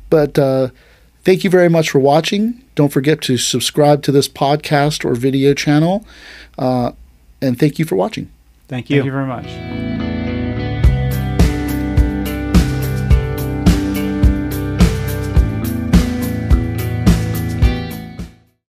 But 0.09 0.39
uh, 0.39 0.69
thank 1.31 1.45
you 1.45 1.51
very 1.51 1.69
much 1.69 1.91
for 1.91 2.01
watching. 2.01 2.61
Don't 2.75 2.89
forget 2.89 3.21
to 3.23 3.37
subscribe 3.37 4.03
to 4.03 4.11
this 4.11 4.29
podcast 4.29 5.05
or 5.05 5.15
video 5.15 5.55
channel, 5.55 6.05
uh, 6.59 6.91
and 7.41 7.57
thank 7.57 7.79
you 7.79 7.85
for 7.85 7.95
watching. 7.95 8.29
Thank 8.67 8.91
you. 8.91 8.97
Thank 8.97 9.07
you 9.07 9.13
very 9.13 9.27
much. 9.27 10.10